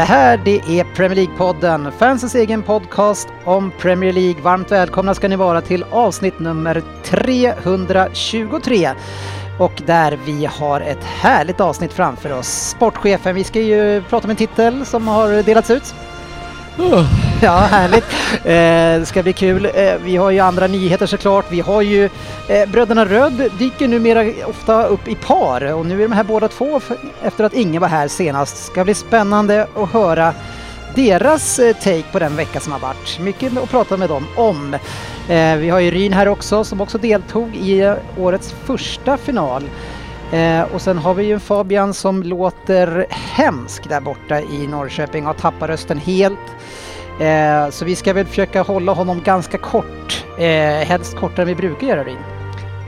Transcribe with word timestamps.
Det 0.00 0.04
här 0.04 0.36
det 0.44 0.60
är 0.68 0.84
Premier 0.84 1.16
League-podden, 1.16 1.90
fansens 1.90 2.34
egen 2.34 2.62
podcast 2.62 3.28
om 3.44 3.72
Premier 3.78 4.12
League. 4.12 4.42
Varmt 4.42 4.72
välkomna 4.72 5.14
ska 5.14 5.28
ni 5.28 5.36
vara 5.36 5.60
till 5.60 5.84
avsnitt 5.90 6.38
nummer 6.38 6.82
323. 7.04 8.90
Och 9.58 9.82
där 9.86 10.18
vi 10.26 10.46
har 10.46 10.80
ett 10.80 11.04
härligt 11.04 11.60
avsnitt 11.60 11.92
framför 11.92 12.32
oss. 12.32 12.48
Sportchefen, 12.48 13.34
vi 13.34 13.44
ska 13.44 13.60
ju 13.60 14.02
prata 14.02 14.24
om 14.24 14.30
en 14.30 14.36
titel 14.36 14.86
som 14.86 15.08
har 15.08 15.42
delats 15.42 15.70
ut. 15.70 15.94
Ja, 17.42 17.56
härligt. 17.56 18.04
Eh, 18.34 19.00
det 19.00 19.06
ska 19.06 19.22
bli 19.22 19.32
kul. 19.32 19.64
Eh, 19.74 19.94
vi 20.04 20.16
har 20.16 20.30
ju 20.30 20.38
andra 20.38 20.66
nyheter 20.66 21.06
såklart. 21.06 21.44
Vi 21.50 21.60
har 21.60 21.82
ju 21.82 22.04
eh, 22.48 22.68
Bröderna 22.68 23.04
Röd 23.04 23.50
dyker 23.58 23.88
numera 23.88 24.46
ofta 24.46 24.86
upp 24.86 25.08
i 25.08 25.14
par 25.14 25.72
och 25.72 25.86
nu 25.86 25.98
är 25.98 26.08
de 26.08 26.14
här 26.14 26.24
båda 26.24 26.48
två 26.48 26.80
för, 26.80 26.96
efter 27.22 27.44
att 27.44 27.54
ingen 27.54 27.80
var 27.80 27.88
här 27.88 28.08
senast. 28.08 28.56
Det 28.56 28.62
Ska 28.62 28.84
bli 28.84 28.94
spännande 28.94 29.66
att 29.76 29.92
höra 29.92 30.34
deras 30.94 31.58
eh, 31.58 31.76
take 31.76 32.04
på 32.12 32.18
den 32.18 32.36
vecka 32.36 32.60
som 32.60 32.72
har 32.72 32.80
varit. 32.80 33.18
Mycket 33.20 33.56
att 33.56 33.70
prata 33.70 33.96
med 33.96 34.08
dem 34.08 34.26
om. 34.36 34.74
Eh, 35.28 35.56
vi 35.56 35.68
har 35.68 35.80
ju 35.80 35.90
Ryn 35.90 36.12
här 36.12 36.28
också 36.28 36.64
som 36.64 36.80
också 36.80 36.98
deltog 36.98 37.56
i 37.56 37.80
eh, 37.80 37.94
årets 38.18 38.54
första 38.64 39.16
final. 39.16 39.62
Eh, 40.32 40.62
och 40.62 40.82
sen 40.82 40.98
har 40.98 41.14
vi 41.14 41.24
ju 41.24 41.32
en 41.32 41.40
Fabian 41.40 41.94
som 41.94 42.22
låter 42.22 43.06
hemsk 43.10 43.88
där 43.88 44.00
borta 44.00 44.40
i 44.40 44.66
Norrköping 44.66 45.26
och 45.26 45.36
tappar 45.36 45.68
rösten 45.68 45.98
helt. 45.98 46.38
Eh, 47.20 47.70
så 47.70 47.84
vi 47.84 47.96
ska 47.96 48.12
väl 48.12 48.26
försöka 48.26 48.62
hålla 48.62 48.92
honom 48.92 49.22
ganska 49.24 49.58
kort, 49.58 50.24
eh, 50.38 50.44
helst 50.86 51.16
kortare 51.16 51.42
än 51.42 51.48
vi 51.48 51.54
brukar 51.54 51.86
göra 51.86 52.04
Ryn. 52.04 52.18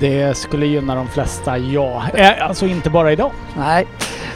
Det 0.00 0.36
skulle 0.36 0.66
gynna 0.66 0.94
de 0.94 1.08
flesta, 1.08 1.58
ja. 1.58 2.02
Eh, 2.14 2.46
alltså 2.46 2.66
inte 2.66 2.90
bara 2.90 3.12
idag. 3.12 3.32
Nej, 3.56 3.86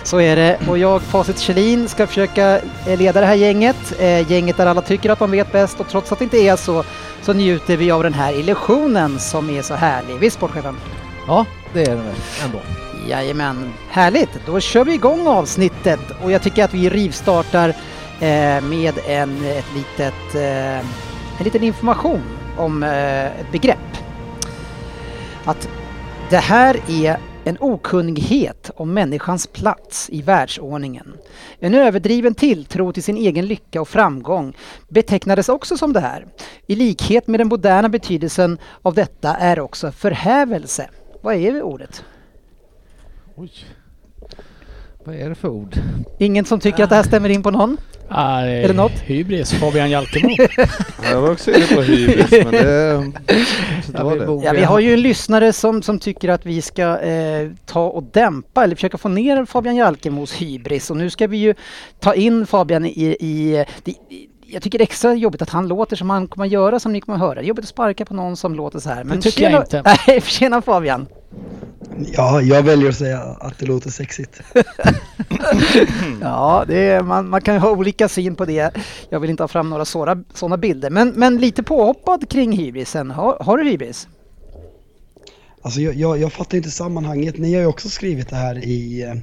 så 0.03 0.21
är 0.21 0.37
det. 0.37 0.59
Och 0.69 0.79
jag, 0.79 1.03
Facit 1.03 1.39
Kjellin, 1.39 1.89
ska 1.89 2.07
försöka 2.07 2.61
eh, 2.87 2.99
leda 2.99 3.21
det 3.21 3.27
här 3.27 3.35
gänget. 3.35 4.01
Eh, 4.01 4.33
gänget 4.33 4.57
där 4.57 4.67
alla 4.67 4.83
tycker 4.83 5.11
att 5.11 5.19
de 5.19 5.31
vet 5.31 5.53
bäst 5.53 5.81
och 5.81 5.89
trots 5.89 6.13
att 6.13 6.19
det 6.19 6.25
inte 6.25 6.39
är 6.39 6.57
så, 6.57 6.85
så 7.23 7.33
njuter 7.33 7.77
vi 7.77 7.91
av 7.91 8.03
den 8.03 8.15
här 8.15 8.33
illusionen 8.33 9.19
som 9.19 9.51
är 9.51 9.63
så 9.63 9.75
härlig. 9.75 10.19
Visst 10.19 10.37
sportchefen? 10.37 10.77
Ja, 11.27 11.47
det 11.73 11.83
är 11.83 11.91
det 11.91 11.97
väl 11.97 12.15
ändå. 12.45 12.59
Jajamän, 13.09 13.73
härligt! 13.91 14.31
Då 14.47 14.61
kör 14.61 14.85
vi 14.85 14.95
igång 14.95 15.27
avsnittet 15.27 16.01
och 16.23 16.33
jag 16.33 16.43
tycker 16.43 16.65
att 16.65 16.75
vi 16.75 16.91
rivstartar 16.91 17.75
med 18.63 18.95
en, 19.07 19.45
ett 19.45 19.75
litet, 19.75 20.35
eh, 20.35 20.79
en 21.39 21.45
liten 21.45 21.63
information 21.63 22.23
om 22.57 22.83
eh, 22.83 23.41
ett 23.41 23.53
begrepp. 23.53 23.79
Att 25.45 25.69
det 26.31 26.37
här 26.37 26.81
är 26.89 27.19
en 27.45 27.57
okunnighet 27.61 28.71
om 28.77 28.95
människans 28.95 29.47
plats 29.47 30.11
i 30.11 30.23
världsordningen. 30.23 31.17
En 31.59 31.75
överdriven 31.75 32.35
tilltro 32.35 32.93
till 32.93 33.03
sin 33.03 33.17
egen 33.17 33.47
lycka 33.47 33.81
och 33.81 33.89
framgång 33.89 34.57
betecknades 34.89 35.49
också 35.49 35.77
som 35.77 35.93
det 35.93 36.01
här. 36.01 36.27
I 36.67 36.75
likhet 36.75 37.27
med 37.27 37.41
den 37.41 37.49
moderna 37.49 37.89
betydelsen 37.89 38.59
av 38.83 38.95
detta 38.95 39.35
är 39.35 39.61
också 39.61 39.93
förhävelse. 39.93 40.91
Vad 41.23 41.35
är 41.35 41.63
ordet? 41.63 42.05
Oj. 43.35 43.53
Vad 45.05 45.15
är 45.15 45.29
det 45.29 45.35
för 45.35 45.49
ord? 45.49 45.77
Ingen 46.19 46.45
som 46.45 46.61
tycker 46.61 46.85
att 46.85 46.91
det 46.91 46.97
här 46.97 47.03
stämmer 47.03 47.29
in 47.29 47.43
på 47.43 47.51
någon? 47.51 47.77
Ah, 48.09 48.41
Är 48.41 48.69
det 48.69 48.75
något? 48.75 48.93
Hybris, 48.93 49.53
Fabian 49.53 49.91
Jalkemo. 49.91 50.37
Jag 51.03 51.21
var 51.21 51.31
också 51.31 51.51
inne 51.51 51.67
på 51.67 51.83
hybris 51.83 52.31
men 52.31 52.51
det... 52.53 53.13
Så 53.87 53.93
det 53.93 53.99
Ja, 53.99 54.05
var 54.05 54.13
vi 54.13 54.19
det. 54.19 54.45
Ja, 54.47 54.53
vi 54.53 54.63
har 54.65 54.81
ju 54.81 54.93
en 54.95 55.01
lyssnare 55.03 55.53
som, 55.53 55.83
som 55.83 55.99
tycker 55.99 56.29
att 56.29 56.47
vi 56.47 56.63
ska 56.63 56.99
eh, 57.01 57.51
ta 57.67 57.85
och 57.87 58.03
dämpa 58.03 58.65
eller 58.65 58.75
försöka 58.75 58.99
få 58.99 59.09
ner 59.09 59.45
Fabian 59.45 59.77
Jalkemos 59.77 60.33
hybris 60.33 60.91
och 60.91 60.97
nu 60.97 61.11
ska 61.11 61.27
vi 61.27 61.37
ju 61.37 61.55
ta 62.01 62.15
in 62.15 62.47
Fabian 62.47 62.87
i, 62.87 63.17
i, 63.21 63.65
i 63.85 64.29
jag 64.49 64.63
tycker 64.63 64.79
det 64.79 64.83
är 64.83 64.87
extra 64.87 65.15
jobbigt 65.15 65.43
att 65.43 65.51
han 65.51 65.69
låter 65.69 65.97
som 65.97 66.11
han 66.11 66.29
kommer 66.29 66.47
göra 66.47 66.81
som 66.81 66.93
ni 66.93 67.01
kommer 67.01 67.19
höra. 67.19 67.35
Det 67.35 67.41
är 67.41 67.45
jobbigt 67.45 67.65
att 67.65 67.69
sparka 67.69 68.05
på 68.05 68.15
någon 68.15 68.37
som 68.37 68.55
låter 68.55 68.79
så 68.79 68.89
här. 68.89 69.05
Men 69.05 69.21
tycker 69.21 69.39
tjena, 69.39 69.51
jag 69.51 69.63
inte. 69.63 69.83
Nej, 70.07 70.21
tjena 70.21 70.63
Fabian! 70.63 71.07
Ja, 72.13 72.41
jag 72.41 72.63
väljer 72.63 72.89
att 72.89 72.97
säga 72.97 73.21
att 73.21 73.59
det 73.59 73.67
låter 73.67 73.91
sexigt. 73.91 74.41
Ja, 76.21 76.65
det 76.69 76.89
är, 76.89 77.03
man, 77.03 77.29
man 77.29 77.41
kan 77.41 77.55
ju 77.55 77.61
ha 77.61 77.71
olika 77.71 78.09
syn 78.09 78.37
på 78.37 78.45
det. 78.45 78.77
Jag 79.11 79.21
vill 79.21 79.31
inte 79.31 79.43
ha 79.43 79.49
fram 79.49 79.71
några 79.71 79.85
sådana, 79.85 80.25
sådana 80.35 80.57
bilder. 80.57 80.91
Men, 80.91 81.09
men 81.09 81.39
lite 81.39 81.63
påhoppad 81.63 82.31
kring 82.31 82.53
hybrisen. 82.53 83.11
Har, 83.11 83.39
har 83.41 83.59
du 83.59 83.65
hybris? 83.65 84.09
Alltså 85.63 85.81
jag, 85.81 85.95
jag, 85.95 86.19
jag 86.19 86.33
fattar 86.33 86.57
inte 86.57 86.71
sammanhanget. 86.71 87.39
Ni 87.39 87.55
har 87.55 87.61
ju 87.61 87.67
också 87.67 87.89
skrivit 87.89 88.29
det 88.29 88.37
här 88.37 88.65
i, 88.65 89.03
eh, 89.03 89.15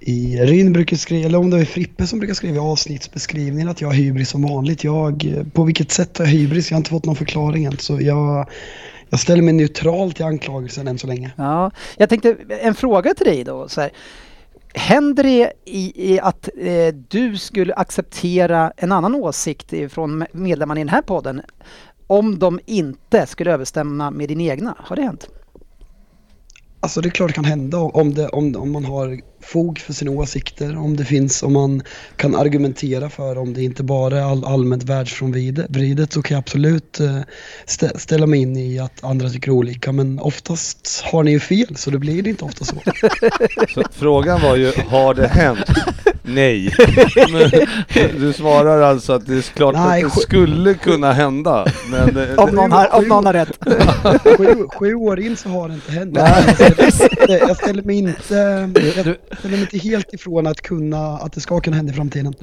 i 0.00 0.36
Ryn 0.36 0.72
brukar 0.72 0.96
skriva, 0.96 1.26
eller 1.26 1.38
om 1.38 1.50
det 1.50 1.58
är 1.58 1.64
Frippe 1.64 2.06
som 2.06 2.18
brukar 2.18 2.34
skriva 2.34 2.56
i 2.56 2.58
avsnittsbeskrivningen 2.58 3.68
att 3.68 3.80
jag 3.80 3.88
har 3.88 3.94
hybris 3.94 4.28
som 4.28 4.42
vanligt. 4.42 4.84
Jag, 4.84 5.34
på 5.52 5.64
vilket 5.64 5.92
sätt 5.92 6.18
har 6.18 6.24
jag 6.24 6.32
hybris? 6.32 6.70
Jag 6.70 6.76
har 6.76 6.78
inte 6.80 6.90
fått 6.90 7.04
någon 7.04 7.16
förklaring 7.16 7.64
än. 7.64 7.78
Så 7.78 8.00
jag, 8.00 8.48
jag 9.10 9.20
ställer 9.20 9.42
mig 9.42 9.54
neutral 9.54 10.12
till 10.12 10.24
anklagelsen 10.24 10.88
än 10.88 10.98
så 10.98 11.06
länge. 11.06 11.32
Ja, 11.36 11.70
jag 11.96 12.08
tänkte 12.08 12.36
en 12.48 12.74
fråga 12.74 13.14
till 13.14 13.26
dig 13.26 13.44
då. 13.44 13.68
Så 13.68 13.80
här. 13.80 13.90
Händer 14.74 15.22
det 15.22 15.52
i, 15.64 16.12
i 16.12 16.20
att 16.20 16.48
eh, 16.58 16.94
du 17.08 17.36
skulle 17.36 17.74
acceptera 17.74 18.72
en 18.76 18.92
annan 18.92 19.14
åsikt 19.14 19.72
från 19.88 20.24
medlemmarna 20.32 20.80
i 20.80 20.84
den 20.84 20.88
här 20.88 21.02
podden 21.02 21.42
om 22.06 22.38
de 22.38 22.60
inte 22.66 23.26
skulle 23.26 23.52
överstämma 23.52 24.10
med 24.10 24.28
din 24.28 24.40
egna? 24.40 24.74
Har 24.78 24.96
det 24.96 25.02
hänt? 25.02 25.28
Alltså 26.80 27.00
det 27.00 27.08
är 27.08 27.10
klart 27.10 27.28
det 27.28 27.34
kan 27.34 27.44
hända 27.44 27.78
om, 27.78 28.14
det, 28.14 28.28
om, 28.28 28.56
om 28.56 28.72
man 28.72 28.84
har 28.84 29.20
fog 29.40 29.78
för 29.78 29.92
sina 29.92 30.10
åsikter, 30.10 30.76
om 30.76 30.96
det 30.96 31.04
finns, 31.04 31.42
om 31.42 31.52
man 31.52 31.82
kan 32.16 32.34
argumentera 32.34 33.10
för, 33.10 33.38
om 33.38 33.54
det 33.54 33.62
inte 33.62 33.82
bara 33.82 34.18
är 34.18 34.22
all, 34.22 34.44
allmänt 34.44 34.82
världsfrånvridet 34.82 36.12
så 36.12 36.22
kan 36.22 36.34
jag 36.34 36.38
absolut 36.38 37.00
eh, 37.00 37.20
stä, 37.66 37.98
ställa 37.98 38.26
mig 38.26 38.40
in 38.40 38.56
i 38.56 38.78
att 38.78 39.04
andra 39.04 39.28
tycker 39.28 39.50
olika. 39.50 39.92
Men 39.92 40.18
oftast 40.18 41.02
har 41.04 41.22
ni 41.22 41.30
ju 41.30 41.40
fel 41.40 41.76
så 41.76 41.90
det 41.90 41.98
blir 41.98 42.22
det 42.22 42.30
inte 42.30 42.44
ofta 42.44 42.64
så. 42.64 42.74
Så 43.74 43.82
frågan 43.92 44.42
var 44.42 44.56
ju, 44.56 44.72
har 44.88 45.14
det 45.14 45.28
hänt? 45.28 45.58
Nej. 46.28 46.74
Men, 47.32 48.20
du 48.20 48.32
svarar 48.32 48.80
alltså 48.80 49.12
att 49.12 49.26
det 49.26 49.34
är 49.34 49.42
klart 49.42 49.74
Nej, 49.74 50.04
att 50.04 50.14
det 50.14 50.20
skulle 50.20 50.74
kunna 50.74 51.12
hända. 51.12 51.66
Men 51.90 52.16
eh, 52.16 52.38
Om 52.38 52.50
någon 52.54 52.72
har, 52.72 52.94
om 52.94 53.08
någon 53.08 53.26
har 53.26 53.32
rätt. 53.32 53.58
Sju, 54.38 54.66
sju 54.78 54.94
år 54.94 55.20
in 55.20 55.36
så 55.36 55.48
har 55.48 55.68
det 55.68 55.74
inte 55.74 55.92
hänt. 55.92 56.18
Jag 56.78 56.92
ställer, 56.92 57.38
jag 57.38 57.56
ställer 57.56 57.82
mig 57.82 57.98
inte, 57.98 58.34
jag 58.96 59.38
ställer 59.38 59.56
mig 59.56 59.60
inte 59.60 59.78
helt 59.78 60.14
ifrån 60.14 60.46
att 60.46 60.60
kunna, 60.60 61.16
att 61.16 61.32
det 61.32 61.40
ska 61.40 61.60
kunna 61.60 61.76
hända 61.76 61.92
i 61.92 61.96
framtiden. 61.96 62.34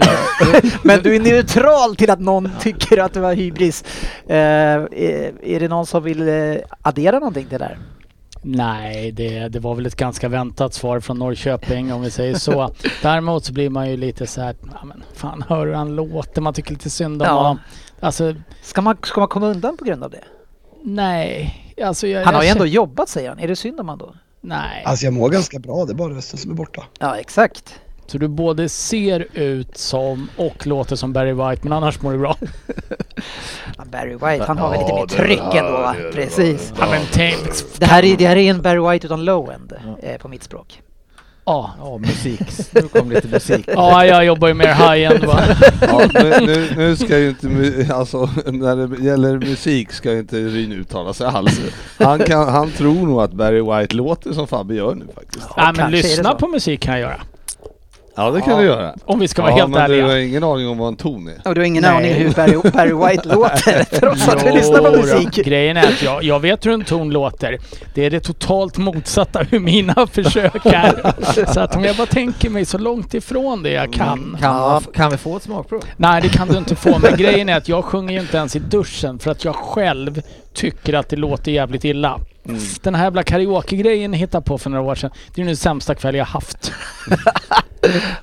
Men 0.83 1.01
du 1.03 1.15
är 1.15 1.19
neutral 1.19 1.95
till 1.95 2.09
att 2.09 2.19
någon 2.19 2.49
tycker 2.59 2.97
att 2.97 3.13
du 3.13 3.19
har 3.19 3.33
hybris. 3.33 3.83
Eh, 4.27 4.35
är, 4.35 5.33
är 5.43 5.59
det 5.59 5.67
någon 5.67 5.85
som 5.85 6.03
vill 6.03 6.27
eh, 6.27 6.55
addera 6.81 7.19
någonting 7.19 7.45
till 7.45 7.59
det 7.59 7.65
där? 7.65 7.77
Nej, 8.47 9.11
det, 9.11 9.47
det 9.47 9.59
var 9.59 9.75
väl 9.75 9.85
ett 9.85 9.95
ganska 9.95 10.29
väntat 10.29 10.73
svar 10.73 10.99
från 10.99 11.19
Norrköping 11.19 11.93
om 11.93 12.01
vi 12.01 12.11
säger 12.11 12.35
så. 12.35 12.71
Däremot 13.01 13.45
så 13.45 13.53
blir 13.53 13.69
man 13.69 13.89
ju 13.89 13.97
lite 13.97 14.27
så 14.27 14.41
här, 14.41 14.55
ja 14.73 14.85
men 14.85 15.03
fan 15.13 15.43
hör 15.49 15.67
hur 15.67 15.73
han 15.73 15.95
låter, 15.95 16.41
man 16.41 16.53
tycker 16.53 16.71
lite 16.71 16.89
synd 16.89 17.21
om 17.21 17.27
Ja. 17.27 17.33
honom. 17.33 17.59
Alltså, 17.99 18.35
Ska 18.61 18.81
man, 18.81 18.97
ska 19.03 19.19
man 19.19 19.27
komma 19.29 19.47
undan 19.47 19.77
på 19.77 19.85
grund 19.85 20.03
av 20.03 20.11
det? 20.11 20.23
nej. 20.83 21.61
Alltså 21.83 22.07
jag, 22.07 22.25
Han 22.25 22.35
har 22.35 22.43
ju 22.43 22.49
ändå 22.49 22.65
jobbat 22.65 23.09
säger 23.09 23.29
han. 23.29 23.39
Är 23.39 23.47
det 23.47 23.55
synd 23.55 23.79
om 23.79 23.89
han 23.89 23.97
då? 23.97 24.13
Nej. 24.41 24.83
Alltså 24.85 25.05
jag 25.05 25.13
mår 25.13 25.29
ganska 25.29 25.59
bra, 25.59 25.85
det 25.85 25.91
är 25.91 25.95
bara 25.95 26.13
rösten 26.13 26.39
som 26.39 26.51
är 26.51 26.55
borta. 26.55 26.83
Ja, 26.99 27.15
exakt. 27.17 27.79
Så 28.07 28.17
du 28.17 28.27
både 28.27 28.69
ser 28.69 29.27
ut 29.33 29.77
som 29.77 30.29
och 30.37 30.67
låter 30.67 30.95
som 30.95 31.13
Barry 31.13 31.33
White, 31.33 31.59
men 31.63 31.73
annars 31.73 32.01
mår 32.01 32.11
du 32.11 32.17
bra. 32.17 32.37
Ja, 33.77 33.83
Barry 33.91 34.13
White, 34.13 34.43
han 34.47 34.57
har 34.57 34.69
väl 34.69 34.79
Ja, 34.81 34.85
lite 34.85 34.93
mer 34.95 35.05
det- 35.07 35.13
tryck 35.27 35.39
ja, 35.53 35.57
ändå 35.59 35.71
va? 35.71 35.93
det 35.97 36.01
är 36.01 36.05
det 36.05 36.11
Precis. 36.11 36.73
Ja, 36.79 36.87
men 36.91 37.01
tänk, 37.11 37.37
Det 37.77 37.85
här, 37.85 38.05
är, 38.05 38.17
det 38.17 38.27
här 38.27 38.35
är 38.35 38.49
en 38.49 38.61
Barry 38.61 38.91
White 38.93 39.07
utan 39.07 39.25
low 39.25 39.51
end 39.51 39.73
eh, 40.03 40.17
på 40.17 40.27
mitt 40.27 40.43
språk. 40.43 40.81
Ja. 41.45 41.71
Ja, 41.79 41.97
musik. 41.97 42.41
Nu 42.73 42.81
kom 42.81 43.11
lite 43.11 43.27
musik. 43.27 43.65
Ja, 43.67 44.05
jag 44.05 44.25
jobbar 44.25 44.47
ju 44.47 44.53
mer 44.53 44.73
high-end 44.73 45.25
va. 45.25 45.39
Ja, 45.81 46.01
nu, 46.13 46.33
nu, 46.45 46.69
nu 46.77 46.95
ska 46.95 47.17
ju 47.19 47.29
inte, 47.29 47.47
mu- 47.47 47.91
alltså 47.93 48.29
när 48.45 48.75
det 48.87 49.03
gäller 49.05 49.37
musik 49.37 49.91
ska 49.91 50.11
ju 50.11 50.19
inte 50.19 50.35
Ryn 50.37 50.71
uttala 50.71 51.13
sig 51.13 51.27
alls. 51.27 51.59
Han, 51.99 52.19
kan, 52.19 52.47
han 52.49 52.71
tror 52.71 53.07
nog 53.07 53.21
att 53.21 53.31
Barry 53.33 53.61
White 53.61 53.95
låter 53.95 54.33
som 54.33 54.47
Fabbe 54.47 54.75
gör 54.75 54.95
nu 54.95 55.05
faktiskt. 55.15 55.45
Nej 55.57 55.65
men 55.65 55.75
kanske 55.75 55.83
är 55.97 56.01
det 56.01 56.07
lyssna 56.07 56.31
så. 56.31 56.35
på 56.37 56.47
musik 56.47 56.79
kan 56.79 56.93
jag 56.93 57.01
göra. 57.01 57.21
Ja 58.17 58.31
det 58.31 58.41
kan 58.41 58.59
du 58.59 58.65
göra. 58.65 58.93
Om 59.05 59.19
vi 59.19 59.27
ska 59.27 59.41
vara 59.41 59.51
ja, 59.51 59.57
helt 59.57 59.69
men 59.69 59.81
ärliga. 59.81 60.03
du 60.05 60.09
har 60.11 60.17
ingen 60.17 60.43
aning 60.43 60.67
om 60.67 60.77
vad 60.77 60.87
en 60.87 60.95
ton 60.95 61.27
är. 61.27 61.47
Och 61.49 61.55
du 61.55 61.61
har 61.61 61.65
ingen 61.65 61.81
Nej. 61.81 61.91
aning 61.91 62.13
hur 62.13 62.31
Barry, 62.31 62.71
Barry 62.71 63.07
White 63.11 63.27
låter 63.35 63.83
trots 63.99 64.27
att 64.27 64.43
du 64.45 64.51
lyssnar 64.51 64.79
på 64.79 64.85
Jo 64.87 64.91
då. 64.91 65.01
musik. 65.01 65.45
Grejen 65.45 65.77
är 65.77 65.83
att 65.87 66.03
jag, 66.03 66.23
jag 66.23 66.39
vet 66.39 66.65
hur 66.65 66.71
en 66.71 66.83
ton 66.83 67.09
låter. 67.09 67.57
Det 67.93 68.05
är 68.05 68.09
det 68.09 68.19
totalt 68.19 68.77
motsatta 68.77 69.39
hur 69.49 69.59
mina 69.59 70.07
försök 70.11 70.65
är. 70.65 71.53
Så 71.53 71.59
att 71.59 71.75
om 71.75 71.83
jag 71.83 71.95
bara 71.95 72.07
tänker 72.07 72.49
mig 72.49 72.65
så 72.65 72.77
långt 72.77 73.13
ifrån 73.13 73.63
det 73.63 73.71
jag 73.71 73.93
kan. 73.93 74.37
Kan, 74.41 74.59
man, 74.59 74.81
kan 74.93 75.11
vi 75.11 75.17
få 75.17 75.37
ett 75.37 75.43
smakprov? 75.43 75.83
Nej 75.97 76.21
det 76.21 76.29
kan 76.29 76.47
du 76.47 76.57
inte 76.57 76.75
få. 76.75 76.99
Men 76.99 77.17
grejen 77.17 77.49
är 77.49 77.57
att 77.57 77.69
jag 77.69 77.85
sjunger 77.85 78.13
ju 78.13 78.19
inte 78.19 78.37
ens 78.37 78.55
i 78.55 78.59
duschen 78.59 79.19
för 79.19 79.31
att 79.31 79.45
jag 79.45 79.55
själv 79.55 80.21
tycker 80.53 80.93
att 80.93 81.09
det 81.09 81.15
låter 81.15 81.51
jävligt 81.51 81.85
illa. 81.85 82.19
Den 82.81 82.95
här 82.95 83.03
jävla 83.03 83.23
karaoke-grejen 83.23 84.13
jag 84.13 84.19
hittade 84.19 84.45
på 84.45 84.57
för 84.57 84.69
några 84.69 84.83
år 84.83 84.95
sedan. 84.95 85.11
Det 85.35 85.41
är 85.41 85.45
den 85.45 85.57
sämsta 85.57 85.95
kväll 85.95 86.15
jag 86.15 86.25
haft. 86.25 86.71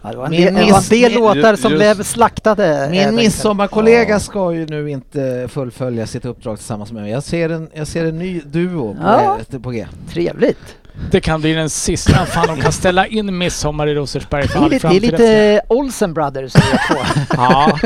Ja, 0.02 0.10
det 0.10 0.16
var 0.16 0.24
en 0.24 0.30
Min 0.30 0.54
del, 0.54 0.56
en 1.04 1.12
låtar 1.12 1.56
som 1.56 1.70
just- 1.72 1.80
blev 1.80 2.02
slaktade. 2.02 2.88
Min 2.90 3.00
eh, 3.00 3.12
midsommarkollega 3.12 4.20
ska 4.20 4.52
ju 4.52 4.66
nu 4.66 4.90
inte 4.90 5.48
fullfölja 5.52 6.06
sitt 6.06 6.24
uppdrag 6.24 6.56
tillsammans 6.58 6.92
med 6.92 7.02
mig. 7.02 7.12
Jag 7.12 7.22
ser 7.22 7.48
en, 7.48 7.70
jag 7.74 7.86
ser 7.86 8.04
en 8.04 8.19
ny 8.19 8.40
duo 8.40 8.94
på, 8.94 9.00
Ja. 9.02 9.38
På 9.62 9.70
G. 9.70 9.86
Trevligt. 10.10 10.76
Det 11.10 11.20
kan 11.20 11.40
bli 11.40 11.52
den 11.52 11.70
sista. 11.70 12.26
Fan 12.26 12.46
de 12.46 12.60
kan 12.60 12.72
ställa 12.72 13.06
in 13.06 13.38
midsommar 13.38 13.86
i 13.86 13.94
Rosersberg 13.94 14.42
Det 14.42 14.48
för 14.48 14.58
är 14.58 14.62
all 14.62 14.70
lite, 14.70 14.88
det 14.88 14.88
är 14.88 14.90
framtid. 15.00 15.12
lite 15.12 15.60
Olsen 15.68 16.14
Brothers 16.14 16.52
på. 16.52 16.96
Ja, 17.36 17.78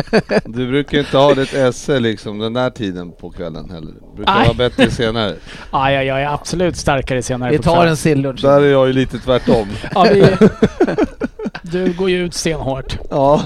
Du 0.44 0.68
brukar 0.68 0.98
inte 0.98 1.16
ha 1.16 1.34
ditt 1.34 1.54
esse 1.54 2.00
liksom 2.00 2.38
den 2.38 2.52
där 2.52 2.70
tiden 2.70 3.12
på 3.12 3.30
kvällen 3.30 3.70
heller. 3.70 3.92
Det 3.92 4.16
brukar 4.16 4.34
Nej. 4.34 4.44
vara 4.46 4.54
bättre 4.54 4.90
senare. 4.90 5.34
ja, 5.72 5.90
ja, 5.92 6.02
jag 6.02 6.22
är 6.22 6.28
absolut 6.34 6.76
starkare 6.76 7.22
senare 7.22 7.50
Vi 7.50 7.56
på 7.56 7.62
tar 7.62 7.72
kvällen. 7.74 7.90
en 7.90 7.96
sillunch. 7.96 8.42
Där 8.42 8.60
är 8.62 8.70
jag 8.72 8.86
ju 8.86 8.92
lite 8.92 9.18
tvärtom. 9.18 9.68
Ja, 9.94 10.06
vi, 10.12 10.26
du 11.62 11.92
går 11.92 12.10
ju 12.10 12.24
ut 12.24 12.34
stenhårt. 12.34 12.98
Ja. 13.10 13.42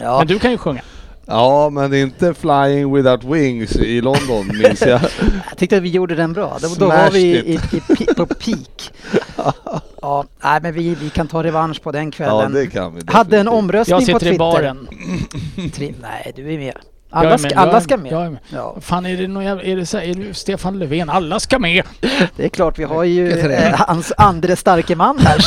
Ja. 0.00 0.18
Men 0.18 0.26
du 0.26 0.38
kan 0.38 0.50
ju 0.50 0.58
sjunga. 0.58 0.80
Ja, 1.28 1.70
men 1.70 1.94
inte 1.94 2.34
Flying 2.34 2.94
Without 2.94 3.24
Wings 3.24 3.76
i 3.76 4.00
London 4.00 4.46
minns 4.62 4.80
jag. 4.80 5.00
Jag 5.48 5.58
tyckte 5.58 5.76
att 5.76 5.82
vi 5.82 5.88
gjorde 5.88 6.14
den 6.14 6.32
bra. 6.32 6.58
Då, 6.62 6.68
då 6.78 6.86
var 6.86 7.10
vi 7.10 7.20
i, 7.20 7.54
i, 7.72 8.14
på 8.16 8.26
peak. 8.26 8.92
Ja, 10.02 10.24
nej, 10.44 10.60
men 10.62 10.74
vi, 10.74 10.94
vi 10.94 11.10
kan 11.10 11.28
ta 11.28 11.42
revansch 11.42 11.82
på 11.82 11.92
den 11.92 12.04
Ja, 12.04 12.10
kvällen. 12.10 12.52
det 12.52 12.66
kan 12.66 12.94
vi. 12.94 13.00
Hade 13.06 13.38
en 13.38 13.48
omröstning 13.48 13.94
Jag 13.94 14.00
på 14.00 14.06
sitter 14.06 14.18
Twitter. 14.18 14.34
i 14.34 14.38
baren. 14.38 14.88
Tri- 15.56 15.94
nej, 16.02 16.32
du 16.36 16.54
är 16.54 16.58
med. 16.58 16.74
Jag 17.10 17.18
är 17.24 17.26
Alla 17.26 17.30
med, 17.30 17.40
ska, 17.40 17.50
jag 17.50 17.58
alla 17.58 17.80
ska 17.80 17.96
med. 17.96 18.12
jag 18.12 18.26
är 18.26 18.30
med. 18.30 18.38
Ja, 18.52 18.76
Fan 18.80 19.06
är 19.06 19.16
det 19.16 19.28
någon 19.28 19.44
jävla, 19.44 19.62
är 19.62 19.76
det 19.76 19.86
så 19.86 19.98
här, 19.98 20.04
är 20.04 20.14
det 20.14 20.34
Stefan 20.34 20.78
Löfven? 20.78 21.10
Alla 21.10 21.40
ska 21.40 21.58
med! 21.58 21.82
det 22.36 22.44
är 22.44 22.48
klart, 22.48 22.78
vi 22.78 22.84
har 22.84 23.04
ju 23.04 23.32
eh, 23.52 23.74
hans 23.74 24.12
andre 24.16 24.56
starke 24.56 24.96
man 24.96 25.18
här. 25.18 25.38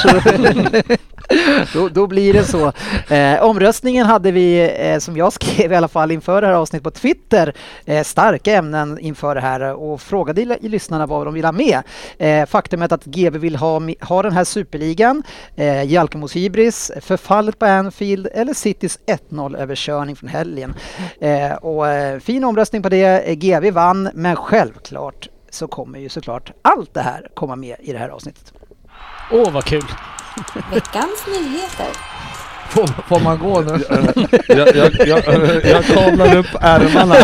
Då, 1.74 1.90
då 1.90 2.08
blir 2.08 2.34
det 2.34 2.44
så. 2.44 2.72
Eh, 3.14 3.44
omröstningen 3.44 4.06
hade 4.06 4.32
vi, 4.32 4.76
eh, 4.80 5.00
som 5.00 5.18
jag 5.18 5.34
skrev 5.34 5.72
i 5.72 5.76
alla 5.76 5.88
fall 5.88 6.12
inför 6.12 6.42
det 6.42 6.48
här 6.48 6.54
avsnittet 6.54 6.84
på 6.84 6.92
Twitter, 6.92 7.54
eh, 7.86 8.04
starka 8.04 8.54
ämnen 8.54 9.00
inför 9.00 9.36
det 9.36 9.42
här 9.42 9.74
och 9.74 10.02
frågade 10.02 10.42
i, 10.42 10.58
i 10.62 10.70
lyssnarna 10.70 11.06
vad 11.06 11.28
de 11.28 11.34
vill 11.34 11.46
ha 11.46 11.52
med. 11.52 11.82
Eh, 12.18 12.46
faktumet 12.46 12.92
att 12.92 13.06
GB 13.06 13.38
vill 13.38 13.56
ha, 13.56 13.82
ha 14.02 14.22
den 14.22 14.32
här 14.32 14.44
superligan, 14.44 15.24
eh, 15.56 15.84
Jalkemos 15.84 16.36
hybris, 16.36 16.92
förfallet 17.02 17.60
på 17.60 17.66
Anfield 17.66 18.28
eller 18.34 18.54
Citys 18.54 19.00
1-0 19.06 19.58
överkörning 19.58 20.16
från 20.16 20.30
helgen. 20.30 20.74
Eh, 21.20 21.54
och 21.54 21.88
eh, 21.88 22.20
fin 22.20 22.44
omröstning 22.44 22.84
på 22.84 22.90
det. 22.90 23.30
Eh, 23.30 23.36
GB 23.36 23.72
vann, 23.72 24.10
men 24.14 24.36
självklart 24.36 25.30
så 25.50 25.68
kommer 25.68 26.00
ju 26.00 26.10
såklart 26.10 26.52
allt 26.62 26.94
det 26.94 27.02
här 27.02 27.28
komma 27.34 27.56
med 27.56 27.76
i 27.80 27.92
det 27.92 27.98
här 27.98 28.10
avsnittet. 28.10 28.54
Åh 29.32 29.52
vad 29.52 29.64
kul! 29.64 29.84
Veckans 30.72 31.26
nyheter. 31.28 32.11
Får, 32.72 32.88
får 33.08 33.20
man 33.20 33.40
gå 33.40 33.62
nu? 33.62 33.84
Jag, 34.48 34.76
jag, 34.76 35.08
jag, 35.08 35.22
jag 35.66 35.86
kavlar 35.86 36.36
upp 36.38 36.46
ärmarna. 36.62 37.16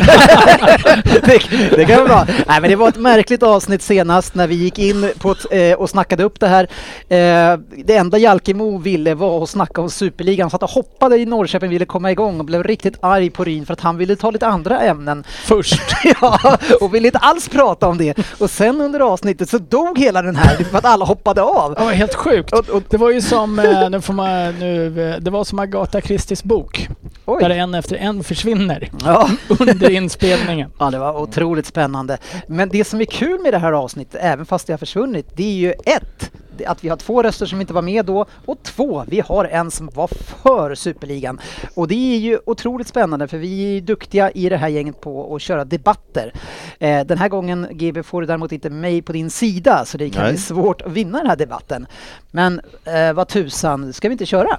det, 1.26 1.76
det 1.76 1.86
kan 1.86 1.96
vara 1.98 2.08
bra. 2.08 2.26
Nej, 2.48 2.62
men 2.62 2.70
det 2.70 2.76
var 2.76 2.90
ett 2.90 2.98
märkligt 2.98 3.44
avsnitt 3.44 3.82
senast 3.82 4.36
när 4.36 4.48
vi 4.48 4.56
gick 4.56 4.80
in 4.80 5.12
på 5.20 5.32
ett, 5.32 5.46
eh, 5.52 5.74
och 5.74 5.90
snackade 5.90 6.24
upp 6.24 6.40
det 6.40 6.48
här. 6.48 6.64
Eh, 7.10 7.60
det 7.86 7.96
enda 7.96 8.18
Jalkemo 8.18 8.78
ville 8.78 9.14
var 9.16 9.44
att 9.44 9.50
snacka 9.50 9.82
om 9.82 9.90
Superligan. 9.90 10.44
Han 10.44 10.50
satt 10.52 10.64
och 10.64 10.70
hoppade 10.70 11.18
i 11.18 11.26
Norrköping, 11.26 11.70
ville 11.70 11.86
komma 11.86 12.12
igång 12.12 12.40
och 12.40 12.46
blev 12.46 12.64
riktigt 12.64 12.98
arg 13.02 13.30
på 13.30 13.44
Ryn 13.44 13.66
för 13.66 13.74
att 13.74 13.82
han 13.82 13.98
ville 13.98 14.16
ta 14.16 14.32
lite 14.32 14.48
andra 14.48 14.80
ämnen. 14.80 15.24
Först! 15.46 15.82
ja, 16.22 16.58
och 16.82 16.94
ville 16.96 17.08
inte 17.08 17.20
alls 17.20 17.50
prata 17.50 17.88
om 17.88 17.98
det. 17.98 18.14
Och 18.40 18.50
sen 18.50 18.82
under 18.82 19.00
avsnittet 19.00 19.50
så 19.50 19.58
dog 19.58 20.00
hela 20.00 20.22
den 20.22 20.36
här 20.36 20.56
för 20.64 20.78
att 20.78 20.86
alla 20.86 21.06
hoppade 21.06 21.42
av. 21.42 21.74
Det 21.74 21.84
var 21.86 21.92
helt 21.92 22.16
sjukt. 22.16 22.54
Och- 22.54 22.70
och- 22.70 22.84
Det 22.90 22.98
var 22.98 23.12
ju 23.12 23.22
som, 23.22 23.60
eh, 23.60 23.90
nu 23.90 24.02
får 24.02 24.14
man, 24.14 24.60
nu, 24.60 25.10
eh, 25.12 25.20
det 25.22 25.32
var 25.32 25.37
som 25.44 25.60
Agatha 25.60 26.02
Christies 26.02 26.44
bok. 26.44 26.90
Oj. 27.26 27.44
Där 27.44 27.50
en 27.50 27.74
efter 27.74 27.96
en 27.96 28.24
försvinner 28.24 28.90
Ja. 29.04 29.30
under 29.60 29.90
inspelningen. 29.90 30.72
Ja, 30.80 30.92
det 30.92 31.00
var 31.00 31.22
otroligt 31.22 31.66
spännande. 31.66 32.18
Men 32.48 32.70
det 32.70 32.84
som 32.84 33.02
är 33.02 33.06
kul 33.06 33.42
med 33.42 33.54
det 33.54 33.58
här 33.58 33.72
avsnittet, 33.72 34.22
även 34.24 34.46
fast 34.46 34.68
det 34.68 34.74
har 34.74 34.78
försvunnit, 34.78 35.28
det 35.36 35.44
är 35.44 35.56
ju 35.56 35.74
ett, 35.86 36.32
att 36.66 36.84
vi 36.84 36.90
har 36.90 36.98
två 36.98 37.24
röster 37.24 37.46
som 37.46 37.62
inte 37.62 37.74
var 37.74 37.82
med 37.82 38.06
då 38.06 38.26
och 38.46 38.64
två, 38.64 39.04
vi 39.08 39.20
har 39.20 39.46
en 39.46 39.72
som 39.72 39.90
var 39.94 40.08
för 40.08 40.76
Superligan. 40.76 41.40
Och 41.74 41.88
det 41.88 42.16
är 42.16 42.20
ju 42.20 42.40
otroligt 42.46 42.88
spännande 42.88 43.28
för 43.28 43.38
vi 43.38 43.78
är 43.78 43.82
duktiga 43.82 44.32
i 44.32 44.50
det 44.50 44.58
här 44.58 44.68
gänget 44.68 45.02
på 45.02 45.36
att 45.36 45.42
köra 45.42 45.66
debatter. 45.66 46.34
Eh, 46.80 47.06
den 47.06 47.18
här 47.18 47.30
gången 47.30 47.68
GB 47.72 48.04
får 48.04 48.22
du 48.22 48.28
däremot 48.28 48.52
inte 48.52 48.70
mig 48.70 49.02
på 49.02 49.14
din 49.14 49.30
sida 49.30 49.86
så 49.86 49.98
det 49.98 50.10
kan 50.10 50.24
Nej. 50.24 50.32
bli 50.32 50.42
svårt 50.42 50.82
att 50.82 50.92
vinna 50.92 51.18
den 51.18 51.28
här 51.28 51.36
debatten. 51.36 51.88
Men 52.32 52.62
eh, 52.86 53.14
vad 53.14 53.28
tusan, 53.28 53.94
ska 53.94 54.08
vi 54.08 54.12
inte 54.12 54.26
köra? 54.26 54.58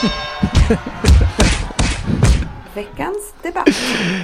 Veckans 2.74 3.34
debatt. 3.42 3.68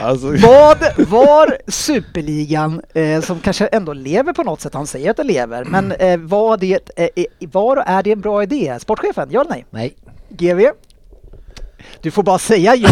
Alltså, 0.02 0.26
Vad 0.26 0.78
var 1.08 1.58
superligan, 1.70 2.80
eh, 2.94 3.20
som 3.20 3.40
kanske 3.40 3.66
ändå 3.66 3.92
lever 3.92 4.32
på 4.32 4.42
något 4.42 4.60
sätt, 4.60 4.74
han 4.74 4.86
säger 4.86 5.10
att 5.10 5.16
det 5.16 5.24
lever, 5.24 5.64
men 5.64 5.92
eh, 5.92 6.18
var 6.18 6.56
det, 6.56 6.90
eh, 6.96 7.08
eh, 7.16 7.24
var 7.52 7.76
och 7.76 7.82
är 7.86 8.02
det 8.02 8.12
en 8.12 8.20
bra 8.20 8.42
idé? 8.42 8.76
Sportchefen, 8.80 9.28
ja 9.30 9.40
eller 9.40 9.50
nej? 9.50 9.66
Nej. 9.70 9.94
GV? 10.28 10.60
Du 12.00 12.10
får 12.10 12.22
bara 12.22 12.38
säga 12.38 12.74
ja. 12.74 12.88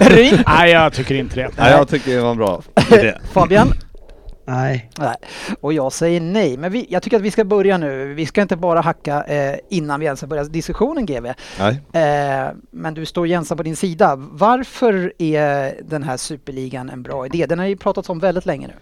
Ryn? 0.00 0.42
Nej, 0.46 0.70
jag 0.70 0.92
tycker 0.92 1.14
inte 1.14 1.36
det. 1.36 1.50
nej, 1.58 1.70
jag 1.70 1.88
tycker 1.88 2.16
det 2.16 2.20
var 2.20 2.30
en 2.30 2.36
bra 2.36 2.62
idé. 2.92 3.14
Fabian? 3.32 3.72
Nej. 4.50 4.90
Nej. 4.98 5.16
Och 5.60 5.72
jag 5.72 5.92
säger 5.92 6.20
nej. 6.20 6.56
Men 6.56 6.72
vi, 6.72 6.86
jag 6.90 7.02
tycker 7.02 7.16
att 7.16 7.22
vi 7.22 7.30
ska 7.30 7.44
börja 7.44 7.78
nu. 7.78 8.14
Vi 8.14 8.26
ska 8.26 8.42
inte 8.42 8.56
bara 8.56 8.80
hacka 8.80 9.22
eh, 9.22 9.58
innan 9.68 10.00
vi 10.00 10.06
ens 10.06 10.20
har 10.20 10.28
börjat 10.28 10.52
diskussionen 10.52 11.06
GV. 11.06 11.26
Nej. 11.58 11.80
Eh, 11.92 12.48
men 12.70 12.94
du 12.94 13.06
står 13.06 13.26
ensam 13.26 13.56
på 13.56 13.62
din 13.62 13.76
sida. 13.76 14.16
Varför 14.16 15.12
är 15.18 15.74
den 15.84 16.02
här 16.02 16.16
superligan 16.16 16.90
en 16.90 17.02
bra 17.02 17.26
idé? 17.26 17.46
Den 17.46 17.58
har 17.58 17.66
ju 17.66 17.76
pratats 17.76 18.08
om 18.08 18.18
väldigt 18.18 18.46
länge 18.46 18.66
nu. 18.66 18.74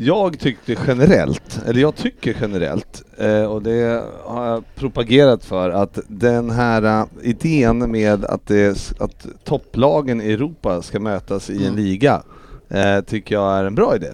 Jag 0.00 0.38
tyckte 0.38 0.76
generellt, 0.86 1.60
eller 1.66 1.80
jag 1.80 1.96
tycker 1.96 2.36
generellt, 2.40 3.02
eh, 3.18 3.42
och 3.44 3.62
det 3.62 4.04
har 4.24 4.46
jag 4.46 4.64
propagerat 4.74 5.44
för, 5.44 5.70
att 5.70 5.98
den 6.08 6.50
här 6.50 6.82
eh, 6.82 7.06
idén 7.22 7.90
med 7.90 8.24
att, 8.24 8.46
det, 8.46 8.92
att 9.00 9.26
topplagen 9.44 10.20
i 10.20 10.32
Europa 10.32 10.82
ska 10.82 11.00
mötas 11.00 11.50
i 11.50 11.56
en 11.56 11.62
Mm. 11.62 11.76
liga, 11.76 12.22
eh, 12.70 13.00
tycker 13.00 13.34
jag 13.34 13.58
är 13.58 13.64
en 13.64 13.74
bra 13.74 13.96
idé. 13.96 14.08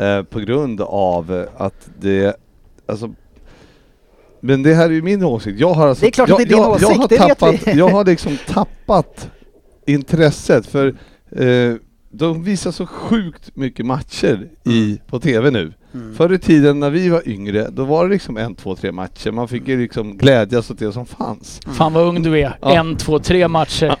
Eh, 0.00 0.22
på 0.22 0.40
grund 0.40 0.80
av 0.80 1.46
att 1.56 1.90
det, 2.00 2.36
alltså 2.86 3.14
men 4.40 4.62
det 4.62 4.74
här 4.74 4.84
är 4.84 4.90
ju 4.90 5.02
min 5.02 5.24
åsikt. 5.24 5.60
Jag 5.60 5.72
har 5.74 5.88
alltså, 5.88 6.02
Det 6.02 6.08
är 6.08 6.10
klart 6.10 6.30
att 6.30 6.38
jag, 6.38 6.38
det 6.38 6.42
är 6.42 6.48
din 6.48 6.58
jag, 6.58 6.70
åsikt, 6.70 6.90
jag 6.90 6.98
har 6.98 7.08
det 7.08 7.18
vet 7.18 7.38
tappat, 7.38 7.66
vi. 7.66 7.78
Jag 7.78 7.88
har 7.88 8.04
liksom 8.04 8.38
tappat 8.46 9.30
intresset 9.86 10.66
för 10.66 10.86
eh, 11.30 11.74
de 12.10 12.42
visar 12.42 12.70
så 12.70 12.86
sjukt 12.86 13.56
mycket 13.56 13.86
matcher 13.86 14.48
i, 14.64 15.00
på 15.06 15.20
TV 15.20 15.50
nu. 15.50 15.72
Mm. 15.94 16.14
Förr 16.16 16.32
i 16.32 16.38
tiden 16.38 16.80
när 16.80 16.90
vi 16.90 17.08
var 17.08 17.28
yngre, 17.28 17.68
då 17.72 17.84
var 17.84 18.04
det 18.04 18.10
liksom 18.10 18.36
en, 18.36 18.54
två, 18.54 18.76
tre 18.76 18.92
matcher. 18.92 19.30
Man 19.30 19.48
fick 19.48 19.68
ju 19.68 19.80
liksom 19.80 20.16
glädjas 20.16 20.70
åt 20.70 20.78
det 20.78 20.92
som 20.92 21.06
fanns. 21.06 21.60
Fan 21.76 21.92
vad 21.92 22.02
ung 22.06 22.22
du 22.22 22.38
är. 22.40 22.56
Ja. 22.62 22.70
En, 22.70 22.96
två, 22.96 23.18
tre 23.18 23.48
matcher. 23.48 23.94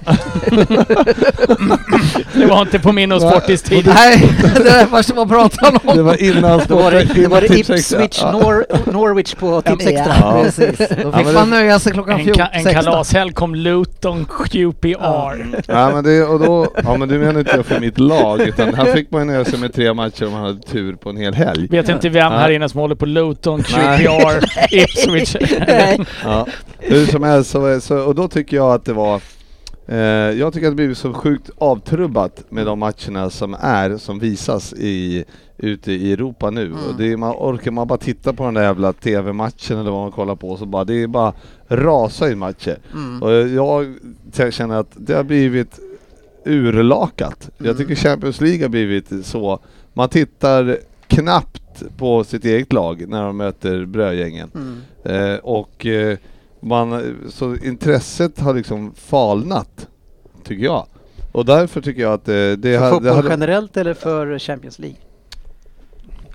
det 2.34 2.46
var 2.46 2.62
inte 2.62 2.78
på 2.78 2.92
min 2.92 3.12
och 3.12 3.22
Sportis 3.22 3.62
tid. 3.62 3.86
Nej, 3.94 4.32
det 4.54 4.64
där 4.64 4.86
första 4.86 5.14
man 5.14 5.28
pratar 5.28 5.72
om. 5.84 5.96
Det 5.96 6.02
var 6.02 6.22
innan 6.22 6.60
Då 6.68 6.76
var 6.76 6.90
det, 6.90 7.28
var 7.28 7.40
det. 7.40 7.58
Ipswich 7.58 8.20
Ja. 8.22 8.32
Nor 8.32 8.66
Norwich 8.92 9.34
på 9.34 9.62
Tips 9.62 9.86
Extra. 9.86 10.14
Ja, 10.20 10.42
precis. 10.42 10.78
Då 10.78 11.12
fick 11.12 11.26
det- 11.26 11.32
man 11.32 11.50
nöja 11.50 11.78
sig 11.78 11.92
klockan 11.92 12.18
En, 12.18 12.24
14, 12.24 12.38
ka 12.46 12.46
en 12.52 12.62
16. 12.62 12.84
kalashelg 12.84 13.32
kom 13.32 13.54
Luton 13.54 14.24
QPR. 14.24 15.62
Ja 15.68 15.90
men 15.94 16.04
det, 16.04 16.24
och 16.24 16.40
då, 16.40 16.72
ja 16.84 16.96
men 16.96 17.08
du 17.08 17.18
menar 17.18 17.40
inte 17.40 17.56
jag 17.56 17.66
för 17.66 17.80
mitt 17.80 17.98
lag, 17.98 18.40
utan 18.40 18.74
här 18.74 18.84
fick 18.84 19.10
man 19.10 19.26
nöja 19.26 19.44
sig 19.44 19.58
med 19.58 19.74
tre 19.74 19.94
matcher 19.94 20.26
om 20.26 20.32
man 20.32 20.42
hade 20.42 20.60
tur 20.62 20.94
på 20.94 21.10
en 21.10 21.16
hel 21.16 21.34
helg. 21.34 21.68
Vet 21.80 21.94
inte 21.94 22.08
vem 22.08 22.32
här 22.32 22.50
inne 22.50 22.68
som 22.68 22.80
håller 22.80 22.94
på 22.94 23.06
Luton. 23.06 23.62
QPR, 23.62 24.44
Ipswich. 24.74 25.36
Ja. 26.24 26.46
Hur 26.78 27.06
som 27.06 27.22
helst, 27.22 27.50
så, 27.50 27.80
så, 27.80 27.98
och 27.98 28.14
då 28.14 28.28
tycker 28.28 28.56
jag 28.56 28.72
att 28.72 28.84
det 28.84 28.92
var 28.92 29.20
eh, 29.86 29.98
jag 29.98 30.52
tycker 30.52 30.66
att 30.66 30.72
det 30.72 30.76
blivit 30.76 30.98
så 30.98 31.12
sjukt 31.12 31.50
avtrubbat 31.58 32.44
med 32.48 32.66
de 32.66 32.78
matcherna 32.78 33.30
som 33.30 33.56
är, 33.60 33.96
som 33.96 34.18
visas 34.18 34.72
i, 34.72 35.24
ute 35.58 35.92
i 35.92 36.12
Europa 36.12 36.50
nu. 36.50 36.72
Och 36.72 36.94
det 36.98 37.12
är, 37.12 37.16
man 37.16 37.34
orkar 37.38 37.70
man 37.70 37.86
bara 37.88 37.98
titta 37.98 38.32
på 38.32 38.44
den 38.44 38.54
där 38.54 38.62
jävla 38.62 38.92
TV-matchen 38.92 39.78
eller 39.78 39.90
vad 39.90 40.00
man 40.02 40.12
kollar 40.12 40.34
på 40.34 40.56
så 40.56 40.66
bara, 40.66 40.84
det 40.84 41.02
är 41.02 41.06
bara 41.06 41.32
rasa 41.68 42.30
i 42.30 42.34
matcher. 42.34 42.78
Mm. 42.92 43.22
Och 43.22 43.32
jag 43.32 43.94
t- 44.32 44.52
känner 44.52 44.80
att 44.80 44.90
det 44.94 45.14
har 45.14 45.24
blivit 45.24 45.78
urlakat. 46.44 47.50
Jag 47.58 47.76
tycker 47.78 47.94
Champions 47.94 48.40
League 48.40 48.64
har 48.64 48.68
blivit 48.68 49.12
så, 49.26 49.58
man 49.92 50.08
tittar 50.08 50.78
knappt 51.10 51.82
på 51.96 52.24
sitt 52.24 52.44
eget 52.44 52.72
lag 52.72 53.08
när 53.08 53.22
de 53.24 53.36
möter 53.36 53.84
brödgängen. 53.86 54.50
Mm. 54.54 54.80
Eh, 55.32 55.38
och 55.38 55.86
eh, 55.86 56.18
man, 56.60 57.16
så 57.30 57.56
intresset 57.56 58.40
har 58.40 58.54
liksom 58.54 58.92
falnat, 58.94 59.88
tycker 60.44 60.64
jag. 60.64 60.86
Och 61.32 61.44
därför 61.44 61.80
tycker 61.80 62.02
jag 62.02 62.12
att 62.12 62.28
eh, 62.28 62.34
det, 62.34 62.58
För 62.62 62.78
ha- 62.78 62.90
fotboll 62.90 63.04
det 63.04 63.12
hade... 63.14 63.28
generellt 63.28 63.76
eller 63.76 63.94
för 63.94 64.38
Champions 64.38 64.78
League? 64.78 64.98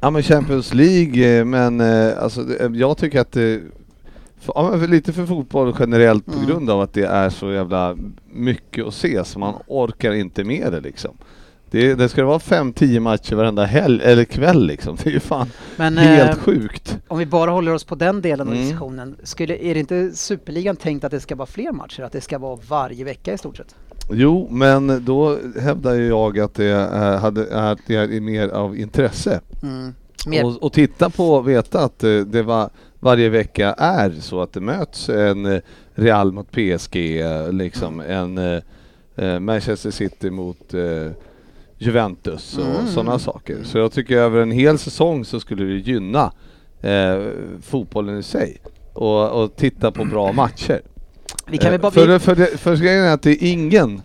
Ja 0.02 0.10
men 0.10 0.24
Champions 0.24 0.74
League, 0.74 1.40
eh, 1.40 1.46
men 1.46 1.82
eh, 1.82 2.24
alltså 2.24 2.44
det- 2.44 2.78
jag 2.78 2.98
tycker 2.98 3.20
att. 3.22 3.34
För, 4.40 4.54
ja, 4.56 4.78
för 4.80 4.88
lite 4.88 5.14
för 5.14 5.26
fotboll 5.26 5.76
generellt 5.80 6.26
på 6.26 6.32
Mm. 6.32 6.46
grund 6.46 6.70
av 6.70 6.82
att 6.82 6.94
det 6.94 7.06
är 7.06 7.30
så 7.30 7.52
jävla 7.52 7.98
mycket 8.34 8.86
att 8.86 8.94
se 8.94 9.24
så 9.26 9.40
man 9.40 9.54
orkar 9.68 10.12
inte 10.14 10.44
med 10.44 10.72
det 10.72 10.80
liksom. 10.82 11.18
Det, 11.72 11.96
det 11.96 12.10
ska 12.10 12.26
vara 12.26 12.40
fem, 12.40 12.74
tio 12.74 13.00
matcher 13.00 13.36
varenda 13.36 13.66
helg, 13.66 14.02
eller 14.04 14.24
kväll 14.26 14.66
liksom. 14.68 14.98
Det 15.04 15.10
är 15.10 15.14
ju 15.14 15.20
fan 15.20 15.48
Men 15.76 15.98
helt 15.98 16.30
eh, 16.32 16.44
sjukt. 16.44 16.98
om 17.08 17.18
vi 17.18 17.26
bara 17.26 17.52
håller 17.52 17.74
oss 17.74 17.84
på 17.84 17.96
den 17.96 18.22
delen 18.22 18.48
av 18.48 18.54
Mm. 18.54 18.66
diskussionen. 18.66 19.16
Skulle, 19.24 19.58
är 19.58 19.74
det 19.74 19.80
inte 19.80 20.12
Superligan 20.14 20.76
tänkt 20.76 21.04
att 21.04 21.12
det 21.12 21.20
ska 21.20 21.36
vara 21.36 21.46
fler 21.46 21.72
matcher? 21.72 22.02
Att 22.04 22.12
det 22.12 22.22
ska 22.22 22.38
vara 22.38 22.60
varje 22.70 23.04
vecka 23.04 23.34
i 23.34 23.38
stort 23.38 23.58
sett? 23.58 23.76
Jo, 24.12 24.48
men 24.52 25.06
då 25.06 25.38
hävdar 25.62 25.94
ju 25.94 26.08
jag 26.08 26.40
att 26.40 26.54
det 26.54 26.66
är, 26.66 27.18
hade, 27.18 27.70
att 27.72 27.80
det 27.88 27.96
är 27.96 28.22
mer 28.22 28.48
av 28.50 28.78
intresse. 28.78 29.42
Mm. 29.64 29.94
Mer. 30.28 30.46
Och, 30.46 30.64
och 30.64 30.74
titta 30.74 31.10
på 31.10 31.30
och 31.34 31.48
veta 31.50 31.80
att 31.80 32.04
eh, 32.04 32.18
det 32.20 32.44
var, 32.44 32.70
varje 33.00 33.30
vecka 33.30 33.74
är 33.78 34.12
så 34.20 34.42
att 34.42 34.54
det 34.54 34.60
möts 34.62 35.10
en 35.10 35.46
eh, 35.46 35.60
Real 35.96 36.32
mot 36.32 36.52
PSG, 36.52 37.22
eh, 37.22 37.52
liksom 37.52 38.00
en 38.00 38.38
eh, 38.38 38.60
eh, 39.16 39.40
Manchester 39.40 39.92
City 39.92 40.30
mot 40.30 40.74
eh, 40.74 41.12
Juventus 41.78 42.58
och 42.58 42.66
Mm. 42.66 42.88
sådana 42.88 43.20
saker. 43.20 43.58
Så 43.64 43.78
jag 43.78 43.92
tycker 43.92 44.18
över 44.18 44.42
en 44.42 44.52
hel 44.52 44.78
säsong 44.78 45.26
så 45.26 45.40
skulle 45.40 45.64
det 45.66 45.74
gynna 45.74 46.32
eh, 46.82 47.18
fotbollen 47.62 48.18
i 48.20 48.24
sig 48.24 48.58
och, 48.94 49.44
och 49.44 49.56
titta 49.56 49.92
på 49.92 50.06
bra 50.06 50.32
matcher. 50.34 50.82
Vi 51.48 51.58
kan 51.58 51.74
Eh, 51.74 51.80
bara... 51.82 51.92
för, 51.92 52.20
för, 52.20 52.36
det, 52.36 52.46
för 52.58 52.76
grejen 52.76 53.04
är 53.06 53.14
att 53.14 53.22
det 53.22 53.32
är 53.44 53.52
ingen 53.52 54.02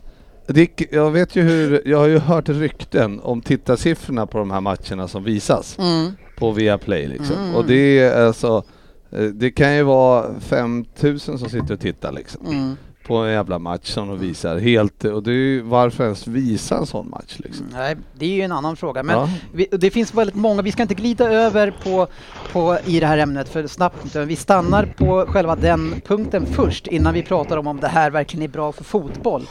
det, 0.47 0.93
jag 0.93 1.11
vet 1.11 1.37
ju 1.37 1.43
hur, 1.43 1.83
jag 1.89 1.99
har 1.99 2.07
ju 2.07 2.19
hört 2.19 2.49
rykten 2.49 3.21
om 3.21 3.41
tittarsiffrorna 3.41 4.27
på 4.27 4.39
de 4.39 4.51
här 4.51 4.61
matcherna 4.61 5.09
som 5.09 5.25
visas 5.25 5.79
mm. 5.79 6.13
på 6.39 6.51
Viaplay 6.53 7.07
liksom. 7.07 7.37
Mm. 7.37 7.55
Och 7.55 7.67
det 7.67 7.99
är 7.99 8.27
alltså, 8.27 8.63
eh, 9.11 9.25
det 9.25 9.51
kan 9.51 9.77
ju 9.77 9.83
vara 9.83 10.41
5000 10.41 11.39
som 11.39 11.49
sitter 11.49 11.75
och 11.75 11.81
tittar 11.81 12.13
liksom. 12.13 12.47
Mm. 12.47 12.77
På 13.11 13.17
en 13.17 13.33
jävla 13.33 13.59
match 13.59 13.91
som 13.91 14.09
de 14.09 14.19
visar 14.19 14.59
helt, 14.59 15.05
och 15.05 15.23
det 15.23 15.31
är 15.31 15.35
ju 15.35 15.61
varför 15.61 16.05
ens 16.05 16.27
visa 16.27 16.77
en 16.77 16.87
sån 16.87 17.11
match 17.11 17.37
liksom. 17.37 17.67
Nej, 17.73 17.97
det 18.19 18.27
är 18.27 18.31
ju 18.35 18.43
en 18.43 18.53
annan 18.53 18.77
fråga. 18.77 19.03
Men 19.03 19.17
Ja. 19.17 19.29
vi, 19.53 19.67
det 19.71 19.91
finns 19.91 20.15
väldigt 20.15 20.35
många, 20.37 20.63
vi 20.63 20.73
ska 20.73 20.83
inte 20.83 20.95
glida 20.95 21.25
över 21.33 21.75
på, 21.85 22.07
på 22.53 22.79
i 22.87 23.01
det 23.01 23.07
här 23.07 23.19
ämnet 23.19 23.49
för 23.49 23.67
snabbt, 23.67 24.07
utan 24.07 24.27
vi 24.27 24.37
stannar 24.37 24.95
på 24.99 25.25
själva 25.29 25.57
den 25.57 25.95
punkten 26.07 26.47
först 26.47 26.87
innan 26.87 27.15
vi 27.15 27.23
pratar 27.23 27.57
om 27.57 27.67
om 27.67 27.81
det 27.81 27.89
här 27.89 28.11
verkligen 28.11 28.45
är 28.45 28.49
bra 28.49 28.73
för 28.73 28.85
fotboll. 28.85 29.47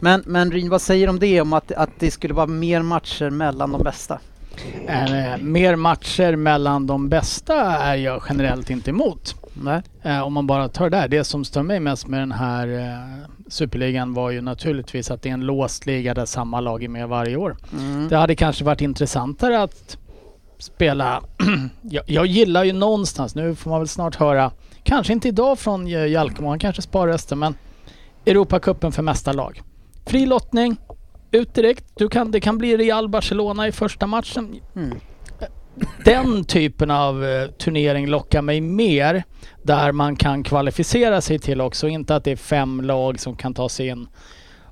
Men, 0.00 0.22
men 0.26 0.52
Ryn, 0.52 0.70
vad 0.70 0.80
säger 0.82 1.06
du 1.06 1.10
om 1.10 1.18
det, 1.18 1.40
om 1.40 1.52
att, 1.52 1.72
att 1.72 1.90
det 1.98 2.10
skulle 2.10 2.34
vara 2.34 2.46
mer 2.46 2.82
matcher 2.82 3.30
mellan 3.30 3.72
de 3.72 3.82
bästa? 3.82 4.18
Eh, 4.86 5.42
mer 5.42 5.76
matcher 5.76 6.36
mellan 6.36 6.86
de 6.86 7.08
bästa 7.08 7.56
är 7.62 7.94
jag 7.96 8.22
generellt 8.28 8.70
inte 8.70 8.90
emot. 8.90 9.34
Nej? 9.54 9.82
Eh, 10.02 10.20
om 10.20 10.32
man 10.32 10.46
bara 10.46 10.68
tar 10.68 10.90
det 10.90 10.96
där. 10.96 11.08
Det 11.08 11.24
som 11.24 11.44
stör 11.44 11.62
mig 11.62 11.80
mest 11.80 12.06
med 12.06 12.20
den 12.20 12.32
här 12.32 12.68
eh, 12.68 13.28
superligan 13.48 14.14
var 14.14 14.30
ju 14.30 14.40
naturligtvis 14.40 15.10
att 15.10 15.22
det 15.22 15.28
är 15.28 15.32
en 15.34 15.46
låst 15.46 15.86
liga 15.86 16.14
där 16.14 16.24
samma 16.24 16.60
lag 16.60 16.84
är 16.84 16.88
med 16.88 17.08
varje 17.08 17.36
år. 17.36 17.56
Mm. 17.72 18.08
Det 18.08 18.16
hade 18.16 18.34
kanske 18.34 18.64
varit 18.64 18.80
intressantare 18.80 19.62
att 19.62 19.96
spela... 20.58 21.22
jag, 21.82 22.04
jag 22.06 22.26
gillar 22.26 22.64
ju 22.64 22.72
någonstans, 22.72 23.34
nu 23.34 23.54
får 23.54 23.70
man 23.70 23.80
väl 23.80 23.88
snart 23.88 24.14
höra, 24.14 24.50
kanske 24.82 25.12
inte 25.12 25.28
idag 25.28 25.58
från 25.58 25.86
Jalkemo, 25.86 26.48
han 26.48 26.58
kanske 26.58 26.82
sparar 26.82 27.12
rösten, 27.12 27.38
men 27.38 27.54
Europacupen 28.26 28.92
för 28.92 29.02
mästarlag. 29.02 29.62
Fri 30.06 30.26
lottning, 30.26 30.76
ut 31.30 31.54
direkt. 31.54 31.84
Du 31.94 32.08
kan, 32.08 32.30
det 32.30 32.40
kan 32.40 32.58
bli 32.58 32.76
Real 32.76 33.08
Barcelona 33.08 33.68
i 33.68 33.72
första 33.72 34.06
matchen. 34.06 34.60
Mm. 34.76 34.98
Den 36.04 36.44
typen 36.44 36.90
av 36.90 37.24
eh, 37.24 37.50
turnering 37.50 38.06
lockar 38.06 38.42
mig 38.42 38.60
mer. 38.60 39.24
Där 39.62 39.92
man 39.92 40.16
kan 40.16 40.42
kvalificera 40.42 41.20
sig 41.20 41.38
till 41.38 41.60
också, 41.60 41.88
inte 41.88 42.16
att 42.16 42.24
det 42.24 42.30
är 42.30 42.36
fem 42.36 42.80
lag 42.80 43.20
som 43.20 43.36
kan 43.36 43.54
ta 43.54 43.68
sig 43.68 43.88
in. 43.88 44.08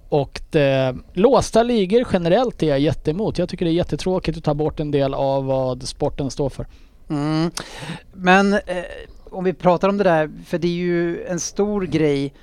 Och 0.08 0.40
det, 0.50 0.96
låsta 1.12 1.62
ligor 1.62 2.04
generellt 2.12 2.62
är 2.62 2.66
jag 2.66 2.80
jätteemot. 2.80 3.38
Jag 3.38 3.48
tycker 3.48 3.64
det 3.64 3.70
är 3.70 3.74
jättetråkigt 3.74 4.38
att 4.38 4.44
ta 4.44 4.54
bort 4.54 4.80
en 4.80 4.90
del 4.90 5.14
av 5.14 5.44
vad 5.44 5.82
sporten 5.82 6.30
står 6.30 6.48
för. 6.48 6.66
Mm. 7.10 7.50
Men 8.12 8.52
eh, 8.52 8.60
om 9.30 9.44
vi 9.44 9.52
pratar 9.52 9.88
om 9.88 9.98
det 9.98 10.04
där, 10.04 10.30
för 10.46 10.58
det 10.58 10.66
är 10.66 10.72
ju 10.72 11.24
en 11.24 11.40
stor 11.40 11.82
grej. 11.82 12.34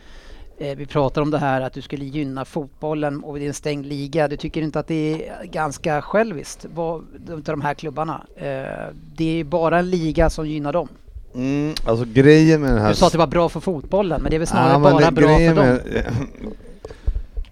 Eh, 0.61 0.77
vi 0.77 0.85
pratar 0.85 1.21
om 1.21 1.31
det 1.31 1.37
här 1.37 1.61
att 1.61 1.73
du 1.73 1.81
skulle 1.81 2.05
gynna 2.05 2.45
fotbollen 2.45 3.23
och 3.23 3.39
det 3.39 3.45
är 3.45 3.47
en 3.47 3.53
stängd 3.53 3.85
liga. 3.85 4.27
Du 4.27 4.37
tycker 4.37 4.61
inte 4.61 4.79
att 4.79 4.87
det 4.87 5.27
är 5.27 5.45
ganska 5.45 6.01
själviskt 6.01 6.65
vad, 6.75 7.03
de 7.43 7.61
här 7.61 7.73
klubbarna? 7.73 8.21
Eh, 8.35 8.93
det 9.15 9.39
är 9.39 9.43
bara 9.43 9.79
en 9.79 9.89
liga 9.89 10.29
som 10.29 10.47
gynnar 10.47 10.73
dem. 10.73 10.87
Mm, 11.35 11.73
alltså 11.85 12.05
grejen 12.13 12.61
med 12.61 12.71
den 12.71 12.81
här... 12.81 12.89
Du 12.89 12.95
sa 12.95 13.05
att 13.05 13.11
det 13.11 13.17
var 13.17 13.27
bra 13.27 13.49
för 13.49 13.59
fotbollen, 13.59 14.21
men 14.21 14.29
det 14.29 14.37
är 14.37 14.39
väl 14.39 14.47
snarare 14.47 14.71
Ja, 14.71 14.79
bara 14.79 15.11
bra 15.11 15.37
för 15.37 15.55
dem? 15.55 15.79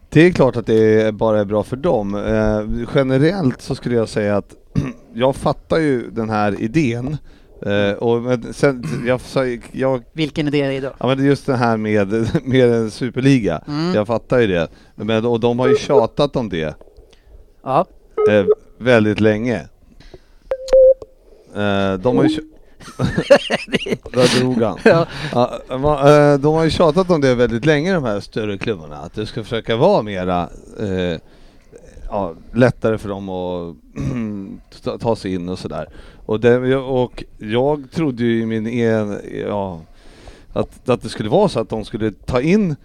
Det 0.10 0.22
är 0.22 0.32
klart 0.32 0.56
att 0.56 0.66
det 0.66 1.14
bara 1.14 1.40
är 1.40 1.46
bra 1.46 1.64
för 1.64 1.76
dem. 1.76 2.16
Eh, 2.16 2.88
generellt 2.96 3.62
så 3.62 3.76
skulle 3.76 3.96
jag 3.96 4.10
säga 4.10 4.38
att 4.38 4.56
jag 5.14 5.36
fattar 5.36 5.78
ju 5.78 6.10
den 6.10 6.30
här 6.30 6.62
idén. 6.62 7.18
Eh, 7.62 7.92
och 7.92 8.22
men 8.22 8.54
sen, 8.54 8.84
jag, 9.06 9.22
jag, 9.72 10.04
Vilken 10.14 10.48
idé 10.48 10.62
är 10.62 10.70
det 10.70 10.80
då? 10.80 10.94
ja, 11.00 11.08
men 11.08 11.26
just 11.26 11.46
det 11.46 11.56
här 11.56 11.78
med, 11.78 12.08
med 12.44 12.74
en 12.74 12.92
superliga. 12.92 13.62
Mm. 13.68 13.94
Jag 13.96 14.08
fattar 14.08 14.40
ju 14.40 14.48
det. 14.48 14.68
Men, 14.96 15.26
och 15.26 15.40
de 15.40 15.60
har 15.60 15.68
ju 15.68 15.78
tjatat 15.78 16.36
om 16.36 16.50
det 16.50 16.76
Ja. 17.64 17.86
eh, 18.30 18.46
väldigt 18.78 19.20
länge. 19.20 19.60
Eh, 21.56 21.94
de 21.94 22.18
har 22.18 22.24
ju... 22.24 22.40
Där 24.14 24.40
drog 24.40 24.62
han. 24.62 24.78
Ja. 24.84 25.08
Ja, 25.34 26.38
de 26.38 26.54
har 26.54 26.64
ju 26.64 26.70
tjatat 26.70 27.10
om 27.10 27.22
det 27.22 27.36
väldigt 27.36 27.66
länge 27.66 27.94
de 27.94 28.04
här 28.04 28.20
större 28.20 28.58
klubbarna, 28.58 28.98
att 28.98 29.14
det 29.14 29.26
ska 29.26 29.44
försöka 29.44 29.76
vara 29.76 30.02
mera 30.02 30.50
ja, 32.10 32.34
lättare 32.54 32.98
för 32.98 33.10
dem 33.10 33.30
att 33.30 35.00
ta 35.02 35.16
sig 35.16 35.34
in 35.34 35.50
och 35.50 35.60
sådär. 35.60 35.90
Och, 36.28 36.40
det, 36.40 36.76
och 36.76 37.24
jag 37.38 37.92
trodde 37.92 38.24
ju 38.24 38.42
i 38.42 38.46
min 38.46 38.68
en, 38.68 39.20
ja, 39.48 39.82
att, 40.54 40.90
att 40.90 41.02
det 41.02 41.10
skulle 41.10 41.30
vara 41.30 41.50
så 41.50 41.60
att 41.60 41.70
de 41.70 41.86
skulle 41.86 42.12
ta 42.12 42.42
in 42.42 42.76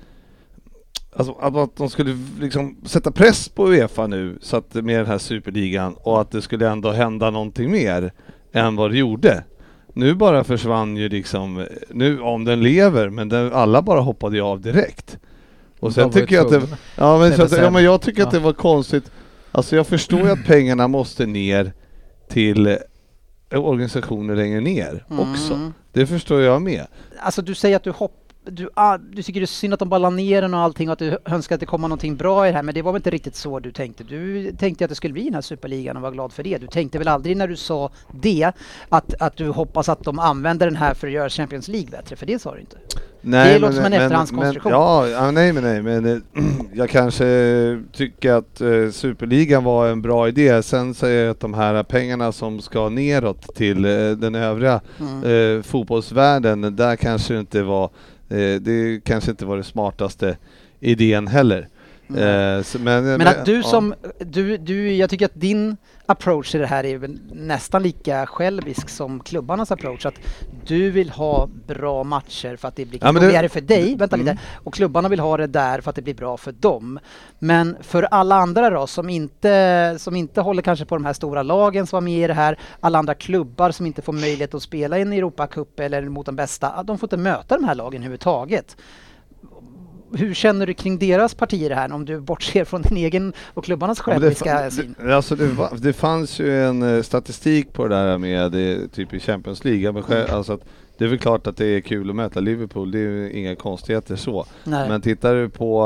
Alltså 1.16 1.32
att- 1.40 1.56
att 1.56 1.76
de 1.76 1.90
skulle 1.90 2.16
liksom 2.40 2.76
sätta 2.84 3.11
press 3.12 3.49
på 3.49 3.68
Uefa 3.68 4.06
nu 4.06 4.38
så 4.40 4.56
att 4.56 4.75
med 4.75 4.99
den 4.99 5.06
här 5.06 5.18
superligan 5.18 5.94
och 6.02 6.20
att 6.20 6.30
det 6.30 6.42
skulle 6.42 6.68
ändå 6.70 6.90
hända 6.90 7.30
någonting 7.30 7.70
mer 7.70 8.12
än 8.52 8.76
vad 8.76 8.90
det 8.90 8.99
gjorde. 8.99 9.44
Nu 9.92 10.14
bara 10.14 10.44
försvann 10.44 10.96
ju 10.96 11.08
liksom, 11.08 11.66
nu 11.90 12.20
om 12.20 12.44
den 12.44 12.62
lever, 12.62 13.08
men 13.08 13.28
den, 13.28 13.52
alla 13.52 13.82
bara 13.82 14.00
hoppade 14.00 14.37
ju 14.37 14.42
av 14.42 14.61
direkt. 14.61 15.18
Och 15.80 15.92
sen 15.94 16.11
tycker 16.11 16.34
jag 16.34 16.44
att 16.46 16.52
det, 16.52 16.76
ja 16.96 17.18
men, 17.18 17.32
att, 17.40 17.52
ja, 17.58 17.70
men 17.70 17.84
jag 17.84 18.00
tycker 18.02 18.22
att 18.22 18.32
Ja. 18.32 18.38
det 18.38 18.44
var 18.44 18.52
konstigt. 18.52 19.11
Alltså 19.52 19.76
jag 19.76 19.87
förstår 19.87 20.20
ju 20.20 20.30
att 20.30 20.44
pengarna 20.46 20.88
måste 20.88 21.26
ner 21.26 21.72
till 22.28 22.78
organisationer 23.59 24.37
längre 24.37 24.61
ner 24.61 25.04
också. 25.09 25.54
Mm. 25.54 25.73
Det 25.92 26.06
förstår 26.06 26.40
jag 26.40 26.62
med. 26.62 26.87
Alltså 27.18 27.42
du 27.42 27.54
säger 27.54 27.76
att 27.76 27.85
du 27.85 27.90
hopp 27.90 28.22
du, 28.44 28.68
ah, 28.75 28.99
du 28.99 29.22
tycker 29.22 29.40
det 29.40 29.44
är 29.44 29.46
synd 29.46 29.72
att 29.75 29.78
de 29.78 29.88
bara 29.88 29.99
la 29.99 30.11
ner 30.11 30.42
den 30.42 30.54
och 30.54 30.61
allting 30.61 30.88
och 30.88 30.92
att 30.92 30.99
du 30.99 31.18
önskar 31.25 31.54
att 31.56 31.61
det 31.61 31.66
kommer 31.66 31.88
någonting 31.88 32.16
bra 32.16 32.46
i 32.46 32.50
det 32.50 32.56
här 32.56 32.62
men 32.62 32.75
det 32.75 32.82
var 32.82 32.92
väl 32.92 32.99
inte 32.99 33.11
riktigt 33.11 33.37
så 33.37 33.58
du 33.58 33.72
tänkte? 33.72 34.04
Du 34.04 34.52
tänkte 34.52 34.84
att 34.84 34.88
det 34.88 34.94
skulle 34.94 35.12
bli 35.12 35.25
den 35.25 35.34
här 35.34 35.40
superligan 35.40 35.96
och 35.96 36.02
var 36.02 36.11
glad 36.11 36.32
för 36.32 36.42
det. 36.42 36.58
Du 36.58 36.66
tänkte 36.66 36.99
väl 36.99 37.08
aldrig 37.08 37.37
när 37.37 37.49
du 37.49 37.56
sa 37.56 37.90
det 38.20 38.52
att, 38.88 39.14
att 39.20 39.37
du 39.37 39.49
hoppas 39.49 39.88
att 39.88 40.04
de 40.04 40.18
använder 40.18 40.66
den 40.66 40.76
här 40.76 40.94
för 40.94 41.06
att 41.06 41.12
göra 41.12 41.28
Champions 41.28 41.68
League 41.68 41.90
bättre? 41.90 42.16
För 42.16 42.26
det 42.26 42.38
sa 42.42 42.54
du 42.54 42.61
inte. 42.61 42.76
det 43.22 43.58
låter 43.58 43.75
som 43.75 43.84
en 43.84 43.92
efterhandskonstruktion. 43.92 44.72
Men, 44.72 45.11
ja, 45.11 45.30
nej 45.30 45.52
men 45.52 45.62
nej, 45.62 45.82
men 45.82 46.06
eh, 46.06 46.44
jag 46.72 46.90
kanske 46.90 47.82
tycker 47.92 48.32
att 48.32 48.61
eh, 48.61 48.90
Superligan 48.92 49.64
var 49.64 49.88
en 49.88 50.02
bra 50.02 50.28
idé. 50.28 50.62
Sen 50.62 50.94
säger 50.94 51.25
jag 51.25 51.30
att 51.30 51.40
de 51.40 51.54
här 51.54 51.82
pengarna 51.82 52.32
som 52.32 52.61
ska 52.61 52.88
neråt 52.88 53.54
till 53.54 53.84
eh, 53.84 54.11
den 54.11 54.34
övriga 54.34 54.80
Mm. 55.00 55.56
eh, 55.58 55.62
fotbollsvärlden, 55.62 56.76
där 56.76 56.96
kanske 56.96 57.34
det 57.34 57.40
inte 57.40 57.62
var, 57.62 57.90
Eh, 58.33 58.61
det 58.61 59.05
kanske 59.05 59.31
inte 59.31 59.47
var 59.47 59.57
det 59.57 59.65
smartaste 59.65 60.37
idén 60.81 61.27
heller. 61.27 61.69
Eh, 62.09 62.62
så, 62.62 62.78
men, 62.78 63.04
Men 63.04 63.26
att 63.28 63.44
du 63.44 63.62
som, 63.62 63.94
du, 64.18 64.56
du, 64.56 64.94
jag 64.94 65.11
tycker 65.11 65.26
att 65.26 65.40
din 65.40 65.76
approach 66.06 66.50
till 66.50 66.61
det 66.61 66.66
här 66.66 66.85
är 66.85 67.11
nästan 67.32 67.82
lika 67.82 68.26
självisk 68.26 68.88
som 68.88 69.21
klubbarnas 69.21 69.71
approach. 69.73 70.06
Att 70.06 70.14
du 70.66 70.90
vill 70.90 71.11
ha 71.11 71.49
bra 71.66 72.04
matcher 72.04 72.56
för 72.56 72.68
att 72.68 72.76
det 72.76 72.85
blir 72.85 73.00
Ja, 73.02 73.12
roligare 73.12 73.49
för 73.49 73.61
dig, 73.61 73.97
vänta 73.97 74.16
Mm. 74.16 74.26
lite, 74.26 74.38
och 74.54 74.75
klubbarna 74.75 75.09
vill 75.09 75.21
ha 75.21 75.37
det 75.37 75.47
där 75.47 75.80
för 75.80 75.90
att 75.90 75.97
det 75.97 76.02
blir 76.02 76.14
bra 76.14 76.37
för 76.37 76.52
dem. 76.52 76.99
Men 77.38 77.76
för 77.80 78.02
alla 78.02 78.37
andra 78.37 78.71
då 78.71 78.87
som 78.87 79.09
inte, 79.09 79.94
som 79.99 80.16
inte 80.16 80.40
håller 80.40 80.62
kanske 80.62 80.85
på 80.85 80.97
de 80.97 81.04
här 81.04 81.12
stora 81.12 81.42
lagen 81.42 81.87
som 81.87 81.97
var 81.97 82.00
med 82.00 82.25
i 82.25 82.26
det 82.26 82.35
här, 82.35 82.59
alla 82.80 82.99
andra 82.99 83.14
klubbar 83.14 83.71
som 83.71 83.87
inte 83.87 84.02
får 84.02 84.12
möjlighet 84.12 84.54
att 84.54 84.62
spela 84.62 84.99
i 84.99 85.02
en 85.02 85.12
Europacup 85.12 85.80
eller 85.80 86.02
mot 86.02 86.26
de 86.26 86.37
bästa, 86.37 86.82
de 86.82 86.99
får 86.99 87.06
inte 87.06 87.16
möta 87.16 87.56
de 87.56 87.64
här 87.64 87.75
lagen 87.75 88.00
överhuvudtaget. 88.00 88.76
Hur 90.14 90.35
känner 90.35 90.66
du 90.66 90.75
kring 90.75 90.99
deras 90.99 91.35
partier 91.35 91.71
här 91.71 91.92
om 91.92 92.04
du 92.04 92.21
bortser 92.21 92.64
från 92.64 92.83
din 92.83 92.97
egen 92.97 93.33
och 93.54 93.64
klubbarnas 93.64 94.00
själviska 94.00 94.71
syn? 94.71 94.95
det, 95.04 95.16
alltså 95.16 95.37
det, 95.37 95.69
det 95.78 95.92
fanns 95.92 96.38
ju 96.40 96.64
en 96.64 96.83
eh, 96.97 97.02
statistik 97.02 97.73
på 97.73 97.88
det 97.88 97.95
där 97.95 98.19
med 98.19 98.54
eh, 98.83 98.87
typ 98.88 99.14
i 99.14 99.21
Champions 99.21 99.64
League. 99.64 99.92
Men 99.92 100.02
själv- 100.02 100.31
Alltså 100.31 100.52
att 100.52 100.61
det 101.02 101.06
är 101.06 101.11
väl 101.11 101.18
klart 101.18 101.47
att 101.47 101.56
det 101.56 101.66
är 101.66 101.80
kul 101.80 102.11
att 102.11 102.16
möta 102.16 102.40
Liverpool, 102.40 102.90
det 102.90 102.99
är 102.99 103.02
ju 103.02 103.32
inga 103.32 103.56
konstigheter 103.56 104.16
så. 104.16 104.47
Nej. 104.64 104.88
Men 104.88 105.00
tittar 105.00 105.35
du 105.35 105.49
på... 105.49 105.82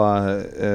Eh, 0.63 0.69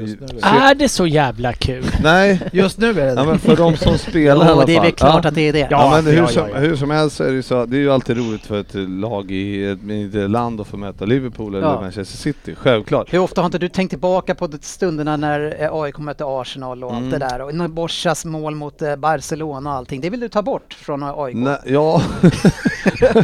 Just 0.00 0.20
nu 0.20 0.26
är 0.26 0.34
det- 0.34 0.40
se- 0.40 0.46
Är 0.48 0.74
det 0.74 0.88
så 0.88 1.06
jävla 1.06 1.52
kul? 1.52 1.84
Nej, 2.02 2.40
Just 2.52 2.78
nu 2.78 2.90
är 2.90 2.94
det 2.94 3.12
ja, 3.16 3.24
men 3.24 3.38
för 3.38 3.56
de 3.56 3.76
som 3.76 3.98
spelar 3.98 4.44
i 4.44 4.46
Ja, 4.48 4.52
alla 4.52 4.64
det 4.64 4.72
är 4.72 4.76
fall. 4.76 4.84
väl 4.86 4.92
klart 4.94 5.24
ja. 5.24 5.28
att 5.28 5.34
det 5.34 5.48
är 5.48 5.52
det. 5.52 5.58
Ja, 5.58 5.66
Ja, 5.70 5.90
men 6.04 6.12
hur, 6.14 6.20
ja, 6.22 6.26
som, 6.26 6.42
ja, 6.42 6.54
ja. 6.54 6.58
hur 6.60 6.76
som 6.76 6.90
helst 6.90 7.16
så 7.16 7.24
är 7.24 7.28
det 7.28 7.34
ju 7.34 7.42
så, 7.42 7.66
det 7.66 7.76
är 7.76 7.80
ju 7.80 7.92
alltid 7.92 8.16
roligt 8.16 8.46
för 8.46 8.60
ett 8.60 8.74
lag 8.74 9.30
i 9.30 9.64
ett 9.64 9.82
mindre 9.82 10.28
land 10.28 10.60
att 10.60 10.66
få 10.66 10.76
möta 10.76 11.04
Liverpool 11.04 11.54
eller 11.54 11.66
Ja. 11.66 11.80
Manchester 11.80 12.16
City, 12.18 12.54
självklart. 12.54 13.12
Hur 13.12 13.18
ofta 13.18 13.40
har 13.40 13.46
inte 13.46 13.58
du 13.58 13.68
tänkt 13.68 13.90
tillbaka 13.90 14.34
på 14.34 14.46
de 14.46 14.58
stunderna 14.62 15.16
när 15.16 15.56
eh, 15.62 15.72
AIK 15.74 15.98
mötte 15.98 16.24
Arsenal 16.26 16.84
och 16.84 16.90
allt 16.90 16.98
Mm. 17.00 17.10
det 17.10 17.18
där 17.18 17.40
och 17.40 17.54
när 17.54 17.68
Borsas 17.68 18.24
mål 18.24 18.54
mot 18.54 18.82
eh, 18.82 18.96
Barcelona 18.96 19.70
och 19.70 19.76
allting. 19.76 20.00
Det 20.00 20.10
vill 20.10 20.20
du 20.20 20.28
ta 20.28 20.42
bort 20.42 20.74
från 20.74 21.02
AIK? 21.02 21.36
Nej, 21.36 21.56
ja. 21.66 22.02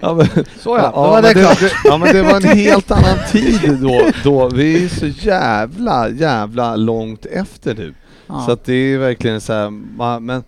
ja, 0.00 0.14
men, 0.14 0.26
Så 0.58 0.76
ja, 0.76 0.90
var 0.94 1.12
men 1.14 1.22
det 1.22 1.32
klart. 1.34 1.60
det, 1.60 1.72
ja 1.84 1.98
men 1.98 2.12
det 2.14 2.22
var 2.22 2.36
en 2.36 2.42
helt 2.58 2.90
annan 2.90 3.16
tid 3.32 3.78
då, 3.82 4.02
då. 4.24 4.48
Vi 4.48 4.84
är 4.84 4.88
så 4.88 5.06
jävla, 5.06 6.08
jävla 6.08 6.76
långt 6.76 7.26
efter 7.26 7.74
nu. 7.74 7.94
Ja. 8.26 8.42
Så 8.46 8.52
att 8.52 8.64
det 8.64 8.74
är 8.74 8.98
verkligen 8.98 9.40
så 9.40 9.52
här, 9.52 9.70
men 10.20 10.44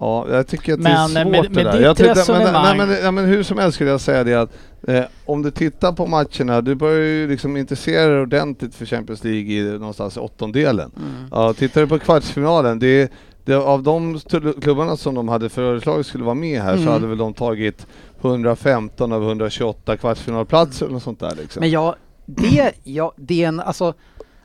ja, 0.00 0.26
jag 0.30 0.46
tycker 0.46 0.74
att 0.74 0.82
det 0.84 0.90
är 0.90 1.06
svårt 1.06 1.26
med- 1.32 1.42
det 1.42 1.50
med 1.50 1.64
där. 1.66 1.72
ditt 1.72 1.82
jag 1.82 1.96
tyckte, 1.96 2.32
men, 2.32 2.52
nej, 2.52 2.76
men, 2.78 2.96
ja, 3.04 3.10
men 3.10 3.24
hur 3.24 3.42
som 3.42 3.58
helst 3.58 3.74
skulle 3.74 3.90
jag 3.90 4.00
säga 4.00 4.24
det 4.24 4.34
att 4.34 4.50
eh, 4.88 5.02
om 5.24 5.42
du 5.42 5.50
tittar 5.50 5.92
på 5.92 6.06
matcherna, 6.06 6.60
du 6.60 6.74
börjar 6.74 6.98
ju 7.06 7.28
liksom 7.28 7.56
intressera 7.56 8.08
dig 8.12 8.20
ordentligt 8.20 8.74
för 8.74 8.86
Champions 8.86 9.24
League 9.24 9.52
i 9.52 9.62
någonstans 9.78 10.16
åttondelen. 10.16 10.90
Mm. 10.96 11.28
Ja, 11.30 11.52
tittar 11.52 11.80
du 11.80 11.86
på 11.86 11.98
kvartsfinalen, 11.98 12.78
det 12.78 12.86
är, 13.02 13.08
det, 13.44 13.54
av 13.54 13.82
de 13.82 14.20
klubbarna 14.62 14.96
som 14.96 15.14
de 15.14 15.28
hade 15.28 15.48
föreslagit 15.48 16.06
skulle 16.06 16.24
vara 16.24 16.34
med 16.34 16.62
här 16.62 16.72
Mm. 16.72 16.84
så 16.84 16.90
hade 16.90 17.06
väl 17.06 17.18
de 17.18 17.34
tagit 17.34 17.86
115 18.28 19.12
av 19.12 19.22
128 19.22 19.96
kvartsfinalplatser 19.96 20.84
eller 20.86 20.92
något 20.92 21.02
sånt 21.02 21.20
där 21.20 21.34
liksom. 21.34 21.60
Men 21.60 21.70
ja, 21.70 21.96
det, 22.26 22.72
ja, 22.82 23.12
det 23.16 23.44
är 23.44 23.48
en, 23.48 23.60
alltså 23.60 23.94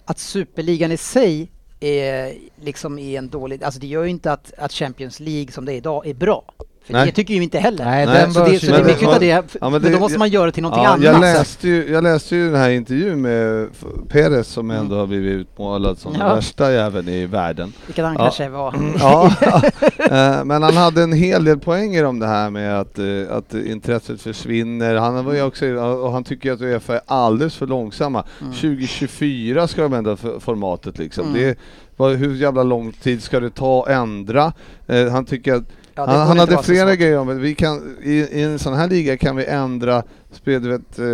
att 0.06 0.20
Superligan 0.20 0.92
i 0.92 0.98
sig 0.98 1.52
är 1.80 2.34
liksom 2.62 3.00
är 3.00 3.18
en 3.18 3.30
dålig, 3.30 3.64
alltså 3.64 3.80
det 3.80 3.88
gör 3.88 4.04
ju 4.04 4.10
inte 4.10 4.32
att, 4.32 4.54
att 4.58 4.72
Champions 4.72 5.20
League 5.20 5.52
som 5.52 5.66
det 5.66 5.74
är 5.74 5.78
idag 5.78 6.08
är 6.08 6.14
bra. 6.14 6.44
För 6.88 6.94
Nej. 6.94 7.06
det 7.06 7.12
tycker 7.12 7.34
ju 7.34 7.44
inte 7.44 7.60
heller. 7.60 7.86
Nej, 7.86 8.06
Nej, 8.06 8.32
Så 8.32 8.40
det, 8.46 8.60
så 8.60 8.66
det 8.66 8.72
är 8.74 8.78
Men- 8.78 8.88
mycket 8.88 9.08
av 9.08 9.20
det, 9.20 9.26
Ja, 9.28 9.44
men, 9.62 9.72
men 9.72 9.82
det- 9.82 9.90
då 9.90 10.00
måste 10.00 10.18
man 10.20 10.30
göra 10.30 10.52
till 10.52 10.64
någonting 10.64 10.84
Ja, 10.84 10.90
annat. 10.90 11.04
jag, 11.06 11.20
läste 11.22 11.68
ju, 11.68 11.92
jag 11.92 12.04
läste 12.04 12.36
ju 12.36 12.46
den 12.52 12.56
här 12.62 12.70
intervjun 12.70 13.22
med 13.22 13.68
Perez 14.10 14.48
som 14.48 14.72
ändå 14.72 14.96
har 14.96 15.08
blivit 15.08 15.32
utmålad 15.32 15.98
som 15.98 16.14
Ja. 16.14 16.26
den 16.26 16.36
värsta 16.36 16.72
jäveln 16.72 17.10
i 17.10 17.26
världen. 17.26 17.74
Vilket 17.86 18.06
han 18.06 18.14
Ja. 18.14 18.20
kanske 18.20 18.50
var. 18.50 18.76
Ja, 19.00 19.32
eh, 19.98 20.44
men 20.46 20.64
han 20.64 20.78
hade 20.78 21.04
en 21.04 21.14
hel 21.14 21.44
del 21.44 21.60
poänger 21.60 22.06
om 22.06 22.20
det 22.20 22.28
här 22.28 22.50
med 22.50 22.80
att, 22.80 23.00
eh, 23.00 23.06
att 23.38 23.54
intresset 23.54 24.22
försvinner. 24.22 24.96
Han 24.96 25.26
var 25.26 25.34
ju 25.34 25.42
också, 25.42 25.66
och 25.76 26.12
han 26.12 26.24
tycker 26.24 26.52
att 26.52 26.62
Uefa 26.62 26.94
är 26.96 27.02
alldeles 27.06 27.56
för 27.56 27.68
långsamma. 27.68 28.24
2024 28.62 29.68
ska 29.68 29.82
de 29.82 29.94
ändra 29.94 30.18
för- 30.18 30.40
formatet 30.40 30.98
liksom. 30.98 31.28
Mm. 31.28 31.42
Det, 31.42 31.58
vad, 31.98 32.16
hur 32.16 32.36
jävla 32.36 32.64
lång 32.64 32.92
tid 32.92 33.24
ska 33.24 33.40
det 33.40 33.50
ta 33.50 33.84
att 33.84 33.90
ändra? 33.90 34.54
Eh, 34.88 35.08
han 35.08 35.26
tycker 35.26 35.54
att 35.54 35.64
Ja, 35.98 36.06
han, 36.06 36.28
han 36.28 36.40
hade 36.40 36.64
flera 36.64 36.88
svårt. 36.90 37.00
grejer 37.00 37.18
om 37.20 37.28
det. 37.28 37.34
Vi 37.34 37.56
kan, 37.56 37.96
i, 38.04 38.12
I 38.12 38.42
en 38.44 38.60
sån 38.60 38.74
här 38.74 38.90
liga 38.90 39.18
kan 39.18 39.36
vi 39.36 39.46
ändra 39.46 40.04
spel, 40.32 40.64
du 40.64 40.70
vet, 40.70 41.00
eh, 41.00 41.06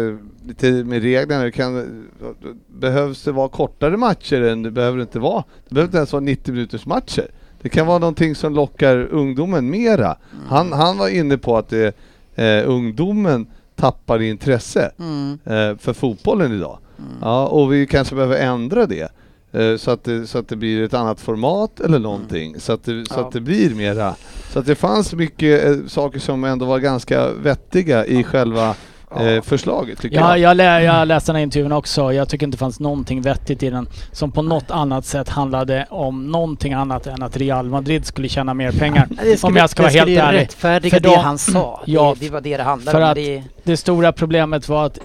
lite 0.47 0.71
med 0.71 1.01
reglerna. 1.01 1.51
Kan, 1.51 2.03
behövs 2.67 3.23
det 3.23 3.31
vara 3.31 3.49
kortare 3.49 3.97
matcher 3.97 4.41
än 4.41 4.63
det 4.63 4.71
behöver 4.71 5.01
inte 5.01 5.19
vara. 5.19 5.43
Det 5.67 5.73
behöver 5.75 5.87
inte 5.87 5.97
ens 5.97 6.13
vara 6.13 6.21
90 6.23 6.53
minuters 6.53 6.85
matcher. 6.85 7.27
Det 7.61 7.69
kan 7.69 7.87
vara 7.87 7.99
någonting 7.99 8.35
som 8.35 8.53
lockar 8.53 9.07
ungdomen 9.11 9.69
mera. 9.69 10.05
Mm. 10.33 10.45
Han, 10.49 10.73
han 10.73 10.97
var 10.97 11.09
inne 11.09 11.37
på 11.37 11.57
att 11.57 11.69
det, 11.69 11.95
eh, 12.35 12.69
ungdomen 12.69 13.47
tappar 13.75 14.21
intresse 14.21 14.91
Mm. 14.99 15.31
eh, 15.45 15.77
för 15.77 15.93
fotbollen 15.93 16.51
idag. 16.53 16.77
Ja, 17.21 17.47
och 17.47 17.73
vi 17.73 17.87
kanske 17.87 18.15
behöver 18.15 18.37
ändra 18.37 18.85
det. 18.85 19.11
Eh, 19.53 19.77
Så 19.77 19.91
att, 19.91 20.03
det, 20.03 20.27
så 20.27 20.37
att 20.37 20.47
det 20.47 20.55
blir 20.55 20.83
ett 20.83 20.93
annat 20.93 21.19
format 21.21 21.79
eller 21.79 21.99
någonting. 21.99 22.59
Så, 22.59 22.73
att 22.73 22.83
det, 22.83 23.05
så 23.09 23.13
Ja. 23.19 23.25
att 23.25 23.31
det 23.31 23.41
blir 23.41 23.75
mera. 23.75 24.15
Så 24.53 24.59
att 24.59 24.65
det 24.65 24.75
fanns 24.75 25.13
mycket 25.13 25.65
eh, 25.65 25.75
saker 25.87 26.19
som 26.19 26.43
ändå 26.43 26.65
var 26.65 26.79
ganska 26.79 27.29
vettiga 27.31 28.05
i 28.05 28.23
själva 28.23 28.75
eh, 29.19 29.41
förslaget 29.41 30.01
tycker 30.01 30.15
Ja, 30.17 30.29
jag. 30.37 30.39
jag, 30.51 30.57
lä 30.57 30.81
jag 30.83 31.07
läste 31.07 31.31
den 31.31 31.35
här 31.35 31.43
intervjun 31.43 31.71
också. 31.71 32.13
Jag 32.13 32.29
tycker 32.29 32.45
inte 32.45 32.55
det 32.55 32.59
fanns 32.59 32.79
någonting 32.79 33.21
vettigt 33.21 33.63
i 33.63 33.69
den 33.69 33.87
som 34.11 34.31
på 34.31 34.41
något 34.41 34.71
annat 34.71 35.05
sätt 35.05 35.29
handlade 35.29 35.87
om 35.89 36.23
någonting 36.31 36.73
annat 36.73 37.07
än 37.07 37.23
att 37.23 37.37
Real 37.37 37.69
Madrid 37.69 38.05
skulle 38.05 38.27
tjäna 38.29 38.53
mer 38.53 38.71
pengar. 38.71 39.07
Det 39.23 39.37
skulle, 39.37 39.51
om 39.51 39.55
jag 39.57 39.69
ska 39.69 39.81
det 39.81 39.83
vara 39.83 39.91
helt 39.91 40.01
skulle 40.03 40.11
ju 40.11 40.17
ärlig. 40.27 40.39
rättfärdiga 40.39 40.89
För 40.91 40.99
det 40.99 41.09
då- 41.09 41.15
han 41.15 41.37
sa. 41.37 41.81
Ja, 41.85 42.15
det, 42.19 42.25
det 42.25 42.31
var 42.31 42.41
det 42.41 42.57
det 42.57 42.63
handlade 42.63 42.97
för 42.97 43.03
om. 43.03 43.09
att- 43.09 43.15
det, 43.15 43.43
Det 43.63 43.77
stora 43.77 44.11
problemet 44.11 44.69
var 44.69 44.85
att 44.85 44.99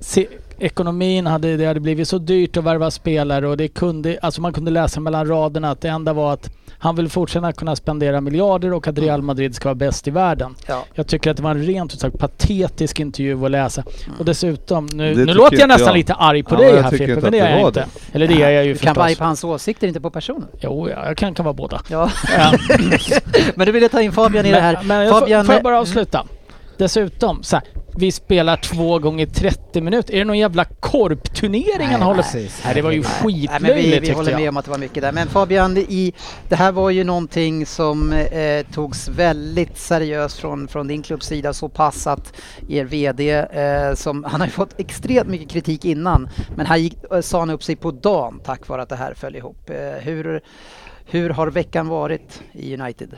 se, 0.00 0.26
ekonomin 0.58 1.26
hade, 1.26 1.56
det 1.56 1.66
hade 1.66 1.80
blivit 1.80 2.08
så 2.08 2.18
dyrt 2.18 2.56
att 2.56 2.64
värva 2.64 2.90
spelare 2.90 3.48
och 3.48 3.56
det 3.56 3.68
kunde, 3.68 4.18
alltså 4.22 4.40
man 4.40 4.52
kunde 4.52 4.70
läsa 4.70 5.00
mellan 5.00 5.26
raderna 5.28 5.70
att 5.70 5.80
det 5.80 5.88
enda 5.88 6.12
var 6.12 6.32
att 6.32 6.50
han 6.80 6.96
vill 6.96 7.08
fortsätta 7.08 7.52
kunna 7.52 7.76
spendera 7.76 8.20
miljarder 8.20 8.72
och 8.72 8.86
att 8.88 8.98
Real 8.98 9.22
Madrid 9.22 9.54
ska 9.54 9.68
vara 9.68 9.74
bäst 9.74 10.08
i 10.08 10.10
världen. 10.10 10.54
ja. 10.66 10.84
Jag 10.94 11.06
tycker 11.06 11.30
att 11.30 11.36
det 11.36 11.42
var 11.42 11.50
en 11.50 11.62
rent 11.62 11.94
ut 11.94 12.00
sagt 12.00 12.18
patetisk 12.18 13.00
intervju 13.00 13.44
att 13.44 13.50
läsa. 13.50 13.82
Och 14.18 14.24
dessutom, 14.24 14.86
nu, 14.92 15.14
nu 15.14 15.24
låter 15.34 15.58
jag 15.58 15.68
nästan 15.68 15.86
jag. 15.86 15.96
lite 15.96 16.14
arg 16.14 16.42
på 16.42 16.54
Ja, 16.54 16.58
dig 16.58 16.82
här 16.82 16.90
Frippe, 16.90 17.20
men 17.20 17.32
det 17.32 17.38
är 17.38 17.58
jag 17.58 17.68
inte. 17.68 17.80
det. 17.80 18.14
Eller 18.16 18.28
det 18.28 18.42
är 18.42 18.50
jag 18.50 18.64
ju 18.66 18.72
Du 18.72 18.78
kan 18.78 18.94
vara 18.94 19.04
arg 19.04 19.10
förstås. 19.10 19.18
på 19.18 19.24
hans 19.24 19.44
åsikter, 19.44 19.88
inte 19.88 20.00
på 20.00 20.10
personen. 20.10 20.48
Jo, 20.60 20.88
ja, 20.88 21.06
jag 21.06 21.16
kan, 21.16 21.34
kan 21.34 21.44
vara 21.44 21.54
båda. 21.54 21.80
Ja. 21.90 22.10
Ja. 22.38 22.52
men 23.54 23.66
du 23.66 23.72
ville 23.72 23.88
ta 23.88 24.00
in 24.02 24.12
Fabian 24.12 24.46
i 24.46 24.50
det 24.52 24.60
här. 24.60 24.74
Men, 24.78 24.86
men 24.86 25.06
jag 25.06 25.18
Fabian, 25.18 25.40
får, 25.44 25.46
får 25.46 25.54
jag 25.54 25.62
bara 25.64 25.80
avsluta? 25.80 26.24
Dessutom, 26.78 27.42
så 27.42 27.56
här, 27.56 27.64
vi 27.96 28.12
spelar 28.12 28.56
två 28.56 28.98
gånger 28.98 29.26
30 29.26 29.80
minuter. 29.80 30.14
Är 30.14 30.18
det 30.18 30.24
någon 30.24 30.38
jävla 30.38 30.64
korpturnering 30.64 31.86
han 31.86 32.02
håller 32.02 32.22
på. 32.22 32.28
Nej, 32.64 32.74
det 32.74 32.82
var 32.82 32.90
ju 32.90 33.00
Nej, 33.00 33.10
men 33.22 33.62
vi, 33.62 33.68
skitlöjligt 33.68 34.02
vi 34.02 34.10
håller 34.12 34.24
tyckte 34.24 34.36
med 34.36 34.46
jag. 34.46 34.52
om 34.52 34.56
att 34.56 34.64
det 34.64 34.70
var 34.70 34.78
mycket 34.78 35.02
där. 35.02 35.12
Men 35.12 35.28
Fabian, 35.28 35.76
i, 35.76 36.12
det 36.48 36.56
här 36.56 36.72
var 36.72 36.90
ju 36.90 37.04
någonting 37.04 37.66
som 37.66 38.12
eh, 38.12 38.66
togs 38.72 39.08
väldigt 39.08 39.78
seriöst 39.78 40.38
från, 40.38 40.68
från 40.68 40.88
din 40.88 41.02
klubbs 41.02 41.26
sida 41.26 41.52
så 41.52 41.68
pass 41.68 42.06
att 42.06 42.32
er 42.68 42.84
VD, 42.84 43.30
eh, 43.30 43.94
som, 43.94 44.24
han 44.24 44.40
har 44.40 44.46
ju 44.46 44.52
fått 44.52 44.80
extremt 44.80 45.28
mycket 45.28 45.50
kritik 45.50 45.84
innan, 45.84 46.28
men 46.56 46.66
här 46.66 46.76
gick, 46.76 46.96
eh, 47.12 47.20
sa 47.20 47.38
han 47.38 47.50
upp 47.50 47.62
sig 47.62 47.76
på 47.76 47.90
dagen 47.90 48.40
tack 48.44 48.68
vare 48.68 48.82
att 48.82 48.88
det 48.88 48.96
här 48.96 49.14
föll 49.14 49.36
ihop. 49.36 49.70
Eh, 49.70 49.76
hur, 50.00 50.40
hur 51.06 51.30
har 51.30 51.46
veckan 51.46 51.88
varit 51.88 52.42
i 52.52 52.76
United? 52.76 53.16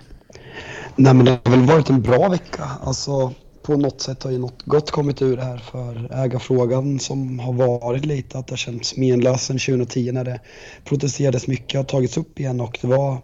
Nej 0.96 1.14
men 1.14 1.24
det 1.24 1.30
har 1.44 1.50
väl 1.50 1.60
varit 1.60 1.90
en 1.90 2.02
bra 2.02 2.28
vecka. 2.28 2.68
Alltså 2.82 3.32
på 3.70 3.76
något 3.76 4.00
sätt 4.00 4.22
har 4.22 4.30
ju 4.30 4.38
något 4.38 4.62
gott 4.62 4.90
kommit 4.90 5.22
ur 5.22 5.36
det 5.36 5.42
här 5.42 5.58
för 5.58 6.08
ägarfrågan 6.12 6.98
som 6.98 7.38
har 7.38 7.52
varit 7.52 8.04
lite 8.04 8.38
att 8.38 8.46
det 8.46 8.52
har 8.52 8.56
känts 8.56 8.96
menlöst 8.96 9.46
sedan 9.46 9.58
2010 9.58 10.12
när 10.12 10.24
det 10.24 10.40
protesterades 10.84 11.46
mycket 11.46 11.76
har 11.76 11.84
tagits 11.84 12.16
upp 12.16 12.40
igen 12.40 12.60
och 12.60 12.78
det 12.82 12.86
var 12.88 13.18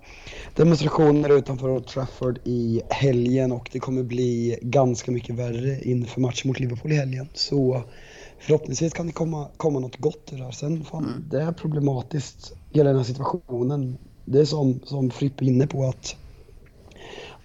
demonstrationer 0.55 1.39
utanför 1.39 1.71
Old 1.71 1.87
Trafford 1.87 2.39
i 2.45 2.83
helgen 2.91 3.53
och 3.53 3.69
det 3.73 3.79
kommer 3.79 4.03
bli 4.03 4.59
ganska 4.63 5.13
mycket 5.13 5.35
värre 5.35 5.81
inför 5.83 6.21
matchen 6.21 6.49
mot 6.49 6.61
Liverpool 6.61 6.93
i 6.93 6.97
helgen. 6.97 7.29
Så 7.35 7.83
förhoppningsvis 8.39 8.93
kan 8.93 9.07
det 9.07 9.13
komma, 9.13 9.49
komma 9.57 9.79
något 9.79 9.97
gott 9.97 10.33
ur 10.33 10.37
det 10.37 10.45
här. 10.45 10.51
Sen 10.51 10.85
fan, 10.85 11.29
det 11.31 11.43
är 11.43 11.53
problematiskt 11.53 12.53
hela 12.73 12.91
den 12.91 12.99
här 12.99 13.05
situationen. 13.05 13.99
Det 14.25 14.41
är 14.41 14.45
som, 14.45 14.81
som 14.85 15.11
Frippe 15.11 15.45
är 15.45 15.47
inne 15.47 15.67
på 15.67 15.85
att 15.85 16.17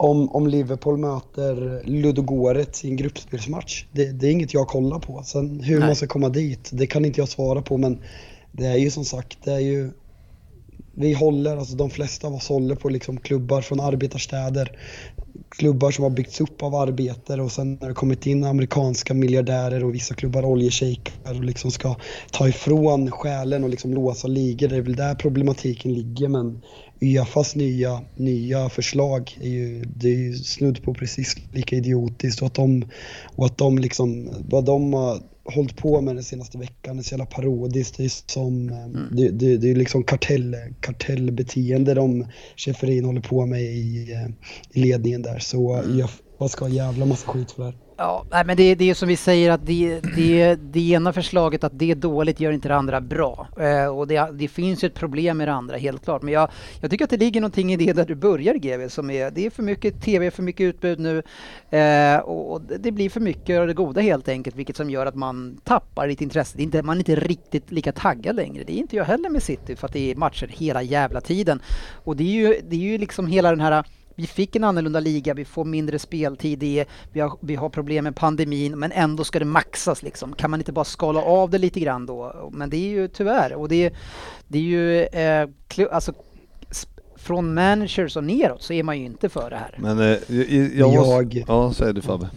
om, 0.01 0.29
om 0.29 0.47
Liverpool 0.47 0.97
möter 0.97 1.83
Ludogorets 1.85 2.85
i 2.85 2.89
en 2.89 2.95
gruppspelsmatch. 2.95 3.85
Det, 3.91 4.11
det 4.11 4.27
är 4.27 4.31
inget 4.31 4.53
jag 4.53 4.67
kollar 4.67 4.99
på. 4.99 5.23
Sen 5.23 5.59
hur 5.59 5.79
Nej. 5.79 5.87
man 5.87 5.95
ska 5.95 6.07
komma 6.07 6.29
dit, 6.29 6.69
det 6.73 6.87
kan 6.87 7.05
inte 7.05 7.21
jag 7.21 7.29
svara 7.29 7.61
på 7.61 7.77
men 7.77 7.99
det 8.51 8.65
är 8.65 8.77
ju 8.77 8.91
som 8.91 9.05
sagt, 9.05 9.37
det 9.43 9.51
är 9.51 9.59
ju 9.59 9.91
vi 10.95 11.13
håller, 11.13 11.57
alltså 11.57 11.75
de 11.75 11.89
flesta 11.89 12.27
av 12.27 12.33
oss 12.33 12.49
håller 12.49 12.75
på 12.75 12.89
liksom 12.89 13.17
klubbar 13.17 13.61
från 13.61 13.79
arbetarstäder. 13.79 14.71
Klubbar 15.49 15.91
som 15.91 16.03
har 16.03 16.09
byggts 16.09 16.41
upp 16.41 16.63
av 16.63 16.75
arbetare 16.75 17.41
och 17.41 17.51
sen 17.51 17.77
har 17.81 17.87
det 17.87 17.93
kommit 17.93 18.25
in 18.25 18.43
amerikanska 18.43 19.13
miljardärer 19.13 19.83
och 19.83 19.95
vissa 19.95 20.15
klubbar 20.15 20.45
oljeshejkar 20.45 21.37
och 21.37 21.43
liksom 21.43 21.71
ska 21.71 21.95
ta 22.31 22.47
ifrån 22.47 23.11
själen 23.11 23.63
och 23.63 23.69
liksom 23.69 23.93
låsa 23.93 24.27
ligor. 24.27 24.67
Det 24.67 24.75
är 24.75 24.81
väl 24.81 24.95
där 24.95 25.15
problematiken 25.15 25.93
ligger 25.93 26.27
men 26.27 26.61
Uefas 27.01 27.55
nya, 27.55 28.01
nya 28.15 28.69
förslag 28.69 29.37
är 29.41 29.49
ju, 29.49 29.83
det 29.95 30.07
är 30.07 30.17
ju 30.17 30.33
snudd 30.33 30.83
på 30.83 30.93
precis 30.93 31.35
lika 31.53 31.75
idiotiskt 31.75 32.41
och 32.41 32.47
att 32.47 32.53
de, 32.53 32.85
och 33.35 33.45
att 33.45 33.57
de 33.57 33.77
liksom, 33.77 34.29
vad 34.49 34.65
de 34.65 34.93
har 34.93 35.21
hållit 35.43 35.77
på 35.77 36.01
med 36.01 36.15
den 36.15 36.23
senaste 36.23 36.57
veckan 36.57 36.99
är 36.99 37.03
så 37.03 37.13
jävla 37.13 37.25
parodiskt. 37.25 37.97
Det 37.97 38.03
är 38.03 38.31
som, 38.31 38.69
eh, 38.69 38.87
det, 39.11 39.29
det, 39.29 39.57
det 39.57 39.71
är 39.71 39.75
liksom 39.75 40.03
kartell, 40.03 40.55
kartellbeteende 40.79 41.93
de 41.93 42.27
Schäferin 42.55 43.05
håller 43.05 43.21
på 43.21 43.45
med 43.45 43.61
i, 43.61 44.13
eh, 44.13 44.29
i 44.71 44.83
ledningen 44.83 45.21
där. 45.21 45.39
Så 45.39 45.83
Uefa 45.83 46.49
ska 46.49 46.65
ha 46.65 46.69
jävla 46.69 47.05
massa 47.05 47.27
skit 47.27 47.51
för 47.51 47.63
det 47.63 47.69
här. 47.69 47.77
Ja, 48.01 48.25
nej, 48.31 48.45
men 48.45 48.57
det, 48.57 48.75
det 48.75 48.89
är 48.89 48.93
som 48.93 49.07
vi 49.07 49.15
säger 49.15 49.51
att 49.51 49.65
det, 49.65 49.99
det, 50.15 50.55
det 50.55 50.89
ena 50.89 51.13
förslaget 51.13 51.63
att 51.63 51.79
det 51.79 51.91
är 51.91 51.95
dåligt 51.95 52.39
gör 52.39 52.51
inte 52.51 52.67
det 52.67 52.75
andra 52.75 53.01
bra. 53.01 53.47
Eh, 53.59 53.85
och 53.85 54.07
det, 54.07 54.29
det 54.33 54.47
finns 54.47 54.83
ju 54.83 54.85
ett 54.85 54.93
problem 54.93 55.37
med 55.37 55.47
det 55.47 55.53
andra 55.53 55.77
helt 55.77 56.03
klart. 56.03 56.21
Men 56.21 56.33
jag, 56.33 56.49
jag 56.79 56.91
tycker 56.91 57.03
att 57.03 57.09
det 57.09 57.17
ligger 57.17 57.41
någonting 57.41 57.73
i 57.73 57.75
det 57.75 57.93
där 57.93 58.05
du 58.05 58.15
börjar 58.15 58.53
GW 58.53 58.89
som 58.89 59.09
är, 59.09 59.31
det 59.31 59.45
är 59.45 59.49
för 59.49 59.63
mycket 59.63 60.01
TV, 60.01 60.31
för 60.31 60.43
mycket 60.43 60.63
utbud 60.63 60.99
nu. 60.99 61.23
Eh, 61.69 62.17
och 62.17 62.61
det 62.61 62.77
det 62.77 62.91
blir 62.91 63.09
för 63.09 63.19
mycket 63.19 63.59
av 63.59 63.67
det 63.67 63.73
goda 63.73 64.01
helt 64.01 64.27
enkelt 64.27 64.55
vilket 64.55 64.75
som 64.75 64.89
gör 64.89 65.05
att 65.05 65.15
man 65.15 65.57
tappar 65.63 66.07
lite 66.07 66.23
intresse. 66.23 66.57
Det 66.57 66.61
är 66.61 66.65
inte, 66.65 66.83
man 66.83 66.97
är 66.97 66.99
inte 66.99 67.15
riktigt 67.15 67.71
lika 67.71 67.91
taggad 67.91 68.35
längre. 68.35 68.63
Det 68.63 68.73
är 68.73 68.77
inte 68.77 68.95
jag 68.95 69.05
heller 69.05 69.29
med 69.29 69.43
City 69.43 69.75
för 69.75 69.87
att 69.87 69.93
det 69.93 70.11
är 70.11 70.15
matcher 70.15 70.47
hela 70.47 70.81
jävla 70.81 71.21
tiden. 71.21 71.61
Och 72.03 72.15
det 72.15 72.23
är 72.23 72.47
ju, 72.47 72.61
det 72.69 72.75
är 72.75 72.79
ju 72.79 72.97
liksom 72.97 73.27
hela 73.27 73.49
den 73.49 73.59
här 73.59 73.83
vi 74.15 74.27
fick 74.27 74.55
en 74.55 74.63
annorlunda 74.63 74.99
liga, 74.99 75.33
vi 75.33 75.45
får 75.45 75.65
mindre 75.65 75.99
speltid, 75.99 76.63
är, 76.63 76.85
vi, 77.11 77.19
har, 77.19 77.37
vi 77.41 77.55
har 77.55 77.69
problem 77.69 78.03
med 78.03 78.15
pandemin 78.15 78.79
men 78.79 78.91
ändå 78.91 79.23
ska 79.23 79.39
det 79.39 79.45
maxas 79.45 80.03
liksom. 80.03 80.33
Kan 80.33 80.51
man 80.51 80.59
inte 80.59 80.71
bara 80.71 80.85
skala 80.85 81.21
av 81.21 81.49
det 81.49 81.57
lite 81.57 81.79
grann 81.79 82.05
då? 82.05 82.49
Men 82.53 82.69
det 82.69 82.77
är 82.77 82.89
ju 82.89 83.07
tyvärr 83.07 83.53
och 83.53 83.69
det 83.69 83.85
är, 83.85 83.91
det 84.47 84.57
är 84.57 84.61
ju 84.61 85.03
eh, 85.03 85.47
alltså 85.91 86.13
från 87.15 87.53
managers 87.53 88.17
och 88.17 88.23
neråt 88.23 88.61
så 88.61 88.73
är 88.73 88.83
man 88.83 88.99
ju 88.99 89.05
inte 89.05 89.29
för 89.29 89.49
det 89.49 89.55
här. 89.55 89.75
Men 89.79 89.99
eh, 89.99 90.17
jag, 90.27 90.73
jag, 90.75 90.93
Jag- 90.93 91.43
Ja, 91.47 91.73
säger 91.73 91.93
du 91.93 92.01
Fabbe. 92.01 92.29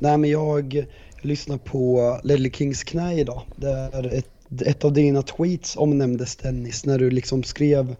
Nej 0.00 0.18
men 0.18 0.30
jag 0.30 0.86
lyssnade 1.22 1.60
på 1.64 2.18
Ledley 2.24 2.52
Kings 2.52 2.84
knä 2.84 3.14
idag. 3.20 3.42
Där 3.56 4.14
ett, 4.14 4.30
ett 4.66 4.84
av 4.84 4.92
dina 4.92 5.22
tweets 5.22 5.76
omnämndes 5.76 6.36
Dennis 6.36 6.86
när 6.86 6.98
du 6.98 7.10
liksom 7.10 7.42
skrev 7.42 7.96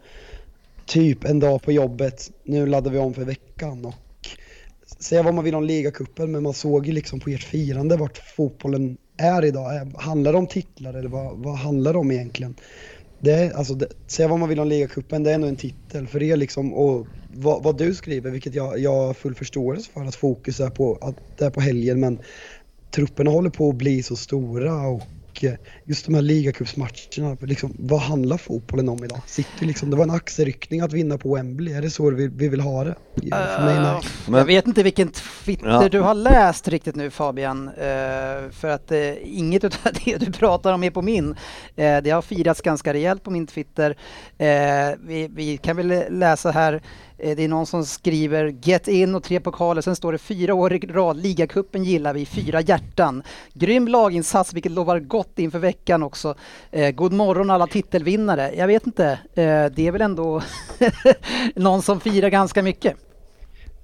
typ 0.86 1.24
en 1.24 1.40
dag 1.40 1.62
på 1.62 1.72
jobbet, 1.72 2.30
nu 2.44 2.66
laddar 2.66 2.90
vi 2.90 2.98
om 2.98 3.14
för 3.14 3.24
veckan 3.24 3.84
och 3.84 3.94
säga 5.00 5.22
vad 5.22 5.34
man 5.34 5.44
vill 5.44 5.54
om 5.54 5.64
ligacupen 5.64 6.32
men 6.32 6.42
man 6.42 6.54
såg 6.54 6.86
ju 6.86 6.92
liksom 6.92 7.20
på 7.20 7.30
ert 7.30 7.42
firande 7.42 7.96
vart 7.96 8.18
fotbollen 8.18 8.96
är 9.16 9.44
idag. 9.44 9.92
Handlar 9.96 10.32
det 10.32 10.38
om 10.38 10.46
titlar 10.46 10.94
eller 10.94 11.08
vad, 11.08 11.38
vad 11.38 11.56
handlar 11.56 11.92
det 11.92 11.98
om 11.98 12.10
egentligen? 12.10 12.54
Det 13.18 13.54
alltså, 13.54 13.74
det, 13.74 13.88
säga 14.06 14.28
vad 14.28 14.40
man 14.40 14.48
vill 14.48 14.60
om 14.60 14.68
ligacupen, 14.68 15.22
det 15.22 15.30
är 15.30 15.34
ändå 15.34 15.48
en 15.48 15.56
titel 15.56 16.06
för 16.06 16.22
er 16.22 16.36
liksom 16.36 16.74
och 16.74 17.06
vad, 17.28 17.62
vad 17.62 17.78
du 17.78 17.94
skriver, 17.94 18.30
vilket 18.30 18.54
jag, 18.54 18.78
jag 18.78 19.06
har 19.06 19.14
full 19.14 19.34
förståelse 19.34 19.90
för 19.92 20.04
att 20.04 20.14
fokus 20.14 20.60
är 20.60 20.70
på, 20.70 20.98
att 21.00 21.16
det 21.38 21.44
är 21.44 21.50
på 21.50 21.60
helgen 21.60 22.00
men 22.00 22.18
trupperna 22.94 23.30
håller 23.30 23.50
på 23.50 23.68
att 23.68 23.76
bli 23.76 24.02
så 24.02 24.16
stora 24.16 24.88
och 24.88 25.02
Eh, 25.42 25.54
just 25.84 26.06
de 26.06 26.14
här 26.14 26.22
ligacupsmatcherna, 26.22 27.36
liksom, 27.40 27.76
vad 27.78 28.00
handlar 28.00 28.38
fotbollen 28.38 28.88
om 28.88 29.04
idag? 29.04 29.20
City 29.26 29.64
liksom, 29.64 29.90
det 29.90 29.96
var 29.96 30.04
en 30.04 30.10
axelryckning 30.10 30.80
att 30.80 30.92
vinna 30.92 31.18
på 31.18 31.34
Wembley, 31.34 31.74
är 31.74 31.82
det 31.82 31.90
så 31.90 32.10
vi, 32.10 32.28
vi 32.28 32.48
vill 32.48 32.60
ha 32.60 32.84
det? 32.84 32.94
Nej. 33.16 34.00
Men- 34.26 34.38
Jag 34.38 34.44
vet 34.44 34.66
inte 34.66 34.82
vilken 34.82 35.08
Twitter 35.44 35.66
Ja. 35.68 35.88
du 35.88 36.00
har 36.00 36.14
läst 36.14 36.68
riktigt 36.68 36.94
nu 36.96 37.10
Fabian, 37.10 37.68
eh, 37.68 38.50
för 38.52 38.68
att 38.68 38.92
eh, 38.92 39.38
inget 39.38 39.64
av 39.64 39.70
det 40.04 40.16
du 40.16 40.32
pratar 40.32 40.72
om 40.72 40.84
är 40.84 40.90
på 40.90 41.02
min. 41.02 41.36
Det 41.74 42.10
har 42.10 42.22
firats 42.22 42.60
ganska 42.60 42.92
rejält 42.92 43.22
på 43.22 43.30
min 43.30 43.46
Twitter. 43.46 43.96
Vi, 45.06 45.28
vi 45.34 45.56
kan 45.56 45.76
väl 45.76 46.04
läsa 46.18 46.50
här, 46.50 46.80
det 47.16 47.44
är 47.44 47.48
någon 47.48 47.66
som 47.66 47.84
skriver 47.84 48.54
Get 48.62 48.88
in 48.88 49.14
och 49.14 49.22
tre 49.22 49.40
pokaler, 49.40 49.82
sen 49.82 49.96
står 49.96 50.12
det 50.12 50.18
fyra 50.18 50.54
år 50.54 50.72
i 50.72 50.78
rad, 50.78 51.16
ligacupen 51.16 51.84
gillar 51.84 52.14
vi, 52.14 52.26
fyra 52.26 52.60
hjärtan. 52.60 53.22
Grym 53.52 53.88
laginsats 53.88 54.52
vilket 54.52 54.72
lovar 54.72 54.98
gott 55.00 55.38
inför 55.38 55.58
veckan 55.58 56.02
också. 56.02 56.34
God 56.94 57.12
morgon 57.12 57.50
alla 57.50 57.66
titelvinnare. 57.66 58.52
Jag 58.56 58.66
vet 58.66 58.86
inte, 58.86 59.18
det 59.34 59.78
är 59.86 59.90
väl 59.92 60.02
ändå 60.02 60.42
någon 61.54 61.82
som 61.82 62.00
firar 62.00 62.28
ganska 62.28 62.62
mycket. 62.62 62.94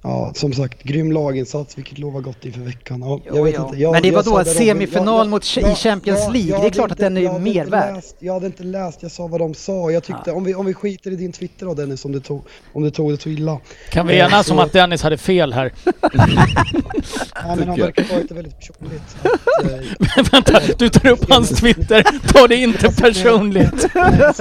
Ja, 0.02 0.32
som 0.34 0.52
sagt, 0.52 0.82
grym 0.82 1.12
laginsats 1.12 1.78
vilket 1.78 1.98
lovar 1.98 2.20
gott 2.20 2.44
inför 2.44 2.60
veckan. 2.60 3.00
Ja, 3.00 3.20
Jo, 3.26 3.36
jag 3.36 3.44
vet 3.44 3.54
ja. 3.54 3.64
inte. 3.66 3.76
Jag, 3.80 3.92
Men 3.92 4.02
det 4.02 4.10
var 4.10 4.22
då 4.22 4.38
Robin. 4.38 4.54
semifinal 4.54 5.18
Jag- 5.18 5.28
mot 5.28 5.56
i 5.56 5.74
Champions 5.74 6.20
League. 6.32 6.60
Det 6.60 6.66
är 6.66 6.70
klart 6.70 6.90
att 6.92 6.98
inte- 6.98 7.02
den 7.08 7.16
är 7.16 7.38
mer 7.38 7.64
värd. 7.64 7.94
läst- 7.94 8.16
Jag 8.18 8.32
hade 8.34 8.46
inte 8.46 8.62
läst, 8.62 9.02
jag 9.02 9.10
sa 9.10 9.26
vad 9.26 9.40
de 9.40 9.54
sa. 9.54 9.90
Jag 9.90 10.02
tyckte, 10.04 10.22
Ja. 10.26 10.32
om, 10.34 10.44
vi, 10.44 10.54
om 10.54 10.66
vi 10.66 10.74
skiter 10.74 11.10
i 11.10 11.16
din 11.16 11.32
Twitter 11.32 11.66
då 11.66 11.74
Dennis, 11.74 12.04
om 12.04 12.12
du 12.12 12.20
tog, 12.20 12.42
om 12.72 12.82
du 12.82 12.90
tog 12.90 13.12
det 13.12 13.22
så 13.22 13.28
illa. 13.28 13.60
Kan 13.90 14.06
vi 14.06 14.18
Eh, 14.18 14.26
enas 14.26 14.46
så- 14.46 14.52
om 14.52 14.58
att 14.58 14.72
Dennis 14.72 15.02
hade 15.02 15.18
fel 15.18 15.52
här? 15.52 15.72
Nej, 16.14 17.56
men 17.56 17.68
han 17.68 17.78
verkar 17.78 18.04
ta 18.04 18.14
det 18.28 18.34
väldigt 18.34 18.56
personligt. 18.58 19.02
Att, 19.22 19.64
eh, 19.70 20.24
Vänta, 20.32 20.60
du 20.78 20.88
tar 20.88 21.08
upp 21.10 21.30
hans 21.30 21.48
Twitter. 21.50 22.04
Ta 22.32 22.46
det 22.46 22.56
inte 22.56 22.88
personligt. 22.88 23.86
Nej. 23.94 24.32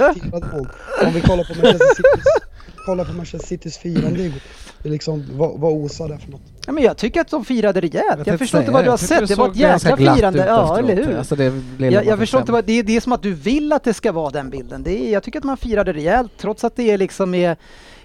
Om 1.04 1.12
vi 1.14 1.20
kollar 1.20 1.44
på 1.44 1.54
Manchester 1.54 1.94
Citys, 1.96 2.24
kollar 2.86 3.04
på 3.04 3.12
Manchester 3.12 3.48
Citys 3.48 3.78
firande 3.78 4.22
igår. 4.22 4.40
Det 4.82 4.88
liksom, 4.88 5.24
vad, 5.36 5.60
vad 5.60 5.72
osar 5.72 6.08
det 6.08 6.18
för 6.18 6.30
något? 6.30 6.40
Ja, 6.66 6.72
men 6.72 6.84
jag 6.84 6.96
tycker 6.96 7.20
att 7.20 7.28
de 7.28 7.44
firade 7.44 7.80
rejält. 7.80 7.96
Jag, 8.08 8.16
tänkte 8.16 8.38
förstår 8.38 8.60
inte 8.60 8.72
vad 8.72 8.84
du 8.84 8.90
har 8.90 8.96
sett. 8.96 9.28
Det 9.28 9.34
var 9.34 9.48
ett 9.48 9.56
jäkla 9.56 9.96
firande. 9.96 10.46
Ja, 10.46 10.78
eller 10.78 10.96
hur? 10.96 11.16
Alltså 11.16 11.36
det 11.36 11.50
blev 11.76 11.92
jag, 11.92 12.06
jag 12.06 12.18
förstår 12.18 12.40
inte 12.40 12.52
vad, 12.52 12.64
det, 12.64 12.72
är, 12.78 12.82
det 12.82 12.96
är 12.96 13.00
som 13.00 13.12
att 13.12 13.22
du 13.22 13.34
vill 13.34 13.72
att 13.72 13.84
det 13.84 13.94
ska 13.94 14.12
vara 14.12 14.30
den 14.30 14.50
bilden. 14.50 14.82
Det 14.82 15.08
är, 15.08 15.12
jag 15.12 15.22
tycker 15.22 15.38
att 15.38 15.44
man 15.44 15.56
firade 15.56 15.92
rejält 15.92 16.32
trots 16.38 16.64
att 16.64 16.76
det 16.76 16.90
är 16.90 16.98
liksom 16.98 17.34
är, 17.34 17.56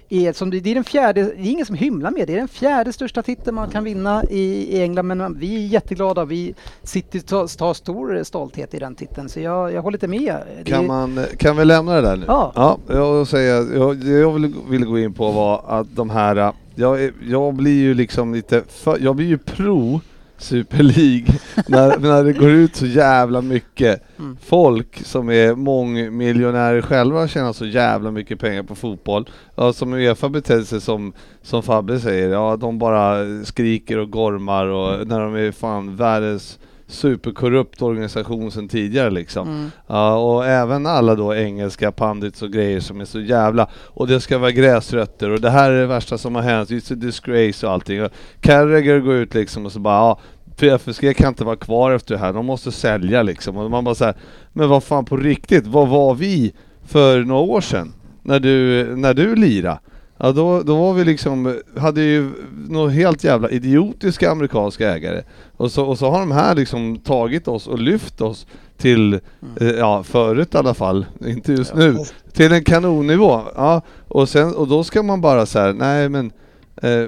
är, 0.08 0.32
som, 0.32 0.50
det 0.50 0.60
det 0.60 0.70
är 0.70 0.74
den 0.74 0.84
fjärde, 0.84 1.22
det 1.22 1.42
är 1.42 1.50
ingen 1.50 1.66
som 1.66 1.76
hymlar 1.76 2.10
med 2.10 2.26
det. 2.26 2.32
är 2.32 2.36
den 2.36 2.48
fjärde 2.48 2.92
största 2.92 3.22
titeln 3.22 3.54
man 3.54 3.70
kan 3.70 3.84
vinna 3.84 4.24
i, 4.30 4.76
i 4.76 4.82
England 4.82 5.06
men 5.06 5.38
vi 5.38 5.54
är 5.64 5.66
jätteglada. 5.68 6.24
Vi 6.24 6.54
City 6.82 7.20
tar, 7.20 7.56
tar 7.58 7.74
stor 7.74 8.24
stolthet 8.24 8.74
i 8.74 8.78
den 8.78 8.94
titeln 8.94 9.28
så 9.28 9.40
jag, 9.40 9.72
jag 9.72 9.82
håller 9.82 9.96
inte 9.96 10.08
med. 10.08 10.36
Det 10.58 10.70
Kan, 10.70 10.84
är- 10.84 10.88
man, 10.88 11.24
kan 11.38 11.56
vi 11.56 11.64
lämna 11.64 11.94
det 11.94 12.00
där 12.00 12.16
nu? 12.16 12.24
Ja. 12.26 12.52
ja 12.54 12.78
jag, 12.88 13.28
säger, 13.28 13.76
jag, 13.76 13.96
det 13.96 14.10
jag 14.10 14.32
vill, 14.32 14.54
vill 14.68 14.84
gå 14.84 14.98
in 14.98 15.14
på 15.14 15.30
var 15.30 15.64
att 15.80 15.86
de 15.96 16.10
här, 16.10 16.52
jag, 16.76 17.12
jag 17.28 17.54
blir 17.54 17.80
ju 17.82 17.94
liksom 17.94 18.34
lite, 18.34 18.62
för, 18.68 18.98
jag 19.00 19.16
blir 19.16 19.26
ju 19.26 19.38
pro 19.38 20.00
Super 20.38 20.82
League 20.82 21.26
när, 21.68 21.98
när 21.98 22.24
det 22.24 22.32
går 22.32 22.50
ut 22.50 22.76
så 22.76 22.86
jävla 22.86 23.40
mycket 23.40 24.02
Mm. 24.18 24.36
folk 24.44 25.06
som 25.06 25.30
är 25.30 25.54
mångmiljonärer 25.54 26.82
själva 26.82 27.28
tjänar 27.28 27.52
så 27.52 27.66
jävla 27.66 28.10
mycket 28.10 28.40
pengar 28.40 28.62
på 28.62 28.74
fotboll. 28.74 29.28
Ja, 29.54 29.72
som 29.72 29.92
Uefa 29.94 30.28
beter 30.28 30.62
sig 30.62 30.80
som, 30.80 31.12
som 31.42 31.62
Fabbe 31.62 32.00
säger, 32.00 32.28
ja 32.30 32.56
de 32.56 32.78
bara 32.78 33.24
skriker 33.44 33.98
och 33.98 34.10
gormar 34.10 34.66
och 34.66 35.06
när 35.06 35.20
de 35.20 35.34
är 35.34 35.52
fan 35.52 35.96
världens 35.96 36.58
superkorrupt 36.86 37.82
organisation 37.82 38.50
sedan 38.50 38.68
tidigare 38.68 39.10
liksom. 39.10 39.48
Mm. 39.48 39.70
Ja, 39.86 40.16
och 40.16 40.46
även 40.46 40.86
alla 40.86 41.14
då 41.14 41.34
engelska 41.34 41.92
pandits 41.92 42.42
och 42.42 42.52
grejer 42.52 42.80
som 42.80 43.00
är 43.00 43.04
så 43.04 43.20
jävla... 43.20 43.68
Och 43.74 44.06
det 44.06 44.20
ska 44.20 44.38
vara 44.38 44.50
gräsrötter 44.50 45.30
och 45.30 45.40
det 45.40 45.50
här 45.50 45.70
är 45.70 45.80
det 45.80 45.86
värsta 45.86 46.18
som 46.18 46.34
har 46.34 46.42
hänt, 46.42 46.70
it's 46.70 46.92
a 46.92 46.96
disgrace 46.96 47.66
och 47.66 47.72
allting. 47.72 48.04
Och 48.04 48.12
Carragher 48.40 49.00
går 49.00 49.14
ut 49.14 49.34
liksom 49.34 49.66
och 49.66 49.72
så 49.72 49.78
bara 49.78 50.16
ja, 50.58 50.78
FSG 50.78 51.16
kan 51.16 51.28
inte 51.28 51.44
vara 51.44 51.56
kvar 51.56 51.92
efter 51.92 52.14
det 52.14 52.20
här, 52.20 52.32
de 52.32 52.46
måste 52.46 52.72
sälja 52.72 53.22
liksom. 53.22 53.56
Och 53.56 53.70
man 53.70 53.84
bara 53.84 53.94
säger 53.94 54.14
men 54.52 54.68
vad 54.68 54.84
fan 54.84 55.04
på 55.04 55.16
riktigt, 55.16 55.66
vad 55.66 55.88
var 55.88 56.14
vi 56.14 56.52
för 56.84 57.24
några 57.24 57.42
år 57.42 57.60
sedan? 57.60 57.94
När 58.22 58.40
du, 58.40 58.86
när 58.96 59.14
du 59.14 59.36
lirade? 59.36 59.78
Ja 60.18 60.32
då, 60.32 60.62
då 60.62 60.76
var 60.76 60.94
vi 60.94 61.04
liksom, 61.04 61.60
hade 61.76 62.02
ju 62.02 62.30
några 62.68 62.90
helt 62.90 63.24
jävla 63.24 63.50
idiotiska 63.50 64.30
amerikanska 64.30 64.94
ägare. 64.94 65.22
Och 65.56 65.72
så, 65.72 65.84
och 65.84 65.98
så 65.98 66.10
har 66.10 66.20
de 66.20 66.30
här 66.30 66.54
liksom 66.54 66.96
tagit 66.96 67.48
oss 67.48 67.66
och 67.66 67.78
lyft 67.78 68.20
oss 68.20 68.46
till, 68.76 69.14
eh, 69.60 69.68
ja 69.68 70.02
förut 70.02 70.54
i 70.54 70.58
alla 70.58 70.74
fall, 70.74 71.06
inte 71.26 71.52
just 71.52 71.74
nu, 71.74 71.96
till 72.32 72.52
en 72.52 72.64
kanonnivå. 72.64 73.40
Ja, 73.54 73.82
och, 74.08 74.28
sen, 74.28 74.54
och 74.54 74.68
då 74.68 74.84
ska 74.84 75.02
man 75.02 75.20
bara 75.20 75.46
säga 75.46 75.72
nej 75.72 76.08
men, 76.08 76.32
eh, 76.76 77.04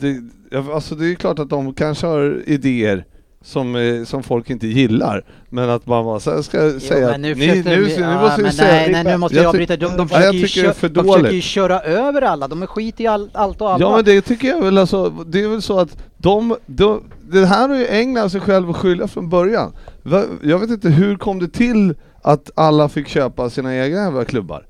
det, 0.00 0.22
ja, 0.50 0.74
alltså 0.74 0.94
det 0.94 1.10
är 1.10 1.14
klart 1.14 1.38
att 1.38 1.50
de 1.50 1.74
kanske 1.74 2.06
har 2.06 2.42
idéer 2.46 3.04
som, 3.44 3.76
eh, 3.76 4.04
som 4.04 4.22
folk 4.22 4.50
inte 4.50 4.66
gillar. 4.66 5.24
Men 5.48 5.70
att 5.70 5.86
man 5.86 6.04
bara 6.04 6.20
så 6.20 6.42
ska 6.42 6.80
säga 6.80 7.08
men 7.10 7.22
nu 7.22 7.34
ni, 7.34 7.46
nu, 7.46 7.84
vi- 7.84 7.96
nu 7.96 8.02
ja, 8.02 8.20
måste 8.20 8.42
vi 8.42 8.50
säga... 8.52 8.72
nej, 8.72 8.90
nej, 8.92 9.04
nu 9.04 9.16
måste 9.16 9.36
jag 9.36 9.46
avbryta. 9.46 9.76
De, 9.76 9.96
de, 9.96 10.08
försöker 10.08 10.26
jag 10.26 10.34
ju 10.34 10.46
kö- 10.46 10.72
för 10.72 10.88
de 10.88 11.04
försöker 11.06 11.30
ju 11.30 11.40
köra 11.40 11.80
över 11.80 12.22
alla. 12.22 12.48
De 12.48 12.62
är 12.62 12.66
skit 12.66 13.00
i 13.00 13.06
all, 13.06 13.30
allt 13.34 13.60
och 13.60 13.70
alla. 13.72 13.84
Ja 13.84 13.96
men 13.96 14.04
det 14.04 14.20
tycker 14.22 14.48
jag 14.48 14.62
väl 14.62 14.78
alltså, 14.78 15.10
det 15.26 15.42
är 15.42 15.48
väl 15.48 15.62
så 15.62 15.78
att 15.80 15.96
de, 16.16 16.56
de 16.66 17.02
det 17.22 17.46
här 17.46 17.68
har 17.68 17.76
ju 17.76 17.86
England 17.86 18.30
sig 18.30 18.40
själv 18.40 18.70
att 18.70 18.76
skylla 18.76 19.08
från 19.08 19.28
början. 19.28 19.72
Jag 20.42 20.58
vet 20.58 20.70
inte, 20.70 20.88
hur 20.88 21.16
kom 21.16 21.38
det 21.38 21.48
till 21.48 21.94
att 22.22 22.50
alla 22.54 22.88
fick 22.88 23.08
köpa 23.08 23.50
sina 23.50 23.76
egna 23.76 23.96
jävla 24.04 24.24
klubbar? 24.24 24.66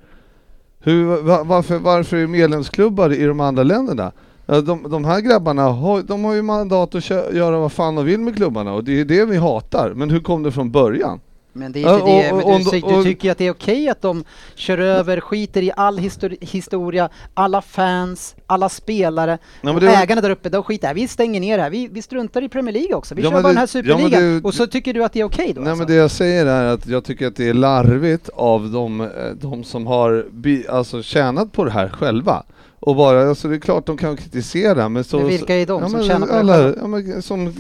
Hur, 0.85 1.22
va, 1.22 1.42
varför, 1.44 1.78
varför 1.78 2.16
är 2.16 2.26
medlemsklubbar 2.26 3.12
i 3.12 3.24
de 3.24 3.40
andra 3.40 3.62
länderna? 3.62 4.12
Ja, 4.46 4.61
De, 4.61 4.90
de 4.90 5.05
här 5.05 5.20
grabbarna 5.20 5.62
har, 5.62 6.02
de 6.02 6.24
har 6.24 6.35
ju 6.35 6.42
mandat 6.42 6.94
att 6.94 7.05
kö, 7.05 7.33
göra 7.33 7.59
vad 7.59 7.72
fan 7.72 7.94
de 7.94 8.05
vill 8.05 8.20
med 8.20 8.37
klubbarna 8.37 8.72
och 8.72 8.85
det 8.85 9.00
är 9.00 9.05
det 9.05 9.24
vi 9.24 9.37
hatar. 9.37 9.92
Men 9.96 10.11
hur 10.11 10.20
kom 10.20 10.42
det 10.42 10.52
från 10.52 10.70
början? 10.70 11.20
Men 11.55 11.72
det 11.72 11.83
är 11.83 11.83
Ja, 11.83 11.94
inte 11.94 12.07
det. 12.07 12.33
och- 12.33 12.52
och- 12.55 12.61
du, 12.72 12.83
och- 12.83 12.92
du 12.92 13.05
tycker 13.05 13.24
ju 13.24 13.31
att 13.33 13.38
det 13.38 13.46
är 13.46 13.50
okej 13.50 13.88
att 13.88 14.02
de 14.02 14.24
kör 14.55 14.78
över, 14.78 15.20
skiter 15.20 15.62
i 15.62 15.72
all 15.76 15.98
histori- 15.98 16.37
historia, 16.40 17.09
alla 17.35 17.62
fans, 17.62 18.35
alla 18.46 18.68
spelare 18.68 19.38
och 19.62 19.81
det 19.81 19.88
ägarna 19.94 20.20
där 20.20 20.31
uppe. 20.31 20.48
De 20.48 20.62
skiter 20.62 20.94
Vi 20.94 21.09
stänger 21.09 21.40
ner 21.40 21.59
här. 21.59 21.70
Vi, 21.70 21.88
vi 21.92 22.02
struntar 22.02 22.42
i 22.42 22.48
Premier 22.48 22.72
League 22.72 22.94
också. 22.94 23.14
Vi 23.14 23.22
Ja, 23.22 23.31
kör 23.31 23.33
bara 23.37 23.42
det- 23.42 23.48
den 23.48 23.57
här 23.57 23.62
ja, 23.62 23.66
superligan. 23.66 24.11
det- 24.22 24.44
och 24.44 24.55
så 24.55 24.66
tycker 24.66 24.94
du 24.94 25.05
att 25.05 25.12
det 25.12 25.20
är 25.20 25.24
okej 25.24 25.52
då 25.55 25.61
Nej 25.61 25.70
alltså? 25.70 25.85
men 25.85 25.92
det 25.92 25.94
jag 26.00 26.11
säger 26.11 26.46
är 26.46 26.64
att 26.74 26.87
jag 26.87 27.05
tycker 27.05 27.26
att 27.26 27.37
det 27.37 27.48
är 27.48 27.55
larvigt 27.55 28.28
av 28.35 28.70
de, 28.70 29.00
eh, 29.00 29.09
de 29.40 29.64
som 29.64 29.87
har 29.87 30.26
bi, 30.31 30.66
alltså 30.68 31.02
tjänat 31.02 31.52
på 31.52 31.64
det 31.64 31.70
här 31.70 31.88
själva. 31.88 32.42
Och 32.83 32.97
bara, 32.97 33.29
alltså 33.29 33.49
det 33.49 33.55
är 33.55 33.59
klart 33.61 33.87
de 33.87 33.97
kan 33.97 34.16
kritisera 34.16 34.88
men 34.88 35.05
så... 35.05 35.16
Men 35.18 35.27
vilka 35.27 35.57
är 35.57 35.66
de 35.66 35.83
ja, 35.83 35.88
som 35.88 35.99
men 35.99 36.09
tjänar 36.09 36.27
på 36.27 36.33
det 36.33 36.38
alla, 36.38 36.53
själva? 36.55 36.79
ja, 36.81 36.87
men 36.87 37.23
som, 37.23 37.53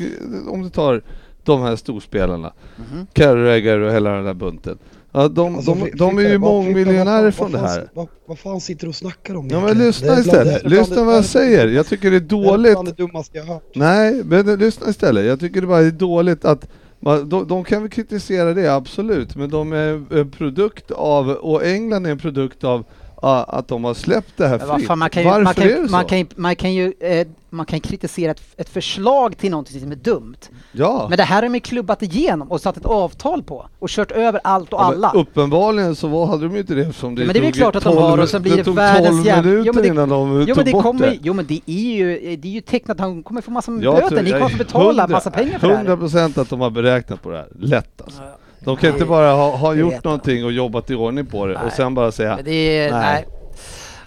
Om 0.48 0.62
du 0.62 0.68
tar 0.70 1.02
de 1.44 1.62
här 1.62 1.76
storspelarna, 1.76 2.52
Mhm. 2.76 3.06
Carragher 3.12 3.78
och 3.80 3.92
hela 3.92 4.10
den 4.10 4.24
där 4.24 4.34
bunten. 4.34 4.78
Ja, 5.12 5.28
de, 5.28 5.56
Alltså, 5.56 5.74
de, 5.74 5.90
de 5.94 6.18
är 6.18 6.22
ju 6.28 6.38
mångmiljonärer 6.38 7.30
från 7.30 7.52
det 7.52 7.58
här. 7.58 7.88
Vad, 7.94 8.08
vad 8.26 8.38
fan 8.38 8.60
sitter 8.60 8.82
du 8.82 8.88
och 8.88 8.94
snackar 8.96 9.34
om 9.36 9.48
Ja 9.50 9.60
men 9.60 9.78
lyssna 9.78 10.08
Det 10.08 10.14
det 10.14 10.20
istället, 10.20 10.64
lyssna 10.70 10.96
det- 10.96 11.02
vad 11.04 11.14
jag 11.16 11.24
säger. 11.24 11.68
Jag 11.68 11.86
tycker 11.86 12.10
det 12.10 12.16
är 12.16 12.20
Det 12.20 12.36
är 12.36 12.42
dåligt 12.44 12.78
det 12.84 12.92
dummaste 13.02 13.38
jag 13.38 13.44
hört. 13.44 13.70
Nej, 13.74 14.22
men 14.24 14.46
det- 14.46 14.56
lyssna 14.56 14.88
istället. 14.88 15.26
Jag 15.26 15.40
tycker 15.40 15.60
det 15.60 15.66
bara 15.66 15.80
är 15.80 15.90
dåligt 15.90 16.44
att 16.44 16.68
man, 17.00 17.28
de, 17.28 17.48
de 17.48 17.64
kan 17.64 17.82
väl 17.82 17.90
kritisera 17.90 18.54
det, 18.54 18.74
absolut, 18.74 19.36
men 19.36 19.50
de 19.50 19.72
är 19.72 20.02
en 20.20 20.30
produkt 20.30 20.90
av, 20.90 21.30
och 21.30 21.64
England 21.66 22.06
är 22.06 22.10
en 22.10 22.18
produkt 22.18 22.64
av 22.64 22.84
att 23.30 23.68
de 23.68 23.84
har 23.84 23.94
släppt 23.94 24.32
det 24.36 24.46
här 24.48 24.58
Men 24.58 24.76
fritt. 24.76 24.86
fan, 24.86 24.98
man 24.98 25.10
kan 25.10 25.22
ju, 25.22 25.28
Varför 25.28 25.42
man 25.44 25.54
kan, 25.54 25.64
är 25.64 25.68
det 25.82 25.88
så? 25.88 25.92
man 25.92 26.04
kan, 26.04 26.18
ju- 26.18 26.26
man 26.36 26.56
kan 26.56 26.72
ju, 26.74 26.92
eh, 27.00 27.26
man 27.50 27.66
kan 27.66 27.80
kritisera 27.80 28.30
ett, 28.30 28.42
ett 28.56 28.68
förslag 28.68 29.38
till 29.38 29.50
någonting 29.50 29.80
som 29.80 29.92
är 29.92 29.96
dumt. 29.96 30.34
ja. 30.72 31.06
Men 31.08 31.16
det 31.16 31.22
här 31.22 31.34
har 31.34 31.42
de 31.42 31.54
ju 31.54 31.60
klubbat 31.60 32.02
igenom 32.02 32.50
och 32.50 32.60
satt 32.60 32.76
ett 32.76 32.86
avtal 32.86 33.42
på 33.42 33.66
och 33.78 33.88
kört 33.88 34.10
över 34.12 34.40
allt 34.44 34.72
och 34.72 34.80
Ja, 34.80 34.84
men 34.90 34.94
alla. 35.04 35.12
Uppenbarligen 35.20 35.96
så 35.96 36.08
var, 36.08 36.26
hade 36.26 36.42
de 36.44 36.54
ju 36.54 36.60
inte 36.60 36.74
det 36.74 36.80
eftersom 36.82 37.14
det 37.14 37.22
Ja, 37.22 37.26
men 37.26 37.32
det 37.34 37.38
är 37.38 37.42
väl 37.42 37.52
tog 37.52 37.58
klart 37.60 37.76
att 37.76 37.84
de 37.84 37.96
har 37.96 38.18
och 38.18 38.28
så 38.28 38.40
blir 38.40 38.52
det 38.52 38.58
det 38.58 38.64
tog 38.64 38.74
världens 38.74 39.08
12 39.08 39.26
jävla- 39.26 39.42
minuter 39.50 39.66
Jo, 39.66 39.72
men 39.74 39.82
det- 39.82 39.88
innan 39.88 40.08
de 40.08 40.40
Jo 40.40 40.46
tog 40.46 40.56
men, 40.56 40.66
det 40.66 40.72
bort 40.72 40.82
kommer, 40.82 41.06
det. 41.06 41.18
jo 41.22 41.32
men 41.34 41.46
det 41.46 41.60
är 41.66 41.72
ju, 41.96 42.36
det 42.36 42.48
är 42.48 42.52
ju 42.52 42.60
tecknat 42.60 42.94
att 42.96 43.00
han 43.00 43.22
kommer 43.22 43.40
få 43.40 43.50
massa 43.50 43.72
Jag 43.72 43.94
böter, 43.94 44.08
tror- 44.08 44.22
ni 44.22 44.30
kommer 44.30 44.48
få 44.48 44.56
betala 44.58 45.02
hundra- 45.02 45.06
massa 45.08 45.30
pengar 45.30 45.58
för 45.58 45.68
det 45.68 45.76
här. 45.76 45.84
100% 45.84 46.38
att 46.38 46.50
de 46.50 46.60
har 46.60 46.70
beräknat 46.70 47.22
på 47.22 47.30
det 47.30 47.36
här, 47.36 47.48
lätt 47.60 48.02
alltså. 48.02 48.22
De 48.64 48.76
kan 48.76 48.92
inte 48.92 49.04
bara 49.04 49.32
ha, 49.32 49.56
ha 49.56 49.74
gjort 49.74 50.04
någonting 50.04 50.44
och 50.44 50.52
jobbat 50.52 50.90
i 50.90 50.94
ordning 50.94 51.26
på 51.26 51.46
det 51.46 51.54
Nej. 51.54 51.62
och 51.66 51.72
sen 51.72 51.94
bara 51.94 52.12
säga 52.12 52.38
är, 52.38 52.42
Nej. 52.44 52.90
nej. 52.90 53.26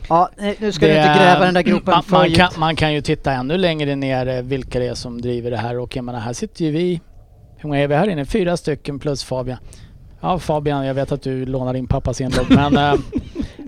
Ja, 0.09 0.29
nu 0.59 0.71
ska 0.71 0.85
Det 0.85 0.93
du 0.93 0.97
inte 0.97 1.19
gräva 1.19 1.45
den 1.45 1.53
där 1.53 1.61
gropen 1.61 1.93
man, 1.93 2.03
för 2.03 2.17
man, 2.17 2.31
kan, 2.31 2.49
man 2.57 2.75
kan 2.75 2.93
ju 2.93 3.01
titta 3.01 3.31
ännu 3.31 3.57
längre 3.57 3.95
ner 3.95 4.27
eh, 4.27 4.41
vilka 4.41 4.79
det 4.79 4.87
är 4.87 4.93
som 4.93 5.21
driver 5.21 5.51
det 5.51 5.57
här 5.57 5.79
och 5.79 5.95
jag 5.95 6.05
menar 6.05 6.19
här 6.19 6.33
sitter 6.33 6.65
ju 6.65 6.71
vi, 6.71 7.01
hur 7.57 7.67
många 7.69 7.79
är 7.79 7.87
vi 7.87 7.95
här 7.95 8.07
inne? 8.07 8.25
Fyra 8.25 8.57
stycken 8.57 8.99
plus 8.99 9.23
Fabian. 9.23 9.57
Ja 10.21 10.39
Fabian, 10.39 10.85
jag 10.85 10.93
vet 10.93 11.11
att 11.11 11.21
du 11.21 11.45
lånar 11.45 11.73
din 11.73 11.87
pappas 11.87 12.21
inlogg 12.21 12.45
men 12.49 12.77
eh, 12.93 12.93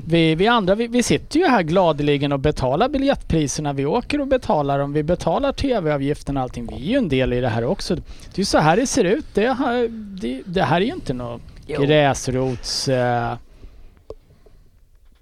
vi, 0.10 0.36
vi 0.36 0.48
andra 0.48 0.76
vi, 0.76 0.88
vi 0.88 1.04
sitter 1.04 1.40
ju 1.40 1.46
här 1.48 1.64
gladeligen 1.64 2.32
och 2.32 2.40
betalar 2.40 2.90
biljettpriserna. 2.90 3.74
Vi 3.74 3.86
åker 3.86 4.22
och 4.22 4.28
betalar 4.28 4.80
dem. 4.80 4.94
Vi 4.94 5.04
betalar 5.04 5.52
tv-avgiften 5.52 6.38
och 6.38 6.44
allting. 6.44 6.68
Vi 6.68 6.76
är 6.76 6.80
ju 6.92 6.98
en 6.98 7.10
del 7.10 7.34
i 7.34 7.42
det 7.42 7.50
här 7.50 7.64
också. 7.64 7.96
Det 7.96 8.02
är 8.36 8.40
ju 8.40 8.46
så 8.46 8.58
här 8.58 8.78
det 8.78 8.88
ser 8.88 9.04
ut. 9.04 9.26
Det, 9.34 9.54
här- 9.54 9.88
det, 10.22 10.42
det 10.46 10.64
här 10.64 10.82
är 10.82 10.86
ju 10.86 10.94
inte 10.94 11.14
något 11.14 11.42
Jo. 11.68 11.82
gräsrots... 11.82 12.88
Eh, 12.88 13.34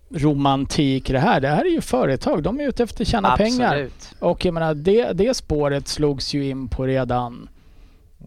romantik 0.09 1.07
det 1.07 1.19
här. 1.19 1.41
Det 1.41 1.47
här 1.47 1.65
är 1.65 1.69
ju 1.69 1.81
företag. 1.81 2.43
De 2.43 2.59
är 2.59 2.67
ute 2.67 2.83
efter 2.83 3.03
att 3.03 3.07
tjäna 3.07 3.37
pengar. 3.37 3.65
Absolut. 3.67 4.09
Och 4.19 4.45
jag 4.45 4.53
menar, 4.53 4.73
det, 4.73 5.11
det 5.13 5.33
spåret 5.33 5.87
slogs 5.87 6.33
ju 6.33 6.49
in 6.49 6.67
på 6.67 6.85
redan 6.85 7.49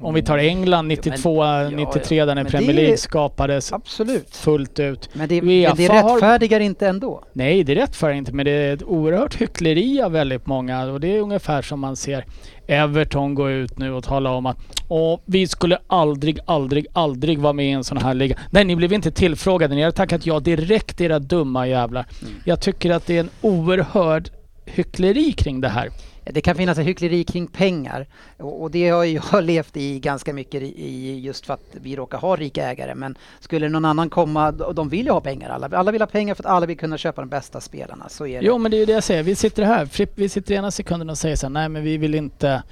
om 0.01 0.15
vi 0.15 0.23
tar 0.23 0.39
England 0.39 0.89
92, 0.89 1.45
ja, 1.45 1.71
93 1.71 2.25
där 2.25 2.35
när 2.35 2.43
Men 2.43 2.51
Premier 2.53 2.71
är- 2.71 2.75
League 2.75 2.97
skapades 2.97 3.73
Absolut. 3.73 4.37
fullt 4.37 4.79
ut. 4.81 5.09
Men 5.13 5.29
det, 5.29 5.43
men 5.43 5.77
det 5.77 5.87
har- 5.87 6.13
rättfärdigar 6.15 6.61
inte 6.61 6.89
ändå. 6.89 7.23
Nej, 7.33 7.65
det 7.65 7.75
rättfärdigar 7.75 8.19
inte 8.19 8.33
men 8.33 8.45
det 8.45 8.51
är 8.51 8.75
ett 8.75 8.83
oerhört 8.83 9.35
hyckleri 9.41 10.03
av 10.03 10.13
väldigt 10.13 10.47
många 10.47 10.85
och 10.85 11.01
det 11.01 11.17
är 11.17 11.21
ungefär 11.21 11.63
som 11.63 11.81
man 11.81 11.97
ser 11.97 12.25
Everton 12.67 13.35
gå 13.35 13.51
ut 13.51 13.79
nu 13.79 13.93
och 13.93 14.05
tala 14.05 14.31
om 14.31 14.47
att 14.47 14.57
Åh, 14.89 15.21
vi 15.25 15.47
skulle 15.47 15.79
aldrig, 15.87 16.39
aldrig, 16.47 16.87
aldrig 16.93 17.39
vara 17.39 17.53
med 17.53 17.67
i 17.67 17.71
en 17.71 17.85
sån 17.85 17.99
här 17.99 18.15
liga. 18.15 18.37
Nej, 18.51 18.65
ni 18.65 18.77
blev 18.77 18.93
inte 18.93 19.11
tillfrågade. 19.11 19.75
Ni 19.75 19.83
har 19.83 19.91
tackat 19.91 20.27
ja 20.27 20.41
direkt 20.41 21.01
era 21.01 21.19
dumma 21.19 21.67
jävlar. 21.69 22.07
Jag 22.45 22.61
tycker 22.61 22.91
att 22.91 23.07
det 23.07 23.17
är 23.17 23.21
en 23.21 23.31
oerhörd 23.41 24.31
hyckleri 24.67 25.33
kring 25.33 25.61
det 25.61 25.69
här. 25.69 25.89
Det 26.31 26.41
kan 26.41 26.55
finnas 26.57 26.79
en 26.79 26.85
hyckleri 26.85 27.25
kring 27.25 27.47
pengar 27.47 28.07
och, 28.37 28.63
och 28.63 28.71
det 28.71 28.89
har 28.89 29.05
jag 29.33 29.45
levt 29.45 29.77
i 29.77 30.01
ganska 30.01 30.33
mycket 30.33 30.63
i, 30.63 31.21
just 31.21 31.47
för 31.47 31.55
att 31.55 31.65
vi 31.73 31.97
råkar 31.97 32.19
ha 32.19 32.37
rika 32.37 32.71
ägare. 32.71 32.95
Men 32.95 33.19
skulle 33.41 33.69
någon 33.69 33.85
annan 33.85 34.11
komma, 34.11 34.49
och 34.49 34.75
de 34.75 34.89
vill 34.89 35.07
ju 35.07 35.13
ha 35.13 35.21
pengar 35.21 35.51
alla. 35.51 35.79
Alla 35.79 35.93
vill 35.93 36.03
ha 36.03 36.07
pengar 36.07 36.35
för 36.35 36.43
att 36.43 36.51
alla 36.51 36.67
vill 36.67 36.79
kunna 36.79 36.99
köpa 36.99 37.23
de 37.23 37.29
bästa 37.29 37.61
spelarna. 37.61 38.09
Så 38.09 38.27
är 38.27 38.41
det. 38.41 38.47
Jo 38.47 38.59
men 38.59 38.71
det 38.71 38.77
är 38.77 38.79
ju 38.79 38.87
det 38.87 38.93
jag 38.93 39.05
säger. 39.05 39.23
Vi 39.23 39.35
sitter 39.35 39.63
här, 39.63 39.89
vi 40.15 40.29
sitter 40.29 40.55
ena 40.55 40.71
sekunden 40.71 41.11
och 41.11 41.19
säger 41.19 41.37
så 41.37 41.47
här, 41.47 41.51
nej 41.51 41.69
men 41.69 41.83
vi 41.83 41.97
vill 41.97 42.15
inte... 42.15 42.63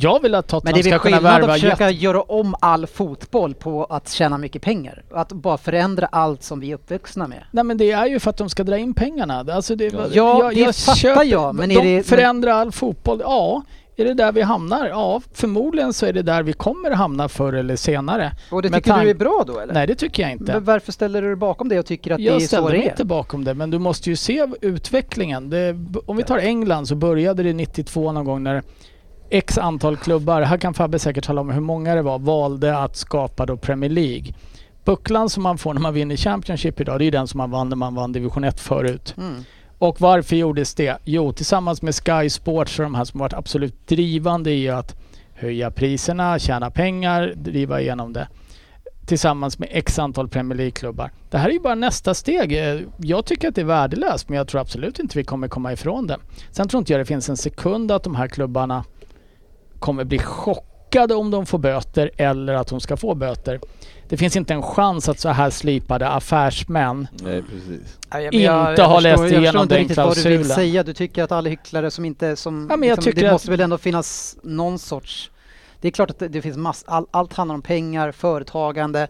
Jag 0.00 0.22
vill 0.22 0.34
att 0.34 0.44
Men 0.52 0.60
Tottenham 0.60 0.74
det 0.74 0.80
är 0.80 0.82
ska 0.82 0.90
väl 0.90 0.98
kunna 1.00 1.16
skillnad 1.16 1.32
värva 1.40 1.52
att 1.54 1.60
försöka 1.60 1.90
jätte... 1.90 2.04
göra 2.04 2.22
om 2.22 2.54
all 2.60 2.86
fotboll 2.86 3.54
på 3.54 3.84
att 3.84 4.08
tjäna 4.10 4.38
mycket 4.38 4.62
pengar. 4.62 5.02
Att 5.10 5.32
bara 5.32 5.58
förändra 5.58 6.06
allt 6.06 6.42
som 6.42 6.60
vi 6.60 6.70
är 6.70 6.74
uppvuxna 6.74 7.26
med. 7.28 7.44
Nej 7.50 7.64
men 7.64 7.76
det 7.78 7.90
är 7.92 8.06
ju 8.06 8.18
för 8.18 8.30
att 8.30 8.36
de 8.36 8.48
ska 8.50 8.64
dra 8.64 8.78
in 8.78 8.94
pengarna. 8.94 9.46
Alltså 9.52 9.74
det, 9.76 9.94
Ja, 10.12 10.50
det 10.54 10.76
fattar 10.76 11.24
jag, 11.24 11.54
men 11.54 11.70
är 11.70 11.74
de 11.82 11.96
det- 11.96 12.02
förändrar 12.02 12.52
all 12.52 12.72
fotboll. 12.72 13.20
Ja, 13.24 13.62
är 13.96 14.04
det 14.04 14.14
där 14.14 14.32
vi 14.32 14.42
hamnar? 14.42 14.86
Ja, 14.88 15.20
förmodligen 15.32 15.92
så 15.92 16.06
är 16.06 16.12
det 16.12 16.22
där 16.22 16.42
vi 16.42 16.52
kommer 16.52 16.90
hamna 16.90 17.28
förr 17.28 17.52
eller 17.52 17.76
senare. 17.76 18.32
Och 18.50 18.62
det 18.62 18.68
tycker 18.70 18.90
tank- 18.90 19.02
du 19.04 19.10
är 19.10 19.14
bra 19.14 19.44
då 19.46 19.58
eller? 19.60 19.74
Nej 19.74 19.86
det 19.86 19.94
tycker 19.94 20.22
jag 20.22 20.32
inte. 20.32 20.52
Men 20.52 20.64
varför 20.64 20.92
ställer 20.92 21.22
du 21.22 21.28
dig 21.28 21.36
bakom 21.36 21.68
det 21.68 21.78
och 21.78 21.86
tycker 21.86 22.10
att 22.14 22.20
jag 22.20 22.32
det 22.34 22.36
är 22.36 22.40
så 22.40 22.46
ställer 22.46 22.66
det 22.70 22.76
mig 22.78 22.86
är? 22.86 22.90
inte 22.90 23.04
bakom 23.04 23.44
det 23.44 23.54
men 23.54 23.70
du 23.70 23.78
måste 23.78 24.10
ju 24.10 24.16
se 24.16 24.46
utvecklingen. 24.60 25.50
Det, 25.50 25.76
om 26.06 26.16
vi 26.16 26.22
tar 26.22 26.38
England 26.38 26.86
så 26.86 26.94
började 26.94 27.42
det 27.42 27.52
92 27.52 28.12
någon 28.12 28.24
gång 28.24 28.42
när 28.42 28.62
X 29.30 29.58
antal 29.58 29.96
klubbar, 29.96 30.42
här 30.42 30.56
kan 30.56 30.74
Fabbe 30.74 30.98
säkert 30.98 31.24
tala 31.24 31.40
om 31.40 31.50
hur 31.50 31.60
många 31.60 31.94
det 31.94 32.02
var, 32.02 32.18
valde 32.18 32.78
att 32.78 32.96
skapa 32.96 33.46
då 33.46 33.56
Premier 33.56 33.90
League. 33.90 34.32
Bucklan 34.84 35.30
som 35.30 35.42
man 35.42 35.58
får 35.58 35.74
när 35.74 35.80
man 35.80 35.94
vinner 35.94 36.16
Championship 36.16 36.80
idag, 36.80 36.98
det 36.98 37.04
är 37.04 37.10
den 37.10 37.28
som 37.28 37.38
man 37.38 37.50
vann 37.50 37.68
när 37.68 37.76
man 37.76 37.94
vann 37.94 38.12
division 38.12 38.44
1 38.44 38.60
förut. 38.60 39.14
Mm. 39.18 39.44
Och 39.78 40.00
varför 40.00 40.36
gjordes 40.36 40.74
det? 40.74 40.98
Jo, 41.04 41.32
tillsammans 41.32 41.82
med 41.82 41.94
Sky 41.94 42.30
Sports 42.30 42.78
och 42.78 42.82
de 42.82 42.94
här 42.94 43.04
som 43.04 43.20
varit 43.20 43.32
absolut 43.32 43.88
drivande 43.88 44.50
i 44.52 44.68
att 44.68 44.96
höja 45.34 45.70
priserna, 45.70 46.38
tjäna 46.38 46.70
pengar, 46.70 47.32
driva 47.36 47.80
igenom 47.80 48.12
det. 48.12 48.28
Tillsammans 49.06 49.58
med 49.58 49.68
x 49.72 49.98
antal 49.98 50.28
Premier 50.28 50.56
League-klubbar. 50.56 51.10
Det 51.30 51.38
här 51.38 51.48
är 51.48 51.52
ju 51.52 51.60
bara 51.60 51.74
nästa 51.74 52.14
steg. 52.14 52.52
Eh, 52.52 52.80
Jag 52.96 53.24
tycker 53.24 53.48
att 53.48 53.54
det 53.54 53.60
är 53.60 53.64
värdelöst 53.64 54.28
men 54.28 54.38
jag 54.38 54.48
tror 54.48 54.60
absolut 54.60 54.98
inte 54.98 55.18
vi 55.18 55.24
kommer 55.24 55.48
komma 55.48 55.72
ifrån 55.72 56.06
det. 56.06 56.16
Sen 56.50 56.68
tror 56.68 56.78
inte 56.78 56.92
jag 56.92 57.00
det 57.00 57.04
finns 57.04 57.28
en 57.28 57.36
sekund 57.36 57.92
att 57.92 58.02
de 58.02 58.14
här 58.14 58.28
klubbarna 58.28 58.84
kommer 59.78 60.04
bli 60.04 60.18
chockade 60.18 61.14
om 61.14 61.30
de 61.30 61.46
får 61.46 61.58
böter 61.58 62.10
eller 62.16 62.54
att 62.54 62.68
de 62.68 62.80
ska 62.80 62.96
få 62.96 63.14
böter. 63.14 63.60
Det 64.08 64.16
finns 64.16 64.36
inte 64.36 64.54
en 64.54 64.62
chans 64.62 65.08
att 65.08 65.20
så 65.20 65.28
här 65.28 65.50
slipade 65.50 66.08
affärsmän 66.08 67.06
Nej 67.22 67.42
precis. 67.42 67.98
Ja, 68.10 68.20
jag- 68.20 68.34
inte 68.34 68.44
jag- 68.44 68.52
har 68.52 68.94
jag 68.94 69.02
läst 69.02 69.20
förstår- 69.20 69.24
Jag 69.34 69.42
igenom 69.42 69.44
förstår 69.44 69.62
inte 69.62 69.74
den 69.74 69.78
riktigt 69.82 69.96
vad 69.96 70.06
du 70.16 70.22
vill 70.22 70.38
klausulen. 70.38 70.56
säga. 70.56 70.82
Du 70.82 70.92
tycker 70.94 71.22
att 71.24 71.32
alla 71.32 71.48
hycklare 71.50 71.90
som 71.90 72.04
inte 72.04 72.36
som... 72.36 72.66
Ja, 72.70 72.76
men 72.76 72.88
jag 72.88 72.96
liksom, 72.96 73.10
tycker 73.12 73.22
det 73.22 73.28
att- 73.28 73.34
måste 73.34 73.50
väl 73.50 73.60
ändå 73.60 73.78
finnas 73.78 74.36
någon 74.42 74.78
sorts... 74.78 75.30
Det 75.80 75.88
är 75.88 75.92
klart 75.92 76.10
att 76.10 76.18
det, 76.18 76.28
det 76.28 76.42
finns 76.42 76.56
mass, 76.56 76.84
all, 76.86 77.06
allt 77.10 77.32
handlar 77.34 77.54
om 77.54 77.62
pengar, 77.62 78.12
företagande, 78.12 79.08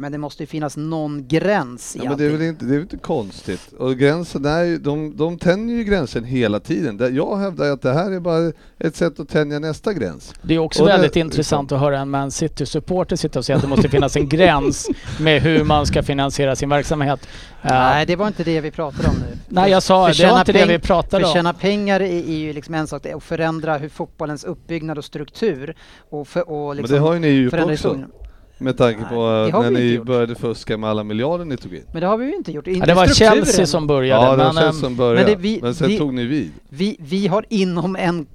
Men 0.00 0.12
det 0.12 0.18
måste 0.18 0.42
ju 0.42 0.46
finnas 0.46 0.76
någon 0.76 1.28
gräns 1.28 1.96
i 1.96 1.98
Ja, 1.98 2.08
men 2.08 2.18
det 2.18 2.24
är 2.24 2.30
väl 2.30 2.42
inte, 2.42 2.64
det 2.64 2.70
är 2.70 2.74
väl 2.74 2.82
inte 2.82 2.96
konstigt. 2.96 3.72
Och 3.78 3.96
gränsen 3.96 4.44
är 4.44 4.62
ju, 4.64 4.78
de, 4.78 5.16
de 5.16 5.38
tänjer 5.38 5.76
ju 5.76 5.84
gränsen 5.84 6.24
hela 6.24 6.60
tiden. 6.60 6.96
Det- 6.96 7.08
Jag 7.08 7.36
hävdar 7.36 7.70
att 7.70 7.82
det 7.82 7.92
här 7.92 8.10
är 8.12 8.20
bara 8.20 8.52
ett 8.78 8.96
sätt 8.96 9.20
att 9.20 9.28
tänja 9.28 9.58
nästa 9.58 9.92
gräns. 9.92 10.34
Det 10.42 10.54
är 10.54 10.58
också 10.58 10.82
Och 10.82 10.86
det- 10.88 10.92
väldigt 10.92 11.16
intressant 11.16 11.72
att 11.72 11.80
höra 11.80 11.98
en 11.98 12.10
Man 12.10 12.30
City-supporter 12.30 13.16
sitta 13.16 13.38
och 13.38 13.44
säga 13.44 13.56
att 13.56 13.62
det 13.62 13.68
måste 13.68 13.88
finnas 13.88 14.16
en 14.16 14.28
gräns 14.28 14.88
med 15.20 15.42
hur 15.42 15.64
man 15.64 15.86
ska 15.86 16.02
finansiera 16.02 16.56
sin 16.56 16.68
verksamhet. 16.68 17.20
Eh, 17.62 17.68
Nej, 17.70 18.06
det 18.06 18.16
var 18.16 18.26
inte 18.26 18.44
det 18.44 18.60
vi 18.60 18.70
pratade 18.70 19.08
om 19.08 19.14
nu. 19.14 19.36
Nej, 19.48 19.70
jag 19.70 19.82
sa 19.82 20.08
det 20.08 20.26
var 20.30 20.38
inte 20.40 20.52
det 20.52 20.66
vi 20.66 20.78
pratade 20.78 21.24
om. 21.24 21.28
Förtjäna 21.30 21.52
pengar 21.52 22.00
är, 22.00 22.32
ju 22.38 22.52
liksom 22.52 22.74
en 22.74 22.86
sak, 22.86 23.02
det 23.02 23.12
att 23.12 23.22
förändra 23.22 23.78
hur 23.78 23.88
fotbollens 23.88 24.44
uppbyggnad 24.44 24.98
och 24.98 25.04
struktur 25.04 25.76
och, 26.10 26.28
för, 26.28 26.50
och 26.50 26.74
liksom 26.76 26.94
men 26.94 27.02
det 27.02 27.08
har 27.08 27.14
ju 27.14 27.20
ni 27.20 27.28
gjort 27.28 27.54
också. 27.54 27.96
Med 28.60 28.76
tanke 28.78 29.00
Nej, 29.00 29.08
på 29.08 29.14
eh, 29.14 29.52
har 29.54 29.62
när 29.62 29.70
ni 29.70 29.94
gjort. 29.94 30.06
började 30.06 30.34
fuska 30.34 30.76
med 30.78 30.90
alla 30.90 31.04
miljarder 31.04 31.44
ni 31.44 31.56
tog 31.56 31.74
in. 31.74 31.82
Men 31.92 32.00
det 32.00 32.06
har 32.06 32.16
vi 32.16 32.26
ju 32.26 32.34
inte 32.34 32.52
gjort. 32.52 32.66
Ja, 32.66 32.86
det 32.86 32.94
var 32.94 33.06
strukturen. 33.06 33.44
Chelsea 33.44 33.66
som 33.66 33.86
började. 33.86 34.24
Ja, 34.24 34.30
det 34.30 34.36
var 34.36 34.44
men, 34.44 34.52
Chelsea 34.54 34.68
ehm, 34.68 34.80
som 34.80 34.96
började. 34.96 35.20
men 35.20 35.26
det- 35.30 35.36
vi- 35.42 35.58
men 35.62 35.74
sen 35.74 35.88
vi- 35.88 35.98
tog 35.98 36.14
ni 36.14 36.24
vid. 36.24 36.52
Vi, 36.68 36.96
vi 37.00 37.26
har 37.26 37.44
inom 37.48 37.96
en, 37.96 38.26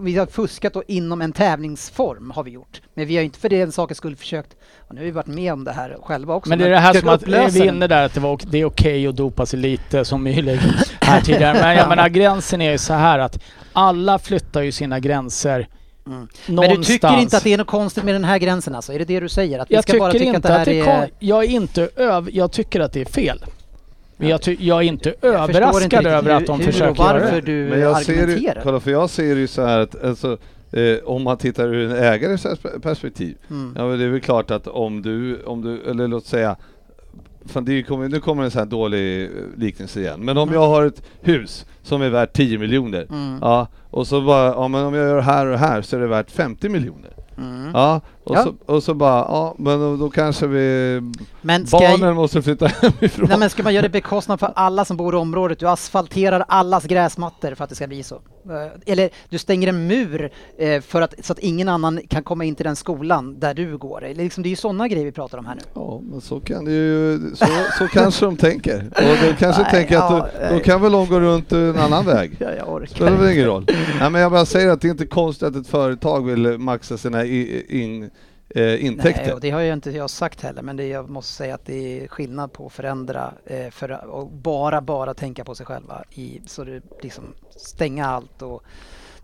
vi 0.00 0.16
har 0.16 0.26
fuskat 0.26 0.72
då 0.72 0.82
inom 0.88 1.22
en 1.22 1.32
tävlingsform 1.32 2.30
har 2.30 2.44
vi 2.44 2.50
gjort. 2.50 2.80
Men 2.94 3.06
vi 3.06 3.16
har 3.16 3.22
inte 3.24 3.38
för 3.38 3.48
den 3.48 3.72
sakens 3.72 3.98
skull 3.98 4.16
försökt, 4.16 4.56
och 4.88 4.94
nu 4.94 5.00
har 5.00 5.04
vi 5.04 5.10
varit 5.10 5.26
med 5.26 5.52
om 5.52 5.64
det 5.64 5.72
här 5.72 5.96
själva 6.02 6.34
också. 6.34 6.48
Men 6.48 6.58
det 6.58 6.64
är 6.66 6.70
det 6.70 6.78
här 6.78 6.94
som 6.94 7.08
att 7.08 7.22
vi 7.28 7.34
är 7.34 7.64
inne 7.64 7.86
där 7.86 8.04
att 8.06 8.14
det, 8.14 8.20
var, 8.20 8.38
det 8.50 8.58
är 8.60 8.64
okej 8.64 9.06
att 9.06 9.16
dopa 9.16 9.46
sig 9.46 9.58
lite 9.58 10.04
som 10.04 10.26
Mühlegg 10.28 10.60
här 11.00 11.20
tidigare. 11.20 11.58
Men 11.60 11.76
jag 11.76 11.88
menar 11.96 12.08
gränsen 12.08 12.62
är 12.62 12.72
ju 12.72 12.78
så 12.78 12.94
här 12.94 13.18
att 13.18 13.42
alla 13.72 14.18
flyttar 14.18 14.62
ju 14.62 14.72
sina 14.72 15.00
gränser 15.00 15.68
Mm. 16.06 16.28
Men 16.46 16.76
du 16.76 16.84
tycker 16.84 17.18
inte 17.18 17.36
att 17.36 17.44
det 17.44 17.52
är 17.52 17.58
något 17.58 17.66
konstigt 17.66 18.04
med 18.04 18.14
den 18.14 18.24
här 18.24 18.38
gränsen 18.38 18.74
alltså? 18.74 18.92
Är 18.92 18.98
det 18.98 19.04
det 19.04 19.20
du 19.20 19.28
säger? 19.28 19.58
Att 19.58 19.70
vi 19.70 19.74
jag 19.74 19.82
ska 19.84 19.92
tycker 19.92 20.00
bara 20.00 20.12
tycka 20.12 20.24
inte 20.24 20.36
att 20.36 20.42
det 20.42 20.52
här 20.52 20.60
att 20.60 20.64
det 20.64 20.80
är... 20.80 21.02
är... 21.02 21.06
Kon- 21.06 21.10
jag 21.18 21.44
är 21.44 21.48
inte 21.48 21.88
öv... 21.96 22.28
Jag 22.32 22.52
tycker 22.52 22.80
att 22.80 22.92
det 22.92 23.00
är 23.00 23.04
fel. 23.04 23.44
Men 24.16 24.28
jag, 24.28 24.42
ty- 24.42 24.56
jag 24.60 24.78
är 24.78 24.82
inte 24.82 25.08
Jag 25.08 25.14
inte 25.14 25.28
överraskad 25.28 25.82
riktigt 25.82 26.06
över 26.06 26.30
att 26.30 26.46
de 26.46 26.60
hur 26.60 26.68
och 26.68 26.72
försöker 26.74 27.02
göra 27.02 27.12
varför 27.12 27.40
det. 27.40 27.40
du 27.40 27.68
Men 27.70 27.80
jag 27.80 28.02
ser, 28.04 28.60
kolla, 28.62 28.80
för 28.80 28.90
jag 28.90 29.10
ser 29.10 29.36
ju 29.36 29.46
så 29.46 29.62
här 29.62 29.78
att 29.78 30.04
alltså, 30.04 30.38
eh, 30.72 30.96
om 31.04 31.22
man 31.22 31.36
tittar 31.36 31.74
ur 31.74 31.90
en 31.90 31.96
ägares 32.04 32.46
perspektiv. 32.82 33.36
Mm. 33.50 33.74
Ja 33.78 33.88
men 33.88 33.98
det 33.98 34.04
är 34.04 34.08
väl 34.08 34.20
klart 34.20 34.50
att 34.50 34.66
om 34.66 35.02
du, 35.02 35.42
om 35.42 35.62
du 35.62 35.90
eller 35.90 36.08
låt 36.08 36.26
säga 36.26 36.56
Fan, 37.48 37.64
det 37.64 37.82
kommer, 37.82 38.08
nu 38.08 38.20
kommer 38.20 38.44
en 38.44 38.50
sån 38.50 38.58
här 38.58 38.66
dålig 38.66 39.24
eh, 39.24 39.30
liknelse 39.56 40.00
igen. 40.00 40.20
Men 40.24 40.38
om 40.38 40.52
jag 40.52 40.68
har 40.68 40.84
ett 40.86 41.02
hus 41.20 41.66
som 41.82 42.02
är 42.02 42.08
värt 42.08 42.32
10 42.32 42.58
miljoner. 42.58 43.06
Mm. 43.10 43.38
Ja, 43.40 43.66
och 43.96 44.06
så 44.06 44.20
bara, 44.20 44.46
ja 44.46 44.68
men 44.68 44.84
om 44.84 44.94
jag 44.94 45.08
gör 45.08 45.20
här 45.20 45.46
och 45.46 45.58
här 45.58 45.82
så 45.82 45.96
är 45.96 46.00
det 46.00 46.06
värt 46.06 46.30
50 46.30 46.68
miljoner. 46.68 47.12
Mm. 47.38 47.70
Ja, 47.74 48.00
och, 48.26 48.36
Ja. 48.36 48.42
Så, 48.44 48.54
och 48.74 48.82
så 48.82 48.94
bara, 48.94 49.18
ja 49.18 49.54
men 49.58 49.80
då, 49.80 49.96
då 49.96 50.10
kanske 50.10 50.46
vi, 50.46 51.00
barnen 51.42 52.14
måste 52.14 52.42
flytta 52.42 52.66
hemifrån. 52.82 53.28
nej, 53.28 53.38
men 53.38 53.50
ska 53.50 53.62
man 53.62 53.74
göra 53.74 53.82
det 53.82 53.88
bekostnad 53.88 54.40
för 54.40 54.52
alla 54.56 54.84
som 54.84 54.96
bor 54.96 55.14
i 55.14 55.16
området? 55.16 55.58
Du 55.58 55.68
asfalterar 55.68 56.44
allas 56.48 56.84
gräsmattor 56.84 57.54
för 57.54 57.64
att 57.64 57.70
det 57.70 57.76
ska 57.76 57.86
bli 57.86 58.02
så. 58.02 58.14
Eh, 58.14 58.92
Eller 58.92 59.10
du 59.28 59.38
stänger 59.38 59.68
en 59.68 59.86
mur 59.86 60.30
eh, 60.58 60.80
för 60.80 61.02
att, 61.02 61.14
så 61.24 61.32
att 61.32 61.38
ingen 61.38 61.68
annan 61.68 62.00
kan 62.08 62.22
komma 62.22 62.44
in 62.44 62.54
till 62.54 62.64
den 62.64 62.76
skolan 62.76 63.40
där 63.40 63.54
du 63.54 63.78
går. 63.78 64.04
Eller 64.04 64.24
Liksom, 64.24 64.42
det 64.42 64.48
är 64.48 64.50
ju 64.50 64.56
sådana 64.56 64.88
grejer 64.88 65.04
vi 65.04 65.12
pratar 65.12 65.38
om 65.38 65.46
här 65.46 65.54
nu. 65.54 65.60
Ja, 65.74 66.00
men 66.10 66.20
så 66.20 66.40
kan 66.40 66.64
det 66.64 66.72
ju, 66.72 67.20
så, 67.34 67.46
så 67.78 67.88
kanske 67.88 68.24
de 68.24 68.36
tänker. 68.36 68.90
Och 68.96 69.26
de 69.26 69.34
kanske 69.38 69.62
Nej, 69.62 69.70
tänker 69.70 69.96
att 69.98 70.10
ja, 70.10 70.16
då, 70.40 70.46
då 70.48 70.54
nej. 70.54 70.62
kan 70.62 70.82
väl 70.82 70.92
de 70.92 71.08
gå 71.08 71.20
runt 71.20 71.52
en 71.52 71.78
annan 71.78 72.06
väg. 72.06 72.36
Ja, 72.40 72.46
jag 72.58 72.68
orkar 72.72 72.94
Spelar 72.94 73.16
väl 73.16 73.32
ingen 73.32 73.44
roll. 73.46 73.66
Nej 74.00 74.10
men 74.10 74.20
jag 74.20 74.32
bara 74.32 74.46
säger 74.46 74.68
att 74.68 74.80
det 74.80 74.88
är 74.88 74.90
inte 74.90 75.06
konstigt 75.06 75.48
att 75.48 75.56
ett 75.56 75.66
företag 75.68 76.26
vill 76.26 76.58
maxa 76.58 76.98
sina 76.98 77.24
in, 77.24 78.10
eh, 78.48 78.84
intäkter. 78.84 79.22
Nej, 79.24 79.32
och 79.32 79.40
det 79.40 79.50
har 79.50 79.60
ju 79.60 79.72
inte 79.72 79.90
jag 79.90 80.10
sagt 80.10 80.40
heller, 80.40 80.62
men 80.62 80.76
det, 80.76 80.86
jag 80.86 81.10
måste 81.10 81.32
säga 81.32 81.54
att 81.54 81.66
det 81.66 82.04
är 82.04 82.08
skillnad 82.08 82.52
på 82.52 82.66
att 82.66 82.72
förändra 82.72 83.32
eh, 83.46 83.70
för, 83.70 84.04
och 84.06 84.30
bara, 84.30 84.80
bara 84.80 85.14
tänka 85.14 85.44
på 85.44 85.54
sig 85.54 85.66
själva. 85.66 86.04
I, 86.10 86.40
så 86.46 86.64
det 86.64 86.82
liksom 87.02 87.24
stänga 87.50 88.06
allt 88.06 88.42
och 88.42 88.62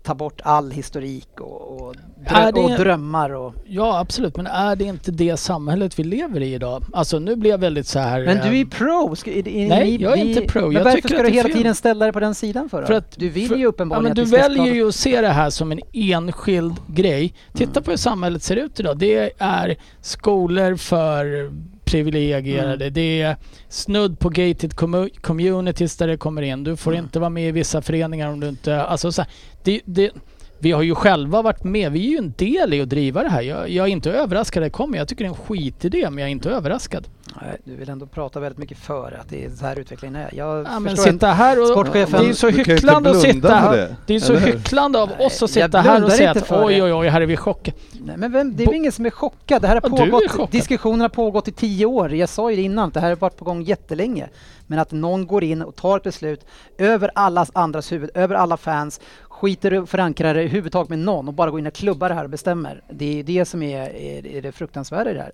ta 0.02 0.14
bort 0.14 0.40
all 0.44 0.70
historik 0.70 1.40
och, 1.40 1.80
och, 1.82 1.94
drö- 2.26 2.52
det- 2.52 2.60
och 2.60 2.70
drömmar 2.70 3.30
och... 3.34 3.54
Ja 3.66 3.98
absolut, 3.98 4.36
men 4.36 4.46
är 4.46 4.76
det 4.76 4.84
inte 4.84 5.10
det 5.10 5.36
samhället 5.36 5.98
vi 5.98 6.04
lever 6.04 6.40
i 6.40 6.54
idag? 6.54 6.84
Alltså 6.92 7.18
nu 7.18 7.36
blir 7.36 7.50
jag 7.50 7.58
väldigt 7.58 7.86
så 7.86 7.98
här... 7.98 8.24
Men 8.24 8.36
du 8.36 8.42
är 8.42 8.46
eh, 8.52 8.58
ju 8.58 8.66
pro! 8.66 9.16
Ska, 9.16 9.30
är, 9.30 9.48
är, 9.48 9.68
Nej, 9.68 9.84
ni- 9.98 10.02
jag 10.04 10.18
är 10.18 10.24
vi- 10.24 10.30
inte 10.30 10.40
pro. 10.52 10.62
Men 10.66 10.72
Jag 10.72 10.84
varför 10.84 11.08
ska 11.08 11.22
du 11.22 11.28
hela 11.30 11.48
fel. 11.48 11.56
tiden 11.58 11.74
ställa 11.74 12.04
dig 12.04 12.12
på 12.12 12.20
den 12.20 12.34
sidan 12.34 12.68
för? 12.68 12.80
då? 12.80 12.86
För 12.86 12.94
att- 12.94 13.18
du 13.18 13.28
vill 13.28 13.48
för- 13.48 13.56
ju 13.56 13.62
Ja, 13.62 13.68
uppenbarligen 13.68 14.04
men 14.04 14.14
du 14.14 14.22
vi 14.22 14.28
ska 14.28 14.36
väljer 14.36 14.74
ju 14.74 14.88
att 14.88 14.94
se 14.94 15.20
det 15.20 15.28
här 15.28 15.50
som 15.50 15.72
en 15.72 15.80
enskild 15.92 16.74
grej. 16.86 17.34
Titta 17.54 17.70
Mm. 17.70 17.82
på 17.82 17.90
hur 17.90 17.98
samhället 17.98 18.42
ser 18.42 18.56
ut 18.56 18.80
idag. 18.80 18.98
Det 18.98 19.32
är 19.38 19.76
skolor 20.00 20.76
för 20.76 21.50
privilegierade. 21.84 22.84
Mm. 22.84 22.94
Det 22.94 23.20
är 23.22 23.36
snudd 23.68 24.18
på 24.18 24.28
gated 24.28 24.72
commu- 24.72 25.20
communities 25.20 25.96
där 25.96 26.06
det 26.08 26.16
kommer 26.16 26.42
in. 26.42 26.64
Du 26.64 26.76
får 26.76 26.92
Mm. 26.92 27.04
inte 27.04 27.18
vara 27.20 27.30
med 27.30 27.48
i 27.48 27.52
vissa 27.52 27.82
föreningar 27.82 28.28
om 28.28 28.40
du 28.40 28.48
inte... 28.48 28.82
Alltså 28.82 29.12
så 29.12 29.22
här, 29.22 29.30
det, 29.64 29.80
det, 29.84 30.10
vi 30.58 30.72
har 30.72 30.82
ju 30.82 30.94
själva 30.94 31.42
varit 31.42 31.64
med. 31.64 31.92
Vi 31.92 32.06
är 32.06 32.10
ju 32.10 32.16
en 32.18 32.32
del 32.36 32.74
i 32.74 32.80
att 32.80 32.88
driva 32.88 33.22
det 33.22 33.28
här. 33.28 33.42
Jag, 33.42 33.68
jag 33.70 33.86
är 33.86 33.90
inte 33.92 34.10
överraskad 34.12 34.62
det 34.62 34.70
kommer. 34.70 34.98
Jag 34.98 35.08
tycker 35.08 35.24
det 35.24 35.28
är 35.28 35.34
en 35.34 35.34
skitidé 35.46 36.10
men 36.10 36.18
jag 36.18 36.26
är 36.26 36.32
inte 36.32 36.50
överraskad. 36.50 37.08
Nej, 37.42 37.56
du 37.64 37.76
vill 37.76 37.88
ändå 37.88 38.06
prata 38.06 38.40
väldigt 38.40 38.58
mycket 38.58 38.78
för 38.78 39.18
att 39.20 39.28
det 39.28 39.44
är 39.44 39.50
så 39.50 39.66
här 39.66 39.78
utvecklingen 39.78 40.16
är. 40.16 40.30
Jag 40.34 40.66
Ja, 40.70 40.80
men 40.80 40.96
sitta 40.96 41.26
här 41.26 41.60
och... 41.60 41.66
Sportchefen- 41.66 42.20
Det 42.22 42.28
är 42.28 42.32
så 42.32 42.48
hycklande 42.48 43.10
att 43.10 43.20
sitta 43.20 43.54
här. 43.54 43.76
det, 43.76 43.96
Det 44.06 44.14
är 44.14 44.20
så 44.20 44.32
eller 44.32 44.46
hycklande 44.46 44.98
av 45.02 45.08
Nej, 45.18 45.26
oss 45.26 45.42
att 45.42 45.50
sitta 45.50 45.80
här 45.80 46.04
och 46.04 46.12
säga 46.12 46.30
att 46.30 46.52
oj 46.52 46.82
oj 46.82 46.92
oj, 46.92 47.08
här 47.08 47.20
är 47.20 47.26
vi 47.26 47.36
chockade. 47.36 47.76
Nej, 47.92 48.16
men 48.16 48.32
vem, 48.32 48.56
det 48.56 48.62
är 48.62 48.66
väl 48.66 48.74
ingen 48.76 48.92
som 48.92 49.06
är 49.06 49.10
chockad. 49.10 49.62
Det 49.62 49.68
här 49.68 49.74
har 49.82 49.90
pågått, 49.90 50.30
chockad. 50.30 50.50
diskussionen 50.50 51.00
har 51.00 51.08
pågått 51.08 51.48
i 51.48 51.52
tio 51.52 51.86
år. 51.86 52.14
Jag 52.14 52.28
sa 52.28 52.50
ju 52.50 52.56
det 52.56 52.62
innan, 52.62 52.90
det 52.90 53.00
här 53.00 53.08
har 53.08 53.16
varit 53.16 53.36
på 53.36 53.44
gång 53.44 53.62
jättelänge. 53.62 54.28
Men 54.66 54.78
att 54.78 54.92
någon 54.92 55.26
går 55.26 55.44
in 55.44 55.62
och 55.62 55.76
tar 55.76 55.96
ett 55.96 56.02
beslut 56.02 56.46
över 56.78 57.10
allas 57.14 57.50
andras 57.54 57.92
huvud, 57.92 58.10
över 58.14 58.34
alla 58.34 58.56
fans, 58.56 59.00
skiter 59.42 59.74
och 59.74 59.88
förankrar 59.88 60.34
det 60.34 60.40
överhuvudtaget 60.40 60.88
med 60.90 60.98
någon 60.98 61.28
och 61.28 61.34
bara 61.34 61.50
går 61.50 61.60
in 61.60 61.66
och 61.66 61.74
klubbar 61.74 62.08
det 62.08 62.14
här 62.14 62.24
och 62.24 62.30
bestämmer. 62.30 62.80
Det 62.90 63.04
är 63.04 63.14
ju 63.14 63.22
det 63.22 63.44
som 63.44 63.62
är, 63.62 63.80
är, 63.96 64.26
är 64.26 64.42
det 64.42 64.52
fruktansvärda 64.52 65.10
i 65.10 65.14
det 65.14 65.20
här. 65.20 65.32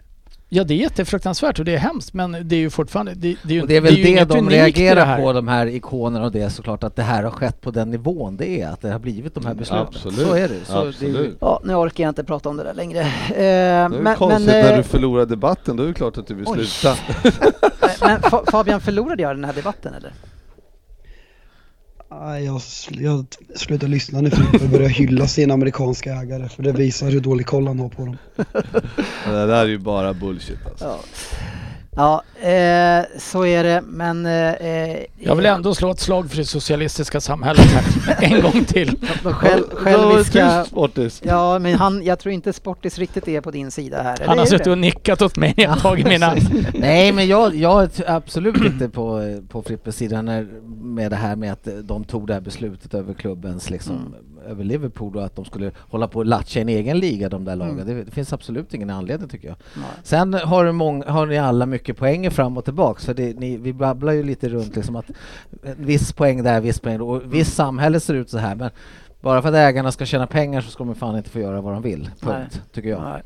Ja 0.51 0.64
det 0.64 0.75
är 0.75 0.79
jättefruktansvärt 0.79 1.59
och 1.59 1.64
det 1.64 1.75
är 1.75 1.79
hemskt 1.79 2.14
men 2.14 2.37
det 2.49 2.57
är 2.57 2.61
ju 2.61 2.71
fortfarande... 2.71 3.14
Det, 3.14 3.37
det 3.42 3.53
är 3.53 3.55
ju, 3.55 3.62
Och 3.62 3.68
det 3.68 3.77
är 3.77 3.81
väl 3.81 3.97
ju 3.99 4.05
det, 4.14 4.25
de 4.25 4.38
i 4.38 4.51
det 4.51 4.57
reagerar 4.57 5.05
här. 5.07 5.23
på, 5.23 5.33
de 5.33 5.49
här 5.49 5.66
ikonerna 5.66 6.25
och 6.25 6.33
det 6.33 6.51
såklart, 6.51 6.85
att 6.85 6.97
det 6.97 7.03
här 7.03 7.23
har 7.23 7.31
skett 7.31 7.61
på 7.61 7.71
den 7.71 7.90
nivån 7.90 8.37
det 8.37 8.49
är, 8.62 8.68
att 8.68 8.81
det 8.81 8.90
har 8.90 8.99
blivit 8.99 9.35
de 9.35 9.47
här 9.47 9.55
besluten. 9.55 9.87
Absolut. 9.87 10.18
Så 10.29 10.35
är 10.35 10.49
det. 10.49 10.64
Så 10.64 10.73
det 10.73 10.85
är, 10.85 10.88
Absolut. 10.88 11.37
Ja, 11.40 11.61
nu 11.64 11.75
orkar 11.75 12.05
jag 12.05 12.11
inte 12.11 12.25
prata 12.25 12.49
om 12.49 12.57
det 12.57 12.64
där 12.64 12.75
längre. 12.75 13.01
Eh, 13.01 13.07
Det 13.37 13.44
är 13.44 13.88
men, 13.88 14.16
konstigt 14.16 14.47
men, 14.47 14.62
när 14.62 14.71
eh, 14.73 14.77
du 14.77 14.83
förlorar 14.83 15.27
debatten, 15.27 15.77
då 15.77 15.83
är 15.83 15.87
det 15.88 15.94
klart 15.94 16.18
att 16.18 16.27
du 16.27 16.35
vill 16.35 16.47
sluta. 16.47 16.97
men 18.01 18.21
Fa- 18.21 18.51
Fabian, 18.51 18.81
förlorade 18.81 19.23
jag 19.23 19.37
den 19.37 19.44
här 19.44 19.53
debatten 19.53 19.94
eller? 19.94 20.12
Nej, 22.11 22.44
jag, 22.44 22.61
jag 22.90 23.27
slutar 23.55 23.88
lyssna 23.88 24.21
nu 24.21 24.31
Frippe 24.31 24.64
och 24.64 24.71
börjar 24.71 24.88
hylla 24.88 25.27
sina 25.27 25.55
amerikanska 25.55 26.14
ägare 26.14 26.49
för 26.49 26.62
det 26.62 26.73
visar 26.73 27.11
hur 27.11 27.21
dålig 27.21 27.47
koll 27.47 27.66
han 27.66 27.79
har 27.79 27.88
på 27.88 28.05
dem. 28.05 28.16
Det 29.25 29.47
där 29.47 29.64
är 29.64 29.66
ju 29.66 29.79
bara 29.79 30.14
bullshit 30.14 30.59
alltså. 30.66 30.85
Ja, 30.85 30.99
ja 31.99 32.23
eh, 32.49 33.05
så 33.19 33.47
är 33.47 33.65
det, 33.65 33.83
men... 33.87 34.27
Eh, 34.27 34.97
Jag 35.19 35.37
vill 35.37 35.47
ändå 35.47 35.75
slå 35.75 35.91
ett 35.91 36.01
slag 36.01 36.31
för 36.31 36.37
det 36.37 36.45
socialistiska 36.45 37.21
samhället 37.21 37.65
här 37.67 38.17
en 38.33 38.43
gång 38.43 38.65
till. 38.65 38.97
de 39.23 39.33
själv, 39.33 39.63
själviska... 39.73 40.65
Sportis? 40.65 41.23
Ja, 41.25 41.59
men 41.59 41.75
han, 41.75 42.03
jag 42.03 42.19
tror 42.19 42.33
inte 42.35 42.53
Sportis 42.53 42.99
riktigt 42.99 43.29
är 43.29 43.41
på 43.41 43.51
din 43.51 43.71
sida 43.71 44.03
här. 44.03 44.19
Han 44.27 44.39
har 44.39 44.47
suttit 44.47 44.65
det? 44.65 44.71
och 44.71 44.79
nickat 44.79 45.23
åt 45.23 45.37
mig 45.37 45.55
när 45.57 45.65
jag 45.65 45.79
tagit 45.79 46.07
mina... 46.07 46.35
Nej 46.75 47.13
men 47.13 47.27
jag, 47.27 47.55
jag 47.55 47.83
är 47.83 47.91
absolut 48.07 48.57
inte 48.65 48.89
på, 48.89 49.39
på 49.49 49.63
Frippes 49.63 49.97
sida 49.97 50.23
när, 50.23 50.47
med 50.83 51.11
det 51.13 51.17
här 51.17 51.37
med 51.37 51.53
att 51.53 51.69
de 51.83 52.05
tog 52.05 52.27
det 52.27 52.35
här 52.35 52.41
beslutet 52.41 52.95
över 52.95 53.15
klubbens 53.15 53.71
liksom, 53.71 54.15
över 54.49 54.65
Liverpool 54.65 55.17
och 55.17 55.25
att 55.25 55.37
de 55.37 55.45
skulle 55.45 55.71
hålla 55.79 56.09
på 56.09 56.19
och 56.19 56.27
latcha 56.27 56.59
i 56.59 56.63
en 56.63 56.69
egen 56.69 56.99
liga 56.99 57.29
de 57.29 57.45
där 57.45 57.57
lagen. 57.57 57.87
Det, 57.87 58.05
det 58.05 58.11
finns 58.11 58.33
absolut 58.33 58.75
ingen 58.75 58.91
anledning 58.91 59.29
tycker 59.29 59.49
jag. 59.49 59.57
Nej. 59.77 59.85
Sen 60.03 60.35
har, 60.35 60.65
du 60.65 60.73
mång, 60.73 61.03
har 61.03 61.27
ni 61.27 61.39
alla 61.39 61.67
mycket 61.67 61.97
poänger 61.97 62.31
fram 62.31 62.57
och 62.57 62.65
tillbaks 62.65 63.05
för 63.05 63.15
det, 63.15 63.39
ni, 63.41 63.57
vi 63.57 63.73
babblar 63.73 64.13
ju 64.13 64.23
lite 64.23 64.49
runt 64.49 64.77
liksom 64.77 64.97
att 64.97 65.11
en 65.63 65.87
viss 65.87 66.13
poäng 66.13 66.43
där, 66.43 66.61
viss 66.61 66.81
poäng 66.81 67.01
och 67.01 67.35
visst 67.35 67.55
samhälle 67.55 68.01
ser 68.01 68.15
ut 68.15 68.31
så 68.31 68.39
här 68.39 68.55
men 68.55 68.71
bara 69.21 69.43
för 69.43 69.49
att 69.49 69.55
ägarna 69.55 69.93
ska 69.93 70.07
tjäna 70.07 70.27
pengar 70.27 70.61
så 70.61 70.71
ska 70.71 70.85
de 70.85 70.95
fan 70.95 71.17
inte 71.17 71.31
få 71.31 71.41
göra 71.41 71.61
vad 71.61 71.73
de 71.73 71.83
vill. 71.83 72.05
Punkt, 72.05 72.51
Nej. 72.53 72.63
tycker 72.73 72.89
jag. 72.89 73.03
Nej. 73.03 73.23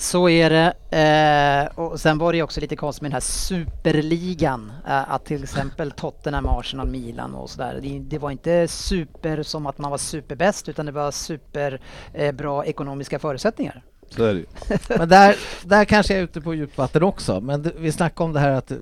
Så 0.00 0.28
är 0.28 0.50
det. 0.50 0.72
Eh, 0.98 1.78
och 1.78 2.00
sen 2.00 2.18
var 2.18 2.32
det 2.32 2.36
ju 2.36 2.42
också 2.42 2.60
lite 2.60 2.76
konstigt 2.76 3.02
med 3.02 3.10
den 3.10 3.12
här 3.12 3.20
superligan. 3.20 4.72
Eh, 4.86 5.12
att 5.12 5.24
till 5.24 5.42
exempel 5.42 5.90
Tottenham, 5.96 6.46
Arsenal, 6.46 6.86
Milan 6.86 7.34
och 7.34 7.50
sådär. 7.50 7.78
Det, 7.82 7.98
det 7.98 8.18
var 8.18 8.30
inte 8.30 8.68
super 8.68 9.42
som 9.42 9.66
att 9.66 9.78
man 9.78 9.90
var 9.90 9.98
superbäst 9.98 10.68
utan 10.68 10.86
det 10.86 10.92
var 10.92 11.10
super 11.10 11.80
eh, 12.12 12.32
bra 12.32 12.64
ekonomiska 12.64 13.18
förutsättningar. 13.18 13.82
Så 14.08 14.24
är 14.24 14.34
det 14.34 14.40
ju. 14.40 14.46
Men 14.98 15.08
där, 15.08 15.36
där 15.64 15.84
kanske 15.84 16.12
jag 16.12 16.20
är 16.20 16.24
ute 16.24 16.40
på 16.40 16.54
djupvatten 16.54 17.02
också. 17.02 17.40
Men 17.40 17.62
det, 17.62 17.72
vi 17.78 17.92
snackade 17.92 18.24
om 18.24 18.32
det 18.32 18.40
här 18.40 18.50
att 18.50 18.72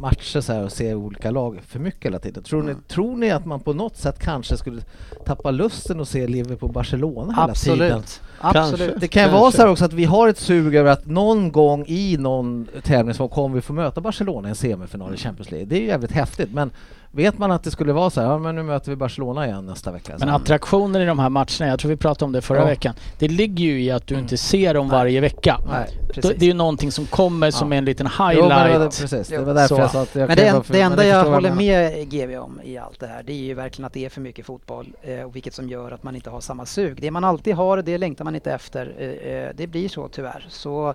matcher 0.00 0.40
så 0.40 0.52
här 0.52 0.64
och 0.64 0.72
se 0.72 0.94
olika 0.94 1.30
lag 1.30 1.60
för 1.66 1.78
mycket 1.78 2.04
hela 2.04 2.18
tiden. 2.18 2.42
Tror 2.42 2.62
ni, 2.62 2.74
tror 2.88 3.16
ni 3.16 3.30
att 3.30 3.46
man 3.46 3.60
på 3.60 3.72
något 3.72 3.96
sätt 3.96 4.18
kanske 4.18 4.56
skulle 4.56 4.82
tappa 5.26 5.50
lusten 5.50 6.00
att 6.00 6.08
se 6.08 6.26
Liverpool-Barcelona 6.26 7.32
hela 7.32 7.54
tiden? 7.54 7.92
Absolut. 7.92 8.20
Absolut. 8.40 9.00
Det 9.00 9.08
kan 9.08 9.22
ju 9.22 9.30
vara 9.30 9.52
så 9.52 9.62
här 9.62 9.68
också 9.68 9.84
att 9.84 9.92
vi 9.92 10.04
har 10.04 10.28
ett 10.28 10.38
sug 10.38 10.74
över 10.74 10.90
att 10.90 11.06
någon 11.06 11.52
gång 11.52 11.84
i 11.86 12.16
någon 12.18 12.68
tävlingsform 12.82 13.28
kommer 13.28 13.54
vi 13.54 13.60
få 13.60 13.72
möta 13.72 14.00
Barcelona 14.00 14.48
i 14.48 14.50
en 14.50 14.56
semifinal 14.56 15.14
i 15.14 15.16
Champions 15.16 15.50
League. 15.50 15.66
Det 15.66 15.76
är 15.76 15.80
ju 15.80 15.86
jävligt 15.86 16.12
häftigt 16.12 16.52
men 16.52 16.70
vet 17.14 17.38
man 17.38 17.50
att 17.52 17.62
det 17.64 17.70
skulle 17.70 17.92
vara 17.92 18.10
så 18.10 18.20
här, 18.20 18.28
ja 18.28 18.38
men 18.38 18.54
nu 18.54 18.62
möter 18.62 18.90
vi 18.90 18.96
Barcelona 18.96 19.46
igen 19.46 19.66
nästa 19.66 19.92
vecka. 19.92 20.12
Men 20.18 20.28
attraktionen 20.28 21.02
i 21.02 21.06
de 21.06 21.18
här 21.18 21.28
matcherna, 21.28 21.66
jag 21.66 21.78
tror 21.78 21.88
vi 21.88 21.96
pratade 21.96 22.24
om 22.24 22.32
det 22.32 22.42
förra 22.42 22.58
Ja. 22.58 22.64
veckan, 22.64 22.94
det 23.18 23.28
ligger 23.28 23.64
ju 23.64 23.82
i 23.82 23.90
att 23.90 24.06
du 24.06 24.14
inte 24.18 24.36
ser 24.36 24.74
dem 24.74 24.88
varje 24.88 25.20
vecka. 25.20 25.58
Nej. 25.70 25.98
Det 26.22 26.42
är 26.42 26.44
ju 26.44 26.54
någonting 26.54 26.92
som 26.92 27.06
kommer 27.06 27.50
som 27.50 27.72
Ja. 27.72 27.78
en 27.78 27.84
liten 27.84 28.08
Jo, 28.18 28.24
men 28.26 28.34
det 28.36 28.42
var 28.42 28.48
det, 28.64 28.70
highlight. 28.72 29.00
precis, 29.00 29.28
det 29.28 29.34
Jo, 29.34 29.44
var 29.44 29.54
därför 29.54 29.74
så. 29.74 29.80
jag 29.80 29.90
sa 29.90 30.02
att 30.02 30.14
jag 30.14 30.28
Men 30.28 30.36
det, 30.36 30.46
en, 30.46 30.62
enda 30.92 31.06
jag 31.06 31.24
vad 31.24 31.32
håller 31.34 31.54
med 31.54 32.08
GV 32.10 32.36
om 32.38 32.60
i 32.64 32.78
allt 32.78 33.00
det 33.00 33.06
här, 33.06 33.22
det 33.22 33.32
är 33.32 33.36
ju 33.36 33.54
verkligen 33.54 33.86
att 33.86 33.92
det 33.92 34.04
är 34.04 34.08
för 34.08 34.20
mycket 34.20 34.46
fotboll 34.46 34.86
eh, 35.02 35.20
och 35.20 35.36
vilket 35.36 35.54
som 35.54 35.68
gör 35.68 35.90
att 35.90 36.02
man 36.02 36.14
inte 36.16 36.30
har 36.30 36.40
samma 36.40 36.66
sug. 36.66 37.00
Det 37.00 37.10
man 37.10 37.24
alltid 37.24 37.54
har, 37.54 37.82
det 37.82 37.98
längtar 37.98 38.24
man 38.24 38.34
inte 38.34 38.52
efter. 38.52 38.94
Eh, 38.98 39.32
eh, 39.32 39.50
det 39.54 39.66
blir 39.66 39.88
så 39.88 40.08
tyvärr. 40.08 40.46
Så 40.50 40.94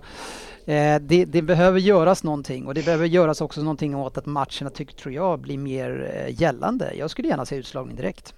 det, 1.00 1.24
det 1.24 1.42
behöver 1.42 1.80
göras 1.80 2.22
någonting 2.22 2.66
och 2.66 2.74
det 2.74 2.84
behöver 2.84 3.06
göras 3.06 3.40
också 3.40 3.60
någonting 3.60 3.96
åt 3.96 4.18
att 4.18 4.26
matcherna, 4.26 4.70
tycker, 4.74 4.94
tror 4.94 5.14
jag, 5.14 5.40
blir 5.40 5.58
mer 5.58 6.12
eh, 6.26 6.40
gällande. 6.42 6.92
Jag 6.98 7.10
skulle 7.10 7.28
gärna 7.28 7.46
se 7.46 7.56
utslagning 7.56 7.96
direkt. 7.96 8.34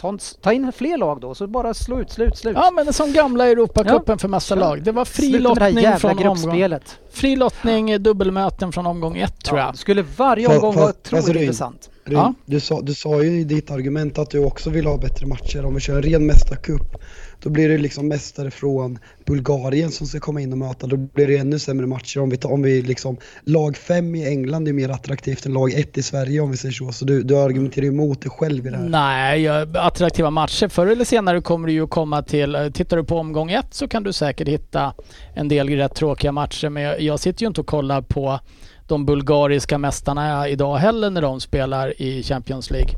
Ta, 0.00 0.18
ta 0.40 0.52
in 0.52 0.72
fler 0.72 0.96
lag 0.98 1.20
då, 1.20 1.34
så 1.34 1.46
bara 1.46 1.74
slå 1.74 2.00
ut, 2.00 2.10
slut, 2.10 2.36
slut. 2.38 2.56
Ja 2.56 2.70
men 2.70 2.92
som 2.92 3.12
gamla 3.12 3.46
Europacupen 3.48 4.18
för 4.18 4.28
massa 4.28 4.54
lag. 4.54 4.82
Det 4.82 4.92
var 4.92 5.04
fri 5.04 5.38
lottning 5.38 5.96
från 5.98 6.18
omgång. 6.26 6.78
Fri 7.10 7.36
lottning, 7.36 7.90
eh, 7.90 7.98
dubbelmöten 8.00 8.72
från 8.72 8.86
omgång 8.86 9.16
ett 9.16 9.44
tror 9.44 9.58
Ja, 9.58 9.64
jag. 9.64 9.74
det 9.74 9.78
skulle 9.78 10.02
varje 10.16 10.46
omgång 10.48 10.74
vara 10.74 10.86
fast- 10.86 11.08
fast 11.08 11.12
otroligt 11.22 11.34
Ryn, 11.36 11.42
intressant. 11.42 11.90
Ryn, 12.04 12.18
Ja. 12.18 12.34
du, 12.46 12.60
sa, 12.60 12.80
du 12.80 12.94
sa 12.94 13.22
ju 13.22 13.40
i 13.40 13.44
ditt 13.44 13.70
argument 13.70 14.18
att 14.18 14.30
du 14.30 14.44
också 14.44 14.70
vill 14.70 14.86
ha 14.86 14.96
bättre 14.98 15.26
matcher. 15.26 15.64
Om 15.64 15.74
vi 15.74 15.80
kör 15.80 15.96
en 15.96 16.02
ren 16.02 16.26
mästarcup, 16.26 16.96
då 17.42 17.50
blir 17.50 17.68
det 17.68 17.78
liksom 17.78 18.08
mästare 18.08 18.50
från 18.50 18.98
Bulgarien 19.26 19.90
som 19.90 20.06
ska 20.06 20.20
komma 20.20 20.40
in 20.40 20.52
och 20.52 20.58
möta. 20.58 20.86
Då 20.86 20.96
blir 20.96 21.26
det 21.26 21.36
ännu 21.36 21.58
sämre 21.58 21.86
matcher. 21.86 22.20
Om 22.20 22.30
vi, 22.30 22.36
tar, 22.36 22.52
om 22.52 22.62
vi 22.62 22.82
liksom, 22.82 23.16
lag 23.44 23.76
5 23.76 24.14
i 24.14 24.28
England 24.28 24.68
är 24.68 24.72
mer 24.72 24.88
attraktivt 24.88 25.46
än 25.46 25.52
lag 25.52 25.72
1 25.72 25.98
i 25.98 26.02
Sverige 26.02 26.40
om 26.40 26.50
vi 26.50 26.56
säger 26.56 26.72
så. 26.72 26.92
Så 26.92 27.04
du, 27.04 27.22
du 27.22 27.36
argumenterar 27.38 27.84
ju 27.84 27.90
emot 27.90 28.22
dig 28.22 28.30
själv 28.30 28.66
i 28.66 28.70
det 28.70 28.76
här. 28.76 28.88
Nej, 28.88 29.48
attraktiva 29.74 30.30
matcher. 30.30 30.68
Förr 30.68 30.86
eller 30.86 31.04
senare 31.04 31.40
kommer 31.40 31.66
du 31.66 31.72
ju 31.72 31.86
komma 31.86 32.22
till... 32.22 32.70
Tittar 32.74 32.96
du 32.96 33.04
på 33.04 33.18
omgång 33.18 33.50
ett 33.50 33.74
så 33.74 33.88
kan 33.88 34.02
du 34.02 34.12
säkert 34.12 34.48
hitta 34.48 34.94
en 35.34 35.48
del 35.48 35.68
rätt 35.68 35.94
tråkiga 35.94 36.32
matcher. 36.32 36.68
Men 36.68 36.82
jag, 36.82 37.00
jag 37.00 37.20
sitter 37.20 37.42
ju 37.42 37.46
inte 37.46 37.60
och 37.60 37.66
kollar 37.66 38.02
på 38.02 38.40
de 38.86 39.06
bulgariska 39.06 39.78
mästarna 39.78 40.48
idag 40.48 40.76
heller 40.76 41.10
när 41.10 41.22
de 41.22 41.40
spelar 41.40 42.02
i 42.02 42.22
Champions 42.22 42.70
League. 42.70 42.90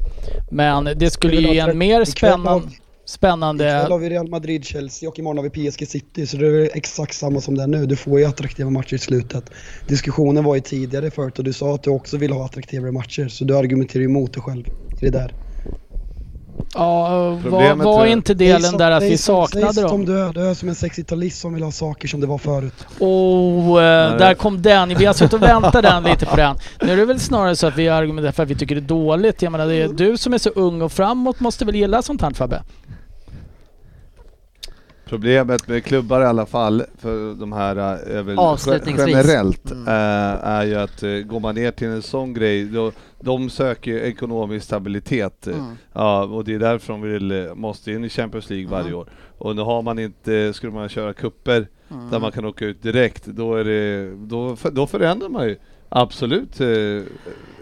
Men 0.50 0.84
det 0.84 1.10
skulle 1.10 1.36
ju 1.36 1.54
ge 1.54 1.58
en 1.58 1.78
mer 1.78 2.04
spännande... 2.04 2.68
Spännande... 3.06 3.64
Ikväll 3.64 3.92
har 3.92 3.98
vi 3.98 4.10
Real 4.10 4.28
Madrid, 4.28 4.64
Chelsea 4.64 5.08
och 5.08 5.18
imorgon 5.18 5.44
har 5.44 5.50
vi 5.50 5.70
PSG 5.70 5.88
City. 5.88 6.26
Så 6.26 6.36
det 6.36 6.46
är 6.46 6.70
exakt 6.76 7.14
samma 7.14 7.40
som 7.40 7.54
det 7.56 7.62
är 7.62 7.66
nu. 7.66 7.86
Du 7.86 7.96
får 7.96 8.18
ju 8.18 8.24
attraktiva 8.24 8.70
matcher 8.70 8.94
i 8.94 8.98
slutet. 8.98 9.50
Diskussionen 9.86 10.44
var 10.44 10.54
ju 10.54 10.60
tidigare 10.60 11.10
förut 11.10 11.38
och 11.38 11.44
du 11.44 11.52
sa 11.52 11.74
att 11.74 11.82
du 11.82 11.90
också 11.90 12.16
vill 12.16 12.32
ha 12.32 12.44
attraktivare 12.44 12.92
matcher. 12.92 13.28
Så 13.28 13.44
du 13.44 13.56
argumenterar 13.56 14.00
ju 14.00 14.08
emot 14.08 14.32
dig 14.32 14.42
själv 14.42 14.66
i 15.00 15.04
det 15.04 15.10
där. 15.10 15.34
Ja, 16.74 17.30
var, 17.48 17.74
var 17.74 18.06
inte 18.06 18.34
delen 18.34 18.62
som- 18.70 18.78
där 18.78 18.90
att 18.90 19.02
vi 19.02 19.18
som- 19.18 19.46
saknade 19.46 19.72
som 19.72 19.82
dem? 19.82 20.04
du 20.04 20.18
är, 20.20 20.32
du 20.32 20.40
är 20.40 20.54
som 20.54 20.68
en 20.68 20.74
60-talist 20.74 21.40
som 21.40 21.54
vill 21.54 21.62
ha 21.62 21.72
saker 21.72 22.08
som 22.08 22.20
det 22.20 22.26
var 22.26 22.38
förut. 22.38 22.86
Oh, 22.98 23.68
eh, 23.82 24.16
där 24.18 24.34
kom 24.34 24.62
den. 24.62 24.88
Vi 24.98 25.04
har 25.04 25.14
suttit 25.14 25.32
och 25.32 25.42
väntat 25.42 25.82
den 25.82 26.02
lite 26.02 26.26
på 26.26 26.36
den. 26.36 26.56
Nu 26.82 26.92
är 26.92 26.96
det 26.96 27.04
väl 27.04 27.20
snarare 27.20 27.56
så 27.56 27.66
att 27.66 27.78
vi 27.78 27.88
argumenterar 27.88 28.32
för 28.32 28.42
att 28.42 28.50
vi 28.50 28.54
tycker 28.54 28.74
det 28.74 28.80
är 28.80 28.88
dåligt. 28.88 29.42
Jag 29.42 29.52
menar, 29.52 29.66
det 29.66 29.74
är 29.74 29.88
du 29.88 30.16
som 30.16 30.32
är 30.34 30.38
så 30.38 30.50
ung 30.50 30.82
och 30.82 30.92
framåt 30.92 31.40
måste 31.40 31.64
väl 31.64 31.74
gilla 31.74 32.02
sånt 32.02 32.22
här 32.22 32.30
Fabbe? 32.30 32.62
Problemet 35.08 35.68
med 35.68 35.84
klubbar 35.84 36.20
i 36.20 36.24
alla 36.24 36.46
fall, 36.46 36.84
för 36.98 37.34
de 37.34 37.52
här 37.52 37.76
eh, 37.76 38.96
generellt, 38.98 39.70
Mm. 39.70 39.88
eh, 39.88 40.44
är 40.48 40.64
ju 40.64 40.74
att 40.74 41.02
eh, 41.02 41.10
går 41.10 41.40
man 41.40 41.54
ner 41.54 41.70
till 41.70 41.88
en 41.88 42.02
sån 42.02 42.34
grej, 42.34 42.64
då, 42.64 42.92
de 43.20 43.50
söker 43.50 43.90
ju 43.90 44.00
ekonomisk 44.00 44.66
stabilitet. 44.66 45.46
Mm. 45.46 45.64
Ja, 45.92 46.24
och 46.24 46.44
det 46.44 46.54
är 46.54 46.58
därför 46.58 46.92
de 46.92 47.02
vill, 47.02 47.50
måste 47.54 47.92
in 47.92 48.04
i 48.04 48.08
Champions 48.08 48.50
League 48.50 48.68
varje 48.70 48.86
Mm. 48.86 48.98
år. 48.98 49.06
Och 49.38 49.56
nu 49.56 49.62
har 49.62 49.82
man 49.82 49.98
inte, 49.98 50.52
skulle 50.52 50.72
man 50.72 50.88
köra 50.88 51.12
kupper 51.12 51.66
Mm. 51.90 52.10
där 52.10 52.18
man 52.20 52.32
kan 52.32 52.44
åka 52.44 52.64
ut 52.64 52.82
direkt, 52.82 53.26
då, 53.26 53.54
är 53.54 53.64
det, 53.64 54.10
då, 54.16 54.56
då 54.72 54.86
förändrar 54.86 55.28
man 55.28 55.48
ju 55.48 55.56
absolut 55.88 56.60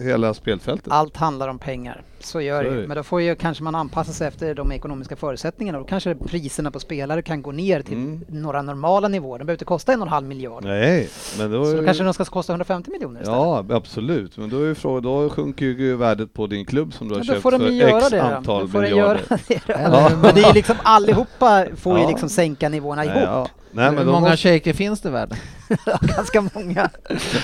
hela 0.01 0.34
spelfältet. 0.34 0.92
Allt 0.92 1.16
handlar 1.16 1.49
om 1.49 1.59
pengar, 1.59 2.03
så 2.27 2.41
gör 2.41 2.64
Så 2.64 2.70
det 2.70 2.77
ju. 2.81 2.87
Men 2.87 2.97
då 2.97 3.03
får 3.03 3.20
ju 3.22 3.35
kanske 3.35 3.64
man 3.64 3.75
anpassa 3.75 4.12
sig 4.12 4.29
efter 4.29 4.55
de 4.55 4.72
ekonomiska 4.72 5.16
förutsättningarna. 5.16 5.79
Då 5.79 5.85
kanske 5.85 6.14
priserna 6.14 6.70
på 6.70 6.81
spelare 6.81 7.22
kan 7.22 7.43
gå 7.43 7.53
ner 7.53 7.83
till 7.83 7.95
Mm. 7.97 8.25
några 8.29 8.62
normala 8.62 9.09
nivåer. 9.09 9.39
De 9.39 9.45
behöver 9.45 9.55
inte 9.55 9.64
kosta 9.64 9.93
en 9.93 10.01
och 10.01 10.07
en 10.07 10.12
halv 10.12 10.27
miljard. 10.27 10.64
Nej, 10.64 11.09
men 11.39 11.51
då, 11.53 11.64
Så 11.64 11.70
då 11.72 11.79
det- 11.81 11.85
kanske 11.87 12.05
de 12.05 12.14
ska 12.14 12.25
kosta 12.25 12.53
150 12.53 12.91
miljoner 12.91 13.20
istället. 13.20 13.41
Ja, 13.41 13.64
absolut. 13.70 14.37
Men 14.37 14.49
då, 14.51 14.57
är 14.62 14.66
ju 14.66 14.75
frågan, 14.75 15.03
då 15.03 15.31
sjunker 15.31 15.66
ju 15.66 15.97
värdet 15.97 16.33
på 16.35 16.47
din 16.47 16.64
klubb 16.64 16.95
som 16.95 17.09
du 17.09 17.14
har 17.14 17.20
Ja, 17.20 17.25
då 17.25 17.33
köpt 17.33 17.43
får 17.43 17.51
de 17.51 17.61
för 17.61 17.68
ju 17.68 17.79
göra 17.79 17.99
x 17.99 18.11
det 18.11 18.16
då. 18.16 18.22
antal 18.22 18.61
Då 18.62 18.68
får 18.68 18.83
de 18.83 18.89
miljarder. 18.89 19.20
göra 19.31 19.39
det 19.49 19.61
då. 19.66 19.72
Ja. 19.97 20.11
Men 20.22 20.35
det 20.35 20.41
är 20.43 20.47
ju 20.49 20.53
liksom 20.55 20.77
allihopa 20.83 21.64
får 21.77 21.97
ju 21.99 22.03
Ja. 22.05 22.09
liksom 22.11 22.29
sänka 22.29 22.68
nivåerna 22.68 23.05
ihop. 23.05 23.14
Nej, 23.16 23.25
ja. 23.25 23.49
Nej, 23.77 23.85
men 23.85 23.99
Hur 23.99 24.05
de 24.05 24.11
många 24.12 24.20
måste, 24.20 24.37
shejker 24.37 24.72
finns 24.72 25.01
det 25.01 25.11
världen? 25.11 25.39
Ganska 26.16 26.49
många. 26.55 26.91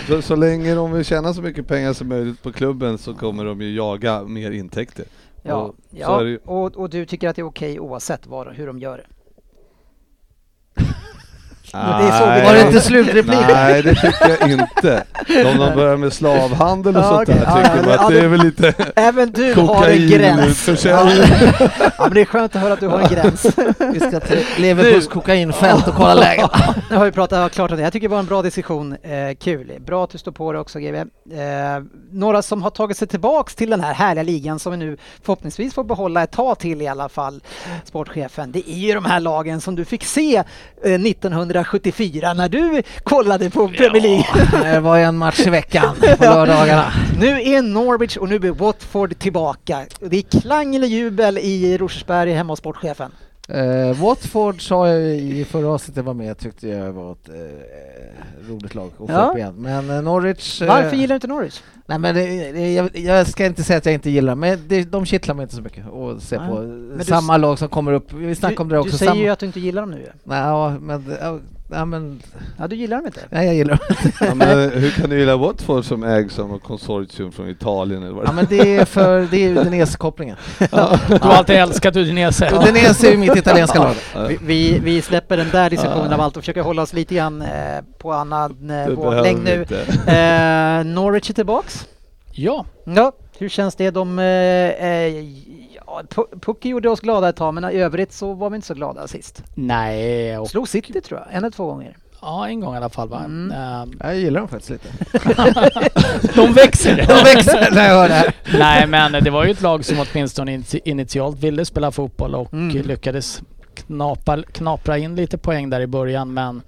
så, 0.09 0.23
så 0.23 0.37
länge 0.37 0.75
de 0.75 0.93
vill 0.93 1.05
tjäna 1.05 1.35
så 1.35 1.43
mycket 1.43 1.69
pengar 1.69 1.93
som 1.93 2.09
möjligt 2.09 2.43
på 2.43 2.53
klubben 2.53 2.99
så 2.99 3.15
kommer 3.15 3.45
de 3.45 3.61
ju 3.61 3.75
jaga 3.77 4.23
mer 4.23 4.51
intäkter. 4.71 5.05
Ja, 5.43 5.55
Och 5.55 5.77
ja. 5.91 6.39
Och, 6.45 6.77
och 6.77 6.91
du 6.91 7.07
tycker 7.07 7.29
att 7.29 7.37
det 7.37 7.43
är 7.43 7.47
okej 7.47 7.81
oavsett 7.81 8.27
vad, 8.27 8.55
hur 8.55 8.67
de 8.67 8.79
gör 8.79 8.97
det? 8.99 9.07
det 10.75 10.83
är 10.83 10.85
så 10.85 10.85
vi- 10.85 11.60
Nej. 11.75 12.45
Var 12.45 12.53
det 12.55 12.61
inte 12.67 12.81
slutreplik? 12.81 13.39
Nej, 13.49 13.83
det 13.83 13.95
tycker 13.95 14.37
jag 14.41 14.51
inte. 14.51 15.05
Om 15.29 15.59
de 15.59 15.75
börjar 15.75 15.97
med 15.97 16.13
slavhandel 16.13 16.97
och 16.97 17.03
Ja, 17.03 17.09
sånt 17.09 17.27
där. 17.27 17.43
Ja, 17.47 17.57
tycker 17.57 17.77
ja, 17.77 17.83
man 17.83 17.93
att 18.07 18.09
det 18.09 18.15
det- 18.15 18.25
är 18.25 18.29
väl 18.29 18.41
lite 18.41 18.75
Även 18.97 19.31
du 19.31 19.55
har 19.55 19.87
en 19.89 20.09
gräns. 20.09 20.85
Ja, 20.85 21.05
men 21.99 22.15
det 22.15 22.21
är 22.21 22.25
skönt 22.25 22.57
att 22.57 22.63
höra 22.63 22.73
att 22.73 22.81
du 22.81 22.89
har 22.89 23.01
en 23.01 23.09
gräns. 23.09 23.47
Vi 23.93 24.01
ska 24.01 24.21
till 24.21 24.45
Leverpools 24.59 25.07
kokainfält 25.09 25.89
och 25.89 25.95
kolla 25.95 26.15
läget. 26.15 26.51
Nu 26.91 26.97
har 26.97 27.05
vi 27.05 27.13
pratat 27.13 27.53
klart 27.53 27.71
om 27.71 27.77
det. 27.77 27.83
Jag 27.83 27.93
tycker 27.93 28.09
det 28.09 28.13
var 28.13 28.19
en 28.19 28.27
bra 28.27 28.43
diskussion. 28.43 28.93
Eh, 29.03 29.35
kul. 29.41 29.73
Bra 29.87 30.05
att 30.05 30.11
du 30.11 30.19
står 30.19 30.33
på 30.33 30.53
det 30.53 30.59
också 30.59 30.79
GW. 30.79 30.97
Eh, 30.99 31.07
några 32.13 32.43
som 32.43 32.63
har 32.63 32.71
tagit 32.71 32.97
sig 32.97 33.09
tillbaks 33.09 33.55
till 33.55 33.71
den 33.71 33.81
här 33.81 33.95
härliga 33.95 34.23
ligan 34.23 34.59
som 34.59 34.73
vi 34.73 34.79
nu 34.79 34.97
förhoppningsvis 35.23 35.75
får 35.75 35.85
behålla 35.85 36.23
ett 36.23 36.31
tag 36.33 36.59
till 36.59 36.83
i 36.83 36.89
alla 36.89 37.09
fall, 37.09 37.41
sportchefen. 37.85 38.53
Det 38.53 38.71
är 38.71 38.75
ju 38.75 38.95
de 38.95 39.05
här 39.05 39.21
lagen 39.21 39.61
som 39.61 39.75
du 39.77 39.85
fick 39.85 40.05
se 40.05 40.43
eh, 40.85 40.99
1974 41.61 42.35
när 42.35 42.49
du 42.49 42.83
kollade 43.03 43.51
på 43.51 43.69
Premier 43.69 44.03
League. 44.03 44.73
Det 44.73 44.81
var 44.81 44.99
en 44.99 45.17
match 45.17 45.41
i 45.41 45.51
veckan 45.51 45.97
på 46.19 46.25
lördagarna. 46.25 46.93
Nu 47.19 47.43
är 47.43 47.63
Norwich 47.63 48.17
och 48.17 48.29
nu 48.29 48.39
blir 48.39 48.51
Watford 48.51 49.19
tillbaka. 49.19 49.87
Det 50.01 50.17
är 50.17 50.41
klang 50.41 50.75
eller 50.77 50.87
jubel 50.87 51.39
i 51.39 51.79
Rosersberg 51.79 52.33
hemma 52.33 52.53
hos 52.53 52.59
sportchefen. 52.59 53.11
Uh, 53.55 54.03
Watford 54.03 54.69
sa 54.69 54.89
jag 54.89 55.17
i 55.17 55.45
förra 55.45 55.69
avsnittet 55.69 55.97
jag 55.97 56.05
var 56.05 56.15
med 56.15 56.39
tyckte 56.39 56.69
jag 56.69 56.93
var 56.93 57.13
ett 57.13 57.29
eh, 57.29 58.49
roligt 58.51 58.75
lag 58.75 58.87
att 58.87 58.97
få 58.97 59.07
Ja. 59.09 59.31
upp 59.31 59.37
igen. 59.37 59.55
Men 59.59 59.91
eh, 59.91 60.03
Norwich... 60.03 60.63
Varför 60.63 60.97
gillar 60.97 61.09
du 61.09 61.15
inte 61.15 61.27
Norwich? 61.27 61.63
Nej 61.87 61.99
men 61.99 62.15
det, 62.15 62.53
det, 62.53 62.75
jag, 62.75 62.97
jag 62.97 63.27
ska 63.27 63.47
inte 63.47 63.63
säga 63.65 63.77
att 63.79 63.87
jag 63.87 63.95
inte 63.95 64.11
gillar 64.11 64.35
men 64.35 64.59
det, 64.69 64.85
de 64.85 65.07
kittlar 65.07 65.35
mig 65.35 65.43
inte 65.43 65.55
så 65.55 65.63
mycket 65.63 65.87
att 65.87 66.23
se 66.23 66.37
på. 66.37 66.61
du 66.99 67.05
Samma 67.05 67.37
lag 67.37 67.59
som 67.59 67.69
kommer 67.69 67.93
upp, 67.93 68.13
vi 68.13 68.35
snackade 68.35 68.63
om 68.63 68.69
det 68.69 68.75
du, 68.75 68.79
också. 68.79 68.91
du 68.91 68.99
säger 68.99 69.13
samma, 69.13 69.23
ju 69.23 69.29
att 69.29 69.39
du 69.39 69.47
inte 69.47 69.61
gillar 69.61 69.83
dem 69.83 69.91
nu 69.91 69.99
ju. 69.99 70.09
Nej, 70.25 70.39
ja, 70.41 70.79
men, 70.81 71.05
ja, 71.71 71.77
ja, 71.79 71.85
men... 71.85 72.23
Ja, 72.59 72.69
du 72.69 72.77
gillar 72.77 72.97
dem 72.97 73.07
inte. 73.07 73.21
Nej 73.31 73.47
jag 73.47 73.55
gillar 73.55 73.77
dem. 73.77 74.11
Ja, 74.21 74.35
men 74.35 74.71
hur 74.71 74.91
kan 74.91 75.11
du 75.11 75.19
gilla 75.19 75.37
Watford 75.37 75.85
som 75.85 76.05
ägs 76.05 76.39
av 76.39 76.49
något 76.49 76.63
konsortium 76.63 77.33
från 77.33 77.49
Italien 77.49 78.03
eller 78.03 78.13
vad 78.15 78.25
Ja 78.25 78.29
det 78.29 78.35
men 78.35 78.47
det 78.49 78.77
är 78.77 78.85
för, 78.85 79.29
det 79.31 79.45
är 79.45 79.57
Udinese-kopplingen. 79.57 80.37
Du 80.59 80.67
har 81.21 81.33
alltid 81.33 81.57
älskat 81.57 81.97
Udinese. 81.97 82.51
Udinese 82.53 83.07
är 83.07 83.11
ju 83.11 83.17
mitt 83.17 83.37
italienska 83.37 83.79
lag. 83.79 83.95
Vi, 84.29 84.39
vi, 84.43 84.79
vi 84.79 85.03
släpper 85.03 85.37
den 85.37 85.51
där 85.53 85.71
diskussionen 85.71 86.13
av 86.13 86.21
allt 86.21 86.37
och 86.37 86.43
försöker 86.43 86.63
hålla 86.63 86.83
oss 86.83 86.93
lite 86.93 87.15
grann 87.15 87.43
eh, 87.43 87.49
på 87.99 88.13
annan 88.13 88.71
eh, 88.71 88.89
våglängd 88.89 89.45
nu. 89.45 89.67
Eh, 90.07 90.85
Norwich 90.85 91.31
är 91.31 91.35
tillbaks. 91.35 91.87
Ja, 92.33 92.65
Ja, 92.85 93.13
hur 93.39 93.49
känns 93.49 93.75
det? 93.75 93.91
De, 93.91 94.19
eh, 94.19 94.25
eh, 94.25 95.21
ja, 95.70 95.70
Pucki 96.41 96.69
gjorde 96.69 96.89
oss 96.91 97.01
glada 97.01 97.29
ett 97.29 97.37
tag, 97.37 97.55
men 97.55 97.65
i 97.71 97.77
övrigt 97.77 98.13
så 98.13 98.35
var 98.35 98.51
vi 98.51 98.57
inte 98.57 98.67
så 98.69 98.75
glada 98.75 99.09
sist. 99.09 99.43
nej. 99.55 100.39
Och, 100.39 100.49
Slog 100.51 100.69
City 100.69 101.01
tror 101.01 101.21
jag, 101.21 101.29
en 101.33 101.37
eller 101.39 101.51
två 101.51 101.67
gånger. 101.67 101.97
ja, 102.23 102.49
en 102.49 102.61
gång 102.61 102.75
i 102.75 102.77
alla 102.77 102.89
fall 102.89 103.09
va? 103.09 103.23
Mm. 103.25 103.53
Ehm, 103.53 103.93
Jag 104.01 104.17
gillar 104.19 104.41
dem 104.41 104.49
faktiskt 104.49 104.71
lite. 104.71 104.89
de 106.35 106.53
växer! 106.53 106.97
De 106.97 107.25
växer 107.35 107.71
när 107.75 107.89
jag 107.89 107.95
hör 107.95 108.09
det 108.09 108.15
här. 108.15 108.35
Nej 108.59 108.87
men 108.87 109.13
det 109.25 109.31
var 109.31 109.45
ju 109.45 109.51
ett 109.51 109.61
lag 109.63 109.85
som 109.85 109.97
åtminstone 110.13 110.57
initi- 110.57 110.81
initialt 110.85 111.39
ville 111.39 111.65
spela 111.65 111.91
fotboll 111.91 112.35
och 112.35 112.53
Mm. 112.53 112.77
lyckades 112.87 113.43
knapa, 113.75 114.43
knapra 114.43 114.99
in 114.99 115.17
lite 115.17 115.39
poäng 115.39 115.71
där 115.71 115.81
i 115.81 115.87
början 115.87 116.35
men 116.35 116.63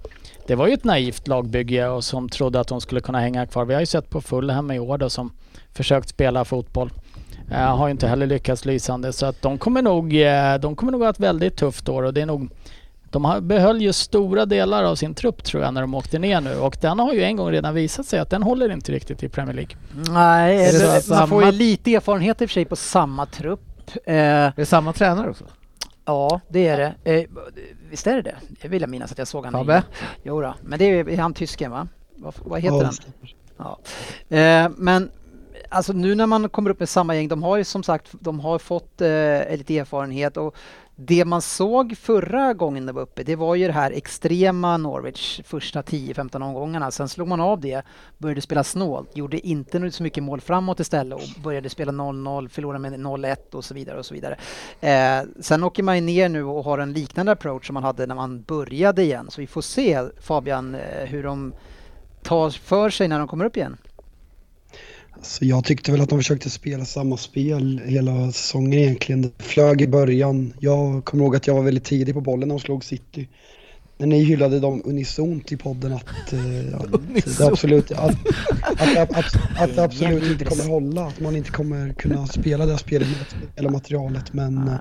det 0.47 0.55
var 0.55 0.67
ju 0.67 0.75
ett 0.75 0.85
naivt 0.85 1.29
lagbygge 1.29 1.89
och 1.89 2.05
som 2.05 2.29
trodde 2.29 2.61
att 2.61 2.69
de 2.69 2.81
skulle 2.81 3.01
kunna 3.01 3.21
hänga 3.21 3.47
kvar. 3.47 3.65
Vi 3.65 3.75
har 3.75 3.81
ju 3.81 3.87
sett 3.87 4.11
på 4.11 4.21
Fulham 4.21 4.71
i 4.71 4.79
år 4.79 4.99
då 4.99 5.11
som 5.11 5.33
försökt 5.75 6.09
spela 6.09 6.45
fotboll. 6.45 6.91
Uh, 7.53 7.59
har 7.59 7.87
ju 7.87 7.91
inte 7.91 8.07
heller 8.09 8.27
lyckats 8.27 8.65
lysande 8.65 9.13
så 9.13 9.27
att 9.27 9.43
de 9.43 9.59
kommer 9.59 9.83
nog, 9.83 10.13
uh, 10.15 10.61
de 10.61 10.77
kommer 10.77 10.93
nog 10.93 11.03
ha 11.03 11.11
ett 11.11 11.21
väldigt 11.21 11.57
tufft 11.57 11.89
år 11.89 12.03
och 12.03 12.15
det 12.15 12.21
är 12.23 12.27
nog 12.27 12.49
de 13.11 13.39
behöll 13.43 13.83
ju 13.83 13.93
stora 13.93 14.47
delar 14.47 14.85
av 14.85 14.95
sin 14.95 15.15
trupp 15.15 15.45
tror 15.45 15.63
jag 15.63 15.75
när 15.75 15.81
de 15.81 15.95
åkte 15.95 16.19
ner 16.19 16.41
nu 16.41 16.57
och 16.57 16.77
den 16.81 16.99
har 16.99 17.13
ju 17.13 17.23
en 17.23 17.37
gång 17.37 17.51
redan 17.51 17.75
visat 17.75 18.07
sig 18.07 18.19
att 18.19 18.31
den 18.31 18.43
håller 18.43 18.73
inte 18.73 18.93
riktigt 18.93 19.23
i 19.23 19.29
Premier 19.29 19.55
League. 19.55 19.77
Nej, 20.13 20.57
det 20.73 21.03
samma- 21.03 21.21
man 21.21 21.29
får 21.29 21.45
ju 21.45 21.53
lite 21.53 21.95
erfarenhet 21.95 22.43
i 22.43 22.45
och 22.45 22.49
för 22.51 22.55
sig 22.55 22.65
på 22.65 22.77
samma 22.77 23.27
trupp. 23.27 23.61
Eh, 23.95 24.03
Det 24.15 24.53
är 24.57 24.65
samma 24.65 24.93
tränare 24.93 25.31
också? 25.31 25.45
ja, 26.05 26.41
det 26.49 26.69
är 26.69 26.79
det. 27.05 27.13
Eh, 27.21 27.25
visst 27.91 28.07
är 28.07 28.15
det 28.17 28.23
det? 28.23 28.37
Jag 28.63 28.69
vill 28.71 28.81
jag 28.81 28.91
minnas 28.91 29.13
att 29.13 29.19
jag 29.19 29.29
såg 29.29 29.45
han 29.45 29.53
Fabbe? 29.53 29.83
Jo 30.23 30.41
då, 30.41 30.55
men 30.63 30.79
det 30.79 30.85
är, 30.85 31.09
är 31.09 31.17
han 31.19 31.35
tysken 31.35 31.71
va? 31.71 31.89
Vad, 32.17 32.35
vad 32.45 32.61
heter 32.61 32.77
Ja, 32.77 32.85
han? 33.59 33.79
Ja. 34.31 34.37
Eh, 34.37 34.71
men 34.77 35.11
alltså 35.73 35.93
nu 35.93 36.15
när 36.15 36.27
man 36.27 36.49
kommer 36.49 36.71
upp 36.71 36.81
med 36.81 36.89
samma 36.89 37.17
gäng, 37.17 37.29
de 37.29 37.43
har 37.43 37.57
ju 37.57 37.65
som 37.65 37.83
sagt 37.83 38.09
de 38.21 38.41
har 38.41 38.59
fått 38.59 39.01
eh, 39.01 39.57
lite 39.57 39.79
erfarenhet 39.79 40.37
och 40.37 40.57
det 40.97 41.25
man 41.25 41.43
såg 41.43 41.97
förra 41.99 42.55
gången 42.55 42.87
de 42.87 42.93
var 42.93 43.03
uppe, 43.03 43.23
det 43.23 43.37
var 43.37 43.55
ju 43.55 43.67
det 43.67 43.73
här 43.73 43.91
extrema 43.91 44.77
Norwich 44.77 45.41
första 45.45 45.83
10-15 45.83 46.43
omgångarna. 46.43 46.91
Sen 46.91 47.09
slog 47.09 47.29
man 47.29 47.41
av 47.41 47.61
det, 47.61 47.83
började 48.19 48.41
spela 48.41 48.65
snålt, 48.65 49.17
gjorde 49.17 49.47
inte 49.47 49.91
så 49.91 50.03
mycket 50.03 50.23
mål 50.23 50.41
framåt 50.41 50.81
istället 50.81 51.19
och 51.19 51.43
började 51.43 51.69
spela 51.69 51.93
0-0, 51.93 52.49
förlorade 52.49 52.79
med 52.79 52.93
0-1 52.93 53.37
och 53.55 53.65
så 53.65 53.75
vidare 53.75 53.99
och 53.99 54.07
så 54.07 54.15
vidare. 54.15 54.39
Eh, 54.81 55.29
sen 55.41 55.65
åker 55.65 55.83
man 55.83 55.97
ju 55.97 56.01
ner 56.01 56.29
nu 56.29 56.45
och 56.45 56.65
har 56.65 56.79
en 56.79 56.93
liknande 56.93 57.33
approach 57.33 57.67
som 57.67 57.75
man 57.75 57.83
hade 57.83 58.07
när 58.07 58.15
man 58.15 58.43
började 58.43 59.03
igen. 59.03 59.31
Så 59.31 59.41
vi 59.41 59.47
får 59.47 59.63
se 59.63 60.03
Fabian 60.21 60.75
eh, 60.75 61.07
hur 61.07 61.23
de 61.23 61.55
tar 62.23 62.51
för 62.51 62.91
sig 62.91 63.09
när 63.09 63.19
de 63.19 63.29
kommer 63.29 63.45
upp 63.45 63.57
igen. 63.57 63.77
Så 65.23 65.45
jag 65.45 65.65
tyckte 65.65 65.93
väl 65.93 66.01
att 66.01 66.09
de 66.09 66.19
försökte 66.19 66.51
spela 66.51 66.85
samma 66.85 67.17
spel 67.17 67.81
hela 67.85 68.33
säsongen 68.33 68.73
egentligen. 68.73 69.23
Det 69.23 69.33
flög 69.39 69.83
i 69.83 69.89
början. 69.89 70.55
Jag 70.61 71.05
kommer 71.05 71.25
ihåg 71.25 71.37
att 71.37 71.47
jag 71.47 71.55
var 71.55 71.63
väldigt 71.63 71.85
tidig 71.85 72.15
på 72.15 72.21
bollen 72.21 72.49
när 72.49 72.55
de 72.55 72.61
slog 72.61 72.85
City. 72.85 73.29
När 74.03 74.07
ni 74.07 74.23
hyllade 74.25 74.61
dem 74.61 74.83
unisont 74.85 75.53
i 75.53 75.57
podden 75.57 75.93
att, 75.93 76.33
eh, 76.33 76.81
att 76.81 76.91
det 77.39 77.47
absolut, 77.47 77.93
att, 77.93 78.17
att, 78.63 78.99
att, 78.99 79.17
att, 79.17 79.37
att 79.59 79.77
det 79.77 79.85
absolut 79.85 80.25
inte 80.25 80.45
kommer 80.45 80.65
hålla. 80.65 81.07
Att 81.07 81.21
man 81.21 81.37
inte 81.37 81.51
kommer 81.51 81.93
kunna 81.93 82.27
spela 82.41 82.67
det 82.67 82.73
här 82.73 82.79
spelet 82.79 83.09
hela 83.57 83.71
materialet. 83.71 84.33
Men 84.33 84.69
eh, 84.69 84.75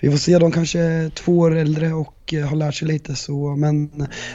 vi 0.00 0.10
får 0.10 0.18
se, 0.18 0.38
de 0.38 0.52
kanske 0.52 0.78
är 0.78 1.08
två 1.08 1.38
år 1.38 1.56
äldre 1.56 1.92
och 1.92 2.34
eh, 2.34 2.46
har 2.46 2.56
lärt 2.56 2.74
sig 2.74 2.88
lite 2.88 3.14
så. 3.14 3.56
Men 3.56 3.88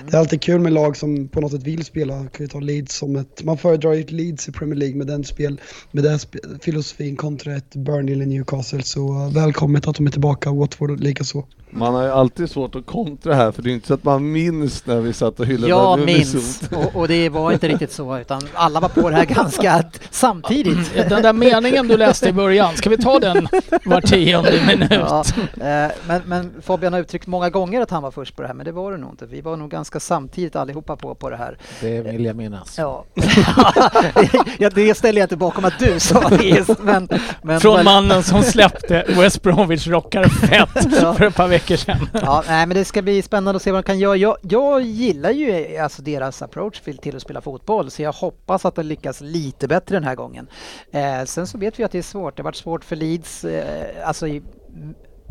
det 0.08 0.14
är 0.14 0.18
alltid 0.18 0.42
kul 0.42 0.60
med 0.60 0.74
lag 0.74 0.98
som 0.98 1.28
på 1.28 1.42
något 1.42 1.52
sätt 1.52 1.64
vill 1.64 1.86
spela. 1.86 2.14
Kan 2.18 2.30
vi 2.40 2.48
ta 2.48 2.60
Leeds 2.60 2.96
som 2.96 3.16
ett, 3.16 3.44
man 3.44 3.58
föredrar 3.58 3.94
ju 3.94 4.02
ett 4.02 4.12
Leeds 4.12 4.50
i 4.50 4.52
Premier 4.52 4.76
League 4.76 4.98
med 4.98 5.08
den 5.08 5.24
spel, 5.24 5.62
med 5.92 6.04
den 6.04 6.18
spe- 6.18 6.60
filosofin 6.62 7.16
kontra 7.16 7.56
ett 7.56 7.76
Burnley 7.76 8.16
eller 8.16 8.26
Newcastle. 8.26 8.84
Så 8.84 9.08
eh, 9.08 9.34
välkommet 9.34 9.88
att 9.88 9.96
de 9.96 10.08
är 10.08 10.12
tillbaka, 10.12 10.52
Watford 10.52 11.00
likaså. 11.00 11.46
Man 11.78 11.94
har 11.94 12.04
ju 12.04 12.12
alltid 12.12 12.52
svårt 12.52 12.76
att 12.76 12.86
kontra 12.86 13.34
här 13.34 13.52
för 13.52 13.62
det 13.62 13.70
är 13.70 13.74
inte 13.74 13.88
så 13.88 13.94
att 13.94 14.04
man 14.04 14.32
minns 14.32 14.86
när 14.86 15.00
vi 15.00 15.14
satt 15.14 15.40
och 15.40 15.46
hyllade 15.46 15.70
Jag 15.70 16.00
minns 16.00 16.62
och, 16.72 16.96
och 16.96 17.08
det 17.08 17.30
var 17.30 17.52
inte 17.52 17.68
riktigt 17.68 17.92
så 17.92 18.18
utan 18.18 18.42
alla 18.54 18.80
var 18.80 18.90
på 18.90 19.10
det 19.10 19.16
här 19.16 19.26
ganska 19.26 19.84
samtidigt. 20.12 21.10
Den 21.10 21.22
där 21.22 21.34
meningen 21.34 21.88
du 21.88 21.98
läste 21.98 22.30
i 22.30 22.34
början, 22.34 22.76
ska 22.76 22.90
vi 22.90 22.98
ta 22.98 23.20
den 23.20 23.48
var 23.86 24.02
tionde 24.02 24.62
minut? 24.68 24.92
Ja, 24.92 25.24
eh, 25.38 25.92
men, 26.08 26.22
men 26.26 26.54
Fabian 26.62 26.94
har 26.94 27.00
uttryckt 27.00 27.28
många 27.28 27.50
gånger 27.50 27.82
att 27.82 27.92
han 27.92 28.04
var 28.04 28.12
först 28.12 28.36
på 28.36 28.42
det 28.42 28.48
här 28.48 28.56
men 28.56 28.66
det 28.66 28.72
var 28.72 28.92
det 28.92 28.98
nog 28.98 29.10
inte. 29.12 29.26
Vi 29.26 29.42
var 29.42 29.58
nog 29.58 29.72
ganska 29.72 30.00
samtidigt 30.00 30.56
allihopa 30.56 30.96
på, 30.96 31.16
på 31.16 31.30
det 31.30 31.38
här. 31.38 31.58
Det 31.82 32.02
vill 32.02 32.26
jag 32.26 32.36
minnas. 32.36 32.78
Ja. 32.78 33.06
ja, 34.58 34.70
det 34.70 34.98
ställer 34.98 35.20
jag 35.20 35.26
inte 35.26 35.38
bakom 35.38 35.66
att 35.66 35.80
du 35.80 36.00
sa 36.00 36.32
Is, 36.42 36.68
men, 36.82 37.10
men 37.42 37.60
Från 37.60 37.84
mannen 37.84 38.24
som 38.24 38.44
släppte 38.44 39.06
West 39.08 39.42
Bromwich 39.42 39.88
rockar 39.88 40.24
fett 40.24 40.88
Ja. 41.02 41.14
för 41.14 41.26
ett 41.26 41.36
par 41.36 41.48
veckor 41.48 41.67
sedan. 41.76 42.10
Ja, 42.14 42.44
nej, 42.48 42.68
men 42.68 42.78
det 42.78 42.86
ska 42.86 43.02
bli 43.02 43.22
spännande 43.22 43.56
att 43.56 43.62
se 43.62 43.72
vad 43.72 43.84
de 43.84 43.88
kan 43.88 44.00
göra. 44.00 44.16
Jag, 44.16 44.38
jag 44.42 44.82
gillar 44.82 45.32
ju 45.32 45.78
alltså 45.78 46.02
deras 46.02 46.42
approach 46.42 46.82
till, 47.02 47.16
att 47.16 47.22
spela 47.22 47.42
fotboll 47.42 47.92
så 47.92 48.02
jag 48.02 48.12
hoppas 48.14 48.66
att 48.66 48.76
de 48.76 48.86
lyckas 48.86 49.22
lite 49.22 49.68
bättre 49.68 49.96
den 49.96 50.04
här 50.04 50.16
gången. 50.16 50.48
Eh, 50.92 51.24
sen 51.26 51.48
så 51.48 51.58
vet 51.58 51.80
vi 51.80 51.84
att 51.84 51.92
det 51.92 51.98
är 51.98 52.02
svårt. 52.02 52.38
Det 52.38 52.42
har 52.42 52.46
varit 52.46 52.56
svårt 52.56 52.86
för 52.86 52.96
Leeds, 52.96 53.44
eh, 53.46 54.08
alltså 54.08 54.28
i, 54.28 54.42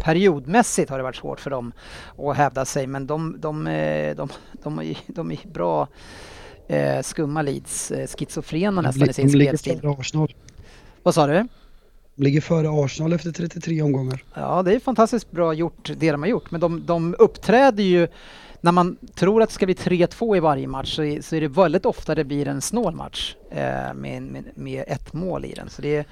periodmässigt 0.04 0.90
har 0.90 0.96
det 0.98 1.02
varit 1.04 1.16
svårt 1.16 1.40
för 1.40 1.50
dem 1.50 1.72
att 2.18 2.36
hävda 2.36 2.64
sig 2.64 2.86
men 2.86 3.06
de, 3.06 3.36
de, 3.40 3.66
eh, 3.66 4.16
de, 4.16 4.28
de, 4.62 4.78
är- 4.78 4.98
de 5.06 5.30
är 5.32 5.38
bra 5.48 5.88
eh, 6.68 7.02
skumma 7.02 7.42
Leeds, 7.42 7.90
eh, 7.90 8.06
schizofrena 8.06 8.80
nästan 8.82 9.02
i 9.10 9.12
sin 9.12 9.30
spelstil. 9.48 9.80
Vad 11.02 11.14
sa 11.14 11.26
du? 11.26 11.48
Ligger 12.18 12.40
före 12.40 12.84
Arsenal 12.84 13.12
efter 13.12 13.32
33 13.32 13.82
omgångar. 13.82 14.24
Ja, 14.34 14.62
det 14.62 14.74
är 14.74 14.80
fantastiskt 14.80 15.30
bra 15.30 15.52
gjort 15.54 15.90
det 15.96 16.12
de 16.12 16.22
har 16.22 16.28
gjort, 16.28 16.50
men 16.50 16.60
de, 16.60 16.86
de 16.86 17.14
uppträder 17.18 17.82
ju 17.82 18.08
när 18.60 18.72
man 18.72 18.96
tror 19.14 19.42
att 19.42 19.48
det 19.48 19.54
ska 19.54 19.66
bli 19.66 19.74
3-2 19.74 20.36
i 20.36 20.40
varje 20.40 20.66
match 20.66 20.96
så 20.96 21.02
är, 21.02 21.20
så 21.20 21.36
är 21.36 21.40
det 21.40 21.48
väldigt 21.48 21.86
ofta 21.86 22.14
det 22.14 22.24
blir 22.24 22.48
en 22.48 22.60
snål 22.60 22.94
match 22.94 23.34
eh, 23.50 23.94
med, 23.94 24.22
med, 24.22 24.44
med 24.54 24.84
ett 24.86 25.12
mål 25.12 25.44
i 25.44 25.52
den. 25.52 25.70
Så 25.70 25.82
det 25.82 25.96
är, 25.96 26.04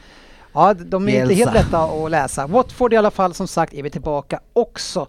ja, 0.53 0.75
de 0.75 1.09
är 1.09 1.13
inte 1.13 1.27
Bielsa. 1.27 1.51
helt 1.51 1.65
lätta 1.67 1.85
att 1.85 2.11
läsa. 2.11 2.47
Watford 2.47 2.93
i 2.93 2.97
alla 2.97 3.11
fall, 3.11 3.35
som 3.35 3.49
sagt, 3.49 3.75
är 3.75 3.83
vi 3.83 3.91
tillbaka 3.91 4.41
också. 4.53 5.07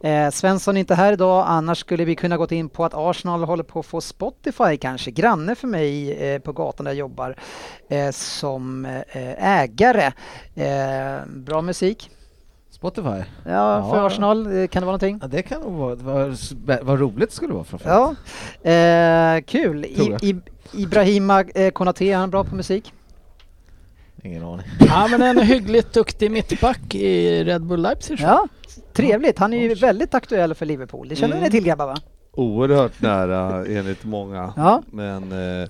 Eh, 0.00 0.30
Svensson 0.30 0.76
är 0.76 0.80
inte 0.80 0.94
här 0.94 1.12
idag, 1.12 1.44
annars 1.48 1.78
skulle 1.78 2.04
vi 2.04 2.14
kunna 2.14 2.36
gått 2.36 2.52
in 2.52 2.68
på 2.68 2.84
att 2.84 2.94
Arsenal 2.94 3.44
håller 3.44 3.62
på 3.64 3.80
att 3.80 3.86
få 3.86 4.00
Spotify 4.00 4.76
kanske, 4.76 5.10
granne 5.10 5.54
för 5.54 5.66
mig 5.68 6.12
eh, 6.12 6.38
på 6.40 6.52
gatan 6.52 6.84
där 6.84 6.92
jag 6.92 6.98
jobbar 6.98 7.36
eh, 7.88 8.10
som 8.10 8.84
eh, 8.84 9.60
ägare. 9.60 10.12
Eh, 10.54 11.26
bra 11.26 11.62
musik. 11.62 12.10
Spotify? 12.70 13.08
Ja, 13.08 13.90
för 13.90 13.98
Ja. 13.98 14.06
Arsenal, 14.06 14.46
eh, 14.46 14.66
kan 14.66 14.80
det 14.82 14.86
vara 14.86 14.96
någonting? 14.96 15.18
Ja, 15.22 15.28
det 15.28 15.42
kan 15.42 15.60
nog 15.60 15.72
vara, 15.72 15.94
vad, 15.94 16.38
vad 16.82 17.00
roligt 17.00 17.28
det 17.30 17.36
skulle 17.36 17.54
vara 17.54 17.64
framförallt. 17.64 18.18
Ja, 18.62 19.40
kul. 19.46 19.84
I. 19.84 20.16
I, 20.22 20.36
Ibrahima 20.72 21.44
Konate, 21.72 22.04
är 22.04 22.16
han 22.16 22.30
bra 22.30 22.44
på 22.44 22.54
musik? 22.54 22.92
Ingen 24.24 24.42
aning. 24.44 24.66
Ja 24.80 25.08
men 25.10 25.22
en 25.22 25.38
hyggligt 25.38 25.92
duktig 25.92 26.30
mittback 26.30 26.94
i 26.94 27.44
Red 27.44 27.62
Bull 27.62 27.82
Leipzig. 27.82 28.18
Ja, 28.20 28.48
trevligt. 28.92 29.38
Han 29.38 29.52
är 29.54 29.58
ju 29.62 29.74
väldigt 29.74 30.14
aktuell 30.14 30.54
för 30.54 30.66
Liverpool. 30.66 31.08
Det 31.08 31.16
känner 31.16 31.32
Mm. 31.36 31.44
ni 31.44 31.50
till 31.50 31.64
grabbar 31.64 31.86
va? 31.86 31.96
Oerhört 32.32 33.00
nära 33.02 33.64
enligt 33.66 34.04
många. 34.04 34.52
Ja. 34.56 34.82
Men 34.90 35.32
eh, 35.62 35.68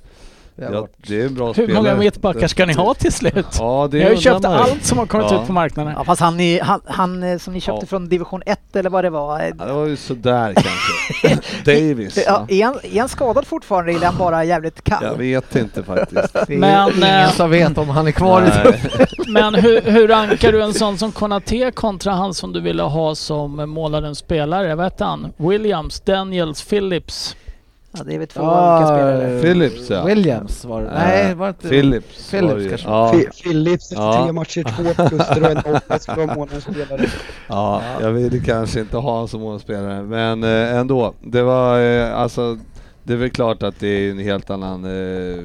Det 0.57 0.68
ja, 0.72 0.86
det 0.96 1.20
är 1.20 1.26
en 1.26 1.34
bra 1.34 1.46
Hur 1.46 1.52
spelare. 1.52 1.74
många 1.74 1.94
mittbackar 1.94 2.46
ska 2.46 2.66
ni 2.66 2.72
ha 2.72 2.94
till 2.94 3.12
slut? 3.12 3.46
Ja, 3.59 3.88
det 3.90 3.98
Ni 3.98 4.05
har 4.05 4.11
ju 4.11 4.16
köpt 4.16 4.42
man 4.42 4.52
allt 4.52 4.84
som 4.84 4.98
har 4.98 5.07
kommit 5.07 5.26
Ja. 5.30 5.40
ut 5.40 5.46
på 5.46 5.52
marknaden. 5.52 5.92
Ja, 5.96 6.05
fast 6.05 6.20
han, 6.20 6.38
han, 6.62 6.80
han 6.86 7.22
eh, 7.22 7.38
som 7.38 7.52
ni 7.55 7.61
köpte 7.61 7.82
Ja. 7.82 7.86
från 7.86 8.09
division 8.09 8.42
1 8.46 8.76
eller 8.76 8.90
vad 8.90 9.05
det 9.05 9.11
var. 9.11 9.40
eh, 9.40 9.46
Ja, 9.59 9.64
det 9.64 9.72
var 9.72 9.86
ju 9.86 9.96
sådär 9.96 10.55
kanske. 10.55 11.48
Davis. 11.64 12.18
Ja, 12.26 12.46
är, 12.48 12.64
han, 12.64 12.78
är 12.92 13.00
han 13.00 13.09
skadad 13.09 13.46
fortfarande 13.46 13.90
eller 13.92 14.00
är 14.02 14.07
han 14.07 14.16
bara 14.18 14.44
jävligt 14.44 14.84
kall? 14.84 15.05
Jag 15.05 15.16
vet 15.16 15.57
inte 15.57 15.82
faktiskt. 15.82 16.34
Men, 16.48 16.90
ingen 16.96 17.02
eh, 17.02 17.30
som 17.30 17.50
vet 17.50 17.78
om 17.78 17.88
han 17.88 18.07
är 18.07 18.12
kvar 18.12 18.42
i. 18.42 18.74
Men 19.32 19.55
hur, 19.55 19.80
hur 19.80 20.09
rankar 20.09 20.52
du 20.52 20.62
en 20.62 20.74
sån 20.74 20.98
som 20.98 21.12
Konate 21.12 21.70
kontra 21.70 22.12
han 22.12 22.34
som 22.34 22.52
du 22.52 22.61
ville 22.61 22.82
ha 22.82 23.14
som 23.14 23.70
målarens 23.70 24.18
spelare? 24.18 24.74
Vad 24.74 24.84
hette 24.84 25.05
han? 25.05 25.32
Williams, 25.36 26.00
Daniels, 26.00 26.62
Phillips? 26.64 27.36
Ja, 27.99 28.05
det 28.05 28.14
är 28.14 28.18
väl 28.18 28.28
två 28.28 28.42
Ja, 28.42 28.76
olika 28.76 28.86
spelare. 28.86 29.40
Phillips, 29.40 29.90
ja. 29.90 30.05
Williams 30.05 30.64
var 30.64 30.82
det. 30.82 30.90
Nej, 30.95 31.34
var 31.34 31.47
det 31.47 31.51
inte... 31.51 31.68
Philips. 31.68 32.30
Phillips 32.30 32.51
var 32.53 32.57
det 32.57 32.62
ju. 32.62 32.68
kanske. 32.68 32.88
Ja, 32.88 33.14
Philips 33.45 33.92
efter 33.92 34.05
Ja. 34.05 34.22
tre 34.24 34.32
matcher, 34.32 34.62
två 34.62 34.95
förluster 35.09 35.42
och 35.42 35.51
en 35.51 35.74
offensiv 35.74 36.12
från 36.14 36.26
månadens 36.26 36.64
spelare. 36.64 37.07
ja, 37.49 37.82
jag 38.01 38.11
ville 38.12 38.38
kanske 38.40 38.80
inte 38.80 38.97
ha 38.97 39.11
honom 39.12 39.28
som 39.28 39.40
målspelare, 39.40 40.03
men 40.03 40.45
eh, 40.45 40.76
ändå. 40.78 41.14
Det 41.22 41.42
var 41.42 41.80
eh, 41.80 42.14
alltså, 42.20 42.59
det 43.03 43.12
är 43.12 43.16
väl 43.16 43.30
klart 43.30 43.62
att 43.62 43.80
det 43.80 43.88
är 43.88 44.11
en 44.11 44.18
helt 44.18 44.51
annan 44.51 44.84
eh, 44.84 45.45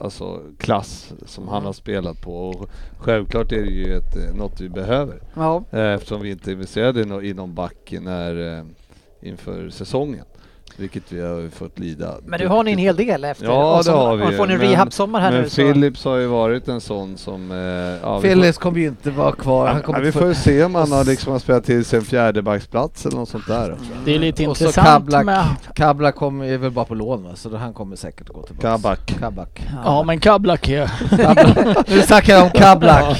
alltså, 0.00 0.40
klass 0.58 1.12
som 1.26 1.48
han 1.48 1.64
har 1.64 1.72
spelat 1.72 2.20
på 2.22 2.48
och 2.48 2.70
självklart 2.98 3.52
är 3.52 3.62
det 3.62 3.70
ju 3.70 3.96
ett, 3.96 4.16
eh, 4.16 4.34
något 4.34 4.60
vi 4.60 4.68
behöver. 4.68 5.16
Ja, 5.34 5.64
Eh, 5.70 5.80
Eftersom 5.94 6.20
vi 6.22 6.30
inte 6.30 6.52
investerade 6.52 7.26
i 7.26 7.34
någon 7.34 7.54
back 7.54 7.94
när, 8.00 8.58
eh, 8.58 8.64
inför 9.22 9.68
säsongen. 9.70 10.24
Vilket 10.78 11.12
vi 11.12 11.20
har 11.20 11.38
ju 11.40 11.50
fått 11.50 11.78
lida. 11.78 12.14
men 12.26 12.40
nu 12.40 12.46
har 12.48 12.62
ni 12.64 12.72
en 12.72 12.78
hel 12.78 12.96
del 12.96 13.24
efter. 13.24 13.44
Ja 13.44 13.78
och 13.78 13.84
så, 13.84 13.90
det 13.90 13.96
har 13.96 14.16
vi 14.16 14.24
och 14.26 14.30
ju. 14.30 14.36
får 14.36 14.46
ni 14.46 14.52
en 14.54 14.58
Men- 14.60 14.68
rehab-sommar 14.70 15.20
här 15.20 15.30
Men 15.32 15.42
nu. 15.42 15.48
Så. 15.48 15.56
Philips 15.56 16.04
har 16.04 16.16
ju 16.16 16.26
varit 16.26 16.68
en 16.68 16.80
sån 16.80 17.16
som... 17.16 17.50
Eh, 17.50 17.56
ja, 17.56 18.20
får- 18.20 18.20
Phillips 18.28 18.58
kommer 18.58 18.78
ju 18.78 18.86
inte 18.86 19.10
vara 19.10 19.32
kvar. 19.32 19.66
Han 19.68 19.82
Ja, 19.88 19.98
vi 19.98 20.12
får 20.12 20.26
ju 20.28 20.34
se 20.34 20.64
om 20.64 20.74
han 20.74 20.92
har 20.92 21.04
liksom 21.04 21.32
har 21.32 21.38
spelat 21.38 21.64
till 21.64 21.84
sig 21.84 21.98
en 21.98 22.04
fjärdebacksplats 22.04 23.06
eller 23.06 23.16
något 23.16 23.28
sånt 23.28 23.46
där. 23.48 23.74
Det 24.04 24.14
är 24.14 24.18
lite 24.18 24.46
Och 24.46 24.56
så 24.56 24.64
intressant 24.64 24.86
Kablak. 24.86 25.24
med... 25.24 25.44
Kabla 25.74 26.12
kommer 26.12 26.44
är 26.44 26.58
väl 26.58 26.70
bara 26.70 26.84
på 26.84 26.94
lån 26.94 27.24
va? 27.24 27.30
Så 27.34 27.56
han 27.56 27.74
kommer 27.74 27.96
säkert 27.96 28.28
gå 28.28 28.42
tillbaka. 28.42 28.68
Kabak. 28.68 29.14
Kabak. 29.20 29.62
Ja 29.84 30.02
men 30.02 30.20
Kablak 30.20 30.68
är... 30.68 30.90
Nu 31.90 32.00
snackar 32.02 32.32
jag 32.34 32.42
om 32.44 32.50
Kablak. 32.50 33.18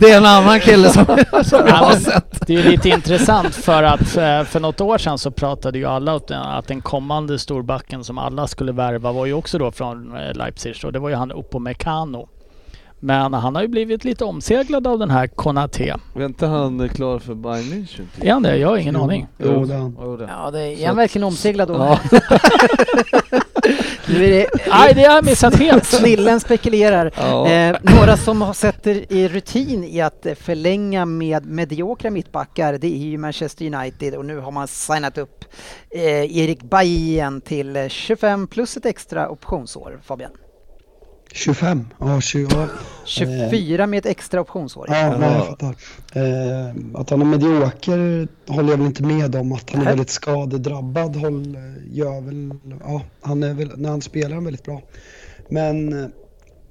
det 0.00 0.10
är 0.10 0.16
en 0.16 0.26
annan 0.26 0.60
kille 0.60 0.88
som, 0.88 1.04
som 1.44 1.58
jag 1.58 1.68
Ja, 1.68 1.74
har 1.74 1.90
men 1.92 2.00
sett. 2.00 2.46
Det 2.46 2.54
är 2.56 2.62
lite 2.62 2.88
intressant 2.88 3.54
för 3.54 3.82
att 3.82 4.00
eh, 4.16 4.42
för 4.44 4.60
något 4.60 4.80
år 4.80 4.98
sedan 4.98 5.18
så 5.18 5.30
pratade 5.30 5.78
ju 5.78 5.86
alla 5.86 6.12
att, 6.30 6.58
att 6.58 6.68
den 6.68 6.80
kommande 6.80 7.38
storbacken 7.38 8.04
som 8.04 8.18
alla 8.18 8.46
skulle 8.46 8.72
värva 8.72 9.12
var 9.12 9.26
ju 9.26 9.32
också 9.32 9.58
då 9.58 9.70
från 9.70 10.16
eh, 10.16 10.34
Leipzig 10.34 10.84
och 10.84 10.92
det 10.92 10.98
var 10.98 11.08
ju 11.08 11.14
han 11.14 11.32
Upamecano. 11.32 12.28
Men 13.02 13.34
han 13.34 13.54
har 13.54 13.62
ju 13.62 13.68
blivit 13.68 14.04
lite 14.04 14.24
omseglad 14.24 14.86
av 14.86 14.98
den 14.98 15.10
här 15.10 15.26
Konate. 15.26 15.96
Är 16.14 16.24
inte 16.24 16.46
han 16.46 16.88
klar 16.88 17.18
för 17.18 17.34
Bayern 17.34 17.64
München? 17.64 17.96
typ? 17.96 18.24
Är 18.24 18.32
han 18.32 18.42
det? 18.42 18.56
Jag 18.56 18.68
har 18.68 18.76
ingen 18.76 18.96
aning. 18.96 19.26
Jo, 19.38 19.64
det 19.64 19.74
är 19.74 19.78
han. 19.78 19.96
Jo. 20.00 20.26
Ja, 20.28 20.50
det 20.50 20.60
är 20.60 20.76
Så 20.76 20.86
han 20.86 20.96
verkligen 20.96 21.24
omseglad 21.24 21.68
då? 21.68 21.74
Ja. 21.74 21.98
är 24.08 24.30
det 24.30 24.46
Nej, 24.70 24.94
det 24.94 25.02
har 25.02 25.14
jag 25.14 25.24
missat 25.24 25.54
helt. 25.54 25.86
Snillen 26.00 26.40
spekulerar. 26.40 27.12
Ja. 27.16 27.50
Eh, 27.50 27.76
några 27.82 28.16
som 28.16 28.42
har 28.42 28.52
sätter 28.52 29.12
i 29.12 29.28
rutin 29.28 29.84
i 29.84 30.00
att 30.00 30.26
eh, 30.26 30.34
förlänga 30.34 31.04
med 31.06 31.46
mediokra 31.46 32.10
mittbackar 32.10 32.78
det 32.78 32.86
är 32.86 33.06
ju 33.06 33.18
Manchester 33.18 33.74
United 33.74 34.14
och 34.14 34.24
nu 34.24 34.38
har 34.38 34.50
man 34.50 34.68
signat 34.68 35.18
upp 35.18 35.44
eh, 35.90 36.38
Erik 36.38 36.62
Bajen 36.62 37.40
till 37.40 37.76
eh, 37.76 37.88
25 37.88 38.46
plus 38.46 38.76
ett 38.76 38.86
extra 38.86 39.28
optionsår 39.30 40.00
Fabian. 40.02 40.30
25, 41.32 41.86
ja 41.98 42.20
20, 42.20 42.48
ja. 42.50 42.68
24 43.04 43.86
med 43.86 43.98
ett 43.98 44.06
extra 44.06 44.40
optionsår. 44.40 44.86
Ja, 44.88 45.16
nej, 45.18 45.32
jag 45.32 45.46
fattar. 45.46 45.76
Eh, 46.12 46.74
att 46.94 47.10
han 47.10 47.20
är 47.20 47.24
medioker 47.24 48.28
håller 48.46 48.70
jag 48.70 48.76
väl 48.78 48.86
inte 48.86 49.02
med 49.02 49.34
om. 49.36 49.52
Att 49.52 49.70
han 49.70 49.80
är 49.80 49.84
väldigt 49.84 50.10
skadedrabbad 50.10 51.16
håll, 51.16 51.58
gör 51.90 52.20
väl, 52.20 52.54
ja, 52.84 53.02
han 53.20 53.42
är 53.42 53.54
väl, 53.54 53.72
när 53.76 53.90
han 53.90 54.02
spelar 54.02 54.34
han 54.34 54.44
väldigt 54.44 54.64
bra. 54.64 54.82
Men 55.48 55.92
eh, 56.02 56.08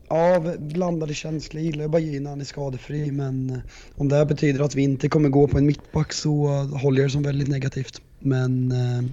ja, 0.10 0.44
blandade 0.60 1.14
känslor. 1.14 1.62
Jag 1.62 1.72
gillar 1.72 1.84
ju 1.84 1.90
Bajin 1.90 2.24
när 2.24 2.30
han 2.30 2.42
är 2.42 2.46
skadefri. 2.46 3.12
Men 3.12 3.50
eh, 3.50 3.58
om 3.96 4.10
det 4.10 4.16
här 4.16 4.26
betyder 4.26 4.64
att 4.64 4.76
vi 4.76 4.82
inte 4.82 5.10
kommer 5.10 5.30
gå 5.30 5.48
på 5.48 5.58
en 5.58 5.66
mittback 5.66 6.14
så 6.14 6.48
håller 6.82 7.02
jag 7.02 7.10
det 7.10 7.14
som 7.14 7.24
väldigt 7.24 7.48
negativt. 7.48 8.02
Men 8.20 8.72
eh, 8.72 9.10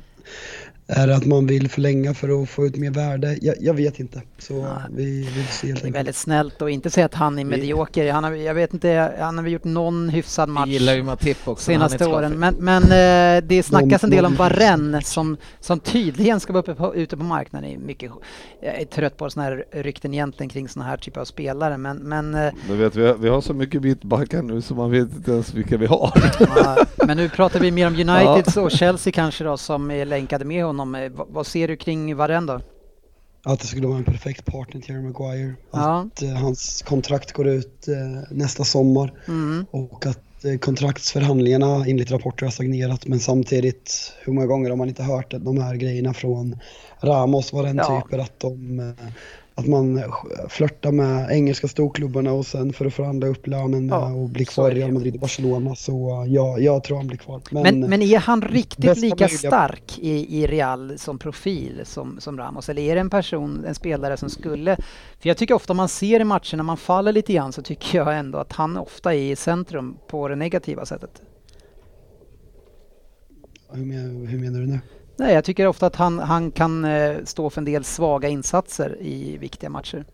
är 0.89 1.07
det 1.07 1.17
att 1.17 1.27
man 1.27 1.47
vill 1.47 1.71
förlänga 1.71 2.15
för 2.15 2.43
att 2.43 2.49
få 2.49 2.67
ut 2.67 2.77
mer 2.77 2.91
värde? 2.91 3.39
Jag, 3.43 3.55
jag 3.61 3.75
vet 3.75 4.01
inte. 4.01 4.23
Så 4.39 4.67
vi, 4.91 5.05
vi 5.05 5.43
får 5.43 5.53
se 5.53 5.67
helt 5.67 5.83
Det 5.83 5.89
är 5.89 5.93
väldigt 5.93 6.17
snällt 6.17 6.63
och 6.63 6.71
inte 6.71 6.91
säga 6.91 7.07
att 7.07 7.15
han 7.15 7.39
är 7.39 7.45
medioker. 7.45 8.13
Han 8.13 8.25
har, 8.25 8.33
jag 8.33 8.55
vet 8.55 8.75
inte, 8.75 9.15
han 9.19 9.39
har 9.39 9.47
gjort 9.47 9.65
någon 9.65 10.09
hyfsad 10.09 10.49
Vi 10.49 10.53
match 10.53 10.69
gillar 10.69 10.95
ju 10.95 11.03
Matip 11.03 11.49
också. 11.49 11.65
senaste 11.65 12.05
är 12.05 12.09
åren. 12.09 12.33
Men, 12.33 12.55
men 12.59 12.83
eh, 12.83 13.45
det 13.49 13.63
snackas 13.63 14.05
en 14.05 14.11
del 14.11 14.25
om 14.25 14.35
Varenne 14.35 15.03
som, 15.03 15.37
som 15.61 15.81
tydligen 15.81 16.41
ska 16.41 16.53
vara 16.53 16.61
uppe 16.61 16.75
på, 16.75 16.95
ute 16.95 17.17
på 17.17 17.25
marknaden. 17.25 17.87
mycket, 17.87 18.11
jag 18.63 18.81
är 18.81 18.85
trött 18.85 19.17
på 19.17 19.31
sådana 19.31 19.51
här 19.51 19.65
rykten 19.71 20.15
egentligen 20.15 20.51
kring 20.51 20.69
sådana 20.69 20.91
här 20.91 20.97
typer 20.97 21.21
av 21.21 21.25
spelare. 21.25 21.79
Men, 21.79 21.97
men, 21.97 22.35
eh, 22.35 22.53
Men 22.69 22.79
vet, 22.79 22.97
vi, 22.97 23.07
har, 23.07 23.15
vi 23.15 23.29
har 23.29 23.41
så 23.41 23.55
mycket 23.55 23.83
mittbackar 23.83 24.43
nu 24.43 24.63
så 24.63 24.75
man 24.75 24.91
vet 24.91 25.13
inte 25.17 25.31
ens 25.31 25.55
vilka 25.55 25.77
vi 25.77 25.87
har. 25.87 26.13
ja, 26.57 26.77
men 27.07 27.17
nu 27.17 27.29
pratar 27.29 27.61
vi 27.61 27.71
mer 27.71 27.87
om 27.87 27.95
United 28.09 28.63
och 28.63 28.71
Chelsea 28.71 29.13
kanske 29.13 29.45
då 29.45 29.57
som 29.57 29.91
är 29.91 30.05
länkade 30.05 30.45
med 30.45 30.65
honom. 30.65 30.76
Eh, 30.81 31.11
vad, 31.15 31.47
ser 31.47 31.69
du 31.69 31.77
kring 31.77 32.17
Varenne 32.17 32.53
då? 32.53 32.61
Att 33.53 33.61
det 33.61 33.67
skulle 33.67 33.87
vara 33.87 33.99
en 33.99 34.05
perfekt 34.05 34.45
partner 34.45 34.81
till 34.81 34.95
Harry 34.95 35.05
Maguire. 35.05 35.55
Ja. 35.71 36.07
Att 36.13 36.23
eh, 36.23 36.31
hans 36.31 36.83
kontrakt 36.83 37.33
går 37.33 37.49
ut 37.49 37.89
eh, 37.89 37.95
nästa 38.31 38.65
sommar 38.65 39.13
Mm. 39.29 39.67
och 39.71 40.07
att 40.07 40.23
kontraktsförhandlingarna 40.61 41.85
enligt 41.87 42.11
rapporter 42.11 42.47
har 42.47 42.51
stagnerat 42.51 43.07
men 43.07 43.21
samtidigt, 43.21 44.13
hur 44.25 44.33
många 44.33 44.47
gånger 44.47 44.71
har 44.71 44.77
man 44.77 44.89
inte 44.89 45.03
hört 45.03 45.31
de 45.31 45.59
här 45.61 45.75
grejerna 45.75 46.15
från 46.15 46.59
Ramos 47.03 47.53
var 47.53 47.63
den 47.63 47.77
Ja. 47.77 48.03
typer 48.03 48.19
att 48.19 48.41
de 48.41 48.81
att 49.59 49.67
man 49.67 50.03
flörtar 50.49 50.93
med 50.93 51.31
engelska 51.31 51.69
storklubbarna 51.69 52.33
och 52.33 52.47
sen 52.47 52.73
för 52.73 52.87
att 52.87 52.95
förhandla 52.95 53.27
upp 53.27 53.47
lönen 53.47 53.89
Ja, 53.89 54.13
och 54.13 54.29
bli 54.29 54.45
kvar 54.45 54.71
i 54.71 54.75
det 54.75 54.81
Real. 54.81 54.93
Madrid 54.93 55.15
och 55.15 55.21
Barcelona 55.21 55.75
så 55.75 56.23
eh, 56.23 56.33
ja, 56.33 56.59
jag 56.59 56.85
tror 56.85 56.97
han 56.97 57.07
blir 57.07 57.19
kvar. 57.19 57.41
Men, 57.51 57.81
men 57.81 58.03
är 58.03 58.19
han 58.19 58.43
riktigt 58.43 58.85
bästa 58.85 59.01
lika 59.01 59.25
möjliga- 59.25 59.39
stark 59.49 59.99
i, 59.99 60.43
i 60.43 60.47
Real 60.47 60.99
som 60.99 61.19
profil 61.19 61.81
som, 61.85 62.21
som 62.21 62.39
Ramos? 62.39 62.69
Eller 62.69 62.83
är 62.83 62.95
det 62.95 63.01
en 63.01 63.11
person, 63.11 63.65
en 63.65 63.75
spelare 63.75 64.17
som 64.17 64.31
skulle... 64.31 64.77
För 65.21 65.29
jag 65.29 65.37
tycker 65.37 65.55
ofta 65.55 65.75
man 65.75 65.89
ser 65.89 66.21
i 66.21 66.25
matcher 66.25 66.57
när 66.57 66.65
man 66.65 66.77
faller 66.77 67.13
lite 67.13 67.33
grann 67.33 67.53
så 67.53 67.63
tycker 67.63 67.99
jag 67.99 68.19
ändå 68.19 68.39
att 68.39 68.53
han 68.53 68.77
ofta 68.77 69.15
är 69.15 69.33
i 69.33 69.37
centrum 69.37 69.97
på 70.09 70.29
det 70.29 70.37
negativa 70.37 70.87
sättet. 70.87 71.23
hur, 73.73 73.85
men, 73.85 74.27
hur 74.27 74.39
menar 74.39 74.61
du 74.61 74.67
nu? 74.67 74.81
Nej, 75.17 75.35
jag 75.35 75.45
tycker 75.45 75.67
ofta 75.67 75.87
att 75.87 75.97
han, 75.97 76.19
han 76.19 76.51
kan 76.51 76.85
eh, 76.85 77.17
stå 77.25 77.51
för 77.51 77.61
en 77.61 77.65
del 77.65 77.85
svaga 77.85 78.29
insatser 78.29 78.97
i 79.01 79.39
viktiga 79.39 79.71
matcher. 79.71 80.05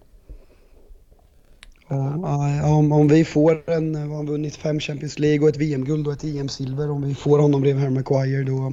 Om, 1.89 2.93
om 2.93 3.09
vi 3.09 3.25
får 3.25 3.71
en, 3.71 3.95
har 3.95 4.17
han 4.17 4.27
vunnit 4.27 4.57
fem 4.57 4.81
Champions 4.81 5.19
League 5.19 5.41
och 5.43 5.49
ett 5.49 5.57
VM-guld 5.57 6.07
och 6.07 6.13
ett 6.13 6.25
EM-silver. 6.25 6.91
Om 6.91 7.03
vi 7.03 7.15
får 7.15 7.39
honom 7.39 7.61
bredvid 7.61 7.83
Harry 7.83 7.95
Maguire 7.95 8.45
då, 8.45 8.73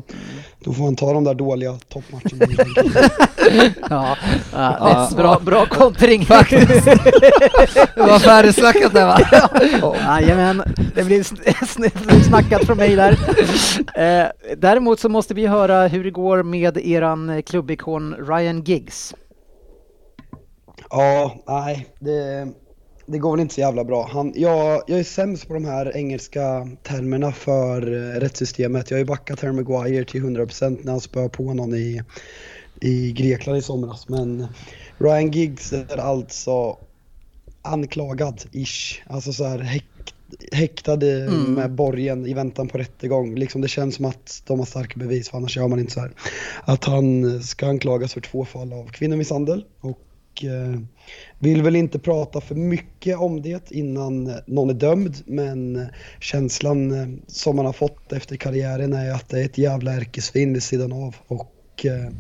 då 0.64 0.74
får 0.74 0.84
han 0.86 0.96
ta 0.96 1.14
de 1.14 1.24
där 1.24 1.34
dåliga 1.34 1.78
toppmatcherna. 1.88 2.46
Ja, 3.90 4.18
ja, 4.54 5.08
det 5.10 5.16
är 5.16 5.18
bra, 5.18 5.40
bra 5.40 5.66
kontring 5.66 6.26
Det 6.30 8.02
var 8.02 8.20
färdigsnackat 8.20 8.94
där 8.94 9.06
va? 9.06 9.20
Jajamän, 9.98 10.64
det 10.96 11.04
blir 11.04 11.24
sn- 11.24 11.44
sn- 11.46 12.24
snackat 12.28 12.66
från 12.66 12.78
mig 12.78 12.96
där. 12.96 13.12
Eh, 13.96 14.28
däremot 14.58 15.00
så 15.00 15.10
måste 15.10 15.34
vi 15.34 15.48
höra 15.48 15.88
hur 15.88 16.04
det 16.04 16.12
går 16.12 16.44
med 16.44 16.78
eran 16.78 17.44
klubbikon 17.44 18.16
Ryan 18.28 18.64
Giggs. 18.64 19.14
Ja, 20.90 21.36
nej, 21.48 21.88
det, 22.00 22.48
det 23.12 23.18
går 23.18 23.32
väl 23.32 23.40
inte 23.40 23.54
så 23.54 23.62
jävla 23.62 23.84
bra. 23.84 24.10
Han, 24.12 24.34
jag, 24.36 24.84
jag 24.88 25.00
är 25.00 25.04
sämst 25.04 25.48
på 25.48 25.54
de 25.54 25.66
här 25.66 25.98
engelska 25.98 26.68
termerna 26.84 27.32
för 27.32 27.82
eh, 27.94 28.20
rättssystemet. 28.20 28.92
Jag 28.92 28.98
har 28.98 29.00
ju 29.00 29.06
backat 29.06 29.42
Harry 29.42 29.52
Maguire 29.54 30.06
till 30.06 30.24
100% 30.24 30.80
när 30.84 30.92
han 30.92 31.02
spöade 31.02 31.30
på 31.30 31.54
någon 31.54 31.74
i, 31.74 32.02
i 32.82 33.12
Grekland 33.12 33.60
i 33.60 33.62
somras. 33.62 34.10
Men 34.10 34.48
Ryan 34.98 35.32
Giggs 35.32 35.74
är 35.74 35.98
alltså 35.98 36.78
anklagad, 37.62 38.44
ish. 38.52 39.02
Alltså 39.08 39.34
så 39.34 39.44
här 39.44 39.60
häkt, 39.60 39.86
häktad 40.52 40.94
Mm. 41.04 41.54
med 41.54 41.72
borgen 41.72 42.26
i 42.26 42.34
väntan 42.34 42.68
på 42.68 42.78
rättegång. 42.78 43.36
Liksom 43.36 43.62
det 43.62 43.68
känns 43.68 43.96
som 43.96 44.06
att 44.06 44.44
de 44.48 44.60
har 44.60 44.66
starka 44.66 45.00
bevis, 45.00 45.30
för 45.30 45.38
annars 45.38 45.58
gör 45.58 45.68
man 45.68 45.80
inte 45.80 45.94
så 45.94 46.00
här. 46.00 46.12
Att 46.64 46.84
han 46.84 47.44
ska 47.44 47.68
anklagas 47.68 48.14
för 48.14 48.22
två 48.22 48.46
fall 48.46 48.74
av 48.74 48.92
kvinnomisshandel 48.92 49.66
och 49.82 50.00
Eh, 50.44 50.80
vill 51.40 51.62
väl 51.62 51.76
inte 51.76 52.00
prata 52.00 52.42
för 52.42 52.56
mycket 52.56 53.18
om 53.18 53.42
det 53.42 53.72
innan 53.72 54.34
någon 54.46 54.70
är 54.70 54.74
dömd, 54.74 55.18
men 55.26 55.88
känslan 56.20 56.92
eh, 56.92 57.08
som 57.28 57.56
man 57.56 57.66
har 57.66 57.74
fått 57.74 58.14
efter 58.14 58.36
karriären 58.36 58.94
är 58.94 59.12
att 59.12 59.30
det 59.30 59.40
är 59.40 59.46
ett 59.46 59.58
jävla 59.58 59.94
ärkesvin 59.94 60.54
vid 60.54 60.64
sidan 60.64 60.94
av. 60.94 61.16
Och 61.28 61.86
eh, 61.86 62.14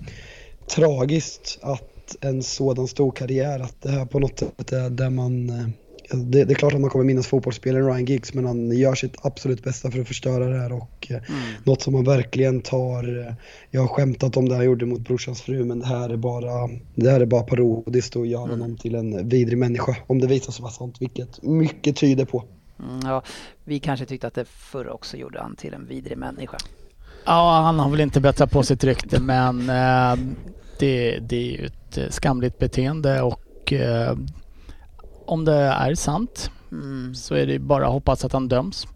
tragiskt 0.67 1.59
att 1.61 2.15
en 2.21 2.43
sådan 2.43 2.87
stor 2.87 3.11
karriär, 3.11 3.59
att 3.59 3.81
det 3.81 3.91
här 3.91 4.05
på 4.05 4.19
något 4.19 4.39
sätt 4.39 4.71
är 4.71 4.89
där 4.89 5.09
man 5.09 5.49
eh, 5.49 5.67
det, 6.11 6.45
det 6.45 6.53
är 6.53 6.55
klart 6.55 6.73
att 6.73 6.81
man 6.81 6.89
kommer 6.89 7.05
minnas 7.05 7.27
fotbollsspelaren 7.27 7.85
Ryan 7.85 8.05
Giggs 8.05 8.33
men 8.33 8.45
han 8.45 8.77
gör 8.77 8.95
sitt 8.95 9.15
absolut 9.21 9.63
bästa 9.63 9.91
för 9.91 10.01
att 10.01 10.07
förstöra 10.07 10.45
det 10.45 10.57
här 10.57 10.71
och 10.73 11.07
eh, 11.09 11.21
något 11.63 11.81
som 11.81 11.93
man 11.93 12.03
verkligen 12.03 12.61
tar, 12.61 13.27
eh, 13.27 13.33
jag 13.71 13.81
har 13.81 13.87
skämtat 13.87 14.37
om 14.37 14.49
det 14.49 14.55
han 14.55 14.65
gjorde 14.65 14.85
mot 14.85 14.99
brorsans 14.99 15.41
fru 15.41 15.65
men 15.65 15.79
det 15.79 15.85
här 15.85 16.09
är 16.09 16.17
bara, 16.17 16.69
det 16.95 17.09
här 17.09 17.21
är 17.21 17.25
bara 17.25 17.43
parodiskt 17.43 18.15
och 18.15 18.25
gör 18.25 18.47
honom 18.47 18.77
till 18.77 18.95
en 18.95 19.29
vidrig 19.29 19.57
människa 19.57 19.95
om 20.07 20.19
det 20.19 20.27
visar 20.27 20.51
sig 20.51 20.63
vara 20.63 20.71
sant, 20.71 20.95
vilket 20.99 21.43
mycket 21.43 21.95
tyder 21.95 22.25
på. 22.25 22.43
Mm, 22.79 22.99
ja, 23.03 23.23
vi 23.63 23.79
kanske 23.79 24.05
tyckte 24.05 24.27
att 24.27 24.33
det 24.33 24.45
förr 24.45 24.89
också 24.89 25.17
gjorde 25.17 25.39
han 25.39 25.55
till 25.55 25.73
en 25.73 25.87
vidrig 25.87 26.17
människa. 26.17 26.57
Ja, 27.25 27.61
han 27.65 27.79
har 27.79 27.89
väl 27.89 27.99
inte 27.99 28.19
bättrat 28.19 28.51
på 28.51 28.63
sitt 28.63 28.83
rykte 28.83 29.21
men 29.21 29.59
eh, 29.69 30.25
det, 30.79 31.19
det 31.19 31.35
är 31.35 31.51
ju 31.51 31.65
ett 31.65 32.13
skamligt 32.13 32.59
beteende 32.59 33.21
och 33.21 33.73
eh, 33.73 34.15
om 35.29 35.45
det 35.45 35.53
är 35.55 35.95
sant 35.95 36.51
Mm. 36.71 37.15
så 37.15 37.35
är 37.35 37.45
det 37.45 37.59
bara 37.59 37.85
att 37.85 37.93
hoppas 37.93 38.25
att 38.25 38.33
han 38.33 38.47
döms. 38.47 38.87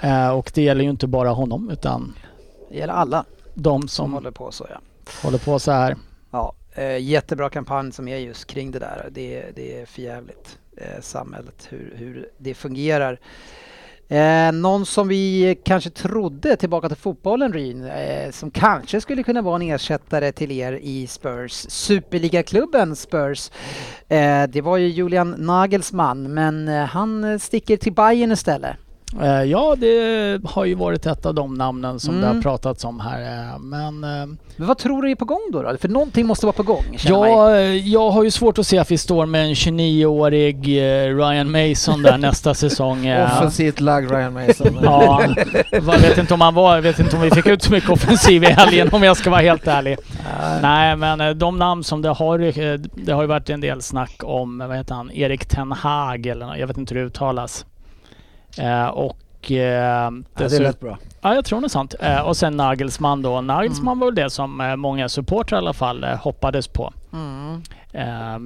Eh, 0.00 0.30
och 0.30 0.50
det 0.54 0.62
gäller 0.62 0.84
ju 0.84 0.90
inte 0.90 1.06
bara 1.06 1.30
honom 1.30 1.70
utan 1.70 2.14
Det 2.70 2.76
gäller 2.78 2.92
alla 2.92 3.24
de 3.54 3.80
som 3.80 3.88
som 3.88 4.12
håller 4.12 4.30
på 4.30 4.52
så 4.52 4.66
ja. 4.70 4.80
håller 5.22 5.38
på 5.38 5.58
så 5.58 5.72
här. 5.72 5.96
Ja, 6.30 6.54
eh, 6.74 6.98
jättebra 6.98 7.50
kampanj 7.50 7.92
som 7.92 8.08
är 8.08 8.16
just 8.16 8.46
kring 8.46 8.70
det 8.70 8.78
där. 8.78 9.08
Det, 9.10 9.44
det 9.56 9.80
är 9.80 9.86
förjävligt. 9.86 10.58
Eh, 10.76 11.00
samhället, 11.00 11.66
hur, 11.70 11.94
hur 11.96 12.28
det 12.38 12.54
fungerar. 12.54 13.20
Eh, 14.10 14.52
någon 14.52 14.86
som 14.86 15.08
vi 15.08 15.58
kanske 15.64 15.90
trodde 15.90 16.56
tillbaka 16.56 16.88
till 16.88 16.96
fotbollen 16.96 17.52
Ryn, 17.52 17.84
eh, 17.84 18.30
som 18.30 18.50
kanske 18.50 19.00
skulle 19.00 19.22
kunna 19.22 19.42
vara 19.42 19.56
en 19.56 19.62
ersättare 19.62 20.32
till 20.32 20.50
er 20.50 20.72
i 20.72 21.06
Spurs, 21.06 21.52
superligaklubben 21.68 22.96
Spurs. 22.96 23.50
Eh, 24.08 24.42
det 24.48 24.60
var 24.60 24.76
ju 24.76 24.88
Julian 24.88 25.30
Nagelsmann, 25.30 26.34
men 26.34 26.68
eh, 26.68 26.84
han 26.84 27.24
eh, 27.24 27.38
sticker 27.38 27.76
till 27.76 27.92
Bayern 27.92 28.32
istället. 28.32 28.76
Eh, 29.22 29.42
ja, 29.42 29.76
det 29.78 30.40
har 30.44 30.64
ju 30.64 30.74
varit 30.74 31.06
ett 31.06 31.26
av 31.26 31.34
de 31.34 31.54
namnen 31.54 32.00
som 32.00 32.14
det 32.20 32.26
Mm. 32.26 32.36
har 32.36 32.42
pratats 32.42 32.84
om 32.84 33.00
här. 33.00 33.22
eh, 33.52 33.58
Men 33.58 34.04
eh, 34.04 34.26
Men 34.56 34.66
vad 34.66 34.78
tror 34.78 35.02
du 35.02 35.10
är 35.10 35.14
på 35.14 35.24
gång 35.24 35.40
då? 35.52 35.62
då? 35.62 35.76
För 35.80 35.88
någonting 35.88 36.26
måste 36.26 36.46
vara 36.46 36.52
på 36.56 36.62
gång, 36.62 36.84
ja, 37.04 37.54
eh, 37.56 37.88
jag 37.88 38.10
har 38.10 38.24
ju 38.24 38.30
svårt 38.30 38.58
att 38.58 38.66
se 38.66 38.78
att 38.78 38.90
vi 38.90 38.98
står 38.98 39.26
med 39.26 39.44
en 39.44 39.54
29-årig 39.54 40.56
eh, 40.78 41.16
Ryan 41.16 41.50
Mason 41.50 42.02
där 42.02 42.18
nästa 42.18 42.54
säsong. 42.54 43.12
Offensivt 43.12 43.80
lagd 43.80 44.10
Ryan 44.10 44.32
Mason. 44.32 44.78
Ja, 44.82 45.22
jag 45.72 45.80
vet 45.82 46.18
inte 46.18 46.34
om 46.34 46.40
han 46.40 46.54
var, 46.54 46.74
jag 46.74 46.82
vet 46.82 46.98
inte 46.98 47.16
om 47.16 47.22
vi 47.22 47.30
fick 47.30 47.46
ut 47.46 47.62
så 47.62 47.72
mycket 47.72 47.90
offensiv 47.90 48.44
i 48.44 48.46
helgen 48.46 48.88
om 48.92 49.02
jag 49.02 49.16
ska 49.16 49.30
vara 49.30 49.40
helt 49.40 49.66
ärlig. 49.66 49.96
Nej, 50.62 50.96
men 50.96 51.20
eh, 51.20 51.30
de 51.30 51.58
namn 51.58 51.84
som 51.84 52.02
det 52.02 52.08
har, 52.08 52.38
det 53.04 53.12
har 53.12 53.22
ju 53.22 53.28
varit 53.28 53.50
en 53.50 53.60
del 53.60 53.82
snack 53.82 54.20
om, 54.22 54.58
vad 54.58 54.76
heter 54.76 54.94
han, 54.94 55.10
Erik 55.12 55.46
Ten 55.46 55.72
Hag 55.72 56.26
eller 56.26 56.56
jag 56.56 56.66
vet 56.66 56.76
inte 56.78 56.94
hur 56.94 57.00
det 57.00 57.06
uttalas. 57.06 57.64
Eh, 58.58 58.86
och... 58.86 59.16
Eh, 59.52 60.10
Ja, 60.38 60.48
det 60.48 60.58
lät 60.58 60.80
bra. 60.80 60.98
Ja, 61.20 61.34
jag 61.34 61.44
tror 61.44 61.60
något 61.60 61.72
sånt. 61.72 61.94
Eh, 62.00 62.20
och 62.20 62.36
sen 62.36 62.56
Nagelsmann 62.56 63.22
då. 63.22 63.40
Nagelsmann 63.40 63.92
Mm. 63.92 63.98
var 63.98 64.06
väl 64.06 64.14
det 64.14 64.30
som 64.30 64.74
många 64.78 65.08
supportrar 65.08 65.58
i 65.58 65.60
alla 65.60 65.72
fall 65.72 66.04
hoppades 66.04 66.68
på. 66.68 66.92
Mm. 67.12 67.62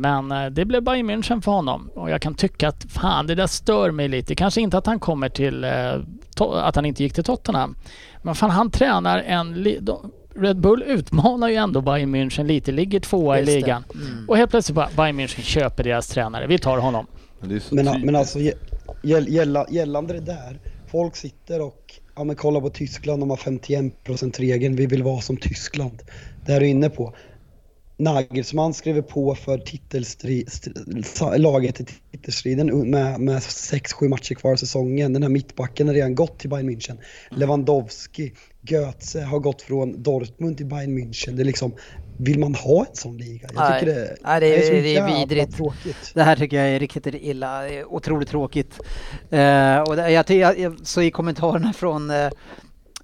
Men 0.01 0.55
det 0.55 0.65
blev 0.65 0.83
Bayern 0.83 1.11
München 1.11 1.41
för 1.41 1.53
honom. 1.53 1.91
Och 1.95 2.11
jag 2.11 2.23
kan 2.23 2.35
tycka 2.35 2.69
att 2.69 2.85
fan, 2.89 3.27
det 3.27 3.35
där 3.35 3.47
stör 3.47 3.91
mig 3.91 4.09
lite. 4.09 4.35
Kanske 4.35 4.61
inte 4.61 4.79
att 4.79 4.87
han 4.87 4.99
kommer 5.01 5.29
till... 5.29 5.65
Att 6.63 6.77
han 6.77 6.85
inte 6.87 7.03
gick 7.03 7.15
till 7.15 7.25
Tottenham. 7.25 7.77
Men 8.23 8.35
fan, 8.35 8.51
han 8.51 8.71
tränar 8.71 9.19
en... 9.19 9.67
Red 10.37 10.61
Bull 10.61 10.83
utmanar 10.83 11.49
ju 11.49 11.55
ändå 11.55 11.81
Bayern 11.81 12.15
München 12.17 12.45
lite. 12.47 12.73
Ligger 12.73 13.01
tvåa 13.01 13.39
Just 13.39 13.49
i 13.49 13.53
det. 13.55 13.61
ligan. 13.61 13.85
Mm. 13.95 14.29
Och 14.29 14.37
helt 14.37 14.51
plötsligt 14.51 14.77
bara 14.77 14.89
Bayern 14.97 15.21
München 15.21 15.41
köper 15.43 15.85
deras 15.85 16.09
tränare. 16.09 16.47
Vi 16.47 16.59
tar 16.59 16.79
honom. 16.79 17.07
Men, 17.41 17.49
det 17.49 17.55
är 17.55 17.75
Men, 17.85 18.01
men 18.01 18.17
alltså 18.17 18.39
gälla, 19.03 19.67
gällande 19.71 20.15
det 20.15 20.21
där, 20.21 20.61
folk 20.87 21.17
sitter 21.17 21.61
och 21.61 22.01
ja, 22.17 22.25
men 22.25 22.37
kolla 22.37 22.61
på 22.61 22.71
Tyskland, 22.71 23.23
de 23.23 23.31
har 23.31 23.37
51% 23.37 24.39
regeln, 24.39 24.77
vi 24.77 24.87
vill 24.87 25.03
vara 25.03 25.21
som 25.21 25.37
Tyskland. 25.37 26.03
Det 26.47 26.53
är 26.53 26.61
du 26.61 26.67
inne 26.67 26.91
på. 26.91 27.15
Nagelsmann 27.97 28.75
skriver 28.75 29.03
på 29.03 29.35
för 29.35 29.59
titelstri, 29.59 30.47
laget 31.37 31.81
i 31.81 31.85
titelstriden 32.13 32.91
med, 32.91 33.21
med 33.21 33.39
6-7 33.39 34.09
matcher 34.09 34.35
kvar 34.35 34.53
av 34.53 34.57
säsongen. 34.57 35.13
Den 35.13 35.23
här 35.23 35.31
mittbacken 35.31 35.87
har 35.87 35.95
redan 35.95 36.15
gått 36.15 36.39
till 36.39 36.51
Bayern 36.51 36.71
München. 36.71 36.99
Lewandowski, 37.31 38.33
Götze 38.61 39.23
har 39.23 39.39
gått 39.39 39.63
från 39.63 40.03
Dortmund 40.03 40.57
till 40.57 40.67
Bayern 40.67 40.99
München. 40.99 41.33
Det 41.33 41.43
är 41.43 41.45
liksom, 41.45 41.73
vill 42.17 42.39
man 42.39 42.55
ha 42.55 42.81
en 42.81 42.95
sån 42.97 43.17
liga? 43.19 43.49
Jag 43.55 43.71
Nej. 43.71 43.81
tycker 43.81 43.95
det, 43.95 44.17
Nej, 44.25 44.41
det 44.41 44.57
är- 44.57 44.67
så 44.67 44.73
det 44.73 44.97
är 44.97 45.19
vidrigt. 45.19 45.57
tråkigt. 45.57 46.11
Det 46.15 46.23
här 46.23 46.37
tycker 46.37 46.57
jag 46.57 46.69
är 46.69 46.79
riktigt 46.79 47.07
illa, 47.07 47.63
Det 47.63 47.79
är 47.79 47.93
otroligt 47.93 48.29
tråkigt. 48.29 48.81
Eh, 49.31 49.79
och 49.81 49.97
det, 49.97 50.11
jag, 50.11 50.59
jag, 50.59 50.77
så 50.83 51.03
i 51.03 51.11
kommentarerna 51.11 51.73
från, 51.73 52.11
eh, 52.11 52.27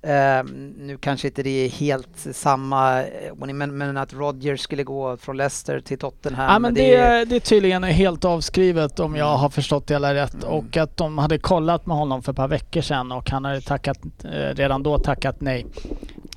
eh, 0.03 0.45
nu 0.79 0.99
kanske 1.01 1.29
inte 1.29 1.43
det 1.43 1.51
är 1.65 1.69
helt 1.69 2.09
samma, 2.33 3.03
eh, 3.03 3.35
men, 3.37 3.79
men 3.79 3.97
att 3.97 4.13
Rodgers 4.15 4.61
skulle 4.61 4.83
gå 4.85 5.17
från 5.17 5.37
Leicester 5.37 5.81
till 5.81 5.99
Tottenham. 5.99 6.53
Ja, 6.53 6.59
men 6.59 6.75
det, 6.75 6.95
är- 6.95 7.27
det 7.27 7.37
är 7.37 7.41
tydligen 7.41 7.83
helt 7.85 8.25
avskrivet 8.25 9.01
om 9.01 9.17
jag 9.17 9.37
har 9.37 9.49
förstått 9.51 9.87
det 9.87 9.95
hela 9.95 10.15
rätt. 10.15 10.35
Mm. 10.35 10.49
Och 10.49 10.77
att 10.77 10.97
de 10.97 11.19
hade 11.19 11.39
kollat 11.39 11.87
med 11.87 11.97
honom 11.97 12.23
för 12.23 12.33
ett 12.33 12.37
par 12.37 12.49
veckor 12.49 12.81
sedan 12.81 13.13
och 13.13 13.31
han 13.31 13.45
hade 13.45 13.61
tackat, 13.61 13.99
eh, 14.25 14.55
redan 14.55 14.83
då 14.83 14.99
tackat 14.99 15.41
nej. 15.41 15.67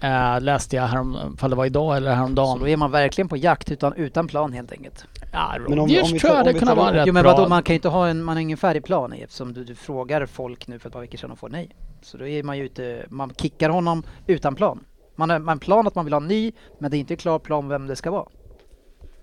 Eh, 0.02 0.42
läste 0.42 0.76
jag 0.76 0.84
härom, 0.84 1.38
fall 1.38 1.50
det 1.50 1.56
var 1.56 1.66
idag 1.66 1.98
eller 1.98 2.12
så 2.12 2.16
häromdagen. 2.16 2.60
då 2.60 2.68
är 2.68 2.78
man 2.78 2.92
verkligen 2.92 3.28
på 3.28 3.38
jakt 3.38 3.72
utan, 3.72 3.94
utan 3.94 4.28
plan 4.28 4.54
helt 4.54 4.72
enkelt. 4.72 5.06
Ja, 5.34 5.56
Men 5.60 5.74
om- 5.74 5.80
om 5.80 5.88
vi 5.88 5.96
tror 6.20 6.34
jag 6.34 6.40
om 6.40 6.54
det 6.54 6.60
kunde 6.60 6.74
vara 6.76 6.94
rätt 6.94 7.08
Jo 7.08 7.14
men 7.14 7.24
vadå, 7.24 7.48
man 7.48 7.64
kan 7.64 7.74
ju 7.74 7.76
inte 7.76 7.90
ha 7.90 8.08
en, 8.08 8.24
man 8.24 8.36
har 8.36 8.42
ingen 8.42 8.58
färdig 8.58 8.84
plan 8.84 9.14
i 9.14 9.22
eftersom 9.22 9.54
du, 9.54 9.64
du 9.64 9.76
frågar 9.76 10.26
folk 10.26 10.68
nu 10.68 10.80
för 10.80 10.90
ett 10.90 10.94
par 10.94 11.00
veckor 11.02 11.18
sedan 11.18 11.32
och 11.32 11.40
får 11.40 11.50
nej. 11.50 11.70
Så 12.02 12.18
då 12.18 12.28
är 12.28 12.44
man 12.44 12.58
ju 12.58 12.64
ute, 12.66 13.06
man 13.10 13.34
kickar 13.38 13.70
honom 13.70 14.04
utan 14.28 14.56
plan. 14.56 14.80
Man 15.16 15.30
har 15.30 15.52
en 15.52 15.60
plan 15.60 15.88
att 15.88 15.96
man 15.96 16.06
vill 16.06 16.14
ha 16.14 16.22
en 16.22 16.28
ny, 16.28 16.52
men 16.80 16.92
det 16.92 16.98
är 16.98 17.00
inte 17.00 17.16
klar 17.16 17.40
plan 17.40 17.68
vem 17.68 17.88
det 17.88 17.96
ska 17.96 18.12
vara. 18.12 18.26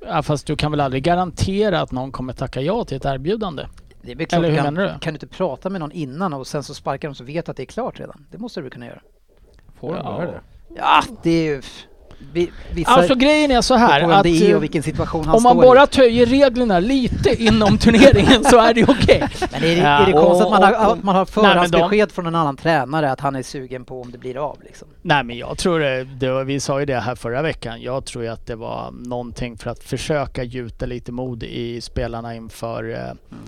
Ja, 0.06 0.22
fast 0.22 0.46
du 0.46 0.56
kan 0.56 0.70
väl 0.70 0.80
aldrig 0.80 1.02
garantera 1.02 1.80
att 1.80 1.92
någon 1.92 2.12
kommer 2.12 2.32
tacka 2.32 2.60
ja 2.60 2.84
till 2.84 2.96
ett 2.96 3.04
erbjudande? 3.04 3.66
Det 4.02 4.12
är 4.12 4.16
väl 4.16 4.26
klart 4.26 4.38
Eller 4.38 4.50
hur 4.50 4.56
kan, 4.56 4.74
menar 4.74 4.92
du? 4.92 4.98
kan 4.98 5.12
du 5.14 5.16
inte 5.16 5.26
prata 5.26 5.70
med 5.70 5.80
någon 5.80 5.92
innan 5.92 6.32
och 6.32 6.46
sen 6.46 6.62
så 6.62 6.74
sparkar 6.74 7.08
de 7.08 7.14
så 7.14 7.24
vet 7.24 7.48
att 7.48 7.56
det 7.56 7.62
är 7.62 7.66
klart 7.66 8.00
redan. 8.00 8.26
Det 8.30 8.38
måste 8.38 8.60
du 8.60 8.70
kunna 8.70 8.86
göra. 8.86 9.00
Får 9.80 9.88
de 9.94 9.96
Ja. 10.04 10.22
göra 10.22 10.30
det? 10.30 10.40
Ja, 10.76 11.02
det 11.22 11.30
är 11.30 11.44
ju... 11.44 11.62
Vissa... 12.72 12.90
Alltså 12.90 13.14
grejen 13.14 13.50
är 13.50 13.60
så 13.60 13.74
här 13.74 14.02
att 14.02 14.26
är 14.26 14.64
eh, 14.64 15.34
om 15.34 15.42
man 15.42 15.56
bara 15.56 15.84
i. 15.84 15.86
töjer 15.86 16.26
reglerna 16.26 16.80
lite 16.80 17.42
inom 17.42 17.78
turneringen 17.78 18.44
så 18.44 18.58
är 18.58 18.74
det 18.74 18.84
okej. 18.84 19.28
Men 19.52 19.62
är 19.62 19.66
det, 19.66 19.74
Ja, 19.74 19.88
är 19.88 20.06
det 20.06 20.12
konstigt 20.12 20.44
att 20.46 20.50
man 20.50 20.62
har, 20.62 20.72
att 20.72 21.02
man 21.02 21.14
har 21.14 21.24
förhandsbesked 21.24 22.12
från 22.12 22.26
en 22.26 22.34
annan 22.34 22.56
tränare 22.56 23.12
att 23.12 23.20
han 23.20 23.36
är 23.36 23.42
sugen 23.42 23.84
på 23.84 24.00
om 24.00 24.10
det 24.10 24.18
blir 24.18 24.36
av 24.50 24.58
liksom? 24.64 24.88
Nej 25.02 25.24
men 25.24 25.38
jag 25.38 25.58
tror 25.58 25.80
det, 25.80 26.04
det 26.04 26.44
vi 26.44 26.60
sa 26.60 26.80
ju 26.80 26.86
det 26.86 27.00
här 27.00 27.14
förra 27.14 27.42
veckan. 27.42 27.82
Jag 27.82 28.04
tror 28.04 28.24
ju 28.24 28.30
att 28.30 28.46
det 28.46 28.56
var 28.56 28.90
någonting 28.90 29.58
för 29.58 29.70
att 29.70 29.84
försöka 29.84 30.42
gjuta 30.42 30.86
lite 30.86 31.12
mod 31.12 31.42
i 31.42 31.80
spelarna 31.80 32.34
inför 32.34 32.90
eh, 32.94 33.38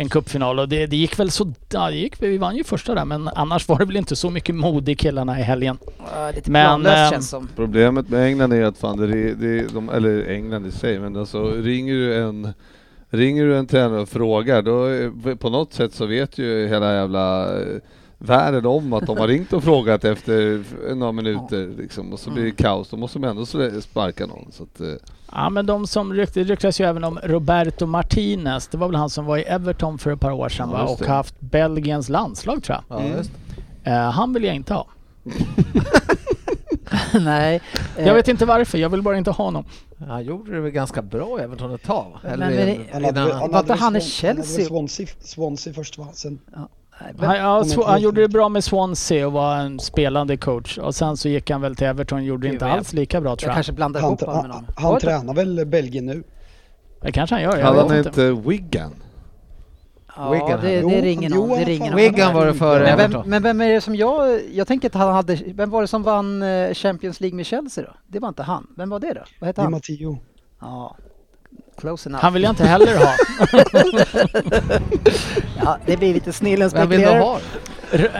en 0.00 0.08
cupfinal 0.08 0.58
och 0.58 0.68
det, 0.68 0.86
det 0.86 0.96
gick 0.96 1.18
väl 1.18 1.30
så, 1.30 1.52
ja, 1.72 1.90
det 1.90 1.96
gick, 1.96 2.22
vi 2.22 2.38
vann 2.38 2.56
ju 2.56 2.64
första 2.64 2.94
där 2.94 3.04
men 3.04 3.28
annars 3.28 3.68
var 3.68 3.78
det 3.78 3.84
väl 3.84 3.96
inte 3.96 4.16
så 4.16 4.30
mycket 4.30 4.54
mod 4.54 4.88
i 4.88 4.94
killarna 4.94 5.40
i 5.40 5.42
helgen. 5.42 5.78
Uh, 5.98 6.34
lite 6.34 6.50
Men, 6.50 6.66
planlöst 6.66 6.96
ehm, 6.96 7.10
känns 7.10 7.28
som. 7.28 7.48
Problemet 7.56 8.08
med 8.08 8.26
England 8.26 8.52
är 8.52 8.62
att 8.64 8.78
fan, 8.78 8.96
det, 8.96 9.04
är- 9.04 9.34
det, 9.34 9.60
är- 9.60 9.74
de, 9.74 9.88
eller 9.88 10.30
England 10.30 10.66
i 10.66 10.70
sig, 10.70 10.98
men 10.98 11.16
alltså 11.16 11.50
ringer 11.50 11.94
du 11.94 12.14
en 12.22 12.52
Ringer 13.12 13.44
du 13.46 13.56
en 13.56 13.66
tränare 13.66 14.00
och 14.00 14.08
frågar, 14.08 14.62
då 14.62 15.36
på 15.36 15.50
något 15.50 15.72
sätt 15.72 15.94
så 15.94 16.06
vet 16.06 16.38
ju 16.38 16.68
hela 16.68 16.94
jävla 16.94 17.58
eh, 17.60 17.66
världen 18.18 18.66
om 18.66 18.92
att 18.92 19.06
de 19.06 19.18
har 19.18 19.28
ringt 19.28 19.52
och 19.52 19.64
frågat 19.64 20.04
efter 20.04 20.62
några 20.94 21.12
minuter 21.12 21.74
liksom, 21.78 22.12
och 22.12 22.18
så 22.20 22.30
blir 22.30 22.44
det 22.44 22.50
kaos. 22.50 22.90
Då 22.90 22.96
måste 22.96 23.18
de 23.18 23.28
ändå 23.28 23.46
sparka 23.80 24.26
någon. 24.26 24.52
Så 24.52 24.62
att, 24.62 24.80
eh, 24.80 24.94
Ja 25.32 25.50
men 25.50 25.66
de 25.66 25.86
som 25.86 26.14
ryktade, 26.14 26.44
det 26.44 26.52
ryktas 26.52 26.80
ju 26.80 26.84
även 26.84 27.04
om 27.04 27.18
Roberto 27.22 27.86
Martinez. 27.86 28.68
Det 28.68 28.76
var 28.78 28.86
väl 28.88 28.96
han 28.96 29.10
som 29.10 29.24
var 29.24 29.38
i 29.38 29.42
Everton 29.42 29.98
för 29.98 30.12
ett 30.12 30.20
par 30.20 30.30
år 30.30 30.48
sedan 30.48 30.70
Ja, 30.72 30.82
och 30.82 31.00
haft 31.06 31.40
Belgiens 31.40 32.08
landslag 32.08 32.62
tror 32.62 32.78
jag. 32.88 32.98
Ja, 32.98 33.02
Mm. 33.04 33.16
just. 33.18 33.30
Eh, 33.84 33.92
han 34.10 34.32
vill 34.32 34.44
jag 34.44 34.54
inte 34.54 34.74
ha. 34.74 34.86
Nej. 37.20 37.60
eh, 37.96 38.06
Jag 38.06 38.14
vet 38.14 38.28
inte 38.28 38.46
varför, 38.46 38.78
jag 38.78 38.88
vill 38.88 39.02
bara 39.02 39.18
inte 39.18 39.30
ha 39.30 39.44
honom. 39.44 39.64
Han 40.08 40.24
gjorde 40.24 40.52
det 40.54 40.60
väl 40.60 40.70
ganska 40.70 41.02
bra 41.02 41.40
i 41.40 41.42
Everton 41.42 41.74
ett 41.74 41.82
tag? 41.82 42.06
Men- 42.22 42.32
Eller 42.32 42.46
men 42.46 42.56
det- 42.56 42.72
i 42.74 42.80
Han 42.92 43.04
hade, 43.04 43.20
han 43.20 43.54
hade, 43.54 43.74
han 43.74 43.94
hade 43.94 44.00
Swansea, 44.00 45.06
Swansea 45.20 45.74
först 45.74 45.98
va? 45.98 46.06
Sen, 46.12 46.38
nej, 46.56 46.64
Han, 47.18 47.36
ja, 47.36 47.62
Sw- 47.62 47.86
han 47.86 48.00
gjorde 48.00 48.20
det 48.20 48.28
bra 48.28 48.48
med 48.48 48.64
Swansea 48.64 49.26
och 49.26 49.32
var 49.32 49.56
en 49.56 49.78
spelande 49.78 50.36
coach. 50.36 50.78
Och 50.78 50.94
sen 50.94 51.16
så 51.16 51.28
gick 51.28 51.50
han 51.50 51.60
väl 51.60 51.76
till 51.76 51.86
Everton 51.86 52.18
och 52.18 52.24
gjorde 52.24 52.48
det 52.48 52.52
inte 52.52 52.66
alls 52.66 52.92
lika 52.92 53.20
bra 53.20 53.36
tror 53.36 53.46
Jag 53.48 53.50
jag. 53.50 53.56
kanske 53.56 53.72
blandar 53.72 54.00
han, 54.00 54.08
ihop 54.10 54.20
honom 54.20 54.42
med 54.46 54.54
han, 54.54 54.64
någon. 54.76 54.90
han 54.90 55.00
tränar 55.00 55.34
väl 55.34 55.66
Belgien 55.66 56.06
nu? 56.06 56.22
Det 57.02 57.12
kanske 57.12 57.34
han 57.34 57.42
gör, 57.42 57.56
jag 57.58 57.66
hade 57.66 57.80
han 57.80 57.98
inte. 57.98 58.32
Wigan? 58.32 58.94
Ja, 60.16 60.30
Wigan 60.32 60.60
det, 60.62 60.80
det 60.80 61.00
ringer 61.00 61.30
någon. 61.30 61.48
Det 61.58 61.64
ringer 61.64 61.90
någon. 61.90 61.96
Wigan 62.00 62.34
var 62.34 62.46
det 62.46 62.54
före 62.54 62.96
Men 62.96 63.10
vem, 63.12 63.22
men 63.26 63.42
vem 63.42 63.60
är 63.60 63.68
det 63.68 63.80
som 63.80 63.94
jag... 63.96 64.40
Jag 64.52 64.66
tänker 64.66 64.88
att 64.88 64.94
han 64.94 65.14
hade... 65.14 65.34
Vem 65.46 65.70
var 65.70 65.80
det 65.80 65.88
som 65.88 66.02
vann 66.02 66.42
eh, 66.42 66.74
Champions 66.74 67.20
League 67.20 67.36
med 67.36 67.46
Chelsea 67.46 67.84
då? 67.84 67.90
Det 68.06 68.18
var 68.18 68.28
inte 68.28 68.42
han. 68.42 68.66
Vem 68.76 68.90
var 68.90 69.00
det 69.00 69.12
då? 69.14 69.20
Vad 69.40 69.46
hette 69.46 69.60
Di 69.60 69.64
han? 69.64 69.70
Matteo. 69.72 70.18
Ja. 70.60 70.96
Close 71.80 72.08
enough. 72.08 72.22
Han 72.22 72.32
vill 72.32 72.42
jag 72.42 72.52
inte 72.52 72.64
heller 72.66 72.96
ha. 72.96 73.14
Ja, 75.64 75.78
det 75.86 75.96
blir 75.96 76.14
lite 76.14 76.32
snillen 76.32 76.70
Vem 76.74 76.88
vill 76.88 77.00
du 77.00 77.06
spekulerar. 77.06 77.24
ha? 77.24 77.38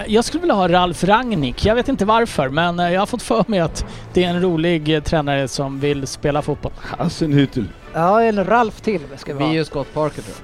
Jag 0.06 0.24
skulle 0.24 0.40
vilja 0.40 0.54
ha 0.54 0.68
Ralf 0.68 1.04
Rangnick. 1.04 1.64
Jag 1.64 1.74
vet 1.74 1.88
inte 1.88 2.04
varför, 2.04 2.48
men 2.48 2.80
eh, 2.80 2.92
jag 2.92 3.00
har 3.00 3.06
fått 3.06 3.22
för 3.22 3.44
mig 3.48 3.61
att 3.61 3.84
det 4.12 4.24
är 4.24 4.28
en 4.28 4.42
rolig 4.42 4.94
eh, 4.94 5.02
tränare 5.02 5.48
som 5.48 5.80
vill 5.80 6.06
spela 6.06 6.42
fotboll. 6.42 6.72
Hassenhüttel. 6.98 7.64
Ja, 7.92 8.22
en 8.22 8.44
Ralf 8.44 8.80
till 8.80 9.00
ska 9.16 9.32
vi 9.32 9.38
Vi 9.38 9.44
är 9.44 9.48
ha. 9.48 9.54
ju 9.54 9.64
Scott 9.64 9.94
Parker 9.94 10.22
tror 10.22 10.36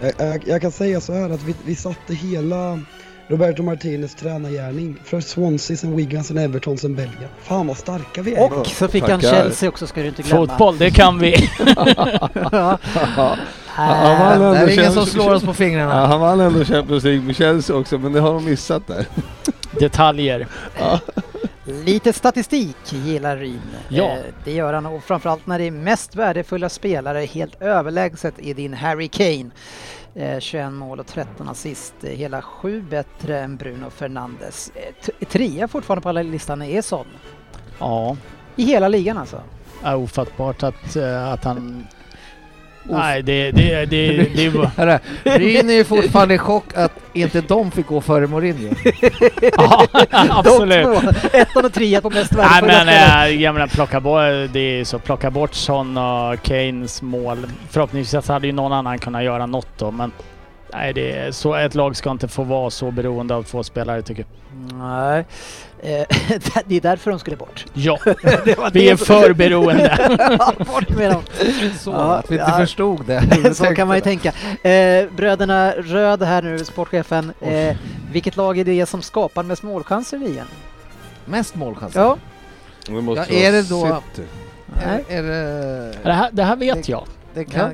jag. 0.00 0.12
Jag, 0.18 0.34
jag, 0.34 0.48
jag 0.48 0.60
kan 0.60 0.72
säga 0.72 1.00
så 1.00 1.12
här 1.12 1.30
att 1.30 1.42
vi, 1.42 1.54
vi 1.64 1.74
satte 1.74 2.14
hela 2.14 2.80
Roberto 3.28 3.62
Martinez 3.62 4.14
tränargärning 4.14 4.96
för 5.04 5.20
Swansea, 5.20 5.76
sen 5.76 5.96
Wigan, 5.96 6.24
sen 6.24 6.38
Everton, 6.38 6.78
sen 6.78 6.94
Belgien. 6.94 7.28
Fan 7.42 7.66
vad 7.66 7.76
starka 7.76 8.22
vi 8.22 8.34
är. 8.34 8.58
Och 8.60 8.66
så 8.66 8.88
fick 8.88 9.02
han 9.08 9.20
Tackar. 9.20 9.36
Chelsea 9.36 9.68
också 9.68 9.86
ska 9.86 10.00
du 10.02 10.08
inte 10.08 10.22
glömma. 10.22 10.46
Fotboll, 10.46 10.78
det 10.78 10.90
kan 10.90 11.18
vi. 11.18 11.34
ja. 12.52 12.78
Han 13.66 14.18
vann 14.18 14.42
Äh, 14.42 14.50
Det 14.52 14.58
är 14.58 14.68
ingen 14.72 14.84
Champions- 14.84 14.94
som 14.94 15.06
slår 15.06 15.34
oss 15.34 15.42
på 15.42 15.48
Ja, 15.50 15.54
fingrarna. 15.54 16.06
han 16.06 16.20
vann 16.20 16.40
ändå 16.40 16.64
Champions 16.64 17.04
League 17.04 17.22
med 17.22 17.36
Chelsea 17.36 17.76
också, 17.76 17.98
men 17.98 18.12
det 18.12 18.20
har 18.20 18.32
de 18.34 18.44
missat 18.44 18.86
där. 18.86 19.06
Detaljer. 19.80 20.46
Lite 21.84 22.12
statistik 22.12 22.76
gillar 22.92 23.36
Ryn. 23.36 23.60
Ja. 23.88 24.04
Eh, 24.04 24.18
det 24.44 24.52
gör 24.52 24.72
han 24.72 24.86
och 24.86 25.04
framförallt 25.04 25.46
när 25.46 25.58
det 25.58 25.64
är 25.64 25.70
mest 25.70 26.16
värdefulla 26.16 26.68
spelare 26.68 27.18
helt 27.20 27.62
överlägset 27.62 28.34
är 28.42 28.54
din 28.54 28.74
Harry 28.74 29.08
Kane. 29.08 29.50
Eh, 30.18 30.40
21 30.40 30.72
mål 30.72 31.00
och 31.00 31.06
13 31.06 31.48
assist. 31.48 31.94
Eh, 32.02 32.10
hela 32.10 32.42
sju 32.42 32.82
bättre 32.90 33.40
än 33.40 33.56
Bruno 33.56 33.90
Fernandes. 33.90 34.72
Eh, 34.74 35.26
trea 35.28 35.68
fortfarande 35.68 36.02
på 36.02 36.08
alla 36.08 36.22
listan 36.22 36.62
är 36.62 36.82
Son. 36.82 37.06
Ja, 37.78 38.16
I 38.56 38.64
hela 38.64 38.88
ligan 38.88 39.18
alltså. 39.18 39.42
är 39.82 39.96
ofattbart 39.96 40.62
att, 40.62 40.96
eh, 40.96 41.32
att 41.32 41.44
han... 41.44 41.86
Nej, 42.82 43.22
det, 43.22 43.50
det, 43.50 43.86
det, 43.86 44.30
det, 44.36 44.48
var... 44.48 44.66
Hörru, 44.66 44.98
Ryn 45.24 45.70
är 45.70 45.74
ju 45.74 45.84
fortfarande 45.84 46.34
i 46.34 46.38
chock 46.38 46.74
att 46.74 46.97
inte 47.12 47.40
de 47.40 47.70
fick 47.70 47.86
gå 47.86 48.00
före 48.00 48.26
Mourinho. 48.26 48.74
Ja, 49.56 49.86
absolut. 50.30 50.98
Ettan 51.32 51.64
och 51.64 51.72
trean 51.72 52.02
på 52.02 52.10
mest 52.10 52.32
Nej 52.32 52.40
värdefulla 52.42 52.72
men 52.84 52.86
spelare. 52.86 53.28
äh, 53.28 53.42
jag 53.42 53.54
menar 53.54 53.66
plocka 53.66 54.00
bort, 54.00 54.52
det 54.52 54.60
är 54.80 54.84
så, 54.84 54.98
plocka 54.98 55.30
bort 55.30 55.54
Son 55.54 55.96
och 55.96 56.42
Kanes 56.42 57.02
mål. 57.02 57.46
Förhoppningsvis 57.70 58.28
hade 58.28 58.46
ju 58.46 58.52
någon 58.52 58.72
annan 58.72 58.98
kunnat 58.98 59.24
göra 59.24 59.46
något 59.46 59.78
då 59.78 59.90
men 59.90 60.12
Nej, 60.72 60.92
det 60.92 61.12
är 61.16 61.32
så, 61.32 61.54
ett 61.54 61.74
lag 61.74 61.96
ska 61.96 62.10
inte 62.10 62.28
få 62.28 62.42
vara 62.42 62.70
så 62.70 62.90
beroende 62.90 63.34
av 63.34 63.42
två 63.42 63.62
spelare 63.62 64.02
tycker 64.02 64.24
jag. 64.24 64.78
Nej, 64.78 65.24
Eh, 65.82 65.88
det 66.66 66.76
är 66.76 66.80
därför 66.80 67.10
de 67.10 67.20
skulle 67.20 67.36
bort. 67.36 67.64
Ja, 67.74 67.98
Det 68.04 68.58
var 68.58 68.70
vi 68.70 68.80
det 68.80 68.88
är 68.88 68.96
för 68.96 69.32
beroende. 69.32 70.16
Ja, 70.38 70.52
bort 70.66 70.88
med 70.88 71.10
dem. 71.10 71.22
Så 71.78 71.90
Ja, 71.90 71.96
att 72.16 72.30
vi 72.30 72.34
inte 72.34 72.50
ja. 72.50 72.56
förstod 72.58 73.04
det. 73.06 73.54
Så 73.54 73.64
kan 73.64 73.88
man 73.88 73.96
ju 73.96 74.00
tänka. 74.00 74.32
Eh, 74.68 75.10
bröderna 75.16 75.72
Röd 75.72 76.22
här 76.22 76.42
nu, 76.42 76.58
sportchefen. 76.64 77.32
Eh, 77.40 77.76
vilket 78.12 78.36
lag 78.36 78.58
är 78.58 78.64
det 78.64 78.86
som 78.86 79.02
skapar 79.02 79.42
mest 79.42 79.62
målchanser 79.62 80.22
i? 80.22 80.40
Mest 81.24 81.54
målchanser. 81.54 82.00
Ja, 82.00 82.16
Det 82.86 82.92
måste 82.92 83.34
Ja, 83.34 83.40
är 83.48 83.52
det 83.52 83.62
då- 83.68 84.02
City. 84.14 84.28
Är, 84.74 85.04
är 85.18 85.22
det... 85.22 85.92
Det 86.02 86.12
här, 86.12 86.28
det 86.32 86.42
här 86.44 86.56
vet 86.56 86.88
jag. 86.88 87.04
Det 87.34 87.44
kan, 87.44 87.70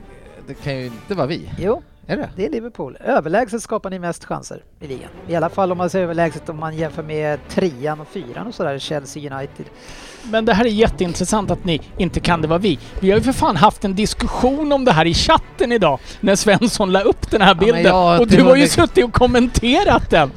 det 0.47 0.55
kan 0.55 0.77
ju 0.77 0.87
inte 0.87 1.15
vara 1.15 1.27
vi. 1.27 1.51
jo, 1.59 1.83
Är 2.07 2.17
det? 2.17 2.31
det 2.37 2.47
är 2.47 2.51
Liverpool. 2.51 2.97
Överlägset 3.05 3.63
skapar 3.63 3.91
ni 3.91 3.99
mest 3.99 4.25
chanser 4.25 4.63
i 4.81 4.87
ligan. 4.87 5.09
I 5.29 5.35
alla 5.35 5.49
fall 5.49 5.73
om 5.73 5.79
man 5.79 5.91
säger 5.91 6.05
överlägset 6.05 6.49
om 6.49 6.61
man 6.61 6.77
jämför 6.77 7.03
med 7.03 7.39
trean 7.49 8.01
och 8.01 8.09
fyran 8.09 8.47
och 8.47 8.55
sådär, 8.55 8.79
Chelsea 8.79 9.37
United. 9.37 9.67
Men 10.23 10.45
det 10.45 10.55
här 10.55 10.65
är 10.65 10.69
jätteintressant 10.69 11.51
att 11.51 11.65
ni 11.65 11.81
inte 11.99 12.21
kan 12.21 12.43
det 12.43 12.49
vara 12.49 12.59
vi. 12.59 12.79
Vi 13.01 13.11
har 13.11 13.19
ju 13.19 13.25
för 13.25 13.33
fan 13.33 13.57
haft 13.57 13.85
en 13.85 13.95
diskussion 13.95 14.73
om 14.73 14.85
det 14.85 14.93
här 14.93 15.07
i 15.07 15.15
chatten 15.15 15.73
idag 15.73 15.99
när 16.21 16.37
Svensson 16.37 16.93
la 16.93 17.01
upp 17.01 17.31
den 17.31 17.43
här 17.43 17.55
bilden. 17.55 17.83
jag 17.83 18.21
och 18.21 18.27
du 18.27 18.43
har 18.43 18.57
ju 18.57 18.69
suttit 18.69 19.05
och 19.05 19.13
kommenterat 19.13 20.11
den. 20.11 20.31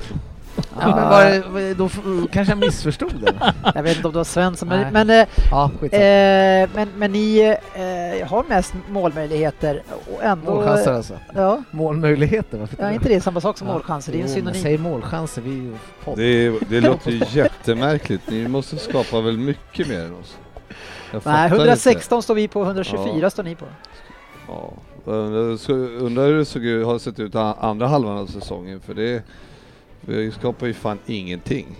Ja, 0.80 0.95
men 0.95 1.10
var 1.10 1.60
det, 1.60 1.74
då 1.74 1.89
kanske 2.32 2.51
jag 2.51 2.58
missförstod 2.58 3.14
det. 3.22 3.53
Jag 3.76 3.84
vet 3.84 3.95
inte 3.95 4.08
om 4.08 4.14
det 4.14 4.20
var 4.20 4.24
Svensson, 4.24 4.68
men, 4.68 4.93
men, 4.93 5.10
eh, 5.10 5.28
Ja, 5.51 5.72
eh, 5.82 6.70
men, 6.74 6.89
men 6.95 7.12
ni 7.12 7.39
eh, 7.74 8.28
har 8.28 8.43
mest 8.49 8.74
målmöjligheter 8.89 9.84
och 10.14 10.24
ändå... 10.24 10.55
Målchanser 10.55 10.93
alltså. 10.93 11.14
Ja, 11.36 11.64
Målmöjligheter, 11.72 12.58
varför 12.58 12.78
ja, 12.80 12.91
inte 12.91 13.10
det 13.10 13.22
samma 13.22 13.41
sak 13.41 13.58
som 13.58 13.68
målchanser, 13.68 14.12
det 14.12 14.20
är 14.20 14.24
en 14.24 14.30
synonym. 14.30 14.62
Säg 14.62 14.78
målchanser, 14.78 15.41
vi 15.41 15.49
är 15.49 15.62
ju 15.62 15.76
podd. 16.03 16.18
Det, 16.18 16.24
är, 16.24 16.53
det 16.70 16.82
låter 16.82 17.12
ju 17.12 17.22
jättemärkligt. 17.32 18.30
Ni 18.30 18.47
måste 18.47 18.78
skapa 18.78 19.22
väl 19.22 19.38
mycket 19.38 19.88
mer 19.88 19.99
än 19.99 20.16
oss? 20.16 20.38
Jag 21.12 21.22
Nej, 21.26 21.43
inte. 21.43 21.55
116 21.55 22.24
står 22.24 22.36
vi 22.36 22.47
på, 22.47 22.64
124 22.64 23.20
Ja. 23.22 23.30
står 23.30 23.43
ni 23.43 23.55
på. 23.55 23.66
Ja. 24.47 24.74
Undrar 25.05 26.26
hur 26.28 26.38
det 26.38 26.45
såg 26.45 26.62
har 26.62 26.99
sett 26.99 27.20
ut 27.20 27.36
andra 27.36 27.88
halvan 27.88 28.18
av 28.18 28.26
säsongen 28.28 28.80
för 28.80 28.93
det 28.93 29.24
vi 30.08 30.32
skapar 30.32 30.68
ju 30.68 30.74
fan 30.74 30.99
ingenting. 31.05 31.76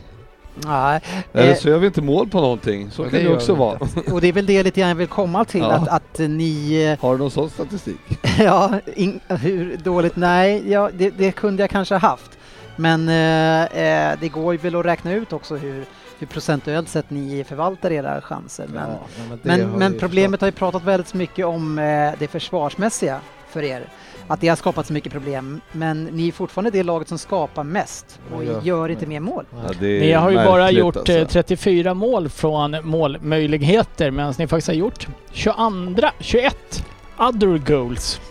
Nej, 0.66 1.02
Eller 1.34 1.50
eh, 1.52 1.56
så 1.56 1.70
gör 1.70 1.78
vi 1.78 1.88
inte 1.88 2.02
mål 2.02 2.30
på 2.30 2.42
någonting, 2.42 2.92
så 2.92 3.04
kan 3.04 3.12
det 3.12 3.34
också 3.34 3.56
vara. 3.56 3.80
och 4.12 4.22
det 4.22 4.28
är 4.28 4.34
väl 4.34 4.46
det 4.46 4.64
lite 4.64 4.80
grann 4.80 4.90
jag 4.90 4.96
vill 4.96 5.08
komma 5.08 5.46
till, 5.46 5.60
Ja. 5.62 5.72
att, 5.72 5.88
att 5.88 6.20
ni... 6.20 6.84
eh, 6.84 7.02
Har 7.04 7.14
du 7.14 7.20
någon 7.20 7.32
sån 7.32 7.50
statistik? 7.50 8.00
Ja, 8.40 8.80
in, 8.96 9.20
hur 9.28 9.78
dåligt? 9.78 10.16
Nej, 10.16 10.72
ja, 10.72 10.90
det, 10.94 11.10
det 11.10 11.32
kunde 11.32 11.64
jag 11.64 11.70
kanske 11.70 11.96
haft. 11.96 12.32
Men 12.76 13.10
eh, 13.10 13.64
eh, 14.12 14.18
det 14.22 14.30
går 14.30 14.54
ju 14.54 14.58
väl 14.60 14.76
att 14.76 14.86
räkna 14.86 15.14
ut 15.14 15.34
också 15.34 15.56
hur, 15.56 15.86
hur 16.20 16.28
procentuellt 16.28 16.90
sett 16.90 17.10
ni 17.10 17.44
förvaltar 17.44 17.92
era 17.92 18.22
chanser. 18.22 18.68
Men, 18.74 18.90
Ja, 18.90 19.00
men 19.30 19.40
men, 19.44 19.70
har 19.72 19.78
men 19.78 19.94
vi 19.94 20.00
problemet 20.00 20.42
har 20.42 20.48
ju 20.48 20.52
pratat 20.52 20.84
väldigt 20.84 21.14
mycket 21.14 21.46
om 21.46 21.80
eh, 21.80 22.12
det 22.20 22.28
försvarsmässiga 22.28 23.20
för 23.50 23.64
er. 23.64 23.84
Att 24.28 24.42
det 24.42 24.48
har 24.48 24.56
skapat 24.56 24.88
så 24.88 24.94
mycket 24.94 25.12
problem. 25.12 25.62
Men 25.72 26.04
ni 26.04 26.28
är 26.28 26.32
fortfarande 26.32 26.72
det 26.72 26.84
laget 26.84 27.08
som 27.08 27.18
skapar 27.18 27.64
mest 27.64 28.20
och 28.36 28.44
Ja, 28.44 28.62
gör 28.64 28.90
inte 28.90 29.02
men- 29.02 29.10
mer 29.10 29.20
mål. 29.20 29.46
Ja, 29.52 29.70
är 29.70 30.00
Ni 30.00 30.12
har 30.12 30.30
ju 30.30 30.36
bara 30.36 30.72
gjort 30.72 30.96
alltså. 30.98 31.14
eh, 31.14 31.28
34 31.28 31.94
mål 31.94 32.30
från 32.30 32.76
målmöjligheter 32.84 34.12
medan 34.12 34.34
ni 34.38 34.48
faktiskt 34.48 34.68
har 34.68 34.76
gjort 34.76 35.08
22, 35.32 36.08
21 36.20 36.84
other 37.20 37.58
goals. 37.58 38.20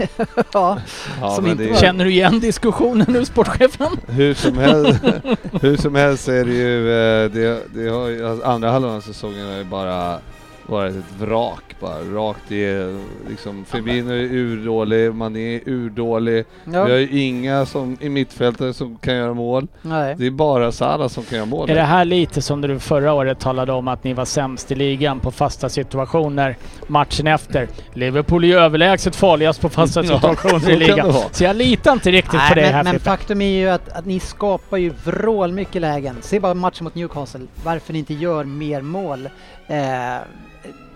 ja, 0.53 0.79
Ja, 1.21 1.31
som 1.35 1.45
men 1.45 1.53
inte 1.53 1.65
det 1.65 1.71
är- 1.71 1.75
Känner 1.77 2.05
du 2.05 2.11
igen 2.11 2.41
diskussionen 2.41 3.07
nu 3.09 3.25
sportchefen? 3.25 4.01
Hur 4.09 4.35
som 4.35 4.59
helst, 4.59 5.01
hur 5.63 5.77
som 5.77 5.95
helst 5.95 6.29
är 6.29 6.45
det 6.45 6.53
ju, 6.53 6.91
eh, 6.91 7.31
det, 7.31 7.63
det 7.75 7.89
har 7.89 8.09
ju, 8.09 8.29
alltså, 8.29 8.47
andra 8.47 8.71
halvan 8.71 8.97
av 8.97 9.01
säsongen 9.01 9.47
har 9.47 9.57
ju 9.57 9.65
bara 9.65 10.19
varit 10.67 10.97
ett 10.97 11.21
vrak 11.21 11.77
bara, 11.81 11.99
rakt 11.99 12.53
i, 12.53 12.97
liksom 13.29 13.65
Firmino 13.65 14.13
är 14.13 14.35
urdålig, 14.35 15.15
Mané 15.15 15.57
är 15.57 15.61
urdålig, 15.67 16.45
vi 16.65 16.77
har 16.77 16.89
ja, 16.89 16.97
ju 16.97 17.21
inga 17.21 17.67
som, 17.67 17.97
i 18.01 18.09
mittfältet 18.09 18.77
som 18.77 18.97
kan 18.97 19.15
göra 19.17 19.35
mål. 19.35 19.67
nej. 19.83 20.15
Det 20.19 20.27
är 20.27 20.31
bara 20.31 20.73
Salah 20.73 21.09
som 21.09 21.25
kan 21.25 21.37
göra 21.37 21.47
mål. 21.47 21.71
Är 21.71 21.75
det 21.75 21.83
här 21.83 22.05
lite 22.05 22.43
som 22.43 22.61
du 22.61 22.79
förra 22.79 23.13
året 23.13 23.41
talade 23.41 23.73
om 23.73 23.89
att 23.89 24.05
ni 24.05 24.13
var 24.13 24.25
sämst 24.25 24.73
i 24.73 24.75
ligan 24.75 25.21
på 25.21 25.31
fasta 25.31 25.69
situationer 25.69 26.57
matchen 26.87 27.27
efter? 27.27 27.69
Liverpool 27.95 28.45
är 28.45 28.49
ju 28.49 28.55
överlägset 28.55 29.17
farligast 29.17 29.61
på 29.61 29.69
fasta 29.69 30.01
Ja, 30.05 30.15
situationer 30.15 30.61
så 30.61 30.71
i 30.71 30.77
ligan. 30.77 31.13
Så 31.33 31.45
jag 31.45 31.57
litar 31.57 31.93
inte 31.93 32.11
riktigt 32.11 32.31
på 32.31 32.37
Nej, 32.37 32.55
det 32.55 32.61
här 32.61 32.73
men, 32.73 32.85
men 32.85 32.93
Frippe. 32.93 33.05
faktum 33.05 33.41
är 33.41 33.59
ju 33.59 33.69
att, 33.69 33.89
att 33.89 34.07
ni 34.07 34.21
skapar 34.21 34.77
ju 34.77 34.93
vrål 35.05 35.53
mycket 35.53 35.81
lägen. 35.83 36.17
Se 36.21 36.41
bara 36.41 36.55
matchen 36.55 36.85
mot 36.85 36.95
Newcastle, 36.95 37.41
varför 37.65 37.93
ni 37.93 37.99
inte 37.99 38.15
gör 38.15 38.45
mer 38.45 38.83
mål. 38.83 39.29
Eh, 39.69 40.19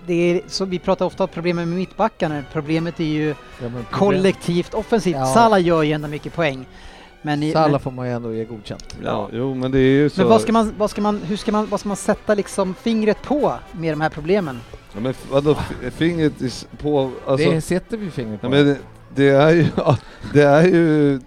det 0.07 0.15
är, 0.15 0.41
så 0.47 0.65
vi 0.65 0.79
pratar 0.79 1.07
ofta 1.07 1.23
om 1.25 1.29
problemen 1.29 1.69
med 1.69 1.79
mittbackarna. 1.79 2.43
Problemet 2.53 3.01
är 3.01 3.05
ju 3.05 3.29
Ja, 3.29 3.35
problem- 3.61 3.85
kollektivt 3.91 4.75
offensivt. 4.75 5.17
Ja. 5.17 5.27
Salah 5.27 5.63
gör 5.63 5.83
ju 5.83 5.93
ändå 5.93 6.09
mycket 6.09 6.35
poäng. 6.35 6.67
Men, 7.23 7.43
i, 7.43 7.53
Salah 7.53 7.71
men, 7.71 7.81
får 7.81 7.91
man 7.91 8.07
ju 8.07 8.13
ändå 8.13 8.33
ge 8.35 8.45
godkänt. 8.45 8.97
Ja, 9.05 9.29
jo 9.33 9.55
men 9.55 9.71
det 9.71 9.79
är 9.79 9.83
ju 9.83 10.11
så. 10.11 10.21
men 10.21 10.29
vad 10.29 10.41
ska 10.41 10.53
man, 10.53 10.75
vad 10.79 10.91
ska 10.91 11.01
man, 11.01 11.23
hur 11.23 11.37
ska 11.37 11.53
man, 11.53 11.67
vad 11.67 11.81
ska 11.81 11.89
man 11.89 11.97
sätta 11.97 12.35
liksom 12.35 12.75
fingret 12.75 13.23
på 13.23 13.55
med 13.73 13.93
de 13.93 14.01
här 14.01 14.09
problemen? 14.09 14.61
Ja, 14.95 15.01
men 15.01 15.15
vadå, 15.31 15.57
fingret 15.91 16.67
på, 16.79 17.11
alltså, 17.27 17.51
det 17.51 17.61
sätter 17.61 17.97
vi 17.97 18.11
fingret 18.11 18.41
på. 18.41 18.47
Ja, 18.47 18.51
men 18.51 18.67
det, 18.67 18.77
det 19.15 19.29
är 19.29 19.51
ju, 19.51 19.67
det 20.33 20.43
är 20.43 20.63
ju, 20.63 21.21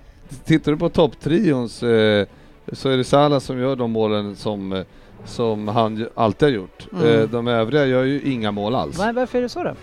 tittar 0.46 0.72
du 0.72 0.78
på 0.78 0.90
topptrions 0.90 1.84
eh, 1.84 2.28
så 2.72 2.90
är 2.90 2.98
det 2.98 3.04
Salah 3.04 3.40
som 3.40 3.60
gör 3.60 3.76
de 3.76 3.92
målen 3.92 4.36
som, 4.36 4.84
som 5.26 5.68
han 5.68 6.08
alltid 6.16 6.48
har 6.50 6.54
gjort. 6.56 6.88
Mm. 6.94 7.08
Eh, 7.20 7.30
de 7.30 7.48
övriga 7.48 7.86
gör 7.86 8.04
ju 8.04 8.22
inga 8.22 8.52
mål 8.52 8.76
alls. 8.76 8.98
Var, 8.98 9.14
varför 9.14 9.38
är 9.38 9.42
det 9.42 9.50
så 9.50 9.64
då? 9.64 9.74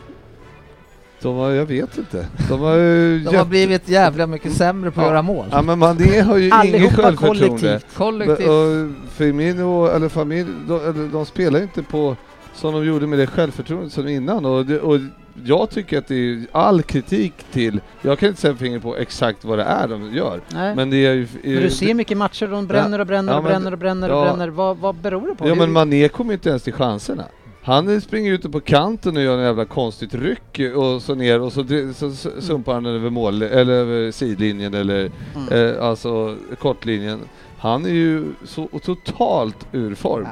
De 1.23 1.37
har, 1.37 1.51
jag 1.51 1.67
vet 1.67 1.99
inte. 1.99 2.27
De 2.49 2.61
har 2.61 2.77
ju 2.77 3.19
De 3.19 3.37
har 3.37 3.45
blivit 3.45 3.89
jävla 3.89 4.27
mycket 4.27 4.53
sämre 4.53 4.91
på 4.91 5.01
att 5.01 5.07
Ja. 5.07 5.11
göra 5.13 5.23
mål. 5.23 5.47
Ja 5.51 5.63
men 5.63 5.79
Mané 5.79 6.21
har 6.21 6.37
ju 6.37 6.47
inget 6.47 6.97
självförtroende. 6.97 7.47
kollektivt. 7.49 7.87
Kollektivt. 7.95 8.49
Och 8.49 9.11
Firmino 9.13 9.87
eller 9.87 10.09
familj, 10.09 10.49
de, 10.69 11.11
de 11.13 11.27
spelar 11.27 11.59
ju 11.59 11.63
inte 11.63 11.83
på 11.83 12.17
som 12.55 12.73
de 12.75 12.85
gjorde 12.87 13.07
med 13.07 13.19
det 13.19 13.27
självförtroendet 13.27 13.93
som 13.93 14.09
innan 14.09 14.45
och, 14.45 14.67
det, 14.67 14.81
och 14.81 15.01
jag 15.45 15.71
tycker 15.71 15.99
att 15.99 16.07
det 16.09 16.15
är 16.33 16.47
all 16.53 16.83
kritik 16.83 17.33
till, 17.53 17.81
jag 18.03 18.19
kan 18.19 18.29
inte 18.29 18.41
sätta 18.41 18.57
fingret 18.57 18.83
på 18.83 18.97
exakt 18.97 19.45
vad 19.45 19.59
det 19.59 19.65
är 19.65 19.89
de 19.89 20.15
gör, 20.15 20.41
Nej. 20.49 20.63
Men, 20.63 20.77
men 20.77 20.91
det 20.91 20.97
är 21.07 21.13
ju... 21.15 21.27
du 21.61 21.71
ser 21.71 21.95
mycket 21.95 22.17
matcher, 22.19 22.47
de 22.47 22.67
bränner 22.67 22.99
och 22.99 23.07
bränner 23.07 23.33
Ja, 23.33 23.39
och 23.39 23.45
men- 23.45 23.51
bränner 23.53 23.73
och 23.73 23.79
bränner 23.79 24.11
och 24.11 24.19
ja. 24.19 24.25
bränner. 24.25 24.49
Vad, 24.49 24.77
vad 24.79 24.95
beror 24.95 25.29
det 25.29 25.35
på? 25.35 25.45
Ja 25.49 25.53
Hur- 25.55 25.61
men 25.61 25.73
Mané 25.73 26.09
kommer 26.09 26.31
ju 26.31 26.35
inte 26.35 26.49
ens 26.49 26.63
till 26.63 26.73
chanserna. 26.73 27.25
Han 27.63 28.01
springer 28.01 28.33
ute 28.33 28.49
på 28.49 28.61
kanten 28.61 29.17
och 29.17 29.23
gör 29.23 29.39
en 29.39 29.45
jävla 29.45 29.65
konstigt 29.65 30.15
ryck 30.15 30.61
och 30.77 31.03
så 31.03 31.15
ner 31.15 31.41
och 31.41 31.53
så, 31.53 31.65
så, 31.95 32.11
så 32.13 32.31
sumpar 32.41 32.75
han 32.75 32.87
över 32.87 33.11
mål, 33.11 33.43
eller 33.43 33.73
över 33.73 34.11
sidlinjen 34.11 34.75
eller 34.75 35.11
Mm. 35.37 35.75
eh, 35.77 35.85
alltså 35.85 36.37
kortlinjen. 36.59 37.21
Han 37.59 37.85
är 37.87 37.91
ju 37.91 38.25
så 38.45 38.69
totalt 38.85 39.67
ur 39.73 39.95
form. 39.95 40.27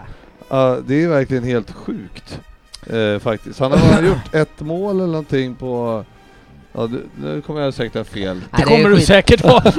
Ja, 0.49 0.79
det 0.87 1.03
är 1.05 1.09
verkligen 1.09 1.45
helt 1.45 1.71
sjukt 1.73 2.41
eh, 2.91 3.19
faktiskt. 3.19 3.61
Han 3.61 3.73
har 3.73 3.79
bara 3.93 4.07
gjort 4.09 4.35
ett 4.35 4.61
mål 4.61 4.97
eller 4.97 5.07
någonting 5.07 5.55
på, 5.55 6.05
ja 6.73 6.87
det, 6.87 6.99
nu 7.23 7.41
kommer 7.41 7.61
jag 7.61 7.75
säkert 7.75 7.95
ha 7.95 8.05
fel. 8.05 8.41
Det 8.57 8.63
är 8.63 8.67
kommer 8.67 8.89
du 8.89 8.97
skit- 8.97 9.07
säkert 9.07 9.41
ha. 9.43 9.61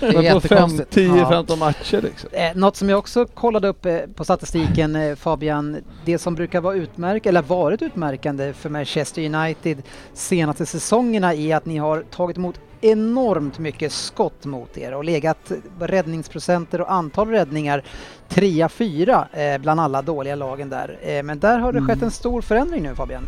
Det 0.00 0.06
är 0.06 0.12
Men 0.12 0.14
på 0.14 0.22
jättekonstigt. 0.22 0.96
10-15 0.96 1.56
matcher 1.56 2.00
liksom. 2.02 2.30
Eh, 2.32 2.42
något 2.54 2.76
som 2.76 2.88
jag 2.88 2.98
också 2.98 3.26
kollade 3.26 3.68
upp 3.68 3.86
eh, 3.86 3.98
på 4.14 4.24
statistiken 4.24 4.96
eh, 4.96 5.14
Fabian, 5.16 5.76
det 6.04 6.18
som 6.18 6.34
brukar 6.34 6.60
vara 6.60 6.74
utmärkande, 6.74 7.28
eller 7.28 7.42
varit 7.42 7.82
utmärkande 7.82 8.52
för 8.52 8.68
Manchester 8.70 9.34
United 9.34 9.82
senaste 10.14 10.66
säsongerna 10.66 11.34
är 11.34 11.56
att 11.56 11.66
ni 11.66 11.76
har 11.78 12.02
tagit 12.10 12.36
emot 12.36 12.60
enormt 12.80 13.58
mycket 13.58 13.92
skott 13.92 14.44
mot 14.44 14.78
er 14.78 14.94
och 14.94 15.04
legat 15.04 15.52
räddningsprocenter 15.80 16.80
och 16.80 16.92
antal 16.92 17.28
räddningar 17.28 17.84
3-4 18.28 19.26
eh, 19.32 19.60
bland 19.60 19.80
alla 19.80 20.02
dåliga 20.02 20.34
lagen 20.34 20.68
där. 20.68 20.98
Eh, 21.02 21.22
men 21.22 21.38
där 21.38 21.58
har 21.58 21.72
det 21.72 21.80
skett 21.80 22.02
en 22.02 22.10
stor 22.10 22.42
förändring 22.42 22.82
nu 22.82 22.94
Fabian. 22.94 23.22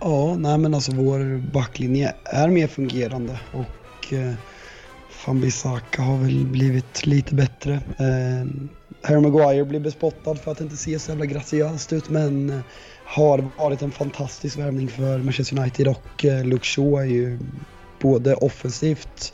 Ja, 0.00 0.34
nej 0.38 0.58
men 0.58 0.74
alltså 0.74 0.92
vår 0.92 1.52
backlinje 1.52 2.14
är 2.24 2.48
mer 2.48 2.66
fungerande 2.66 3.40
och 3.52 4.12
eh, 4.12 4.32
Fambisaka 5.10 6.02
har 6.02 6.18
väl 6.18 6.46
blivit 6.46 7.06
lite 7.06 7.34
bättre. 7.34 7.72
Eh, 7.74 8.46
Harry 9.02 9.20
Maguire 9.20 9.64
blir 9.64 9.80
bespottad 9.80 10.34
för 10.34 10.52
att 10.52 10.60
inte 10.60 10.76
ser 10.76 10.98
så 10.98 11.10
jävla 11.10 11.26
graciöst 11.26 11.92
ut 11.92 12.10
men 12.10 12.50
eh, 12.50 12.60
har 13.04 13.48
varit 13.58 13.82
en 13.82 13.90
fantastisk 13.90 14.58
värvning 14.58 14.88
för 14.88 15.18
Manchester 15.18 15.58
United 15.58 15.88
och 15.88 16.24
eh, 16.24 16.44
Luke 16.44 16.64
Shaw 16.64 17.02
är 17.02 17.04
ju 17.04 17.38
både 18.00 18.34
offensivt 18.34 19.32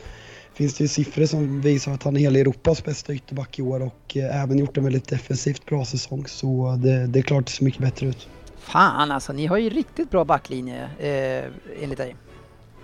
finns 0.54 0.74
det 0.74 0.84
ju 0.84 0.88
siffror 0.88 1.26
som 1.26 1.60
visar 1.60 1.92
att 1.92 2.02
han 2.02 2.16
är 2.16 2.20
hela 2.20 2.38
Europas 2.38 2.84
bästa 2.84 3.14
ytterback 3.14 3.58
i 3.58 3.62
år 3.62 3.82
och 3.82 4.16
eh, 4.16 4.42
även 4.42 4.58
gjort 4.58 4.76
en 4.76 4.84
väldigt 4.84 5.08
defensivt 5.08 5.66
bra 5.66 5.84
säsong. 5.84 6.24
Så 6.26 6.78
det, 6.82 7.06
det 7.06 7.18
är 7.18 7.22
klart 7.22 7.46
det 7.46 7.52
ser 7.52 7.64
mycket 7.64 7.80
bättre 7.80 8.06
ut. 8.06 8.28
Fan 8.58 9.10
alltså, 9.10 9.32
ni 9.32 9.46
har 9.46 9.56
ju 9.58 9.70
riktigt 9.70 10.10
bra 10.10 10.24
backlinje 10.24 10.82
eh, 10.98 11.44
enligt 11.82 11.98
dig. 11.98 12.16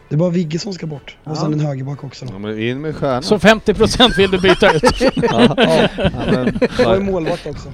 Det 0.09 0.17
är 0.17 0.19
bara 0.19 0.31
Vigge 0.31 0.59
som 0.59 0.73
ska 0.73 0.87
bort 0.87 1.17
Ja. 1.25 1.31
och 1.31 1.37
sen 1.39 1.53
en 1.53 1.61
högerback 1.61 2.05
också. 2.05 2.27
Ja, 2.31 2.39
men 2.39 2.59
in 2.59 2.81
med 2.81 2.97
stjärnan. 2.97 3.23
Så 3.23 3.39
50% 3.39 4.17
vill 4.17 4.31
du 4.31 4.39
byta 4.41 4.73
ut? 4.73 4.83
ja. 5.01 5.55
Ja, 5.57 5.89
men, 6.31 6.59
Jag 6.61 6.81
är 6.81 6.85
bara, 6.85 7.01
målvakt 7.01 7.47
också. 7.47 7.73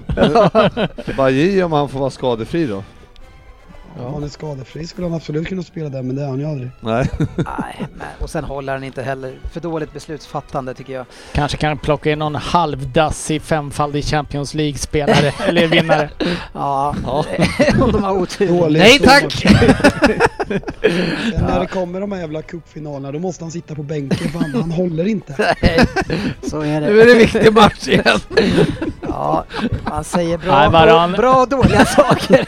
bara 1.16 1.30
ge 1.30 1.62
om 1.62 1.72
han 1.72 1.88
får 1.88 1.98
vara 1.98 2.10
skadefri 2.10 2.66
då. 2.66 2.84
Om 3.96 4.14
han 4.14 4.22
är 4.24 4.28
skadefri 4.28 4.86
skulle 4.86 5.06
han 5.06 5.14
absolut 5.16 5.48
kunna 5.48 5.62
spela 5.62 5.88
där 5.88 6.02
men 6.02 6.16
det 6.16 6.22
är 6.22 6.26
han 6.26 6.38
ju 6.40 6.46
aldrig. 6.46 6.70
Nej. 6.80 7.10
Nej, 7.36 7.86
men, 7.96 8.06
och 8.20 8.30
sen 8.30 8.44
håller 8.44 8.72
han 8.72 8.84
inte 8.84 9.02
heller. 9.02 9.38
För 9.52 9.60
dåligt 9.60 9.92
beslutsfattande 9.92 10.74
tycker 10.74 10.92
jag. 10.92 11.06
Kanske 11.32 11.56
kan 11.56 11.78
plocka 11.78 12.10
in 12.10 12.18
någon 12.18 12.34
halvdassig 12.34 13.42
femfaldig 13.42 14.04
Champions 14.04 14.54
League-spelare 14.54 15.32
eller 15.48 15.66
vinnare. 15.66 16.10
Ja, 16.52 16.94
Ja. 17.06 17.24
om 17.80 17.92
de 17.92 18.02
har 18.02 18.12
otur. 18.12 18.48
Dålig 18.48 18.78
Nej 18.80 18.98
tack! 18.98 19.44
När 21.40 21.60
det 21.60 21.66
kommer 21.66 22.00
de 22.00 22.12
här 22.12 22.20
jävla 22.20 22.42
cupfinalerna 22.42 23.12
då 23.12 23.18
måste 23.18 23.44
han 23.44 23.50
sitta 23.50 23.74
på 23.74 23.82
bänken 23.82 24.28
för 24.28 24.38
han, 24.38 24.54
han 24.54 24.70
håller 24.70 25.04
inte. 25.08 25.54
Nej, 25.62 25.80
så 26.42 26.60
är 26.60 26.80
Nu 26.80 27.00
är 27.00 27.06
det. 27.06 27.12
det 27.12 27.18
viktig 27.18 27.52
match 27.52 27.88
igen. 27.88 28.18
Ja, 29.02 29.44
man 29.90 30.04
säger 30.04 30.38
Nej, 30.38 30.46
bra, 30.46 30.68
varann. 30.70 31.10
och, 31.12 31.18
bra 31.18 31.34
och 31.42 31.48
dåliga 31.48 31.84
saker. 31.84 32.46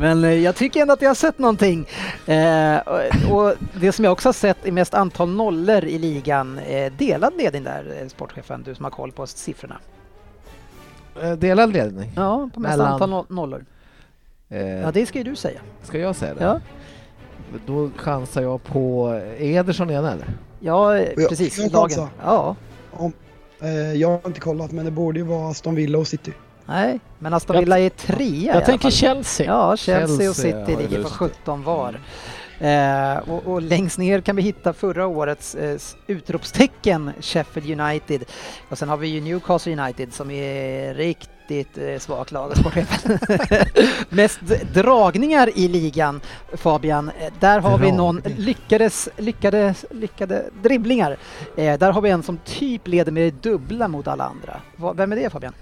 Men 0.00 0.24
eh, 0.24 0.32
jag 0.34 0.56
tycker 0.56 0.80
ändå 0.82 0.92
att 0.94 1.02
jag 1.02 1.10
har 1.10 1.14
sett 1.14 1.38
någonting. 1.38 1.86
Eh, 2.26 2.76
och, 3.32 3.54
det 3.80 3.92
som 3.92 4.04
jag 4.04 4.12
också 4.12 4.28
har 4.28 4.32
sett 4.32 4.66
är 4.66 4.72
mest 4.72 4.94
antal 4.94 5.28
nollor 5.28 5.84
i 5.84 5.98
ligan. 5.98 6.58
Eh, 6.58 6.92
delad 6.92 7.32
ledning 7.38 7.64
där, 7.64 7.96
eh, 8.02 8.08
sportchefen, 8.08 8.62
du 8.62 8.74
som 8.74 8.84
har 8.84 8.90
koll 8.90 9.12
på 9.12 9.26
siffrorna. 9.26 9.78
Eh, 11.22 11.32
Delad 11.32 11.72
ledning. 11.72 12.12
Ja, 12.16 12.50
på 12.54 12.60
mest 12.60 12.70
Mellan- 12.78 12.92
antal 12.92 13.10
no- 13.10 13.26
nollor. 13.28 13.64
Eh, 14.48 14.58
Ja, 14.68 14.90
det 14.92 15.06
ska 15.06 15.18
ju 15.18 15.24
du 15.24 15.36
säga. 15.36 15.60
Ska 15.82 15.98
jag 15.98 16.16
säga 16.16 16.34
det? 16.34 16.44
Ja, 16.44 16.60
Då 17.66 17.90
chansar 17.96 18.42
jag 18.42 18.64
på 18.64 19.12
Ederson 19.38 19.90
igen 19.90 20.04
eller? 20.04 20.26
ja 20.60 20.96
eh, 20.96 21.08
jag- 21.16 21.28
precis. 21.28 21.58
jag 21.58 21.72
Lagen. 21.72 22.06
Ja, 22.24 22.56
Om, 22.90 23.12
eh, 23.60 23.92
jag 23.92 24.08
har 24.08 24.20
inte 24.26 24.40
kollat 24.40 24.72
men 24.72 24.84
det 24.84 24.90
borde 24.90 25.18
ju 25.18 25.24
vara 25.24 25.48
Aston 25.50 25.74
Villa 25.74 25.98
och 25.98 26.06
City. 26.08 26.32
Nej, 26.68 27.00
men 27.18 27.34
Aston 27.34 27.58
Villa 27.58 27.78
är 27.78 27.90
trea 27.90 28.54
Jag 28.54 28.64
tänker. 28.64 28.90
Chelsea. 28.90 29.46
Ja, 29.46 29.76
Chelsea 29.76 30.30
och 30.30 30.36
City 30.36 30.64
ju 30.68 30.76
ligger 30.76 30.96
på 30.96 31.02
lust. 31.02 31.16
17 31.16 31.62
var. 31.62 32.00
Eh, 32.60 33.16
och, 33.16 33.46
och 33.46 33.62
längst 33.62 33.98
ner 33.98 34.20
kan 34.20 34.36
vi 34.36 34.42
hitta 34.42 34.72
förra 34.72 35.06
årets 35.06 35.54
eh, 35.54 35.78
utropstecken 36.06 37.12
Sheffield 37.20 37.80
United. 37.80 38.24
Och 38.68 38.78
sen 38.78 38.88
har 38.88 38.96
vi 38.96 39.08
ju 39.08 39.20
Newcastle 39.20 39.82
United 39.82 40.12
som 40.12 40.30
är 40.30 40.94
riktigt 40.94 41.78
eh, 41.78 41.98
svagt 41.98 42.32
lag. 42.32 42.56
sportchefen. 42.56 43.18
Mest 44.08 44.40
dragningar 44.74 45.50
i 45.58 45.68
ligan 45.68 46.20
Fabian. 46.52 47.10
Eh, 47.20 47.32
där 47.40 47.60
har 47.60 47.78
vi 47.78 47.92
någon 47.92 48.16
Dragning. 48.20 48.44
lyckades, 48.44 49.08
lyckades, 49.16 49.84
lyckade 49.90 50.44
dribblingar. 50.62 51.16
Eh, 51.56 51.78
där 51.78 51.92
har 51.92 52.00
vi 52.00 52.10
en 52.10 52.22
som 52.22 52.38
typ 52.44 52.88
leder 52.88 53.12
med 53.12 53.22
det 53.22 53.42
dubbla 53.42 53.88
mot 53.88 54.08
alla 54.08 54.24
andra. 54.24 54.60
Va, 54.76 54.92
vem 54.92 55.12
är 55.12 55.16
det 55.16 55.30
Fabian? 55.30 55.52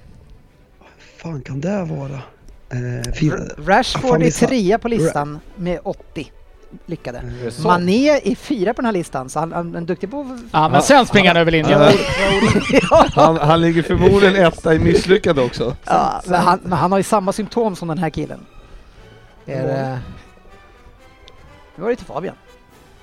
Fan 1.26 1.42
kan 1.42 1.60
det 1.60 1.84
vara? 1.84 2.20
Eh, 2.70 3.12
fin- 3.12 3.50
Rashford 3.66 4.22
är 4.22 4.30
trea 4.30 4.78
på 4.78 4.88
listan 4.88 5.40
med 5.56 5.78
80 5.84 6.32
lyckade. 6.86 7.18
eh, 7.44 7.50
Så. 7.50 7.62
Mané 7.68 8.08
är 8.08 8.34
fyra 8.34 8.74
på 8.74 8.82
den 8.82 8.86
här 8.86 8.92
listan 8.92 9.28
så 9.28 9.38
han, 9.40 9.52
han 9.52 9.74
är 9.74 9.80
duktig 9.80 10.10
på... 10.10 10.38
Ja, 10.52 10.68
men 10.68 10.82
sen 10.82 11.06
springer 11.06 11.28
han 11.30 11.36
över 11.36 11.50
linjen. 11.50 11.80
Ja. 12.90 13.06
Han, 13.14 13.36
han 13.36 13.60
ligger 13.60 13.82
förmodligen 13.82 14.36
etta 14.36 14.74
i 14.74 14.78
misslyckad 14.78 15.38
också. 15.38 15.76
Ja, 15.84 16.22
men 16.26 16.40
han, 16.40 16.60
men 16.62 16.72
han 16.78 16.92
har 16.92 16.98
ju 16.98 17.02
samma 17.04 17.32
symptom 17.32 17.76
som 17.76 17.88
den 17.88 17.98
här 17.98 18.10
killen. 18.10 18.40
Är 19.46 19.62
det... 19.62 19.98
Nu 21.76 21.82
var 21.82 21.90
det 21.90 21.96
till 21.96 22.06
Fabian. 22.06 22.34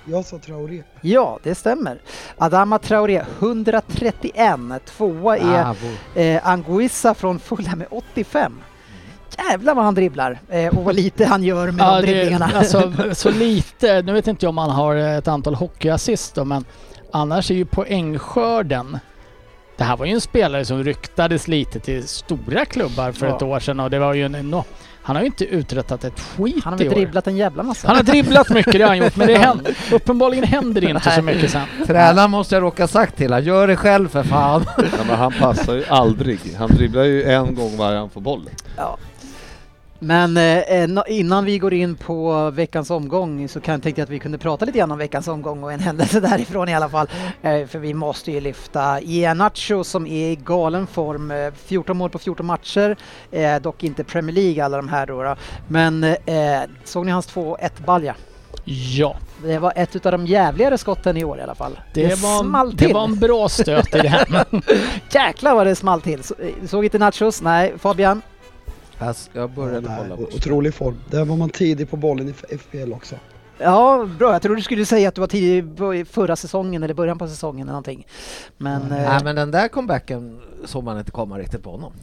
Jag 0.06 0.26
sa 0.26 0.38
Traoré. 0.38 0.84
Ja, 1.02 1.40
det 1.44 1.56
stämmer. 1.56 2.00
Adama 2.38 2.80
Traoré 2.80 3.24
131, 3.40 4.60
tvåa 4.86 5.38
är 5.38 5.66
Ah, 6.16 6.20
eh, 6.20 6.48
Anguissa 6.48 7.14
från 7.14 7.40
Fulham 7.40 7.78
med 7.80 7.88
85. 7.92 8.60
Jävlar 9.50 9.76
vad 9.76 9.86
han 9.86 9.96
dribblar 9.96 10.40
eh, 10.50 10.78
och 10.78 10.84
vad 10.84 10.96
lite 10.96 11.26
han 11.26 11.44
gör 11.44 11.72
med 11.72 11.86
Ja, 11.86 11.96
de 12.02 12.08
dribblingarna. 12.08 12.48
det, 12.48 12.58
alltså, 12.58 12.92
så 13.14 13.32
lite. 13.32 14.02
Nu 14.02 14.14
vet 14.14 14.28
inte 14.28 14.46
jag 14.46 14.50
om 14.50 14.58
han 14.58 14.70
har 14.70 14.96
ett 14.96 15.28
antal 15.28 15.56
hockeyassist 15.56 16.36
då, 16.36 16.46
men 16.46 16.66
annars 17.12 17.52
är 17.52 17.56
ju 17.56 17.66
poängskörden 17.66 19.00
det 19.78 19.84
här 19.84 19.98
var 19.98 20.06
ju 20.06 20.12
en 20.14 20.22
spelare 20.22 20.66
som 20.66 20.84
ryktades 20.84 21.48
lite 21.48 21.80
till 21.80 22.08
stora 22.08 22.66
klubbar 22.66 23.12
för 23.12 23.28
Ja. 23.28 23.36
ett 23.36 23.42
år 23.42 23.60
sedan 23.60 23.80
och 23.80 23.90
det 23.90 24.00
var 24.00 24.14
ju 24.14 24.26
en 24.26 24.36
enorm... 24.36 24.64
Han 25.04 25.16
har 25.16 25.24
ju 25.24 25.26
inte 25.26 25.46
uträttat 25.46 26.04
ett 26.04 26.20
skit 26.20 26.64
han 26.64 26.74
har 26.74 26.78
väl 26.78 26.90
dribblat 26.90 27.28
en 27.28 27.38
jävla 27.38 27.64
massa. 27.64 27.88
Han 27.88 27.96
har 27.96 28.04
dribblat 28.04 28.50
mycket, 28.50 28.74
det 28.74 28.82
har 28.82 28.88
han 28.88 28.98
gjort, 28.98 29.16
men 29.16 29.28
det 29.28 29.38
händer, 29.38 29.76
uppenbarligen 29.92 30.44
händer 30.44 30.82
det 30.82 30.90
inte 30.90 31.12
så 31.12 31.22
mycket 31.22 31.52
sen. 31.52 31.66
Tränaren 31.88 32.32
måste 32.32 32.56
jag 32.56 32.62
råka 32.62 32.88
sagt 32.88 33.18
till 33.18 33.34
han, 33.34 33.44
gör 33.44 33.68
det 33.68 33.76
själv 33.76 34.10
för 34.10 34.24
fan. 34.24 34.66
Ja, 34.78 34.84
men 35.08 35.16
han 35.18 35.32
passar 35.32 35.74
ju 35.74 35.86
aldrig. 35.86 36.40
Han 36.58 36.70
dribblar 36.70 37.04
ju 37.04 37.24
en 37.24 37.56
gång 37.56 37.78
varje 37.78 37.98
han 37.98 38.10
får 38.10 38.22
bollen. 38.22 38.54
Ja. 38.78 38.98
Men 40.04 40.38
eh, 40.38 40.58
eh, 40.58 40.90
innan 41.08 41.46
vi 41.46 41.58
går 41.58 41.74
in 41.74 41.96
på 41.96 42.50
veckans 42.50 42.92
omgång 42.92 43.48
så 43.50 43.60
kan, 43.62 43.82
jag 43.86 44.00
att 44.00 44.10
vi 44.10 44.20
kunde 44.20 44.38
prata 44.38 44.66
lite 44.66 44.78
grann 44.78 44.92
om 44.92 44.98
veckans 44.98 45.28
omgång 45.28 45.64
och 45.64 45.74
en 45.74 45.80
händelse 45.80 46.20
därifrån 46.20 46.70
i 46.70 46.76
alla 46.76 46.90
fall. 46.90 47.08
Eh, 47.42 47.68
för 47.68 47.80
vi 47.80 47.94
måste 47.94 48.32
ju 48.32 48.42
lyfta 48.42 49.02
Iheanacho 49.02 49.84
som 49.84 50.08
är 50.08 50.32
i 50.32 50.36
galen 50.36 50.88
form. 50.88 51.32
Eh, 51.32 51.54
14 51.66 51.98
mål 51.98 52.10
på 52.10 52.20
14 52.20 52.46
matcher, 52.46 52.98
eh, 53.32 53.56
dock 53.56 53.84
inte 53.84 54.04
Premier 54.04 54.36
League 54.36 54.66
alla 54.66 54.78
de 54.78 54.90
här 54.90 55.06
då. 55.06 55.24
då. 55.24 55.36
Men 55.68 56.04
eh, 56.04 56.62
såg 56.84 57.06
ni 57.06 57.12
hans 57.12 57.28
2-1 57.36 57.86
balja? 57.86 58.16
Ja, 58.66 59.16
Det 59.44 59.60
var 59.60 59.74
ett 59.76 60.06
av 60.06 60.12
de 60.12 60.26
jävligare 60.26 60.78
skotten 60.78 61.18
i 61.18 61.24
år 61.24 61.38
i 61.40 61.42
alla 61.42 61.56
fall. 61.56 61.80
det, 61.94 62.18
small 62.18 62.52
var, 62.52 62.72
till. 62.78 62.88
det 62.88 62.94
var 62.94 63.04
en 63.04 63.20
bra 63.20 63.50
stöt 63.50 63.96
i 63.96 64.00
den. 64.00 64.62
Jäklar 65.12 65.56
vad 65.56 65.68
det 65.68 65.76
small 65.76 66.02
till. 66.02 66.24
Så, 66.24 66.36
såg 66.68 66.84
inte 66.84 67.00
Nachos? 67.00 67.42
Nej, 67.42 67.74
Fabian? 67.78 68.22
Alltså, 68.98 69.30
jag 69.34 69.50
började 69.52 69.88
Nej, 69.90 69.98
kolla 70.02 70.18
på 70.18 70.24
Otrolig 70.24 70.74
form. 70.74 70.96
Där 71.12 71.26
var 71.26 71.38
man 71.38 71.50
tidig 71.50 71.90
på 71.90 71.98
bollen 71.98 72.28
i 72.28 72.32
F- 72.32 72.60
FPL 72.62 72.94
också. 72.94 73.16
Ja, 73.58 74.10
bra. 74.20 74.32
Jag 74.34 74.42
trodde 74.42 74.58
du 74.60 74.64
skulle 74.64 74.86
säga 74.86 75.10
att 75.10 75.16
du 75.16 75.22
var 75.22 75.28
tidig 75.28 75.78
på- 75.78 75.96
i 75.96 76.06
förra 76.06 76.36
säsongen 76.36 76.84
eller 76.84 76.94
början 76.94 77.18
på 77.18 77.28
säsongen 77.28 77.62
eller 77.62 77.72
någonting. 77.72 78.08
Men, 78.58 78.82
eh, 78.82 78.88
Nej 78.90 79.24
men 79.24 79.36
den 79.36 79.52
där 79.52 79.68
comebacken 79.68 80.42
såg 80.66 80.84
man 80.84 81.00
inte 81.00 81.12
komma 81.12 81.40
riktigt 81.40 81.64
på 81.64 81.72
honom. 81.72 81.94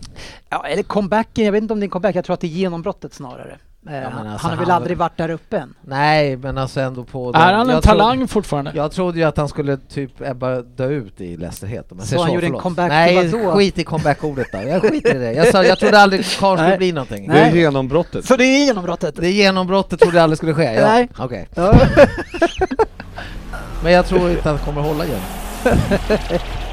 ja, 0.49 0.67
eller 0.67 0.83
comebacken, 0.83 1.45
jag 1.45 1.53
vet 1.53 1.63
inte 1.63 1.75
om 1.75 1.81
det 1.81 1.85
är 1.85 1.87
en 1.87 1.91
comeback, 1.91 2.17
jag 2.17 2.25
tror 2.25 2.35
att 2.35 2.41
det 2.41 2.47
är 2.47 2.49
genombrottet 2.49 3.15
snarare. 3.15 3.59
Eh, 3.87 3.93
men 3.93 4.13
han, 4.13 4.27
alltså, 4.27 4.47
han 4.49 4.59
har 4.59 4.65
väl 4.65 4.71
aldrig 4.75 4.97
varit 4.97 5.17
där 5.17 5.29
uppe 5.31 5.59
än. 5.59 5.75
Nej 5.83 6.37
men 6.37 6.59
alltså 6.59 6.81
ändå 6.81 7.05
på... 7.05 7.31
är 7.35 7.53
han 7.53 7.69
en 7.69 7.75
jag 7.75 7.83
talang 7.83 8.17
Trodde, 8.19 8.33
fortfarande? 8.33 8.73
jag 8.75 8.93
trodde 8.93 9.19
ju 9.19 9.25
att 9.25 9.37
han 9.37 9.49
skulle 9.49 9.77
typ 9.77 10.21
ebba 10.21 10.63
dö 10.63 10.87
ut 10.89 11.21
i 11.21 11.37
Leicester 11.37 11.67
helt. 11.67 11.93
om 11.93 11.99
jag 11.99 12.07
Så 12.07 12.11
säger 12.11 12.23
han 12.23 12.33
gjorde 12.35 12.47
en 12.47 12.51
förlåt. 12.51 12.63
comeback 12.63 12.89
Nej, 12.89 13.29
vadå? 13.31 13.53
skit 13.57 13.79
i 13.79 13.85
comeback-ordet 13.85 14.47
då. 14.53 14.59
Jag 14.69 14.83
skiter 14.83 15.15
i 15.15 15.19
det. 15.19 15.33
Jag, 15.33 15.47
sa, 15.49 15.65
jag 15.65 15.79
trodde 15.79 15.99
aldrig 16.01 16.25
Karl 16.39 16.59
skulle 16.59 16.77
bli 16.77 16.93
någonting. 16.93 17.29
Det 17.29 17.39
är 17.39 17.51
Nej. 17.51 17.61
genombrottet. 17.61 18.25
Så 18.25 18.37
det 18.37 18.45
är 18.45 18.65
genombrottet? 18.67 19.17
Det 19.17 19.31
genombrottet 19.31 20.01
trodde 20.01 20.17
jag 20.17 20.23
aldrig 20.23 20.37
skulle 20.39 20.55
ske. 20.55 20.65
Ja. 20.75 20.87
Nej. 20.89 21.09
Okej. 21.19 21.49
Ja. 21.55 21.75
Men 23.83 23.93
jag 23.93 24.07
tror 24.07 24.31
inte 24.31 24.51
att 24.51 24.59
han 24.59 24.59
kommer 24.75 24.89
hålla 24.89 25.05
igen. 25.05 25.21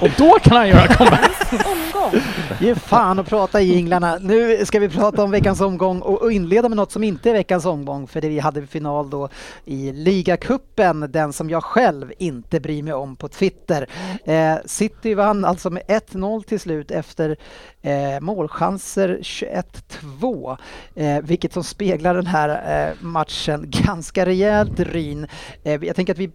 Och 0.00 0.10
då 0.18 0.38
kan 0.42 0.56
han 0.56 0.68
göra 0.68 0.86
comeback. 0.94 1.30
Omgång. 1.52 2.22
Ge 2.60 2.74
fan 2.74 3.18
att 3.18 3.28
prata 3.28 3.60
i 3.60 3.64
jinglarna. 3.64 4.18
Nu 4.20 4.66
ska 4.66 4.78
vi 4.78 4.88
prata 4.88 5.24
om 5.24 5.30
veckans 5.30 5.60
omgång 5.60 6.00
och 6.00 6.22
och 6.22 6.32
inleda 6.32 6.68
med 6.68 6.76
något 6.76 6.92
som 6.92 7.04
inte 7.04 7.30
är 7.30 7.32
veckans 7.32 7.64
omgång 7.64 8.06
för 8.06 8.20
det 8.20 8.28
vi 8.28 8.38
hade 8.38 8.66
final 8.66 9.10
då 9.10 9.28
i 9.64 9.92
ligacupen, 9.92 11.08
den 11.10 11.32
som 11.32 11.50
jag 11.50 11.64
själv 11.64 12.12
inte 12.18 12.60
bryr 12.60 12.82
mig 12.82 12.92
om 12.92 13.16
på 13.16 13.28
Twitter. 13.28 13.86
Eh, 14.24 14.56
City 14.64 15.14
vann 15.14 15.44
alltså 15.44 15.70
med 15.70 15.82
1-0 15.82 16.42
till 16.42 16.60
slut 16.60 16.90
efter 16.90 17.36
eh, 17.82 18.20
målchanser 18.20 19.18
21-2, 19.22 20.56
eh, 20.94 21.18
vilket 21.22 21.52
som 21.52 21.64
speglar 21.64 22.14
den 22.14 22.26
här 22.26 22.48
eh, 22.88 22.94
matchen 23.00 23.64
ganska 23.66 24.26
rejält 24.26 24.80
ryn. 24.80 25.26
Eh, 25.64 25.84
jag 25.84 25.96
tänker 25.96 26.12
att 26.12 26.18
vi 26.18 26.30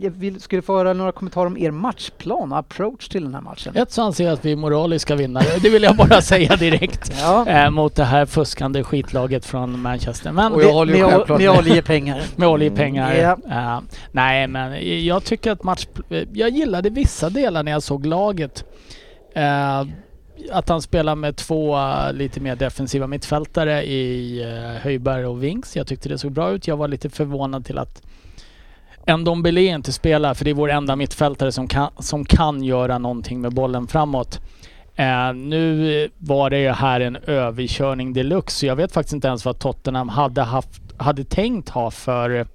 jag 0.00 0.10
vill, 0.10 0.40
skulle 0.40 0.62
få 0.62 0.76
höra 0.76 0.92
några 0.92 1.12
kommentarer 1.12 1.46
om 1.46 1.56
er 1.58 1.70
matchplan 1.70 2.52
och 2.52 2.58
approach 2.58 3.08
till 3.08 3.24
den 3.24 3.34
här 3.34 3.40
matchen. 3.40 3.76
Ett 3.76 3.92
så 3.92 4.02
anser 4.02 4.24
jag 4.24 4.32
att 4.32 4.44
vi 4.44 4.52
är 4.52 4.56
moraliska 4.56 5.14
vinnare. 5.16 5.44
Det 5.62 5.70
vill 5.70 5.82
jag 5.82 5.96
bara 5.96 6.20
säga 6.22 6.56
direkt. 6.56 7.12
Ja. 7.20 7.48
Eh, 7.48 7.70
mot 7.70 7.94
det 7.94 8.04
här 8.04 8.26
fuskande 8.26 8.82
skitlaget 8.84 9.44
från 9.46 9.80
Manchester. 9.82 10.32
Men 10.32 10.52
Och 10.52 10.62
jag 10.62 10.72
håller 10.72 10.94
ju 10.94 11.02
med, 11.02 11.10
självklart 11.12 11.38
med 11.40 11.50
med. 11.50 11.58
oljepengar. 11.58 12.22
med 12.36 12.48
oljepengar. 12.48 13.14
Ja. 13.14 13.38
Eh, 13.50 13.80
nej, 14.12 14.46
men 14.48 15.04
jag 15.06 15.24
tycker 15.24 15.50
att 15.52 15.62
match... 15.62 15.86
Jag 16.32 16.50
gillade 16.50 16.90
vissa 16.90 17.30
delar 17.30 17.62
när 17.62 17.72
jag 17.72 17.82
såg 17.82 18.06
laget. 18.06 18.64
Eh, 19.34 19.80
att 20.52 20.68
han 20.68 20.82
spelar 20.82 21.14
med 21.14 21.36
två 21.36 21.76
eh, 21.76 22.12
lite 22.12 22.40
mer 22.40 22.56
defensiva 22.56 23.06
mittfältare 23.06 23.82
i 23.84 24.42
Höjberg 24.82 25.26
och 25.26 25.42
Winks. 25.44 25.76
Jag 25.76 25.86
tyckte 25.86 26.08
det 26.08 26.18
såg 26.18 26.32
bra 26.32 26.50
ut. 26.50 26.68
Jag 26.68 26.76
var 26.76 26.88
lite 26.88 27.10
förvånad 27.10 27.64
till 27.64 27.78
att 27.78 28.02
en 29.06 29.24
Dombele 29.24 29.60
inte 29.60 29.92
spelar, 29.92 30.34
för 30.34 30.44
det 30.44 30.50
är 30.50 30.54
vår 30.54 30.70
enda 30.70 30.96
mittfältare 30.96 31.52
som 31.52 31.68
kan, 31.68 31.90
som 31.98 32.24
kan 32.24 32.62
göra 32.62 32.98
någonting 32.98 33.40
med 33.40 33.52
bollen 33.52 33.86
framåt. 33.86 34.40
Eh, 34.96 35.32
nu 35.34 36.08
var 36.18 36.50
det 36.50 36.72
här 36.72 37.00
en 37.00 37.16
överkörning 37.16 38.12
deluxe, 38.12 38.58
så 38.58 38.66
jag 38.66 38.76
vet 38.76 38.92
faktiskt 38.92 39.14
inte 39.14 39.28
ens 39.28 39.44
vad 39.44 39.58
Tottenham 39.58 40.08
hade, 40.08 40.42
haft, 40.42 40.82
hade 40.96 41.24
tänkt 41.24 41.68
ha 41.68 41.90
för 41.90 42.46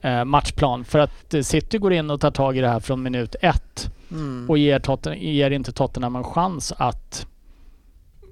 eh, 0.00 0.24
matchplan. 0.24 0.84
För 0.84 0.98
att 0.98 1.34
eh, 1.34 1.40
City 1.40 1.78
går 1.78 1.92
in 1.92 2.10
och 2.10 2.20
tar 2.20 2.30
tag 2.30 2.56
i 2.56 2.60
det 2.60 2.68
här 2.68 2.80
från 2.80 3.02
minut 3.02 3.36
ett 3.42 3.90
Mm. 4.10 4.50
och 4.50 4.58
ger, 4.58 4.78
Totten, 4.78 5.18
ger 5.18 5.50
inte 5.50 5.72
Tottenham 5.72 6.16
en 6.16 6.24
chans 6.24 6.72
att 6.76 7.26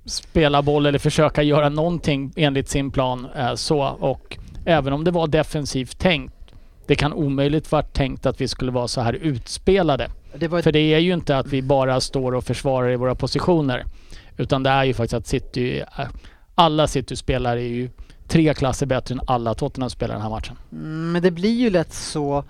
spela 0.04 0.62
boll 0.62 0.86
eller 0.86 0.98
försöka 0.98 1.42
göra 1.42 1.68
någonting 1.68 2.32
enligt 2.36 2.68
sin 2.68 2.90
plan. 2.90 3.26
Eh, 3.36 3.54
så. 3.54 3.82
Och 3.82 4.38
även 4.64 4.92
om 4.92 5.04
det 5.04 5.10
var 5.10 5.26
defensivt 5.26 5.98
tänkt, 5.98 6.33
det 6.86 6.94
kan 6.94 7.12
omöjligt 7.12 7.72
vara 7.72 7.82
tänkt 7.82 8.26
att 8.26 8.40
vi 8.40 8.48
skulle 8.48 8.72
vara 8.72 8.88
så 8.88 9.00
här 9.00 9.12
utspelade. 9.12 10.10
Det 10.34 10.46
ett 10.46 10.64
För 10.64 10.72
det 10.72 10.94
är 10.94 10.98
ju 10.98 11.14
inte 11.14 11.38
att 11.38 11.46
vi 11.46 11.62
bara 11.62 12.00
står 12.00 12.34
och 12.34 12.44
försvarar 12.44 12.90
i 12.90 12.96
våra 12.96 13.14
positioner. 13.14 13.84
Utan 14.36 14.62
det 14.62 14.70
är 14.70 14.84
ju 14.84 14.94
faktiskt 14.94 15.14
att 15.14 15.26
City, 15.26 15.80
eh, 15.80 16.06
alla 16.54 16.86
City-spelare 16.86 17.62
är 17.62 17.68
ju 17.68 17.90
tre 18.28 18.54
klasser 18.54 18.86
bättre 18.86 19.14
än 19.14 19.20
alla 19.26 19.54
Tottenham-spelare 19.54 20.16
den 20.16 20.22
här 20.22 20.30
matchen. 20.30 20.56
Mm, 20.72 21.12
Men 21.12 21.22
det 21.22 21.30
blir 21.30 21.54
ju 21.54 21.70
lätt 21.70 21.92
så. 21.92 22.44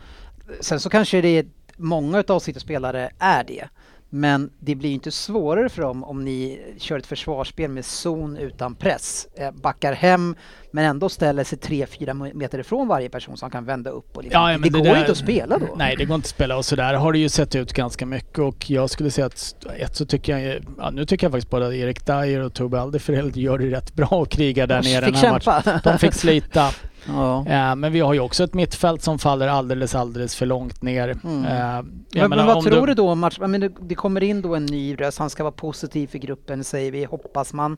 Sen 0.61 0.80
så 0.80 0.91
kanske 0.91 1.20
det 1.20 1.28
är 1.28 1.47
många 1.76 2.18
utav 2.18 2.39
City-spelare 2.39 3.11
är 3.18 3.45
det. 3.45 3.68
Men 4.16 4.50
det 4.60 4.74
blir 4.74 4.90
inte 4.90 5.10
svårare 5.10 5.68
för 5.68 5.82
dem 5.82 6.04
om 6.04 6.24
ni 6.24 6.60
kör 6.78 6.98
ett 6.98 7.06
försvarsspel 7.06 7.70
med 7.70 7.84
zon 7.84 8.36
utan 8.36 8.74
press. 8.74 9.26
Eh, 9.38 9.50
backar 9.50 9.92
hem 9.92 10.36
men 10.70 10.84
ändå 10.84 11.08
ställer 11.08 11.44
sig 11.44 11.58
3-4 11.58 12.34
meter 12.34 12.58
ifrån 12.58 12.88
varje 12.88 13.08
person 13.08 13.36
som 13.36 13.50
kan 13.50 13.64
vända 13.64 13.90
upp. 13.90 14.16
Och 14.16 14.22
liksom. 14.22 14.42
Ja, 14.42 14.52
ja, 14.52 14.58
det, 14.58 14.60
men 14.60 14.72
går 14.72 14.78
det 14.80 14.88
ju 14.88 14.92
där- 14.94 15.00
inte 15.00 15.12
att 15.12 15.18
spela 15.18 15.58
då. 15.58 15.66
Nej, 15.76 15.94
det 15.98 16.04
går 16.04 16.14
inte 16.14 16.26
att 16.26 16.30
spela 16.30 16.56
och 16.56 16.64
sådär 16.64 16.94
har 16.94 17.12
det 17.12 17.18
ju 17.18 17.28
sett 17.28 17.54
ut 17.54 17.72
ganska 17.72 18.06
mycket 18.06 18.38
och 18.38 18.70
jag 18.70 18.90
skulle 18.90 19.10
säga 19.10 19.26
att 19.26 19.54
ett 19.78 19.96
så 19.96 20.06
tycker 20.06 20.38
jag, 20.38 20.64
ja, 20.78 20.90
nu 20.90 21.04
tycker 21.06 21.26
jag 21.26 21.32
faktiskt 21.32 21.50
både 21.50 21.76
Erik 21.76 22.06
Dyer 22.06 22.40
och 22.40 22.54
Tobbe 22.54 22.80
Alderfereld 22.80 23.36
gör 23.36 23.58
det 23.58 23.70
rätt 23.70 23.94
bra 23.94 24.06
och 24.08 24.28
krigar 24.30 24.66
där 24.66 24.82
De 24.82 24.88
nere 24.94 25.04
den 25.04 25.14
här 25.14 25.30
matchen. 25.32 25.62
kämpa. 25.62 25.80
De 25.92 25.98
fick 25.98 26.14
slita. 26.14 26.70
Ja. 27.07 27.46
Eh, 27.46 27.76
men 27.76 27.92
vi 27.92 28.00
har 28.00 28.14
ju 28.14 28.20
också 28.20 28.44
ett 28.44 28.55
mittfält 28.55 29.02
som 29.02 29.18
faller 29.18 29.48
alldeles, 29.48 29.94
alldeles 29.94 30.34
för 30.36 30.46
långt 30.46 30.82
ner. 30.82 31.09
Mm. 31.24 31.44
Eh, 31.44 31.50
Men, 31.52 32.05
menar, 32.12 32.36
men 32.36 32.46
vad 32.46 32.64
tror 32.64 32.86
du 32.86 32.94
då 32.94 33.11
om 33.11 33.20
match? 33.20 33.36
Jag 33.40 33.50
menar, 33.50 33.68
det, 33.68 33.74
det 33.80 33.94
kommer 33.94 34.22
in 34.22 34.42
då 34.42 34.55
en 34.55 34.66
ny 34.66 34.94
röst, 34.94 35.18
han 35.18 35.30
ska 35.30 35.42
vara 35.42 35.52
positiv 35.52 36.07
för 36.07 36.18
gruppen 36.18 36.64
säger 36.64 36.92
vi, 36.92 37.05
hoppas 37.05 37.52
man. 37.52 37.76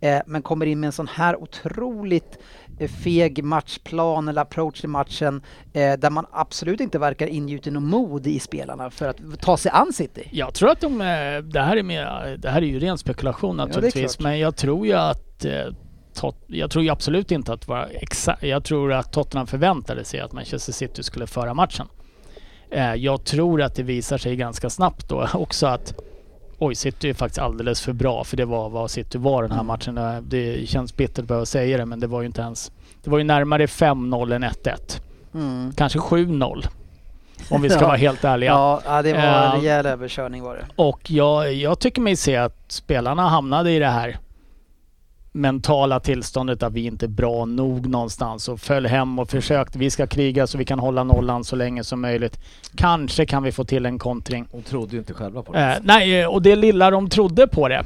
Eh, 0.00 0.20
men 0.26 0.42
kommer 0.42 0.66
in 0.66 0.80
med 0.80 0.86
en 0.86 0.92
sån 0.92 1.08
här 1.08 1.42
otroligt 1.42 2.38
eh, 2.78 2.90
feg 2.90 3.44
matchplan 3.44 4.28
eller 4.28 4.42
approach 4.42 4.80
till 4.80 4.88
matchen 4.88 5.42
eh, 5.72 5.92
där 5.92 6.10
man 6.10 6.26
absolut 6.32 6.80
inte 6.80 6.98
verkar 6.98 7.26
ingjuta 7.26 7.70
någon 7.70 7.86
mod 7.86 8.26
i 8.26 8.38
spelarna 8.40 8.90
för 8.90 9.08
att 9.08 9.40
ta 9.40 9.56
sig 9.56 9.70
an 9.74 9.92
City. 9.92 10.28
Jag 10.32 10.54
tror 10.54 10.70
att 10.70 10.80
de, 10.80 11.00
eh, 11.00 11.42
det 11.42 11.60
här 11.60 11.76
är, 11.76 11.82
mer, 11.82 12.36
det 12.38 12.48
här 12.50 12.62
är 12.62 12.66
ju 12.66 12.78
ren 12.78 12.98
spekulation 12.98 13.56
naturligtvis, 13.56 14.16
klart. 14.16 14.24
men 14.24 14.38
jag 14.38 14.56
tror 14.56 14.86
ju 14.86 14.92
att 14.92 15.44
eh, 15.44 15.52
Tot, 16.14 16.36
jag 16.46 16.70
tror 16.70 16.84
ju 16.84 16.90
absolut 16.90 17.30
inte 17.30 17.52
att 17.52 17.68
vara 17.68 17.86
exakt, 17.86 18.42
jag 18.42 18.64
tror 18.64 18.92
att 18.92 19.12
Tottenham 19.12 19.46
förväntade 19.46 20.04
sig 20.04 20.20
att 20.20 20.32
Manchester 20.32 20.72
City 20.72 21.02
skulle 21.02 21.26
föra 21.26 21.54
matchen. 21.54 21.86
Eh, 22.70 22.94
jag 22.94 23.24
tror 23.24 23.62
att 23.62 23.74
det 23.74 23.82
visar 23.82 24.18
sig 24.18 24.36
ganska 24.36 24.70
snabbt 24.70 25.08
då 25.08 25.28
också 25.34 25.66
att 25.66 25.94
oj, 26.58 26.74
City 26.74 27.10
är 27.10 27.14
faktiskt 27.14 27.38
alldeles 27.38 27.80
för 27.80 27.92
bra 27.92 28.24
för 28.24 28.36
det 28.36 28.44
var 28.44 28.68
vad 28.68 28.90
City 28.90 29.18
var 29.18 29.42
den 29.42 29.50
här 29.50 29.58
Mm. 29.58 29.66
matchen. 29.66 29.98
Eh, 29.98 30.16
Det 30.22 30.68
känns 30.68 30.96
bittert 30.96 31.18
att 31.18 31.24
behöva 31.24 31.46
säga 31.46 31.76
det 31.78 31.86
men 31.86 32.00
det 32.00 32.06
var 32.06 32.20
ju 32.20 32.26
inte 32.26 32.40
ens, 32.42 32.72
det 33.04 33.10
var 33.10 33.18
ju 33.18 33.24
närmare 33.24 33.66
5-0 33.66 34.32
än 34.32 34.44
1-1. 34.44 35.00
Mm. 35.34 35.72
Kanske 35.76 35.98
7-0 35.98 36.66
om 37.50 37.62
vi 37.62 37.70
ska 37.70 37.80
Ja. 37.80 37.86
vara 37.86 37.96
helt 37.96 38.24
ärliga. 38.24 38.50
Ja, 38.50 39.02
det 39.02 39.12
var 39.12 39.20
en 39.20 39.44
Eh, 39.52 39.60
rejäl 39.60 39.86
överkörning 39.86 40.42
var 40.42 40.54
det. 40.56 40.64
Och 40.76 41.10
jag, 41.10 41.52
jag 41.54 41.78
tycker 41.78 42.00
mig 42.02 42.16
se 42.16 42.36
att 42.36 42.56
spelarna 42.68 43.28
hamnade 43.28 43.70
i 43.70 43.78
det 43.78 43.86
här 43.88 44.18
mentala 45.32 46.00
tillståndet 46.00 46.62
att 46.62 46.72
vi 46.72 46.84
inte 46.84 47.06
är 47.06 47.08
bra 47.08 47.44
nog 47.44 47.86
någonstans 47.86 48.48
och 48.48 48.60
föll 48.60 48.86
hem 48.86 49.18
och 49.18 49.30
försökte. 49.30 49.78
Vi 49.78 49.90
ska 49.90 50.06
kriga 50.06 50.46
så 50.46 50.58
vi 50.58 50.64
kan 50.64 50.78
hålla 50.78 51.04
nollan 51.04 51.44
så 51.44 51.56
länge 51.56 51.84
som 51.84 52.00
möjligt. 52.00 52.38
Kanske 52.76 53.26
kan 53.26 53.42
vi 53.42 53.52
få 53.52 53.64
till 53.64 53.86
en 53.86 53.98
kontring. 53.98 54.46
De 54.52 54.62
trodde 54.62 54.92
ju 54.92 54.98
inte 54.98 55.14
själva 55.14 55.42
på 55.42 55.52
det. 55.52 55.60
Eh, 55.60 55.76
nej, 55.82 56.20
eh, 56.20 56.28
och 56.28 56.42
det 56.42 56.56
lilla 56.56 56.90
de 56.90 57.08
trodde 57.08 57.46
på 57.46 57.68
det 57.68 57.84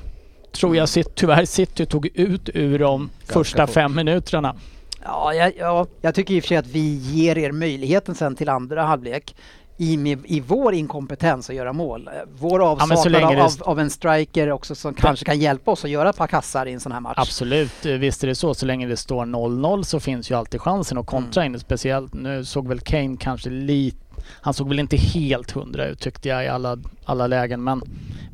tror 0.53 0.77
jag 0.77 0.89
tyvärr 1.15 1.45
City 1.45 1.87
tog 1.87 2.07
ut 2.15 2.51
ur 2.55 2.79
de 2.79 3.01
Ganska 3.01 3.33
första 3.35 3.67
fort. 3.67 3.75
fem 3.75 3.95
minuterna. 3.95 4.57
Ja, 5.05 5.35
jag, 5.35 5.53
ja, 5.59 5.87
jag 6.01 6.15
tycker 6.15 6.35
i 6.35 6.39
och 6.41 6.43
för 6.43 6.49
sig 6.49 6.57
att 6.57 6.67
vi 6.67 6.95
ger 6.95 7.39
er 7.39 7.53
möjligheten 7.53 8.15
sen 8.15 8.37
till 8.37 8.49
andra 8.49 8.83
halvlek 8.83 9.35
i, 9.79 9.97
med, 9.97 10.19
i 10.25 10.41
vår 10.41 10.75
inkompetens 10.75 11.51
att 11.51 11.57
göra 11.57 11.73
mål. 11.73 12.09
Eh, 12.09 12.13
Vår 12.39 12.63
avsaknad 12.71 13.13
länge 13.13 13.43
av, 13.45 13.51
det- 13.59 13.63
av 13.65 13.81
en 13.81 13.91
striker 13.91 14.51
också 14.53 14.75
som 14.75 14.95
kanske 14.95 15.25
kan 15.25 15.39
hjälpa 15.39 15.71
oss 15.71 15.85
att 15.85 15.91
göra 15.91 16.11
ett 16.11 16.17
par 16.17 16.27
kassar 16.27 16.67
i 16.67 16.73
en 16.73 16.81
sån 16.81 16.93
här 16.93 17.01
match. 17.01 17.15
Absolut, 17.19 17.87
eh, 17.87 17.93
visst 17.93 18.25
är 18.25 18.29
det 18.29 18.35
så. 18.35 18.55
Så 18.55 18.67
länge 18.67 18.87
det 18.87 18.97
står 18.97 19.25
0-0 19.27 19.83
så 19.85 20.01
finns 20.01 20.31
ju 20.31 20.35
alltid 20.35 20.61
chansen 20.61 20.99
att 20.99 21.07
kontra 21.07 21.45
in. 21.45 21.59
Speciellt 21.61 22.15
nu 22.15 22.45
såg 22.45 22.69
väl 22.69 22.81
Kane 22.81 23.17
kanske 23.21 23.51
lite... 23.51 23.97
Han 24.41 24.55
såg 24.55 24.69
väl 24.69 24.79
inte 24.79 24.97
helt 24.97 25.51
hundra 25.51 25.87
ut 25.87 26.01
tyckte 26.01 26.29
jag 26.29 26.45
i 26.45 26.49
alla, 26.49 26.79
alla 27.05 27.27
lägen. 27.27 27.65
Men 27.65 27.83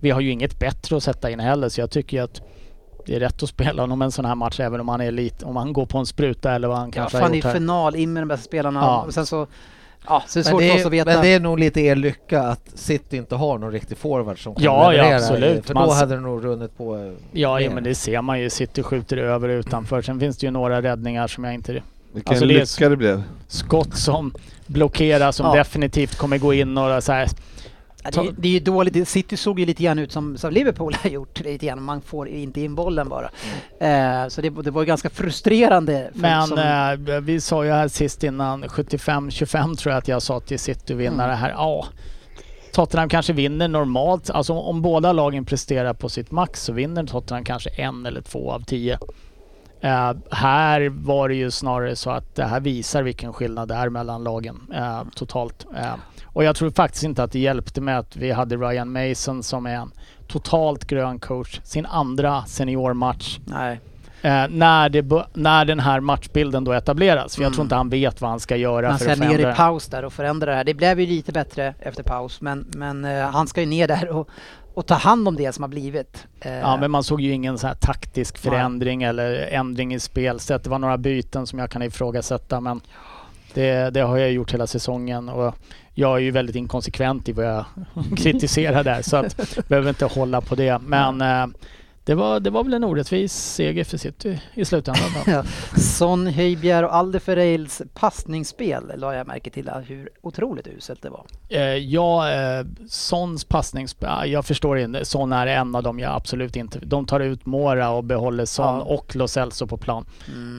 vi 0.01 0.11
har 0.11 0.21
ju 0.21 0.31
inget 0.31 0.59
bättre 0.59 0.97
att 0.97 1.03
sätta 1.03 1.31
in 1.31 1.41
heller 1.41 1.69
så 1.69 1.81
jag 1.81 1.91
tycker 1.91 2.17
ju 2.17 2.23
att 2.23 2.41
det 3.07 3.15
är 3.17 3.21
rätt 3.21 3.43
att 3.43 3.49
spela 3.49 3.83
honom 3.83 4.03
en 4.03 4.13
sån 4.13 4.25
här 4.25 4.35
match 4.35 4.61
även 4.61 4.81
om 4.81 4.89
han 4.89 5.01
är 5.01 5.11
lite... 5.11 5.45
Om 5.45 5.57
han 5.57 5.73
går 5.73 5.87
på 5.87 5.99
en 5.99 6.07
spruta 6.07 6.53
eller 6.55 6.69
vad 6.69 6.77
han 6.79 6.89
Ja, 6.89 6.93
kanske 6.93 7.19
fan 7.19 7.29
har 7.29 7.37
gjort 7.37 7.45
här. 7.45 7.53
final, 7.55 7.97
in 7.97 8.13
med 8.13 8.23
de 8.23 8.27
bästa 8.29 8.45
spelarna. 8.45 8.81
Ja. 8.81 9.03
Och 9.07 9.15
sen 9.15 9.27
så... 9.27 9.47
Ja, 10.09 10.23
så 10.27 10.39
det 10.39 10.41
är 10.41 10.45
Men 10.45 10.51
svårt 10.53 10.61
det, 10.61 10.69
för 10.69 10.75
oss 10.75 10.81
att 10.81 10.87
är, 10.87 10.91
veta. 10.91 11.11
men 11.13 11.23
det 11.23 11.29
är 11.29 11.41
nog 11.41 11.59
lite 11.59 11.81
er 11.81 11.97
lycka 11.97 12.43
att 12.43 12.71
City 12.75 13.17
inte 13.17 13.35
har 13.35 13.59
någon 13.59 13.73
riktig 13.73 13.99
forward 13.99 14.43
som 14.43 14.55
kan 14.55 14.65
Ja, 14.65 14.85
ja, 14.85 14.91
leverera. 15.03 15.17
absolut. 15.17 15.67
För 15.67 15.75
Man 15.75 15.89
då 15.89 15.95
hade 15.95 16.15
det 16.15 16.21
nog 16.21 16.45
runnit 16.45 16.77
på. 16.79 16.97
eh, 16.97 17.13
Ja, 17.33 17.61
ja, 17.61 17.71
men 17.75 17.85
det 17.85 17.95
ser 17.95 18.23
man 18.23 18.41
ju. 18.41 18.51
City 18.51 18.83
skjuter 18.83 19.17
över 19.17 19.49
och 19.49 19.59
utanför. 19.59 20.03
Sen 20.03 20.21
finns 20.21 20.39
det 20.39 20.47
ju 20.47 20.51
några 20.51 20.83
räddningar 20.83 21.27
som 21.27 21.45
jag 21.45 21.55
inte... 21.55 21.73
Vilken 22.15 22.31
Alltså, 22.31 22.47
det 22.47 22.55
är- 22.55 22.61
lycka 22.61 22.89
det 22.89 22.97
blev. 22.97 23.23
Skott 23.49 23.97
som 23.97 24.35
blockeras 24.67 25.37
som 25.37 25.47
Ja. 25.47 25.55
definitivt 25.55 26.17
kommer 26.19 26.39
gå 26.39 26.55
in 26.55 26.79
och 26.79 27.03
så 27.05 27.13
här. 27.13 27.29
Ja, 28.05 28.11
det, 28.23 28.29
är- 28.29 28.35
det 28.39 28.49
är 28.49 28.53
ju 28.53 28.61
dåligt. 28.61 29.09
City 29.09 29.37
såg 29.37 29.61
ju 29.61 29.67
lite 29.67 29.83
grann 29.83 29.99
ut 29.99 30.13
som, 30.13 30.37
som 30.37 30.53
Liverpool 30.53 30.95
har 31.03 31.11
gjort 31.11 31.41
lite 31.41 31.67
grann. 31.67 31.83
Man 31.83 32.01
får 32.03 32.29
inte 32.29 32.61
in 32.61 32.75
bollen 32.75 33.09
bara. 33.09 33.31
Eh, 33.81 34.29
så 34.29 34.41
det, 34.41 34.51
det 34.51 34.71
var 34.71 34.85
ganska 34.85 35.11
frustrerande. 35.11 36.11
Men 36.15 36.47
som, 36.47 36.59
eh, 36.59 37.21
vi 37.21 37.41
sa 37.41 37.65
ju 37.65 37.71
här 37.71 37.89
sist 37.89 38.25
innan 38.25 38.65
75-25 38.65 39.77
tror 39.77 39.93
jag 39.93 39.99
att 39.99 40.09
jag 40.09 40.23
sa 40.23 40.41
till 40.41 40.59
City 40.59 40.95
vinnare 40.95 41.29
Mm. 41.33 41.39
här. 41.41 41.51
Ja, 41.51 41.87
Tottenham 42.73 43.09
kanske 43.09 43.33
vinner 43.33 43.69
normalt. 43.69 44.31
Alltså 44.31 44.53
om 44.53 44.83
båda 44.83 45.13
lagen 45.13 45.45
presterar 45.45 45.95
på 45.95 46.09
sitt 46.09 46.31
max 46.31 46.63
så 46.63 46.73
vinner 46.73 47.05
Tottenham 47.05 47.45
kanske 47.45 47.71
en 47.71 48.07
eller 48.07 48.21
två 48.21 48.53
av 48.53 48.61
tio. 48.65 48.99
Eh, 49.83 50.13
här 50.31 50.89
var 50.89 51.29
det 51.29 51.35
ju 51.35 51.51
snarare 51.51 51.97
så 51.97 52.11
att 52.11 52.35
det 52.35 52.45
här 52.45 52.61
visar 52.61 53.03
vilken 53.03 53.33
skillnad 53.33 53.69
det 53.69 53.75
är 53.75 53.89
mellan 53.89 54.25
lagen 54.25 54.71
eh, 54.75 55.03
totalt. 55.15 55.67
Eh, 55.77 55.95
och 56.25 56.45
jag 56.45 56.57
tror 56.57 56.71
faktiskt 56.71 57.05
inte 57.05 57.23
att 57.23 57.33
det 57.33 57.39
hjälpte 57.39 57.81
med 57.81 57.99
att 57.99 58.17
vi 58.17 58.31
hade 58.31 58.57
Ryan 58.57 58.93
Mason 58.93 59.43
som 59.43 59.67
är 59.67 59.75
en 59.75 59.93
totalt 60.29 60.85
grön 60.85 61.19
coach. 61.19 61.61
Sin 61.65 61.87
andra 61.87 62.45
seniormatch. 62.45 63.39
nej. 63.47 63.81
Eh, 64.23 64.45
när, 64.51 64.89
det, 64.89 65.27
när 65.35 65.65
den 65.65 65.81
här 65.81 66.01
matchbilden 66.01 66.65
då 66.65 66.73
etableras. 66.73 67.35
För 67.37 67.43
jag 67.43 67.47
Mm. 67.49 67.55
tror 67.55 67.65
inte 67.65 67.75
han 67.75 67.89
vet 67.89 68.21
vad 68.21 68.31
han 68.31 68.41
ska 68.41 68.57
göra 68.57 68.89
Han 68.89 68.99
för 68.99 69.05
ska 69.05 69.13
att 69.13 69.19
ner 69.19 69.27
förändra 69.27 69.49
i 69.49 69.51
det. 69.53 69.57
paus 69.57 69.87
där 69.87 70.05
och 70.05 70.13
förändra 70.13 70.51
det 70.51 70.57
här. 70.57 70.65
Det 70.65 70.75
blev 70.75 71.01
ju 71.01 71.07
lite 71.07 71.33
bättre 71.33 71.75
efter 71.81 72.03
paus 72.03 72.41
men, 72.41 72.67
men 72.77 73.05
eh, 73.05 73.31
han 73.31 73.47
ska 73.49 73.61
ju 73.61 73.67
ner 73.67 73.89
där 73.89 74.09
och, 74.09 74.29
och 74.75 74.87
ta 74.87 74.95
hand 74.95 75.29
om 75.29 75.37
det 75.37 75.53
som 75.53 75.63
har 75.63 75.69
blivit. 75.69 76.27
Eh, 76.41 76.53
Ja 76.59 76.77
men 76.77 76.91
man 76.91 77.03
såg 77.05 77.21
ju 77.21 77.33
ingen 77.33 77.59
så 77.59 77.67
här 77.67 77.75
taktisk 77.75 78.39
förändring 78.39 79.03
eller 79.03 79.35
ändring 79.35 79.95
i 79.95 80.01
spelsätt. 80.01 80.65
Det 80.65 80.71
var 80.71 80.79
några 80.79 80.99
byten 80.99 81.47
som 81.47 81.59
jag 81.59 81.71
kan 81.71 81.83
ifrågasätta 81.83 82.61
men 82.61 82.81
det, 83.55 83.91
det 83.91 84.01
har 84.01 84.17
jag 84.19 84.33
gjort 84.33 84.55
hela 84.55 84.67
säsongen 84.67 85.29
och 85.29 85.55
jag 85.95 86.17
är 86.17 86.21
ju 86.21 86.31
väldigt 86.31 86.57
inkonsekvent 86.57 87.29
i 87.29 87.33
vad 87.33 87.45
jag 87.47 87.65
kritiserar 88.17 88.85
där 88.85 89.03
så 89.03 89.17
att 89.17 89.59
behöver 89.69 89.89
inte 89.89 90.05
hålla 90.05 90.41
på 90.41 90.55
det. 90.55 90.79
Men 90.83 91.21
eh, 91.21 91.47
det, 92.05 92.15
var, 92.15 92.41
det 92.41 92.51
var 92.51 92.65
väl 92.65 92.75
en 92.75 92.85
orättvis 92.85 93.33
seger 93.33 93.85
för 93.85 93.99
City 93.99 94.41
i 94.55 94.65
slutändan. 94.65 95.03
Ja. 95.27 95.45
Son 95.81 96.27
Höjbjerg 96.27 96.87
och 96.87 96.95
Alderfereils 96.95 97.83
passningsspel 97.95 98.93
la 98.97 99.15
jag 99.15 99.27
märke 99.27 99.51
till 99.51 99.71
hur 99.87 100.09
otroligt 100.23 100.67
uselt 100.67 101.03
det 101.03 101.11
var. 101.11 101.25
Eh, 101.49 101.61
ja, 101.63 102.31
eh, 102.33 102.67
Sons 102.89 103.45
passningsspel, 103.45 104.09
ah, 104.13 104.25
jag 104.27 104.45
förstår 104.47 104.79
inte. 104.79 105.05
Son 105.05 105.33
är 105.33 105.47
en 105.47 105.75
av 105.75 105.83
dem 105.83 105.99
jag 105.99 106.13
absolut 106.15 106.57
inte... 106.57 106.79
De 106.79 107.07
tar 107.07 107.21
ut 107.21 107.47
Mora 107.47 107.91
och 107.91 108.05
behåller 108.05 108.45
Son 108.45 108.67
Ja. 108.67 108.81
och 108.83 109.17
Lo 109.17 109.29
Celso 109.29 109.67
på 109.67 109.77
plan. 109.77 110.05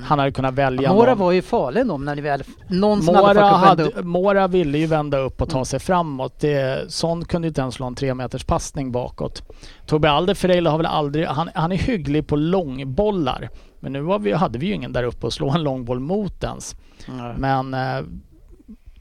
Han 0.06 0.20
hade 0.20 0.32
kunnat 0.32 0.54
välja 0.54 0.90
Mm. 0.90 0.96
Mora 0.98 1.10
någon. 1.10 1.20
var 1.20 1.32
ju 1.32 1.42
farlig 1.42 1.82
ändå 1.82 1.98
när 1.98 2.16
ni 2.16 2.22
väl... 2.22 2.44
Någon 2.68 3.04
som 3.04 3.16
hade 3.16 3.28
Mora, 3.28 3.34
vända 3.34 3.58
hade, 3.58 3.84
upp. 3.84 4.06
Mora 4.06 4.48
ville 4.48 4.78
ju 4.78 4.86
vända 4.86 5.18
upp 5.18 5.42
och 5.42 5.50
ta 5.50 5.58
Mm. 5.58 5.66
sig 5.66 5.80
framåt. 5.80 6.40
Det, 6.40 6.92
Son 6.92 7.26
kunde 7.26 7.48
inte 7.48 7.62
ens 7.62 7.76
slå 7.76 7.86
en 7.86 7.96
tre 7.96 8.14
meters 8.14 8.44
passning 8.44 8.92
bakåt. 8.92 9.42
Tobbe 9.86 10.10
Alderfereila 10.10 10.70
har 10.70 10.78
väl 10.78 10.86
aldrig... 10.86 11.26
Han, 11.26 11.50
han 11.56 11.72
är 11.72 11.78
hygglig 11.78 12.28
på 12.28 12.36
långbollar. 12.36 13.50
Men 13.80 13.94
nu 13.94 14.18
vi, 14.20 14.32
hade 14.32 14.60
vi 14.60 14.66
ju 14.66 14.74
ingen 14.74 14.94
där 14.94 15.04
uppe 15.04 15.28
att 15.28 15.34
slå 15.34 15.50
en 15.50 15.64
långboll 15.64 16.00
mot 16.00 16.44
ens. 16.44 16.76
Mm. 17.08 17.36
Men 17.36 17.74
eh, 17.74 18.06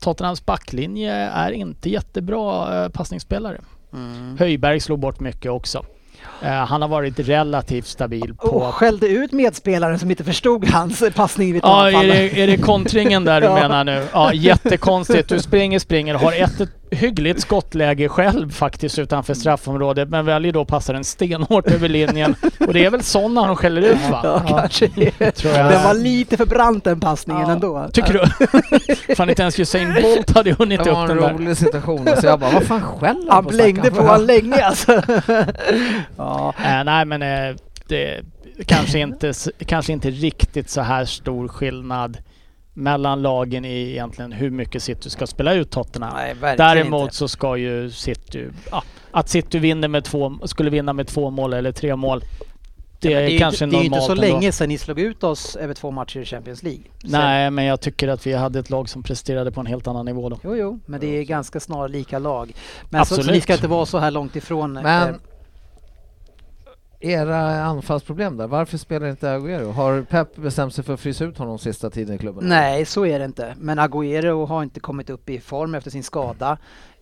Tottenhams 0.01 0.47
backlinje 0.47 1.13
är 1.15 1.51
inte 1.51 1.91
jättebra 1.91 2.85
eh, 2.85 2.89
passningsspelare. 2.89 3.61
Mm. 3.93 4.37
Höjberg 4.39 4.81
slog 4.81 4.99
bort 4.99 5.21
mycket 5.21 5.51
också. 5.51 5.85
Eh, 6.43 6.51
han 6.51 6.83
har 6.83 6.89
varit 6.89 7.19
relativt 7.19 7.87
stabil 7.87 8.35
på... 8.35 8.47
Och 8.47 8.75
skällde 8.75 9.09
ut 9.09 9.33
medspelaren 9.33 9.99
som 9.99 10.11
inte 10.11 10.25
förstod 10.25 10.69
hans 10.69 11.03
passning 11.15 11.53
vid 11.53 11.63
Ja, 11.65 11.91
är 11.91 12.07
det, 12.07 12.43
är 12.43 12.47
det 12.47 12.57
kontringen 12.57 13.25
där 13.25 13.41
du 13.41 13.49
menar 13.61 13.85
nu? 13.85 14.07
Ja, 14.13 14.33
jättekonstigt. 14.33 15.29
Du 15.29 15.41
springer, 15.41 15.79
springer, 15.79 16.15
har 16.15 16.33
ett 16.33 16.82
hyggligt 16.93 17.41
skottläge 17.41 18.09
själv 18.09 18.51
faktiskt 18.51 18.99
utanför 18.99 19.35
straffområdet, 19.35 20.09
men 20.09 20.25
väljer 20.27 20.53
då 20.53 20.61
att 20.61 20.69
passa 20.69 20.93
den 20.93 21.05
stenhårt 21.05 21.67
över 21.71 21.89
linjen. 21.89 22.35
Och 22.67 22.73
det 22.75 22.85
är 22.85 22.91
väl 22.91 23.03
sådana 23.03 23.43
han 23.47 23.57
skäller 23.57 23.83
ut 23.83 24.11
va? 24.11 24.21
Ja, 24.25 24.43
kanske 24.49 24.87
det. 24.95 25.31
tror 25.31 25.55
jag. 25.55 25.71
Den 25.73 25.83
var 25.85 25.95
lite 25.95 26.37
för 26.37 26.47
brant 26.47 26.85
den 26.85 27.01
passningen 27.01 27.43
Ja. 27.47 27.53
ändå. 27.53 27.89
Tycker 27.93 28.13
du? 28.13 29.15
Fan 29.15 29.29
inte 29.31 29.43
ens 29.43 29.61
Usain 29.61 29.95
Bolt 30.03 30.31
hade 30.37 30.53
hunnit 30.53 30.85
Det 30.85 30.91
upp 30.91 30.97
var 30.97 31.09
den 31.09 31.17
en 31.19 31.23
där. 31.23 31.33
rolig 31.33 31.57
situation. 31.57 32.09
Så 32.21 32.27
jag 32.27 32.41
bara, 32.41 32.51
vad 32.51 32.63
fan 32.63 32.83
skäller 32.83 33.31
Han 33.33 33.45
på 33.45 33.51
blängde 33.51 33.81
stackaren 33.83 34.07
på 34.07 34.13
han 34.13 34.27
länge 34.27 34.63
alltså. 34.65 34.93
ja. 36.17 36.55
Eh, 36.65 36.85
nej 36.85 37.05
men 37.05 37.23
eh, 37.23 37.57
det 37.89 38.21
kanske 38.67 38.99
inte, 38.99 39.33
kanske 39.67 39.93
inte 39.93 40.11
riktigt 40.11 40.71
så 40.71 40.81
här 40.81 41.05
stor 41.05 41.49
skillnad 41.49 42.19
mellan 42.75 43.23
lagen 43.23 43.65
i 43.65 43.91
egentligen 43.91 44.33
hur 44.33 44.51
mycket 44.51 44.83
City 44.83 45.11
ska 45.11 45.27
spela 45.27 45.55
ut 45.55 45.71
Tottenham. 45.71 46.13
Nej, 46.17 46.57
Däremot 46.57 47.03
inte. 47.03 47.15
så 47.17 47.29
ska 47.29 47.57
ju 47.57 47.91
City, 47.91 48.49
ja, 48.71 48.83
att 49.11 49.29
City 49.29 49.59
vinner 49.59 49.89
med 49.89 50.05
två, 50.05 50.39
skulle 50.45 50.71
vinna 50.71 50.93
med 50.93 51.07
två 51.07 51.31
mål 51.31 51.53
eller 51.53 51.73
tre 51.73 51.97
mål. 51.97 52.23
Det 53.01 53.11
Ja, 53.11 53.19
är, 53.21 53.23
det 53.27 53.33
är, 53.33 53.39
kanske 53.39 53.65
ju, 53.65 53.71
det 53.71 53.77
är 53.77 53.79
ju 53.79 53.85
inte 53.87 54.01
så 54.01 54.11
ändå. 54.13 54.21
länge 54.23 54.53
sedan 54.53 54.69
ni 54.69 54.79
slog 54.79 55.01
ut 55.01 55.25
oss 55.25 55.57
över 55.57 55.75
två 55.75 55.91
matcher 55.91 56.21
i 56.21 56.25
Champions 56.25 56.63
League. 56.63 56.83
Så- 57.01 57.07
Nej, 57.09 57.51
men 57.51 57.65
jag 57.65 57.81
tycker 57.81 58.09
att 58.09 58.27
vi 58.27 58.33
hade 58.33 58.59
ett 58.59 58.71
lag 58.71 58.89
som 58.89 59.03
presterade 59.03 59.53
på 59.53 59.61
en 59.61 59.67
helt 59.67 59.87
annan 59.87 60.05
nivå 60.07 60.29
då. 60.29 60.39
Jo, 60.45 60.57
jo, 60.57 60.81
men 60.87 61.01
det 61.01 61.07
är 61.19 61.23
ganska 61.23 61.61
snarlika 61.61 62.19
lag. 62.19 62.53
Men 62.91 63.05
så, 63.05 63.15
så 63.15 63.21
Absolut. 63.21 63.35
ni 63.35 63.41
ska 63.41 63.53
inte 63.55 63.67
vara 63.69 63.87
så 63.87 63.99
här 63.99 64.11
långt 64.11 64.37
ifrån. 64.37 64.73
Men 64.73 65.09
eh, 65.09 65.15
era 67.05 67.65
anfallsproblem 67.65 68.37
där, 68.37 68.47
varför 68.47 68.79
spelar 68.79 69.07
inte 69.07 69.27
Agüero? 69.27 69.73
Har 69.73 70.03
Pep 70.03 70.37
bestämt 70.37 70.75
sig 70.75 70.85
för 70.85 70.95
att 70.95 71.01
frysa 71.01 71.25
ut 71.25 71.39
honom 71.39 71.59
sista 71.59 71.91
tiden 71.91 72.15
i 72.15 72.19
klubben? 72.19 72.49
Nej, 72.49 72.85
så 72.85 73.07
är 73.07 73.19
det 73.19 73.25
inte. 73.25 73.55
Men 73.59 73.79
Agüero 73.79 74.47
har 74.47 74.63
inte 74.63 74.81
kommit 74.81 75.11
upp 75.11 75.31
i 75.31 75.41
form 75.41 75.75
efter 75.75 75.91
sin 75.91 76.03
skada. 76.03 76.59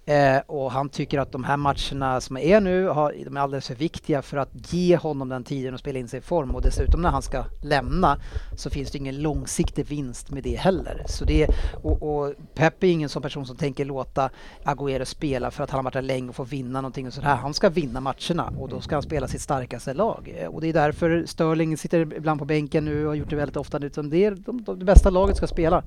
Eh, 0.06 0.39
och 0.47 0.72
han 0.72 0.89
tycker 0.89 1.18
att 1.18 1.32
de 1.32 1.44
här 1.44 1.56
matcherna 1.56 2.20
som 2.20 2.36
är 2.36 2.60
nu, 2.60 2.86
har, 2.86 3.14
de 3.24 3.36
är 3.36 3.40
alldeles 3.40 3.66
för 3.66 3.74
viktiga 3.74 4.22
för 4.22 4.36
att 4.36 4.72
ge 4.72 4.97
honom 4.97 5.28
den 5.28 5.44
tiden 5.44 5.74
att 5.74 5.81
spela 5.81 5.98
in 5.98 6.09
sig 6.09 6.18
i 6.18 6.22
form. 6.22 6.55
Och 6.55 6.62
dessutom 6.62 7.02
när 7.02 7.10
han 7.10 7.22
ska 7.22 7.44
lämna 7.62 8.18
så 8.56 8.70
finns 8.70 8.90
det 8.90 8.98
ingen 8.98 9.22
långsiktig 9.22 9.86
vinst 9.86 10.31
med 10.31 10.43
det 10.43 10.56
heller. 10.56 11.02
Så 11.06 11.24
det, 11.24 11.48
och, 11.82 12.02
och 12.02 12.35
Pep 12.55 12.82
är 12.82 12.89
ingen 12.89 13.09
sån 13.09 13.22
person 13.22 13.47
som 13.47 13.56
tänker 13.56 13.85
låta 13.85 14.31
Agüero 14.64 15.05
spela 15.05 15.51
för 15.51 15.64
att 15.64 15.70
han 15.70 15.78
har 15.78 15.85
varit 15.85 15.94
där 15.94 16.02
länge 16.02 16.28
och 16.28 16.36
får 16.36 16.44
vinna 16.44 16.81
någonting 16.81 17.06
och 17.06 17.12
sådär. 17.12 17.35
Han 17.35 17.55
ska 17.55 17.68
vinna 17.68 18.01
matcherna 18.01 18.52
och 18.59 18.68
då 18.68 18.81
ska 18.81 18.97
han 18.97 19.02
spela 19.02 19.28
sitt 19.28 19.40
starkaste 19.40 19.94
lag. 19.94 20.35
Eh, 20.36 20.48
och 20.48 20.60
det 20.60 20.68
är 20.68 20.72
därför 20.72 21.24
Sterling 21.27 21.77
sitter 21.77 22.01
ibland 22.01 22.39
på 22.39 22.44
bänken 22.44 22.85
nu 22.85 23.02
och 23.02 23.09
har 23.09 23.14
gjort 23.14 23.31
det 23.31 23.36
väldigt 23.36 23.56
ofta. 23.56 23.78
Utan 23.78 24.10
det 24.10 24.24
är 24.24 24.31
de, 24.31 24.62
de, 24.62 24.78
det 24.78 24.85
bästa 24.85 25.10
laget 25.10 25.36
ska 25.36 25.47
spela. 25.47 25.82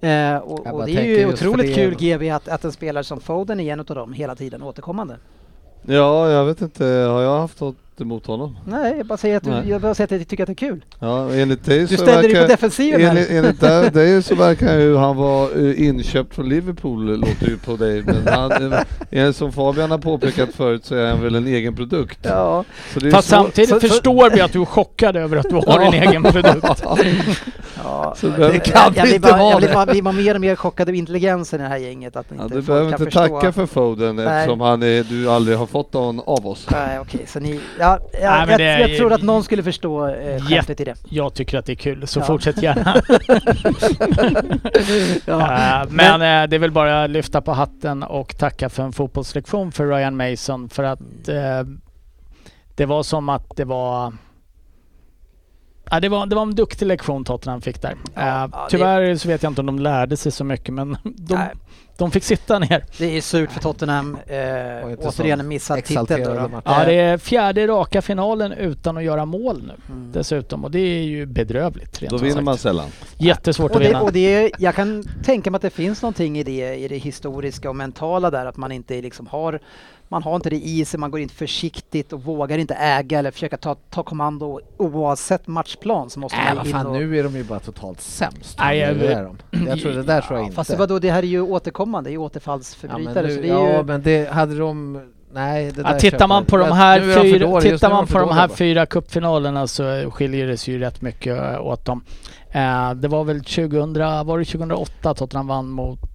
Eh, 0.00 0.36
och, 0.36 0.66
och 0.66 0.86
det 0.86 0.92
är 0.92 1.04
ju 1.04 1.26
otroligt 1.32 1.74
kul 1.74 1.94
GB 1.94 2.30
att, 2.30 2.48
att 2.48 2.64
en 2.64 2.72
spelare 2.72 3.04
som 3.04 3.20
Foden 3.20 3.60
är 3.60 3.72
en 3.72 3.80
av 3.80 3.86
dem 3.86 4.12
hela 4.12 4.34
tiden 4.34 4.62
återkommande. 4.62 5.16
Ja, 5.82 6.30
jag 6.30 6.44
vet 6.44 6.60
inte. 6.60 6.84
Har 6.84 7.22
jag 7.22 7.40
haft 7.40 7.60
något 7.60 7.76
emot 8.00 8.26
honom? 8.26 8.56
Nej, 8.66 8.94
jag 8.96 9.06
bara 9.06 9.18
säger 9.18 9.36
att 9.36 9.44
du, 9.44 9.62
jag 9.70 9.80
bara 9.80 9.94
säger 9.94 10.06
att 10.14 10.20
jag 10.20 10.28
tycker 10.28 10.42
att 10.42 10.46
det 10.46 10.52
är 10.52 10.68
kul. 10.68 10.84
Ja, 10.98 11.30
enligt 11.34 11.64
dig 11.64 11.78
Du 11.80 11.86
så 11.86 11.94
ställer 11.96 12.22
dig 12.22 12.34
på 12.42 12.46
defensiven 12.48 13.00
här. 13.00 13.08
enligt, 13.08 13.30
enligt 13.62 13.94
dig, 13.94 14.22
så 14.22 14.34
verkar 14.34 14.78
ju 14.78 14.96
han 14.96 15.16
vara 15.16 15.50
eh, 15.50 15.86
inköpt 15.88 16.34
från 16.34 16.48
Liverpool, 16.48 17.16
låter 17.20 17.46
ju 17.48 17.56
på 17.58 17.76
dig. 17.76 18.02
Men 18.02 18.28
han, 18.28 18.72
eh, 18.72 18.80
enligt 19.10 19.36
som 19.36 19.52
Fabian 19.52 19.90
har 19.90 19.98
påpekat 19.98 20.48
förut 20.54 20.84
så 20.84 20.94
är 20.94 21.10
han 21.10 21.22
väl 21.22 21.34
en 21.34 21.46
egen 21.46 21.76
produkt. 21.76 22.18
Ja. 22.22 22.64
Så 22.94 23.00
det 23.00 23.06
är 23.06 23.10
Fast 23.10 23.28
svår- 23.28 23.36
samtidigt 23.36 23.70
så- 23.70 23.80
så- 23.80 23.88
förstår 23.88 24.30
vi 24.30 24.40
att 24.40 24.52
du 24.52 24.60
är 24.60 24.64
chockad 24.64 25.16
över 25.16 25.36
att 25.36 25.48
du 25.50 25.54
har 25.54 25.80
en 25.80 25.94
egen 25.94 26.22
produkt. 26.22 26.82
Ja, 27.84 28.14
Så 28.16 28.26
det, 28.28 28.58
kan 28.60 28.82
jag, 28.82 28.92
blir 28.92 29.14
inte 29.14 29.28
bara, 29.28 29.38
vara 29.38 29.50
jag 29.50 29.88
blir 29.88 30.02
bara, 30.02 30.12
mer 30.12 30.34
och 30.34 30.40
mer 30.40 30.56
chockad 30.56 30.88
av 30.88 30.94
intelligensen 30.94 31.60
i 31.60 31.62
det 31.62 31.68
här 31.68 31.76
gänget. 31.76 32.16
Att 32.16 32.26
Ja, 32.36 32.42
inte 32.44 32.54
du 32.54 32.62
folk 32.62 32.66
behöver 32.66 32.90
kan 32.90 33.00
inte 33.00 33.04
förstå. 33.18 33.40
tacka 33.40 33.52
för 33.52 33.66
Foden 33.66 34.16
Nej. 34.16 34.26
eftersom 34.26 34.60
han 34.60 34.82
är, 34.82 35.02
du 35.04 35.30
aldrig 35.30 35.58
har 35.58 35.66
fått 35.66 35.92
någon 35.92 36.20
av 36.20 36.46
oss. 36.46 36.66
Nej, 36.70 36.98
okej, 36.98 37.24
så 37.26 37.40
ni... 37.40 37.60
Ja, 37.78 37.89
ja, 38.22 38.36
Nej, 38.36 38.46
men 38.46 38.66
jag, 38.66 38.80
jag 38.90 38.96
tror 38.96 39.12
att 39.12 39.22
någon 39.22 39.44
skulle 39.44 39.62
förstå 39.62 40.08
eh, 40.08 40.40
skämtet 40.44 40.80
i 40.80 40.84
det. 40.84 40.94
Jag 41.08 41.34
tycker 41.34 41.58
att 41.58 41.66
det 41.66 41.72
är 41.72 41.76
kul, 41.76 42.06
så 42.06 42.20
Ja. 42.20 42.24
fortsätt 42.24 42.62
gärna. 42.62 42.94
Ja. 45.26 45.82
Eh, 45.82 45.88
men 45.90 46.14
eh, 46.14 46.48
det 46.48 46.56
är 46.56 46.58
väl 46.58 46.70
bara 46.72 47.04
att 47.04 47.10
lyfta 47.10 47.40
på 47.40 47.52
hatten 47.52 48.02
och 48.02 48.36
tacka 48.38 48.68
för 48.68 48.82
en 48.82 48.92
fotbollslektion 48.92 49.72
för 49.72 49.86
Ryan 49.86 50.16
Mason 50.16 50.68
för 50.68 50.84
att 50.84 51.00
eh, 51.28 51.64
det 52.74 52.86
var 52.86 53.02
som 53.02 53.28
att 53.28 53.56
det 53.56 53.64
var 53.64 54.12
Ja, 55.90 56.00
det, 56.00 56.08
var, 56.08 56.26
det 56.26 56.34
var 56.36 56.42
en 56.42 56.54
duktig 56.54 56.86
lektion 56.86 57.24
Tottenham 57.24 57.60
fick 57.60 57.82
där. 57.82 57.94
Ja, 58.14 58.20
Eh, 58.20 58.26
ja, 58.28 58.46
det- 58.46 58.70
tyvärr 58.70 59.16
så 59.16 59.28
vet 59.28 59.42
jag 59.42 59.50
inte 59.50 59.60
om 59.60 59.66
de 59.66 59.78
lärde 59.78 60.16
sig 60.16 60.32
så 60.32 60.44
mycket 60.44 60.74
men 60.74 60.96
de, 61.04 61.34
Nej. 61.34 61.48
de 61.98 62.10
fick 62.10 62.24
sitta 62.24 62.58
ner. 62.58 62.84
Det 62.98 63.16
är 63.16 63.20
surt 63.20 63.52
för 63.52 63.60
Tottenham. 63.60 64.18
Eh, 64.26 64.38
återigen 64.98 65.40
en 65.40 65.48
missad 65.48 65.84
titel. 65.84 66.22
Då, 66.24 66.34
då. 66.34 66.62
Ja, 66.64 66.84
det 66.84 66.92
är 66.94 67.18
fjärde 67.18 67.66
raka 67.66 68.02
finalen 68.02 68.52
utan 68.52 68.96
att 68.96 69.04
göra 69.04 69.24
mål 69.24 69.62
nu 69.66 69.72
Mm. 69.94 70.12
dessutom 70.12 70.64
och 70.64 70.70
det 70.70 70.78
är 70.80 71.02
ju 71.02 71.26
bedrövligt. 71.26 72.02
Rent 72.02 72.10
Då 72.10 72.16
vinner 72.16 72.32
sagt. 72.34 72.44
man 72.44 72.58
sällan. 72.58 72.88
Jättesvårt 73.18 73.70
Och 73.70 73.76
att 73.76 73.82
det, 73.82 73.88
vinna. 73.88 74.00
och 74.02 74.12
det, 74.12 74.50
jag 74.58 74.74
kan 74.74 75.04
tänka 75.24 75.50
mig 75.50 75.56
att 75.56 75.62
det 75.62 75.70
finns 75.70 76.02
någonting 76.02 76.38
i 76.38 76.42
det, 76.42 76.74
i 76.74 76.88
det 76.88 76.96
historiska 76.98 77.68
och 77.70 77.76
mentala 77.76 78.30
där, 78.30 78.46
att 78.46 78.56
man 78.56 78.72
inte 78.72 79.02
liksom 79.02 79.26
har 79.26 79.60
man 80.12 80.22
har 80.22 80.36
inte 80.36 80.50
det 80.50 80.56
i 80.56 80.84
sig, 80.84 81.00
man 81.00 81.10
går 81.10 81.20
inte 81.20 81.34
försiktigt 81.34 82.12
och 82.12 82.24
vågar 82.24 82.58
inte 82.58 82.74
äga 82.74 83.18
eller 83.18 83.30
försöka 83.30 83.56
ta, 83.56 83.74
ta 83.74 84.02
kommando 84.02 84.60
oavsett 84.76 85.46
matchplan 85.46 86.10
så 86.10 86.20
måste 86.20 86.38
Nej, 86.38 86.54
man 86.54 86.66
in 86.66 86.72
fan, 86.72 86.86
och... 86.86 86.92
nu 86.92 87.18
är 87.18 87.24
de 87.24 87.36
ju 87.36 87.44
bara 87.44 87.60
totalt 87.60 88.00
sämst. 88.00 88.58
Nej, 88.58 88.78
jag 88.78 88.96
Nu 88.96 89.06
är 89.06 89.22
de. 89.24 89.66
Jag 89.66 89.80
tror 89.80 89.92
det 89.92 90.02
där 90.02 90.20
tror 90.20 90.38
jag 90.38 90.46
inte. 90.46 90.54
Fast 90.56 90.78
vadå, 90.78 90.98
det 90.98 91.10
här 91.10 91.22
är 91.22 91.26
ju 91.26 91.40
återkommande, 91.40 92.10
det 92.10 92.12
är 92.12 92.14
ju 92.14 92.20
ja, 92.20 92.26
återfallsförbrytare. 92.26 93.22
men, 93.22 93.30
så 93.30 93.36
nu, 93.36 93.42
det 93.42 93.48
är 93.48 93.66
ju... 93.66 93.72
ja, 93.72 93.82
men 93.82 94.02
det 94.02 94.30
hade 94.30 94.58
de... 94.58 95.00
Nej, 95.32 95.72
det 95.72 95.82
Ja, 95.82 95.98
tittar 95.98 96.28
man 96.28 96.44
på 96.44 96.56
de 96.56 96.68
Ja, 96.68 96.74
här 96.74 97.00
fyra, 97.22 97.48
nu 97.48 97.60
tittar 97.60 97.90
man 97.90 98.06
på 98.06 98.18
de 98.18 98.30
här 98.30 98.48
bara. 98.48 98.56
fyra 98.56 98.86
cupfinalerna 98.86 99.66
så 99.66 100.10
skiljer 100.10 100.46
det 100.46 100.56
sig 100.56 100.74
ju 100.74 100.80
rätt 100.80 101.02
mycket 101.02 101.38
eh, 101.38 101.66
åt 101.66 101.84
dem. 101.84 102.04
Eh, 102.50 102.94
det 102.94 103.08
var 103.08 103.24
väl 103.24 103.44
2000, 103.44 103.92
var 104.26 104.38
det 104.38 104.44
2008 104.44 105.14
Tottenham 105.14 105.46
vann 105.46 105.68
mot 105.68 106.09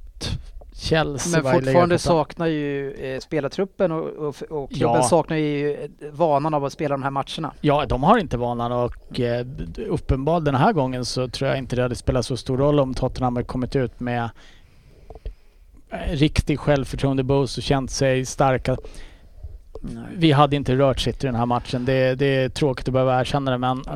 Chelsea? 0.77 1.41
Men 1.43 1.53
fortfarande 1.53 1.99
saknar 1.99 2.47
ju 2.47 2.91
eh, 2.91 3.19
spelartruppen 3.19 3.91
och, 3.91 4.07
och, 4.07 4.27
och 4.49 4.69
klubben 4.71 4.95
Ja. 4.95 5.03
saknar 5.03 5.37
ju 5.37 5.73
eh, 5.73 5.89
vanan 6.11 6.53
av 6.53 6.65
att 6.65 6.73
spela 6.73 6.93
de 6.95 7.03
här 7.03 7.11
matcherna. 7.11 7.53
Ja, 7.61 7.85
de 7.85 8.03
har 8.03 8.17
inte 8.17 8.37
vanan 8.37 8.71
och 8.71 9.19
eh, 9.19 9.45
uppenbarligen 9.87 10.45
den 10.45 10.55
här 10.55 10.73
gången 10.73 11.05
så 11.05 11.27
tror 11.27 11.49
jag 11.49 11.57
inte 11.57 11.75
det 11.75 11.81
hade 11.81 11.95
spelat 11.95 12.25
så 12.25 12.37
stor 12.37 12.57
roll 12.57 12.79
om 12.79 12.93
Tottenham 12.93 13.35
hade 13.35 13.47
kommit 13.47 13.75
ut 13.75 13.99
med 13.99 14.29
eh, 15.89 16.11
riktig 16.11 16.59
självförtroende-boost 16.59 17.57
och 17.57 17.63
känt 17.63 17.91
sig 17.91 18.25
starka. 18.25 18.77
Vi 20.17 20.31
hade 20.31 20.55
inte 20.55 20.75
rört 20.75 20.99
City 20.99 21.27
i 21.27 21.27
den 21.27 21.35
här 21.35 21.45
matchen. 21.45 21.85
Det, 21.85 22.15
det 22.15 22.25
är 22.25 22.49
tråkigt 22.49 22.87
att 22.87 22.93
behöva 22.93 23.19
erkänna 23.21 23.51
det 23.51 23.57
men 23.57 23.81
Ja, 23.85 23.93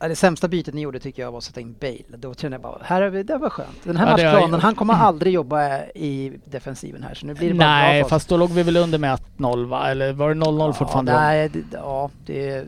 Det 0.00 0.16
sämsta 0.16 0.48
bytet 0.48 0.74
ni 0.74 0.80
gjorde 0.80 0.98
tycker 1.00 1.22
jag 1.22 1.30
var 1.30 1.38
att 1.38 1.44
sätta 1.44 1.60
in 1.60 1.74
Bale. 1.80 2.16
Då 2.18 2.34
kände 2.34 2.54
jag 2.54 2.62
bara, 2.62 2.78
här 2.82 3.02
är 3.02 3.10
vi, 3.10 3.22
det 3.22 3.38
var 3.38 3.50
skönt. 3.50 3.68
Den 3.84 3.96
här 3.96 4.06
Ja, 4.06 4.10
matchplanen, 4.12 4.50
jag- 4.50 4.58
han 4.58 4.74
kommer 4.74 4.94
aldrig 4.94 5.32
jobba 5.34 5.78
i 5.84 6.32
defensiven 6.44 7.02
här 7.02 7.14
så 7.14 7.26
nu 7.26 7.34
blir 7.34 7.48
det 7.48 7.54
bara 7.54 7.68
Nej, 7.68 8.04
fast 8.04 8.28
då 8.28 8.36
låg 8.36 8.50
vi 8.50 8.62
väl 8.62 8.76
under 8.76 8.98
med 8.98 9.18
1-0 9.38 9.66
va? 9.68 9.90
Eller 9.90 10.12
var 10.12 10.28
det 10.28 10.34
0-0 10.34 10.72
fortfarande? 10.72 11.12
Ja, 11.12 11.18
nej, 11.20 11.48
det, 11.48 11.60
ja, 11.72 12.10
det, 12.26 12.64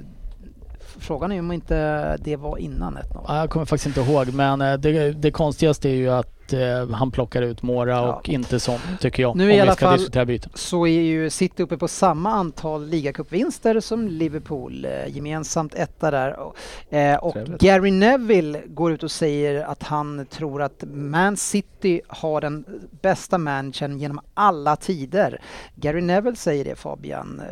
frågan 0.98 1.32
är 1.32 1.38
om 1.40 1.52
inte 1.52 2.16
det 2.16 2.36
var 2.36 2.58
innan 2.58 2.94
1-0. 2.98 3.02
Ja, 3.28 3.38
Jag 3.40 3.50
kommer 3.50 3.66
faktiskt 3.66 3.98
inte 3.98 4.10
ihåg 4.10 4.32
men 4.34 4.60
eh, 4.60 4.74
det, 4.74 5.12
det 5.12 5.30
konstigaste 5.30 5.88
är 5.88 5.94
ju 5.94 6.10
att 6.10 6.52
eh, 6.52 6.88
han 6.92 7.10
plockar 7.10 7.42
ut 7.42 7.62
Mora 7.62 7.90
Ja. 7.96 8.12
och 8.14 8.28
inte 8.28 8.60
sånt 8.60 8.82
tycker 9.00 9.22
jag. 9.22 9.36
Nu 9.36 9.52
i 9.52 9.60
alla 9.60 9.72
ska 9.72 9.86
fall- 9.86 10.46
så 10.54 10.86
är 10.86 11.00
ju 11.00 11.30
City 11.30 11.62
uppe 11.62 11.76
på 11.78 11.88
samma 11.88 12.30
antal 12.30 12.86
ligacupvinster 12.86 13.80
som 13.80 14.08
Liverpool, 14.08 14.84
eh, 14.84 15.16
gemensamt 15.16 15.74
etta 15.74 16.10
där. 16.10 16.38
Och, 16.38 16.56
eh, 16.94 17.16
och 17.18 17.32
Trevligt. 17.32 17.60
Gary 17.60 17.90
Neville 17.90 18.60
går 18.66 18.92
ut 18.92 19.02
och 19.02 19.10
säger 19.10 19.64
att 19.64 19.82
han 19.82 20.26
tror 20.26 20.62
att 20.62 20.84
Man 20.92 21.36
City 21.36 22.00
har 22.08 22.40
den 22.40 22.64
bästa 23.02 23.38
managern 23.38 23.98
genom 23.98 24.20
alla 24.34 24.76
tider. 24.76 25.40
Gary 25.74 26.00
Neville 26.00 26.36
säger 26.36 26.64
det 26.64 26.76
Fabian. 26.76 27.42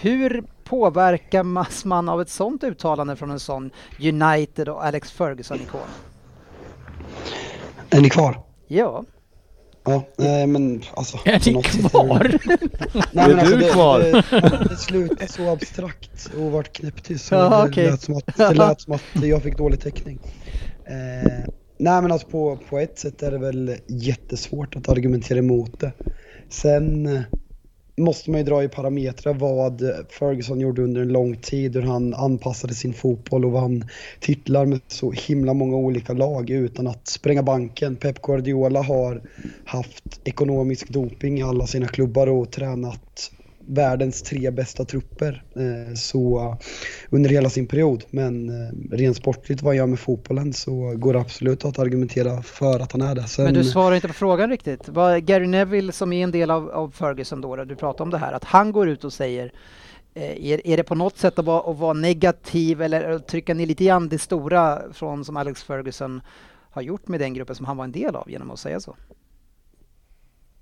Hur 0.00 0.44
påverkas 0.68 1.84
man 1.84 2.08
av 2.08 2.20
ett 2.20 2.28
sånt 2.28 2.64
uttalande 2.64 3.16
från 3.16 3.30
en 3.30 3.40
sån 3.40 3.70
United 4.00 4.68
och 4.68 4.84
Alex 4.84 5.10
Ferguson-ikon? 5.10 5.80
Är 7.90 8.00
ni 8.00 8.10
kvar? 8.10 8.40
Ja, 8.68 9.04
Ja, 9.88 10.02
nej 10.16 10.46
men 10.46 10.82
alltså. 10.94 11.18
Är 11.24 11.54
ni 11.54 11.62
kvar? 11.62 12.38
Nej, 13.12 13.24
Är 13.24 13.28
men 13.28 13.38
alltså, 13.38 13.56
du 13.56 13.60
det, 13.60 13.72
kvar? 13.72 14.00
Det, 14.00 14.68
det 14.68 14.76
slutade 14.76 15.28
så 15.28 15.50
abstrakt 15.50 16.30
och 16.38 16.52
vart 16.52 16.72
knäpptyst 16.72 17.26
så 17.26 17.34
Ja, 17.34 17.68
det, 17.74 17.90
lät 17.90 18.00
som 18.00 18.16
att, 18.16 18.36
det 18.36 18.54
lät 18.54 18.80
som 18.80 18.92
att 18.92 19.02
jag 19.14 19.42
fick 19.42 19.58
dålig 19.58 19.80
täckning. 19.80 20.18
Eh, 20.84 21.52
Nej 21.78 22.02
men 22.02 22.12
alltså 22.12 22.28
på, 22.28 22.58
på 22.68 22.78
ett 22.78 22.98
sätt 22.98 23.22
är 23.22 23.30
det 23.30 23.38
väl 23.38 23.76
jättesvårt 23.86 24.76
att 24.76 24.88
argumentera 24.88 25.38
emot 25.38 25.80
det. 25.80 25.92
Sen 26.48 27.06
eh, 27.06 27.22
måste 27.96 28.30
man 28.30 28.40
ju 28.40 28.44
dra 28.44 28.64
i 28.64 28.68
parametrar 28.68 29.34
vad 29.34 29.90
Ferguson 30.08 30.60
gjorde 30.60 30.82
under 30.82 31.00
en 31.02 31.08
lång 31.08 31.36
tid, 31.36 31.76
hur 31.76 31.82
han 31.82 32.14
anpassade 32.14 32.74
sin 32.74 32.94
fotboll 32.94 33.44
och 33.44 33.52
vann 33.52 33.84
titlar 34.20 34.66
med 34.66 34.80
så 34.88 35.12
himla 35.12 35.54
många 35.54 35.76
olika 35.76 36.12
lag 36.12 36.50
utan 36.50 36.86
att 36.86 37.08
spränga 37.08 37.42
banken. 37.42 37.96
Pep 37.96 38.22
Guardiola 38.22 38.82
har 38.82 39.22
haft 39.64 40.20
ekonomisk 40.24 40.88
doping 40.88 41.38
i 41.38 41.42
alla 41.42 41.66
sina 41.66 41.88
klubbar 41.88 42.26
och 42.26 42.50
tränat 42.50 43.30
världens 43.66 44.22
tre 44.22 44.50
bästa 44.50 44.84
trupper 44.84 45.42
eh, 45.56 45.94
så 45.94 46.56
under 47.10 47.30
hela 47.30 47.50
sin 47.50 47.66
period. 47.66 48.04
Men 48.10 48.48
eh, 48.48 48.96
rent 48.96 49.16
sportligt 49.16 49.62
vad 49.62 49.70
han 49.70 49.76
gör 49.76 49.86
med 49.86 49.98
fotbollen 49.98 50.52
så 50.52 50.94
går 50.96 51.12
det 51.12 51.20
absolut 51.20 51.64
att 51.64 51.78
argumentera 51.78 52.42
för 52.42 52.80
att 52.80 52.92
han 52.92 53.02
är 53.02 53.14
det. 53.14 53.22
Sen, 53.22 53.44
Men 53.44 53.54
du 53.54 53.64
svarar 53.64 53.94
inte 53.94 54.08
på 54.08 54.14
frågan 54.14 54.50
riktigt. 54.50 54.88
Vad 54.88 55.24
Gary 55.24 55.46
Neville 55.46 55.92
som 55.92 56.12
är 56.12 56.24
en 56.24 56.30
del 56.30 56.50
av, 56.50 56.70
av 56.70 56.90
Ferguson 56.90 57.40
då, 57.40 57.56
du 57.56 57.76
pratar 57.76 58.04
om 58.04 58.10
det 58.10 58.18
här, 58.18 58.32
att 58.32 58.44
han 58.44 58.72
går 58.72 58.88
ut 58.88 59.04
och 59.04 59.12
säger 59.12 59.52
eh, 60.14 60.46
är, 60.46 60.66
är 60.66 60.76
det 60.76 60.84
på 60.84 60.94
något 60.94 61.18
sätt 61.18 61.38
att 61.38 61.44
vara, 61.44 61.70
att 61.70 61.78
vara 61.78 61.92
negativ 61.92 62.82
eller 62.82 63.18
trycka 63.18 63.54
ner 63.54 63.66
lite 63.66 63.84
grann 63.84 64.08
det 64.08 64.18
stora 64.18 64.82
från 64.92 65.24
som 65.24 65.36
Alex 65.36 65.62
Ferguson 65.62 66.20
har 66.70 66.82
gjort 66.82 67.08
med 67.08 67.20
den 67.20 67.34
gruppen 67.34 67.56
som 67.56 67.66
han 67.66 67.76
var 67.76 67.84
en 67.84 67.92
del 67.92 68.16
av 68.16 68.30
genom 68.30 68.50
att 68.50 68.58
säga 68.58 68.80
så? 68.80 68.96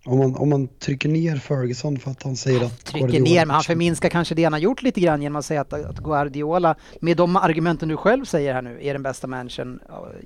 Om 0.07 0.19
man, 0.19 0.37
om 0.37 0.49
man 0.49 0.69
trycker 0.69 1.09
ner 1.09 1.37
Ferguson 1.37 1.99
för 1.99 2.11
att 2.11 2.23
han 2.23 2.37
säger 2.37 2.65
att 2.65 2.85
Trycker 2.85 3.09
Guardiola 3.09 3.31
ner, 3.31 3.47
men 3.47 3.55
han 3.55 3.63
förminskar 3.63 4.09
kanske 4.09 4.35
det 4.35 4.45
han 4.45 4.53
har 4.53 4.61
gjort 4.61 4.83
lite 4.83 5.01
grann 5.01 5.23
genom 5.23 5.37
att 5.37 5.45
säga 5.45 5.61
att, 5.61 5.73
att 5.73 5.99
Guardiola, 5.99 6.75
med 7.01 7.17
de 7.17 7.37
argumenten 7.37 7.89
du 7.89 7.97
själv 7.97 8.25
säger 8.25 8.55
här 8.55 8.63
nu, 8.63 8.79
är 8.83 8.93
den 8.93 9.03
bästa 9.03 9.27
managern 9.27 9.81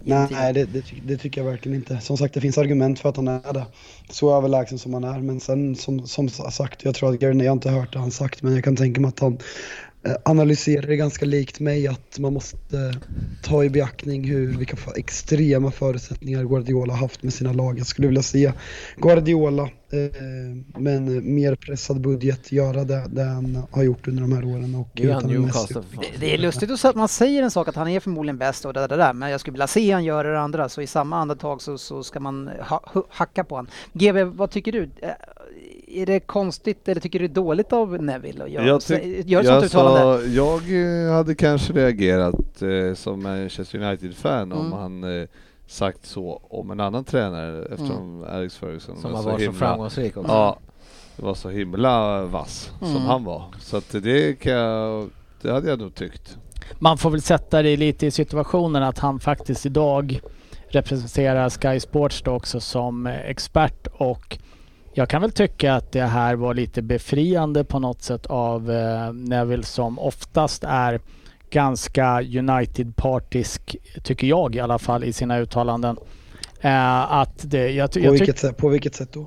Nej, 0.05 0.53
det, 0.53 0.65
det, 0.65 0.85
det, 1.03 1.17
tycker 1.17 1.41
jag 1.41 1.51
verkligen 1.51 1.77
inte. 1.77 2.01
Som 2.01 2.17
sagt, 2.17 2.35
det 2.35 2.41
finns 2.41 2.59
argument 2.59 3.01
för 3.01 3.09
att 3.09 3.17
han 3.17 3.29
är 3.29 3.53
det. 3.53 3.67
Så 4.11 4.37
överlägsen 4.37 4.79
som 4.79 4.95
han 4.95 5.05
är, 5.05 5.19
men 5.19 5.41
sen 5.41 5.77
som, 5.77 6.07
som 6.07 6.29
sagt, 6.29 6.85
jag 6.85 6.95
tror 6.95 7.15
att 7.15 7.21
Gary, 7.21 7.39
jag 7.39 7.51
har 7.51 7.53
inte 7.53 7.71
hört 7.71 7.93
det 7.93 7.99
han 7.99 8.11
sagt, 8.11 8.43
men 8.43 8.55
jag 8.55 8.65
kan 8.65 8.77
tänka 8.77 9.01
mig 9.01 9.09
att 9.09 9.21
han 9.21 9.39
analyserar 10.25 10.87
det 10.87 10.97
ganska 10.97 11.27
likt 11.27 11.61
mig 11.61 11.89
att 11.89 12.19
man 12.19 12.33
måste 12.33 12.95
ta 13.43 13.65
i 13.65 13.71
beaktning 13.71 14.25
hur, 14.25 14.57
vilka 14.57 14.77
extrema 14.97 15.71
förutsättningar 15.71 16.45
Guardiola 16.45 16.93
har 16.93 17.01
haft 17.01 17.23
med 17.23 17.33
sina 17.33 17.53
lag. 17.53 17.79
Jag 17.79 17.87
skulle 17.87 18.09
vilja 18.09 18.23
se 18.23 18.53
Guardiola 18.97 19.63
eh, 19.63 20.81
med 20.81 20.97
en 20.97 21.35
mer 21.35 21.55
pressad 21.55 22.01
budget 22.01 22.53
göra 22.53 22.85
det, 22.85 23.05
det 23.11 23.25
han 23.25 23.63
har 23.71 23.83
gjort 23.83 24.09
under 24.09 24.23
de 24.23 24.33
här 24.33 24.45
åren. 24.45 24.75
Och 24.75 24.89
det, 24.93 25.03
är 25.03 25.21
det, 26.01 26.19
det 26.21 26.35
är 26.35 26.39
lustigt 26.39 26.85
att 26.85 26.97
man 26.97 27.09
säger 27.09 27.43
en 27.43 27.51
sak 27.51 27.69
att 27.69 27.77
han 27.77 27.89
är 27.89 28.01
förmodligen 28.01 28.39
bäst 28.39 28.65
och 28.65 28.73
det 28.73 28.87
där, 28.87 28.97
där 28.97 29.13
men 29.13 29.31
jag 29.31 29.41
skulle 29.41 29.53
vilja 29.53 29.67
se 29.67 29.93
han 29.93 30.05
göra 30.05 30.33
det 30.33 30.41
andra 30.41 30.69
så 30.69 30.83
i 30.83 30.87
samma 30.87 31.17
andetag 31.17 31.63
så, 31.63 31.79
så 31.79 32.03
ska 32.03 32.21
man 32.21 32.51
ha, 32.61 32.83
hacka 33.11 33.45
på 33.45 33.55
honom. 33.55 33.71
GW, 33.93 34.25
vad 34.25 34.51
tycker 34.51 34.73
du? 34.73 34.91
Eh, 35.91 36.03
är 36.03 36.07
det 36.07 36.21
konstigt 36.21 36.89
eller 36.89 37.01
tycker 37.01 37.19
du 37.19 37.29
det 37.29 37.33
är 37.33 37.35
dåligt 37.35 37.73
av 37.73 38.03
Neville 38.03 38.45
att 38.45 38.51
göra, 38.51 38.65
jag 38.65 39.27
gör 39.27 39.43
sånt 39.43 39.65
uttalande? 39.65 40.27
Jag 40.27 40.63
eh, 41.07 41.13
hade 41.13 41.35
kanske 41.35 41.73
reagerat 41.73 42.63
eh, 42.63 42.95
som 42.95 43.23
Manchester 43.23 43.79
United-fan 43.79 44.53
mm. 44.53 44.59
om 44.59 44.73
han 44.73 45.21
eh, 45.21 45.29
sagt 45.67 46.07
så 46.07 46.43
om 46.51 46.71
en 46.71 46.81
annan 46.81 47.05
tränare 47.05 47.65
eftersom 47.65 48.23
mm. 48.23 48.35
Alex 48.37 48.57
Ferguson 48.57 48.97
som 48.97 49.13
var, 49.13 49.23
var 49.23 49.33
så, 49.33 49.39
himla, 49.39 49.59
framgångsrik 49.59 50.17
också. 50.17 50.33
Ja, 50.33 50.59
det 51.17 51.25
var 51.25 51.35
så 51.35 51.49
himla 51.49 52.25
vass 52.25 52.71
mm. 52.81 52.95
som 52.95 53.03
han 53.03 53.25
var. 53.25 53.45
Så 53.61 53.77
att 53.77 53.91
det 54.03 54.39
kan 54.41 54.53
jag, 54.53 55.11
det 55.43 55.53
hade 55.53 55.69
jag 55.69 55.79
nog 55.79 55.95
tyckt. 55.95 56.37
Man 56.79 56.99
får 56.99 57.11
väl 57.11 57.23
sätta 57.23 57.63
det 57.63 57.77
lite 57.77 58.07
i 58.07 58.11
situationen 58.11 58.83
att 58.83 58.99
han 58.99 59.21
faktiskt 59.21 59.67
idag 59.67 60.21
representerar 60.69 61.51
Sky 61.51 61.81
Sports 61.81 62.23
då 62.23 62.33
också 62.33 62.61
som 62.61 63.07
expert 63.07 63.87
och 63.87 64.39
jag 64.99 65.09
kan 65.09 65.23
väl 65.23 65.33
tycka 65.33 65.75
att 65.75 65.93
det 65.93 66.03
här 66.03 66.35
var 66.35 66.55
lite 66.55 66.83
befriande 66.83 67.65
på 67.65 67.79
något 67.79 68.03
sätt 68.03 68.27
av 68.27 68.71
eh, 68.71 69.13
Neville 69.13 69.63
som 69.63 69.99
oftast 69.99 70.65
är 70.65 71.01
ganska 71.51 72.23
United-partisk, 72.23 73.77
tycker 74.03 74.27
jag 74.27 74.57
i 74.57 74.61
alla 74.61 74.79
fall, 74.79 75.05
i 75.05 75.13
sina 75.13 75.39
uttalanden. 75.39 75.97
Uh, 76.65 77.13
att 77.13 77.51
det, 77.51 77.71
jag, 77.71 77.93
på, 77.93 77.99
jag 77.99 78.13
vilket 78.13 78.39
sätt, 78.39 78.57
på 78.57 78.69
vilket 78.69 78.95
sätt 78.95 79.13
då? 79.13 79.27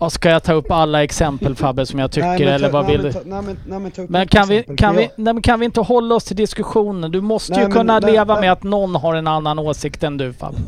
Ja, 0.00 0.10
ska 0.10 0.30
jag 0.30 0.42
ta 0.42 0.52
upp 0.52 0.70
alla 0.70 1.04
exempel 1.04 1.54
Fabbe 1.54 1.86
som 1.86 1.98
jag 1.98 2.10
tycker 2.10 2.28
nej, 2.28 2.46
eller 2.46 2.70
vad 2.70 2.86
vill 2.86 3.02
du? 3.02 3.12
Nej 3.12 3.22
men, 3.24 3.58
nej, 3.66 3.78
men, 3.80 3.90
ta 3.90 4.02
upp 4.02 4.10
men 4.10 4.28
kan, 4.28 4.48
vi, 4.48 4.62
kan, 4.76 4.96
vi, 4.96 5.10
nej, 5.16 5.34
men 5.34 5.42
kan 5.42 5.60
vi 5.60 5.66
inte 5.66 5.80
hålla 5.80 6.14
oss 6.14 6.24
till 6.24 6.36
diskussionen? 6.36 7.10
Du 7.10 7.20
måste 7.20 7.60
ju 7.60 7.68
kunna 7.68 7.98
leva 7.98 8.40
med 8.40 8.52
att 8.52 8.62
någon 8.62 8.94
har 8.94 9.14
en 9.14 9.26
annan 9.26 9.58
åsikt 9.58 10.02
än 10.02 10.16
du 10.16 10.32
Fabbe. 10.32 10.58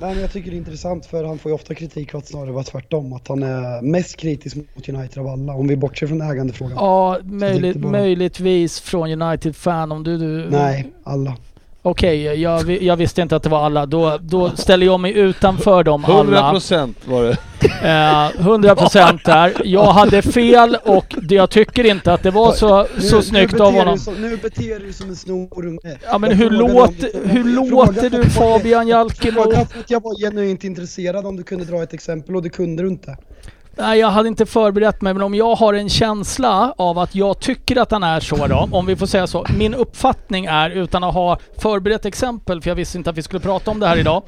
Nej, 0.00 0.12
men 0.12 0.20
jag 0.20 0.32
tycker 0.32 0.50
det 0.50 0.56
är 0.56 0.58
intressant 0.58 1.06
för 1.06 1.24
han 1.24 1.38
får 1.38 1.50
ju 1.50 1.54
ofta 1.54 1.74
kritik 1.74 2.10
för 2.10 2.18
att 2.18 2.26
snarare 2.26 2.52
vara 2.52 2.64
tvärtom. 2.64 3.12
Att 3.12 3.28
han 3.28 3.42
är 3.42 3.82
mest 3.82 4.16
kritisk 4.16 4.56
mot 4.56 4.88
United 4.88 5.18
av 5.18 5.26
alla, 5.26 5.52
om 5.52 5.68
vi 5.68 5.76
bortser 5.76 6.06
från 6.06 6.20
ägandefrågan. 6.20 6.76
Ja, 6.76 7.18
möjligt, 7.24 7.76
bara... 7.76 7.92
möjligtvis 7.92 8.80
från 8.80 9.22
United-fan 9.22 9.92
om 9.92 10.04
du, 10.04 10.18
du... 10.18 10.50
Nej, 10.50 10.92
alla. 11.04 11.36
Okej, 11.82 12.28
okay, 12.28 12.40
jag, 12.40 12.82
jag, 12.82 12.96
visste 12.96 13.22
inte 13.22 13.36
att 13.36 13.42
det 13.42 13.48
var 13.48 13.64
alla. 13.64 13.86
Då, 13.86 14.18
då 14.20 14.50
ställer 14.50 14.86
jag 14.86 15.00
mig 15.00 15.12
utanför 15.12 15.84
dem 15.84 16.04
alla. 16.04 16.52
100% 16.52 16.94
var 17.04 17.22
det. 17.22 17.36
Eh, 17.62 18.46
100% 18.46 19.20
där. 19.24 19.62
Jag 19.64 19.84
hade 19.84 20.22
fel 20.22 20.76
och 20.84 21.14
jag 21.28 21.50
tycker 21.50 21.86
inte 21.86 22.12
att 22.12 22.22
det 22.22 22.30
var 22.30 22.52
så, 22.52 22.86
nu, 22.96 23.00
så 23.00 23.22
snyggt 23.22 23.60
av 23.60 23.72
honom. 23.72 23.98
Så, 23.98 24.12
nu 24.12 24.36
beter 24.36 24.62
du 24.62 24.78
dig 24.78 24.92
som 24.92 25.08
en 25.08 25.16
snorunge. 25.16 25.98
Ja 26.10 26.18
men 26.18 26.32
hur, 26.32 26.50
låt, 26.50 26.94
hur 27.24 27.44
låter 27.44 28.10
du 28.10 28.24
Fabian 28.30 28.88
Jalkemo? 28.88 29.42
Frågan 29.42 29.66
för 29.66 29.80
att 29.80 29.90
jag 29.90 30.02
var 30.02 30.20
genuint 30.20 30.64
intresserad 30.64 31.26
om 31.26 31.36
du 31.36 31.42
kunde 31.42 31.64
dra 31.64 31.82
ett 31.82 31.94
exempel 31.94 32.36
och 32.36 32.42
det 32.42 32.50
kunde 32.50 32.82
du 32.82 32.88
inte. 32.88 33.16
Nej, 33.80 33.98
jag 33.98 34.10
hade 34.10 34.28
inte 34.28 34.46
förberett 34.46 35.02
mig, 35.02 35.14
men 35.14 35.22
om 35.22 35.34
jag 35.34 35.54
har 35.54 35.74
en 35.74 35.88
känsla 35.88 36.74
av 36.78 36.98
att 36.98 37.14
jag 37.14 37.40
tycker 37.40 37.76
att 37.76 37.90
han 37.90 38.02
är 38.02 38.20
så 38.20 38.46
då, 38.46 38.68
om 38.72 38.86
vi 38.86 38.96
får 38.96 39.06
säga 39.06 39.26
så. 39.26 39.46
Min 39.58 39.74
uppfattning 39.74 40.44
är, 40.44 40.70
utan 40.70 41.04
att 41.04 41.14
ha 41.14 41.38
förberett 41.58 42.06
exempel, 42.06 42.62
för 42.62 42.70
jag 42.70 42.74
visste 42.74 42.98
inte 42.98 43.10
att 43.10 43.16
vi 43.16 43.22
skulle 43.22 43.40
prata 43.40 43.70
om 43.70 43.80
det 43.80 43.86
här 43.86 43.96
idag. 43.96 44.22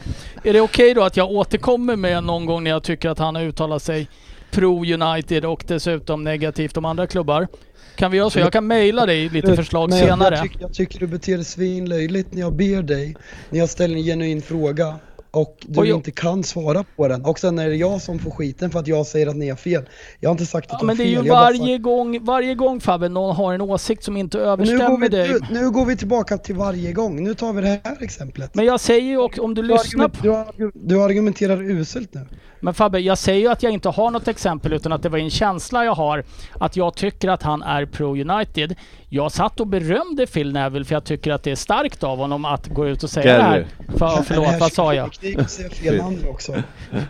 Är 0.44 0.52
det 0.52 0.60
okej 0.60 0.84
okay 0.84 0.94
då 0.94 1.02
att 1.02 1.16
jag 1.16 1.30
återkommer 1.30 1.96
med 1.96 2.24
någon 2.24 2.46
gång 2.46 2.64
när 2.64 2.70
jag 2.70 2.82
tycker 2.82 3.10
att 3.10 3.18
han 3.18 3.34
har 3.34 3.42
uttalat 3.42 3.82
sig 3.82 4.08
pro-United 4.50 5.44
och 5.44 5.64
dessutom 5.68 6.24
negativt 6.24 6.76
om 6.76 6.84
andra 6.84 7.06
klubbar? 7.06 7.48
Kan 7.96 8.10
vi 8.10 8.18
göra 8.18 8.30
så? 8.30 8.38
Jag 8.38 8.52
kan 8.52 8.66
mejla 8.66 9.06
dig 9.06 9.28
lite 9.28 9.56
förslag 9.56 9.90
Men 9.90 9.98
senare. 9.98 10.34
Jag, 10.34 10.42
tycker, 10.42 10.60
jag 10.60 10.74
tycker 10.74 10.98
du 10.98 11.06
beter 11.06 11.36
dig 11.36 11.44
svinlöjligt 11.44 12.34
när 12.34 12.40
jag 12.40 12.56
ber 12.56 12.82
dig, 12.82 13.16
när 13.50 13.58
jag 13.58 13.68
ställer 13.68 13.96
en 13.96 14.02
genuin 14.02 14.42
fråga 14.42 14.94
och 15.32 15.56
du 15.60 15.80
och 15.80 15.86
inte 15.86 16.10
kan 16.10 16.44
svara 16.44 16.84
på 16.96 17.08
den. 17.08 17.24
Och 17.24 17.38
sen 17.38 17.58
är 17.58 17.68
det 17.68 17.76
jag 17.76 18.02
som 18.02 18.18
får 18.18 18.30
skiten 18.30 18.70
för 18.70 18.78
att 18.78 18.86
jag 18.86 19.06
säger 19.06 19.26
att 19.26 19.36
ni 19.36 19.48
har 19.48 19.56
fel. 19.56 19.88
Jag 20.20 20.30
har 20.30 20.32
inte 20.32 20.46
sagt 20.46 20.72
att 20.72 20.72
ja, 20.72 20.78
du 20.80 20.86
har 20.86 20.96
fel. 20.96 21.06
Men 21.06 21.14
det 21.14 21.20
är 21.20 21.24
ju 21.24 21.30
varje 21.30 21.78
gång, 21.78 22.24
varje 22.24 22.54
gång 22.54 22.80
Fabbe, 22.80 23.08
någon 23.08 23.36
har 23.36 23.54
en 23.54 23.60
åsikt 23.60 24.04
som 24.04 24.16
inte 24.16 24.38
överstämmer 24.38 24.98
nu 24.98 25.08
dig. 25.08 25.28
Nu, 25.28 25.60
nu, 25.60 25.70
går 25.70 25.84
vi 25.84 25.96
tillbaka 25.96 26.38
till 26.38 26.54
varje 26.54 26.92
gång. 26.92 27.24
Nu 27.24 27.34
tar 27.34 27.52
vi 27.52 27.60
det 27.60 27.80
här 27.84 28.02
exemplet. 28.02 28.54
Men 28.54 28.64
jag 28.64 28.80
säger 28.80 29.02
ju 29.02 29.18
också, 29.18 29.42
om 29.42 29.54
du, 29.54 29.62
du 29.62 29.68
lyssnar 29.68 30.08
på... 30.08 30.52
Du, 30.56 30.70
du 30.74 31.02
argumenterar 31.02 31.70
uselt 31.70 32.14
nu. 32.14 32.26
Men 32.60 32.74
Fabbe, 32.74 32.98
jag 32.98 33.18
säger 33.18 33.40
ju 33.40 33.48
att 33.48 33.62
jag 33.62 33.72
inte 33.72 33.88
har 33.88 34.10
något 34.10 34.28
exempel 34.28 34.72
utan 34.72 34.92
att 34.92 35.02
det 35.02 35.08
var 35.08 35.18
en 35.18 35.30
känsla 35.30 35.84
jag 35.84 35.94
har 35.94 36.24
att 36.60 36.76
jag 36.76 36.94
tycker 36.94 37.28
att 37.28 37.42
han 37.42 37.62
är 37.62 37.86
pro-United. 37.86 38.76
Jag 39.14 39.32
satt 39.32 39.60
och 39.60 39.66
berömde 39.66 40.26
Phil 40.26 40.52
Neville 40.52 40.84
för 40.84 40.94
jag 40.94 41.04
tycker 41.04 41.32
att 41.32 41.42
det 41.42 41.50
är 41.50 41.56
starkt 41.56 42.04
av 42.04 42.18
honom 42.18 42.44
att 42.44 42.68
gå 42.68 42.88
ut 42.88 43.02
och 43.02 43.10
säga 43.10 43.38
Gary. 43.38 43.38
det 43.38 43.44
här. 43.44 43.66
För, 43.98 44.22
förlåt, 44.22 44.60
vad 44.60 44.72
sa 44.72 44.94
jag? 44.94 45.10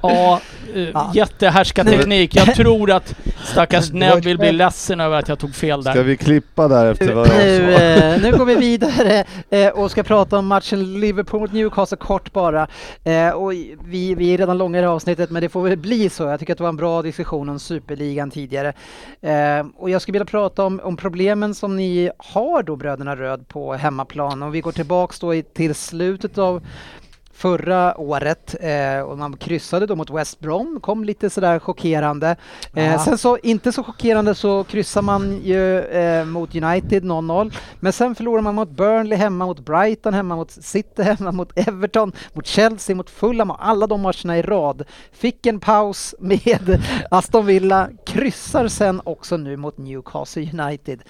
Ja, 0.03 0.41
uh, 0.77 1.11
jättehärskarteknik. 1.15 2.37
Jag 2.37 2.55
tror 2.55 2.91
att 2.91 3.15
stackars 3.45 3.93
Neville 3.93 4.39
blir 4.39 4.53
ledsen 4.53 5.01
över 5.01 5.19
att 5.19 5.29
jag 5.29 5.39
tog 5.39 5.55
fel 5.55 5.83
där. 5.83 5.93
Ska 5.93 6.03
vi 6.03 6.17
klippa 6.17 6.69
där 6.69 6.93
efter 6.93 7.15
vad 7.15 7.29
jag 7.29 7.37
nu, 7.37 7.75
sa? 7.77 7.83
Eh, 7.83 8.23
nu 8.23 8.39
går 8.39 8.45
vi 8.45 8.55
vidare 8.55 9.25
eh, 9.51 9.69
och 9.69 9.91
ska 9.91 10.03
prata 10.03 10.39
om 10.39 10.47
matchen 10.47 11.01
Liverpool 11.01 11.41
mot 11.41 11.53
Newcastle 11.53 11.97
kort 11.97 12.33
bara. 12.33 12.69
Eh, 13.05 13.31
och 13.31 13.53
vi, 13.85 14.15
vi 14.15 14.35
är 14.35 14.39
redan 14.39 14.59
långa 14.59 14.79
i 14.79 14.81
det 14.81 14.87
här 14.87 14.95
avsnittet 14.95 15.31
men 15.31 15.43
det 15.43 15.49
får 15.49 15.63
väl 15.63 15.77
bli 15.77 16.11
så. 16.11 16.23
Jag 16.23 16.41
tycker 16.41 16.53
att 16.53 16.59
det 16.59 16.65
var 16.65 16.69
en 16.69 16.77
bra 16.77 17.03
diskussion 17.03 17.49
om 17.49 17.59
superligan 17.59 18.31
tidigare. 18.31 18.73
Eh, 19.21 19.67
och 19.77 19.91
jag 19.91 20.03
skulle 20.03 20.13
vilja 20.13 20.27
prata 20.27 20.65
om, 20.65 20.81
om 20.85 20.97
problemen 20.97 21.55
som 21.55 21.77
ni 21.77 21.92
har 22.19 22.63
då 22.63 22.77
Bröderna 22.77 23.17
Röd 23.17 23.49
på 23.49 23.75
hemmaplan. 23.75 24.43
och 24.43 24.55
vi 24.55 24.61
går 24.61 24.73
tillbaks 24.73 25.21
då 25.21 25.35
i, 25.35 25.43
till 25.43 25.75
slutet 25.75 26.39
av 26.39 26.63
förra 27.43 28.01
året 28.01 28.55
eh, 28.61 29.01
och 29.01 29.19
man 29.19 29.37
kryssade 29.37 29.87
då 29.87 29.97
mot 29.97 30.11
West 30.11 30.41
Brom, 30.41 30.81
kom 30.81 31.05
lite 31.05 31.31
sådär 31.31 31.59
chockerande. 31.59 32.37
Eh, 32.75 33.05
sen 33.05 33.19
så, 33.19 33.39
inte 33.39 33.73
så 33.73 33.83
chockerande 33.85 34.35
så 34.35 34.65
kryssar 34.65 35.03
man 35.03 35.41
ju 35.43 35.81
eh, 35.81 36.25
mot 36.25 36.55
United 36.55 37.05
0-0, 37.05 37.55
men 37.81 37.93
sen 37.93 38.15
förlorar 38.15 38.43
man 38.43 38.55
mot 38.55 38.71
Burnley 38.71 39.19
hemma, 39.19 39.47
mot 39.47 39.61
Brighton 39.61 40.15
hemma, 40.15 40.37
mot 40.37 40.51
City 40.51 41.03
hemma, 41.03 41.33
mot 41.33 41.59
Everton, 41.59 42.13
mot 42.33 42.47
Chelsea, 42.47 42.97
mot 42.97 43.11
Fulham 43.11 43.51
och 43.51 43.67
alla 43.69 43.87
de 43.87 44.01
matcherna 44.01 44.39
i 44.39 44.43
rad. 44.43 44.85
Fick 45.13 45.47
en 45.47 45.61
paus 45.61 46.15
med 46.19 46.83
Aston 47.11 47.47
Villa, 47.47 47.89
kryssar 48.07 48.69
sen 48.69 49.01
också 49.05 49.37
nu 49.37 49.57
mot 49.57 49.79
Newcastle 49.79 50.51
United. 50.53 51.03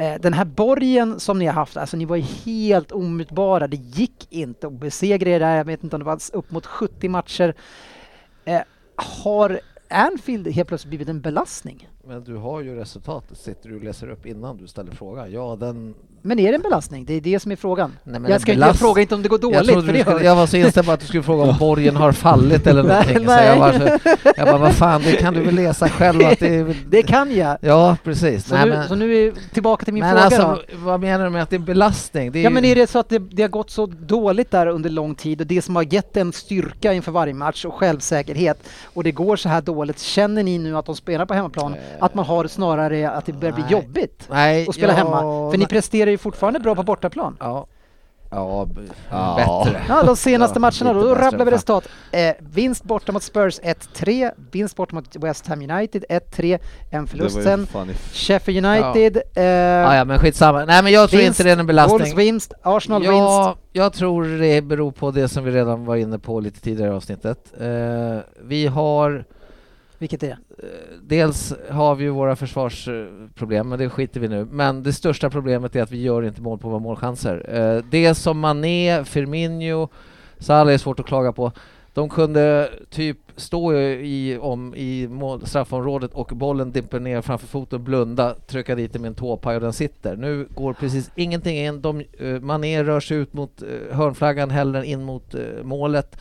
Eh, 0.00 0.20
den 0.20 0.32
här 0.32 0.44
borgen 0.44 1.20
som 1.20 1.38
ni 1.38 1.46
har 1.46 1.52
haft, 1.52 1.76
alltså 1.76 1.96
ni 1.96 2.04
var 2.04 2.16
ju 2.16 2.22
helt 2.22 2.92
omutbara. 2.92 3.66
Det 3.66 3.76
gick 3.76 4.26
inte 4.30 4.66
att 4.66 4.72
besegra 4.72 5.30
er 5.30 5.40
där. 5.40 5.56
Jag 5.56 5.64
vet 5.64 5.84
inte 5.84 5.96
om 5.96 6.00
det 6.00 6.06
var 6.06 6.20
upp 6.32 6.50
mot 6.50 6.66
70 6.66 7.08
matcher. 7.08 7.54
Eh, 8.44 8.60
Har 8.96 9.60
Anfield 9.88 10.48
helt 10.48 10.68
plötsligt 10.68 10.88
blivit 10.88 11.08
en 11.08 11.20
belastning? 11.20 11.88
Men 12.04 12.24
du 12.24 12.36
har 12.36 12.60
ju 12.60 12.74
resultatet, 12.74 13.38
sitter 13.38 13.68
du 13.68 13.76
och 13.76 13.84
läser 13.84 14.10
upp 14.10 14.26
innan 14.26 14.56
du 14.56 14.66
ställer 14.66 14.92
frågan. 14.92 15.32
Ja, 15.32 15.56
den... 15.60 15.94
Men 16.22 16.38
är 16.38 16.48
det 16.48 16.54
en 16.54 16.62
belastning? 16.62 17.04
Det 17.04 17.14
är 17.14 17.20
det 17.20 17.40
som 17.40 17.52
är 17.52 17.56
frågan. 17.56 17.96
Nej, 18.04 18.20
jag, 18.22 18.30
en 18.30 18.40
ska, 18.40 18.52
jag 18.52 18.58
belast- 18.58 18.78
frågar 18.80 19.02
inte 19.02 19.14
om 19.14 19.22
det 19.22 19.28
går 19.28 19.38
Jag, 19.42 19.52
dåligt, 19.52 19.68
trodde 19.70 19.86
för 19.86 19.92
det 19.92 20.00
skulle, 20.00 20.24
jag 20.24 20.36
var 20.36 20.46
så 20.46 20.56
inställd 20.56 20.86
på 20.86 20.92
att 20.92 21.00
du 21.00 21.06
skulle 21.06 21.22
fråga 21.22 21.42
om 21.42 21.56
borgen 21.58 21.96
har 21.96 22.12
fallit 22.12 22.66
eller 22.66 22.82
Nej, 22.88 22.96
någonting. 23.06 23.26
Nej. 23.26 23.46
jag, 23.46 23.74
så, 23.74 24.10
jag 24.36 24.46
bara, 24.46 24.58
vad 24.58 24.72
fan, 24.74 25.02
det 25.04 25.12
kan 25.12 25.34
du 25.34 25.40
väl 25.42 25.54
läsa 25.54 25.88
själv 25.88 26.26
att 26.26 26.38
det 26.38 26.76
Det 26.90 27.02
kan 27.02 27.36
jag. 27.36 27.56
Ja, 27.60 27.96
precis. 28.04 28.46
Så, 28.46 28.54
Nej, 28.54 28.64
nu, 28.64 28.70
men, 28.70 28.88
så 28.88 28.94
nu 28.94 29.14
är 29.26 29.32
tillbaka 29.54 29.84
till 29.84 29.94
min 29.94 30.00
men 30.02 30.10
fråga 30.10 30.24
alltså, 30.46 30.62
vad 30.74 31.00
menar 31.00 31.24
du 31.24 31.30
med 31.30 31.42
att 31.42 31.50
det 31.50 31.56
är 31.56 31.60
belastning? 31.60 32.32
Det 32.32 32.38
är 32.38 32.42
Ja 32.42 32.48
ju- 32.50 32.54
men 32.54 32.64
är 32.64 32.74
det 32.74 32.86
så 32.90 32.98
att 32.98 33.08
det, 33.08 33.18
det 33.18 33.42
har 33.42 33.48
gått 33.48 33.70
så 33.70 33.86
dåligt 33.86 34.50
där 34.50 34.66
under 34.66 34.90
lång 34.90 35.14
tid 35.14 35.40
och 35.40 35.46
det 35.46 35.62
som 35.62 35.76
har 35.76 35.94
gett 35.94 36.16
en 36.16 36.32
styrka 36.32 36.92
inför 36.92 37.12
varje 37.12 37.34
match 37.34 37.64
och 37.64 37.74
självsäkerhet 37.74 38.58
och 38.84 39.04
det 39.04 39.12
går 39.12 39.36
så 39.36 39.48
här 39.48 39.60
dåligt, 39.60 39.98
känner 40.00 40.42
ni 40.42 40.58
nu 40.58 40.76
att 40.76 40.86
de 40.86 40.96
spelar 40.96 41.26
på 41.26 41.34
hemmaplan 41.34 41.74
att 42.00 42.14
man 42.14 42.24
har 42.24 42.46
snarare 42.46 43.10
att 43.10 43.26
det 43.26 43.32
börjar 43.32 43.54
bli 43.54 43.62
Nej. 43.62 43.72
jobbigt 43.72 44.28
Nej, 44.30 44.66
att 44.68 44.74
spela 44.74 44.92
ja, 44.92 44.96
hemma? 44.98 45.20
För 45.20 45.52
ni 45.52 45.58
nej. 45.58 45.66
Presterar 46.10 46.12
ju 46.12 46.18
fortfarande 46.18 46.60
bra 46.60 46.74
på 46.74 46.82
bortaplan. 46.82 47.36
Ja. 47.40 47.66
Ja, 48.32 48.66
b- 48.74 48.80
Ja. 49.10 49.34
bättre. 49.64 49.82
Ja, 49.88 50.02
de 50.02 50.16
senaste 50.16 50.56
Ja, 50.56 50.60
matcherna 50.60 50.92
då, 50.92 51.08
då 51.08 51.14
rabblar 51.14 51.44
vi 51.44 51.50
resultat. 51.50 51.88
Eh, 52.12 52.34
vinst 52.40 52.84
borta 52.84 53.12
mot 53.12 53.22
Spurs 53.22 53.60
1-3, 53.62 54.30
vinst 54.52 54.76
borta 54.76 54.94
mot 54.94 55.16
West 55.16 55.46
Ham 55.46 55.60
United 55.70 56.04
1-3, 56.08 56.58
en 56.90 57.06
förlust 57.06 57.42
sen. 57.42 57.66
Sheffield 58.12 58.66
United, 58.66 59.16
eh, 59.34 59.44
Ja, 59.44 59.96
ja, 59.96 60.04
men 60.04 60.18
skitsamma. 60.18 60.64
Nej, 60.64 60.82
men 60.82 60.92
jag 60.92 61.10
tror 61.10 61.20
vinst, 61.20 61.40
inte 61.40 61.48
det 61.48 61.56
är 61.56 61.60
en 61.60 61.66
belastning. 61.66 61.98
Wolves 61.98 62.14
vinst, 62.18 62.52
Arsenal 62.62 63.00
vinst. 63.02 63.14
Ja, 63.14 63.56
jag 63.72 63.92
tror 63.92 64.24
det 64.38 64.62
beror 64.62 64.90
på 64.92 65.10
det 65.10 65.28
som 65.28 65.44
vi 65.44 65.50
redan 65.50 65.84
var 65.84 65.96
inne 65.96 66.18
på 66.18 66.40
lite 66.40 66.60
tidigare 66.60 66.90
i 66.90 66.94
avsnittet. 66.94 67.52
Eh, 67.60 68.18
vi 68.42 68.66
har 68.66 69.24
vilket 70.00 70.22
är 70.22 70.28
det? 70.28 70.38
Dels 71.02 71.54
har 71.70 71.94
vi 71.94 72.04
ju 72.04 72.10
våra 72.10 72.36
försvarsproblem, 72.36 73.68
men 73.68 73.78
det 73.78 73.88
skiter 73.88 74.20
vi 74.20 74.28
nu. 74.28 74.44
Men 74.50 74.82
det 74.82 74.92
största 74.92 75.30
problemet 75.30 75.76
är 75.76 75.82
att 75.82 75.90
vi 75.90 76.02
gör 76.02 76.22
inte 76.22 76.42
mål 76.42 76.58
på 76.58 76.68
våra 76.68 76.78
målchanser. 76.78 77.46
Eh, 77.48 77.84
det 77.90 78.14
som 78.14 78.38
Mané, 78.38 79.04
Firmino, 79.04 79.88
Salah 80.38 80.74
är 80.74 80.78
svårt 80.78 81.00
att 81.00 81.06
klaga 81.06 81.32
på. 81.32 81.52
De 81.94 82.08
kunde 82.08 82.70
typ 82.90 83.18
stå 83.36 83.74
i, 83.74 84.38
om, 84.40 84.74
i 84.74 85.08
mål, 85.08 85.46
straffområdet 85.46 86.14
och 86.14 86.26
bollen 86.26 86.72
dimper 86.72 87.00
ner 87.00 87.22
framför 87.22 87.46
foten 87.46 87.84
blunda, 87.84 88.34
trycka 88.46 88.74
dit 88.74 88.92
den 88.92 89.02
med 89.02 89.08
en 89.08 89.14
tåpaj 89.14 89.56
och 89.56 89.62
den 89.62 89.72
sitter. 89.72 90.16
Nu 90.16 90.48
går 90.54 90.72
precis 90.72 91.10
ingenting 91.14 91.56
in. 91.56 91.80
De, 91.80 92.00
eh, 92.00 92.40
Mané 92.40 92.84
rör 92.84 93.00
sig 93.00 93.16
ut 93.16 93.32
mot 93.32 93.62
hörnflaggan 93.90 94.50
hellre 94.50 94.78
än 94.78 94.84
in 94.84 95.02
mot 95.02 95.34
målet. 95.62 96.16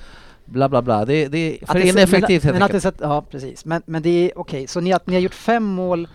Bla 0.52 0.70
bla 0.70 0.82
bla. 0.82 1.06
Det, 1.06 1.28
det 1.28 1.38
är 1.38 1.64
Att 1.64 1.72
för 1.72 1.80
det- 1.80 1.88
ineffektivt 1.88 2.44
men, 2.44 2.54
helt 2.54 2.54
men 2.54 2.62
att 2.64 2.72
det 2.72 2.76
enkelt. 2.88 3.02
Ja, 3.02 3.26
precis. 3.32 3.66
Men, 3.66 3.82
men 3.86 4.02
det 4.02 4.10
är 4.10 4.38
okej, 4.40 4.68
så 4.68 4.80
ni, 4.82 4.92
har- 4.92 5.02
ni 5.06 5.14
har 5.14 5.22
gjort 5.22 5.34
fem 5.34 5.64
mål 5.64 6.08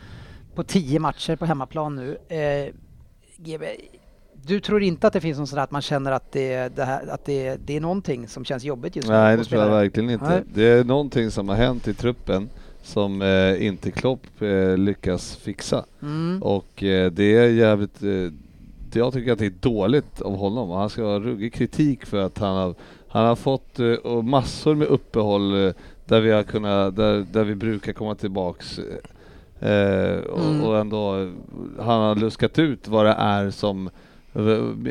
på 0.55 0.63
tio 0.63 0.99
matcher 1.01 1.37
på 1.37 1.45
hemmaplan 1.47 1.97
nu. 1.97 2.19
Eh, 2.29 2.75
GB, 3.37 3.67
du 4.47 4.61
tror 4.61 4.83
inte 4.83 5.07
att 5.07 5.13
det 5.13 5.21
finns 5.21 5.39
någon 5.39 5.47
sån 5.47 5.57
där 5.57 5.63
att 5.65 5.71
man 5.71 5.83
känner 5.83 6.13
att 6.13 6.33
det, 6.33 6.77
det, 6.77 6.85
här, 6.85 7.07
att 7.09 7.25
det, 7.25 7.57
det 7.65 7.77
är 7.77 7.81
någonting 7.81 8.29
som 8.29 8.45
känns 8.45 8.65
jobbigt 8.65 8.97
just 8.97 9.09
nu? 9.09 9.15
Nej, 9.15 9.35
att 9.35 9.41
det 9.41 9.45
tror 9.47 9.63
jag 9.63 9.71
verkligen 9.71 10.11
inte. 10.11 10.25
Nej. 10.29 10.43
Det 10.55 10.65
är 10.69 10.85
någonting 10.85 11.31
som 11.31 11.49
har 11.49 11.57
hänt 11.57 11.89
i 11.89 11.95
truppen 11.95 12.49
som 12.83 13.23
eh, 13.23 13.67
inte 13.67 13.91
Klopp 13.91 14.43
eh, 14.43 14.77
lyckas 14.79 15.37
fixa. 15.37 15.85
Mm. 16.03 16.43
Och 16.43 16.83
eh, 16.83 17.11
det 17.11 17.37
är 17.37 17.49
jävligt... 17.49 18.03
Eh, 18.03 18.33
jag 18.97 19.13
tycker 19.13 19.33
att 19.33 19.39
det 19.39 19.47
är 19.47 19.53
dåligt 19.61 20.21
av 20.21 20.37
honom 20.37 20.71
och 20.71 20.79
han 20.79 20.91
ska 20.91 21.03
ha 21.03 21.19
ruggig 21.21 21.53
kritik 21.55 22.07
för 22.07 22.19
att 22.19 22.39
han 22.39 22.57
har, 22.57 22.75
han 23.15 23.27
har 23.27 23.37
fått 23.37 23.79
och 24.05 24.25
massor 24.25 24.75
med 24.75 24.89
uppehåll 24.89 25.67
eh, 25.67 25.73
där 26.05 26.21
vi 26.21 26.31
har 26.31 26.43
kunnat, 26.43 26.97
där, 26.97 27.27
där 27.33 27.45
vi 27.45 27.55
brukar 27.55 27.93
komma 27.93 28.15
tillbaks. 28.15 28.79
Och, 28.79 30.41
Mm. 30.41 30.65
och 30.65 30.79
ändå, 30.79 31.17
eh, 31.21 31.29
han 31.79 32.01
har 32.01 32.15
luskat 32.17 32.59
ut 32.59 32.89
vad 32.89 33.07
det 33.07 33.13
är 33.19 33.51
som 33.51 33.91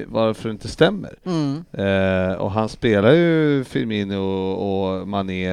varför 0.08 0.50
det 0.50 0.52
inte 0.54 0.68
stämmer. 0.68 1.16
Mm. 1.24 1.64
Eh, 1.72 2.36
och 2.38 2.52
han 2.52 2.70
spelar 2.70 3.12
ju 3.12 3.64
Firmino 3.64 4.16
och, 4.18 5.00
och 5.00 5.08
Mané 5.08 5.50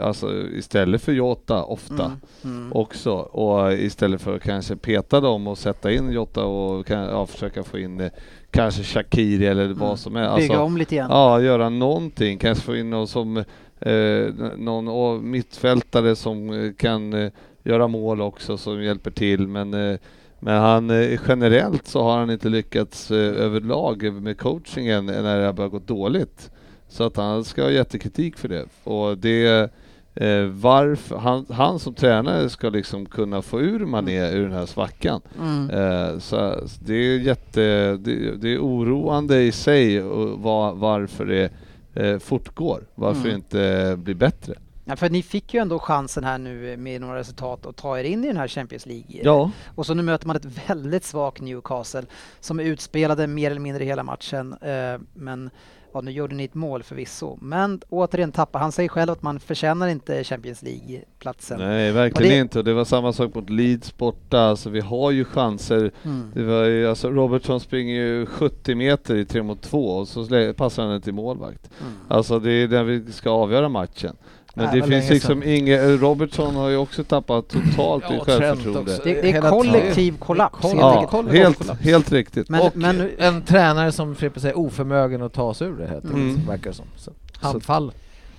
alltså 0.00 0.32
istället 0.32 1.02
för 1.02 1.12
Jota 1.12 1.62
ofta 1.64 2.04
Mm. 2.04 2.56
Mm. 2.58 2.72
också. 2.72 3.12
Och 3.12 3.72
istället 3.72 4.20
för 4.20 4.36
att 4.36 4.42
kanske 4.42 4.76
peta 4.76 5.20
dem 5.20 5.46
och 5.46 5.58
sätta 5.58 5.92
in 5.92 6.10
Jota 6.12 6.44
och 6.44 6.86
kan, 6.86 6.98
ja, 7.02 7.26
försöka 7.26 7.62
få 7.62 7.78
in 7.78 8.10
kanske 8.50 8.82
Shakiri 8.82 9.46
eller 9.46 9.64
Mm. 9.64 9.78
vad 9.78 9.98
som 9.98 10.16
är. 10.16 10.20
Bygga 10.20 10.30
Alltså, 10.30 10.58
om 10.58 10.76
lite 10.76 10.94
igen. 10.94 11.06
Ja, 11.10 11.40
göra 11.40 11.68
någonting. 11.68 12.38
Kanske 12.38 12.64
få 12.64 12.76
in 12.76 12.90
någon 12.90 13.08
som 13.08 13.36
eh, 13.80 14.26
någon 14.56 15.30
mittfältare 15.30 16.16
som 16.16 16.50
eh, 16.64 16.72
kan 16.72 17.12
eh, 17.12 17.30
göra 17.64 17.88
mål 17.88 18.20
också 18.20 18.56
som 18.56 18.82
hjälper 18.82 19.10
till. 19.10 19.48
Men, 19.48 19.74
eh, 19.74 19.98
men 20.40 20.60
han 20.60 20.90
eh, 20.90 21.18
generellt 21.28 21.86
så 21.86 22.02
har 22.02 22.18
han 22.18 22.30
inte 22.30 22.48
lyckats 22.48 23.10
eh, 23.10 23.16
överlag 23.44 24.12
med 24.12 24.38
coachingen 24.38 25.06
när 25.06 25.38
det 25.40 25.46
har 25.46 25.52
börjat 25.52 25.72
gå 25.72 25.78
dåligt. 25.78 26.50
Så 26.88 27.04
att 27.04 27.16
han 27.16 27.44
ska 27.44 27.62
ha 27.62 27.70
jättekritik 27.70 28.36
för 28.36 28.48
det. 28.48 28.64
Och 28.84 29.18
det 29.18 29.70
eh, 30.14 30.44
varför, 30.44 31.16
han, 31.16 31.46
han 31.50 31.78
som 31.78 31.94
tränare 31.94 32.50
ska 32.50 32.68
liksom 32.68 33.06
kunna 33.06 33.42
få 33.42 33.60
ur 33.60 33.86
Mané 33.86 34.30
ur 34.32 34.42
den 34.42 34.52
här 34.52 34.66
svackan. 34.66 35.20
Mm. 35.40 35.70
Eh, 35.70 36.18
så 36.18 36.60
så 36.66 36.84
det 36.84 36.94
är 36.94 37.18
jätte, 37.18 37.60
det, 37.96 38.36
det 38.36 38.54
är 38.54 38.58
oroande 38.58 39.42
i 39.42 39.52
sig 39.52 40.02
och 40.02 40.38
var, 40.38 40.74
varför 40.74 41.26
det 41.26 41.50
eh, 41.94 42.18
fortgår, 42.18 42.84
varför 42.94 43.20
Mm. 43.20 43.30
det 43.30 43.36
inte 43.36 43.96
blir 43.96 44.14
bättre. 44.14 44.54
Ja, 44.84 44.96
för 44.96 45.10
ni 45.10 45.22
fick 45.22 45.54
ju 45.54 45.60
ändå 45.60 45.78
chansen 45.78 46.24
här 46.24 46.38
nu 46.38 46.76
med 46.76 47.00
några 47.00 47.18
resultat 47.18 47.66
att 47.66 47.76
ta 47.76 47.98
er 47.98 48.04
in 48.04 48.24
i 48.24 48.26
den 48.26 48.36
här 48.36 48.48
Champions 48.48 48.86
League. 48.86 49.20
Ja, 49.22 49.50
Och 49.74 49.86
så 49.86 49.94
nu 49.94 50.02
möter 50.02 50.26
man 50.26 50.36
ett 50.36 50.68
väldigt 50.68 51.04
svagt 51.04 51.40
Newcastle 51.42 52.02
som 52.40 52.60
är 52.60 52.64
utspelade 52.64 53.26
mer 53.26 53.50
eller 53.50 53.60
mindre 53.60 53.84
hela 53.84 54.02
matchen. 54.02 54.52
Eh, 54.52 55.00
men 55.14 55.50
ja, 55.94 56.00
nu 56.00 56.10
gjorde 56.10 56.34
ni 56.34 56.44
ett 56.44 56.54
mål 56.54 56.82
förvisso. 56.82 57.38
Men 57.42 57.80
återigen 57.88 58.32
tappar 58.32 58.60
han 58.60 58.72
säger 58.72 58.88
själv 58.88 59.10
att 59.10 59.22
man 59.22 59.40
förtjänar 59.40 59.88
inte 59.88 60.24
Champions 60.24 60.62
League-platsen. 60.62 61.58
nej 61.58 61.92
verkligen 61.92 62.26
Och 62.30 62.34
det- 62.36 62.40
inte. 62.40 62.58
Och 62.58 62.64
det 62.64 62.74
var 62.74 62.84
samma 62.84 63.12
sak 63.12 63.34
mot 63.34 63.50
Leeds 63.50 63.96
borta, 63.96 64.40
alltså 64.40 64.70
vi 64.70 64.80
har 64.80 65.10
ju 65.10 65.24
chanser. 65.24 65.90
Mm. 66.02 66.30
Det 66.34 66.42
var 66.44 66.64
ju, 66.64 66.88
alltså 66.88 67.10
Robertson 67.10 67.60
springer 67.60 67.94
ju 67.94 68.26
70 68.26 68.74
meter 68.74 69.16
i 69.16 69.24
3 69.24 69.42
mot 69.42 69.62
2 69.62 69.78
och 69.86 70.08
så 70.08 70.52
passar 70.56 70.82
han 70.82 70.92
den 70.92 71.02
till 71.02 71.14
målvakt. 71.14 71.70
Mm. 71.80 71.92
Alltså 72.08 72.38
det 72.38 72.52
är 72.52 72.68
där 72.68 72.84
vi 72.84 73.12
ska 73.12 73.30
avgöra 73.30 73.68
matchen. 73.68 74.16
Men 74.54 74.64
Ja, 74.66 74.72
det 74.72 74.80
vad 74.80 74.88
finns 74.88 75.10
liksom 75.10 75.42
inget, 75.42 76.00
Robertson 76.00 76.54
har 76.56 76.68
ju 76.68 76.76
också 76.76 77.04
tappat 77.04 77.48
totalt 77.48 78.04
i 78.10 78.14
Ja, 78.18 78.24
Trent 78.24 78.40
självförtroende. 78.40 78.96
Det, 79.04 79.14
det 79.14 79.28
är 79.28 79.32
Hela 79.32 79.50
kollektiv 79.50 80.18
kollaps 80.18 80.58
Ja, 80.74 81.06
kollektiv 81.10 81.42
helt, 81.42 81.58
kollaps. 81.58 81.80
helt 81.80 82.12
riktigt. 82.12 82.48
Men, 82.48 82.60
och 82.60 82.76
men 82.76 83.10
en 83.18 83.42
tränare 83.42 83.92
som 83.92 84.14
Frippe 84.14 84.40
säger 84.40 84.58
oförmögen 84.58 85.22
att 85.22 85.32
ta 85.32 85.54
sig 85.54 85.66
ur 85.68 85.76
det 85.76 85.84
enkelt, 85.84 86.04
Mm. 86.04 86.46
verkar 86.48 86.70
det 86.70 86.76
som. 86.76 86.86
Så, 86.96 87.10
handfall. 87.40 87.92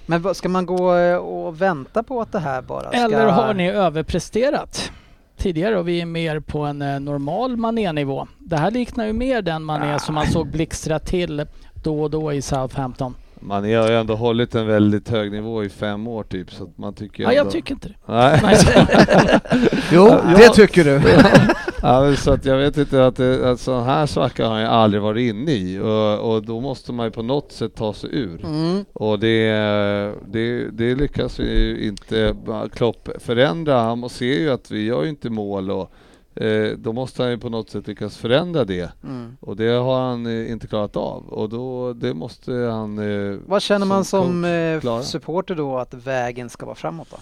Men 0.06 0.36
ska 0.36 0.50
man 0.50 0.66
gå 0.66 0.96
eh, 0.96 1.16
och 1.18 1.62
vänta 1.62 2.04
på 2.04 2.22
att 2.22 2.32
det 2.32 2.40
här 2.40 2.62
bara 2.62 2.88
ska... 2.90 2.98
Eller 2.98 3.26
har 3.28 3.54
ni 3.54 3.70
överpresterat 3.70 4.92
tidigare 5.38 5.78
och 5.80 5.88
vi 5.88 6.02
är 6.02 6.06
mer 6.06 6.40
på 6.40 6.60
en 6.60 6.82
eh, 6.82 7.00
normal 7.00 7.58
manénivå? 7.58 8.28
Det 8.40 8.58
här 8.58 8.72
liknar 8.72 9.06
ju 9.06 9.14
mer 9.14 9.42
den 9.42 9.64
mané 9.64 10.00
som 10.00 10.16
man 10.16 10.28
såg 10.28 10.48
blixtra 10.48 11.00
till 11.00 11.46
då 11.84 12.02
och 12.04 12.10
då 12.10 12.34
i 12.34 12.42
Southampton. 12.42 13.16
Man 13.42 13.64
har 13.64 13.90
ju 13.90 13.96
ändå 13.96 14.16
hållit 14.16 14.56
en 14.56 14.68
väldigt 14.68 15.10
hög 15.10 15.32
nivå 15.32 15.64
i 15.64 15.70
fem 15.70 16.08
år 16.08 16.24
typ 16.24 16.54
så 16.54 16.64
att 16.64 16.78
man 16.78 16.94
tycker 16.94 17.24
Ja, 17.24 17.30
ändå... 17.30 17.44
jag 17.44 17.52
tycker 17.52 17.74
inte 17.74 17.88
det. 17.88 17.96
Nej. 18.06 18.40
Jo, 19.92 20.08
Ja, 20.08 20.38
det 20.38 20.50
tycker 20.50 20.84
du. 20.84 21.02
ja, 21.82 22.16
så 22.16 22.32
att 22.32 22.46
jag 22.46 22.58
vet 22.58 22.78
inte 22.78 23.06
att, 23.06 23.16
det, 23.16 23.52
att 23.52 23.60
sån 23.60 23.84
här 23.84 24.06
svacka 24.06 24.48
har 24.48 24.60
jag 24.60 24.70
aldrig 24.70 25.04
varit 25.04 25.30
inne 25.30 25.52
i 25.52 25.80
och, 25.80 26.34
och 26.34 26.46
då 26.46 26.60
måste 26.62 26.94
man 26.94 27.06
ju 27.06 27.12
på 27.12 27.24
något 27.24 27.52
sätt 27.52 27.76
ta 27.76 27.94
sig 27.94 28.10
ur. 28.14 28.46
Mm. 28.46 28.86
Och 28.94 29.20
det, 29.20 29.52
det, 30.28 30.70
det 30.72 30.96
lyckas 30.96 31.40
ju 31.40 31.80
inte 31.88 32.36
Klopp 32.74 33.10
förändra. 33.20 33.82
Han 33.82 34.10
ser 34.10 34.40
ju 34.40 34.52
att 34.52 34.72
vi 34.72 34.86
gör 34.86 35.04
ju 35.04 35.10
inte 35.10 35.30
mål 35.30 35.72
och 35.72 35.92
eh, 36.36 36.78
då 36.78 36.94
måste 36.94 37.22
han 37.22 37.32
ju 37.32 37.38
på 37.38 37.50
något 37.50 37.70
sätt 37.70 37.88
lyckas 37.88 38.18
förändra 38.18 38.66
det. 38.66 38.92
Mm. 39.04 39.38
Och 39.40 39.56
det 39.56 39.68
har 39.68 40.02
han 40.02 40.26
eh, 40.26 40.52
inte 40.52 40.68
klarat 40.68 40.96
av 40.96 41.28
och 41.28 41.50
då 41.50 41.94
det 41.94 42.14
måste 42.14 42.52
han 42.54 43.00
eh, 43.00 43.38
Vad 43.46 43.62
känner 43.62 43.86
man 43.86 44.06
som 44.06 44.44
coach 44.82 44.86
eh, 44.86 45.02
supporter 45.02 45.56
då 45.56 45.78
att 45.78 45.94
vägen 45.94 46.50
ska 46.50 46.66
vara 46.66 46.76
framåt 46.76 47.08
då? 47.12 47.18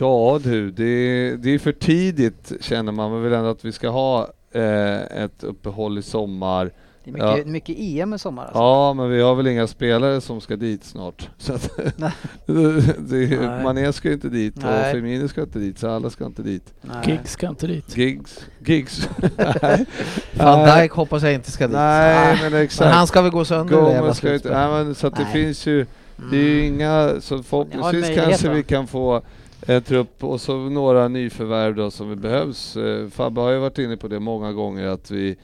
Ja 0.00 0.40
du, 0.42 0.70
det, 0.70 1.36
det 1.36 1.50
är 1.50 1.58
för 1.58 1.72
tidigt 1.72 2.52
känner 2.60 2.92
man. 2.92 3.10
Man 3.10 3.22
vill 3.22 3.32
ändå 3.32 3.50
att 3.50 3.64
vi 3.64 3.72
ska 3.72 3.88
ha 3.88 4.28
eh, 4.52 5.22
ett 5.24 5.44
uppehåll 5.44 5.98
i 5.98 6.02
sommar. 6.02 6.72
Det 7.12 7.20
är 7.20 7.34
mycket, 7.34 7.46
Ja. 7.46 7.52
mycket 7.52 7.76
EM 7.78 8.14
i 8.14 8.18
sommar 8.18 8.42
alltså. 8.42 8.58
Ja, 8.58 8.94
men 8.94 9.10
vi 9.10 9.20
har 9.20 9.34
väl 9.34 9.46
inga 9.46 9.66
spelare 9.66 10.20
som 10.20 10.40
ska 10.40 10.56
dit 10.56 10.84
snart. 10.84 11.28
Så 11.38 11.52
att 11.52 11.70
Nej. 11.96 12.12
det, 12.98 13.40
Nej. 13.40 13.62
Mané 13.62 13.92
ska 13.92 14.12
inte 14.12 14.28
dit 14.28 14.56
och 14.56 14.62
Nej. 14.62 14.92
Firmino 14.92 15.28
ska 15.28 15.40
inte 15.42 15.58
dit, 15.58 15.78
så 15.78 15.88
alla 15.90 16.10
ska 16.10 16.26
inte 16.26 16.42
dit. 16.42 16.72
Nej. 16.82 16.96
Giggs 17.06 17.32
ska 17.32 17.48
inte 17.48 17.66
dit. 17.66 17.96
Gigs, 17.96 18.46
gigs. 18.64 19.08
Van. 20.36 20.78
Dijk 20.78 20.92
hoppas 20.92 21.22
jag 21.22 21.34
inte 21.34 21.50
ska 21.50 21.66
dit. 21.66 21.76
Nej, 21.76 22.38
men 22.42 22.52
Men 22.52 22.62
exakt. 22.62 22.94
han 22.94 23.06
ska 23.06 23.22
väl 23.22 23.30
gå 23.30 23.44
sönder 23.44 23.76
Gomez 23.76 24.16
ska 24.16 24.34
inte, 24.34 24.50
nej, 24.50 24.68
men 24.84 24.94
så 24.94 25.06
att 25.06 25.16
det 25.16 25.26
finns 25.26 25.66
ju, 25.66 25.86
det 26.30 26.36
är 26.36 26.42
ju 26.42 26.66
inga, 26.66 27.12
så 27.20 27.42
förhoppningsvis 27.42 28.16
kanske 28.16 28.48
vi 28.48 28.62
kan 28.62 28.86
få 28.86 29.22
en 29.66 29.82
trupp 29.82 30.24
och 30.24 30.40
så 30.40 30.56
några 30.56 31.08
nyförvärv 31.08 31.74
då 31.74 31.90
som 31.90 32.20
behövs. 32.20 32.76
Eh, 32.76 33.08
Fabbe 33.08 33.40
har 33.40 33.50
ju 33.50 33.58
varit 33.58 33.78
inne 33.78 33.96
på 33.96 34.08
det 34.08 34.20
många 34.20 34.52
gånger 34.52 34.86
att 34.86 35.10
vi 35.10 35.28
eh, 35.30 35.36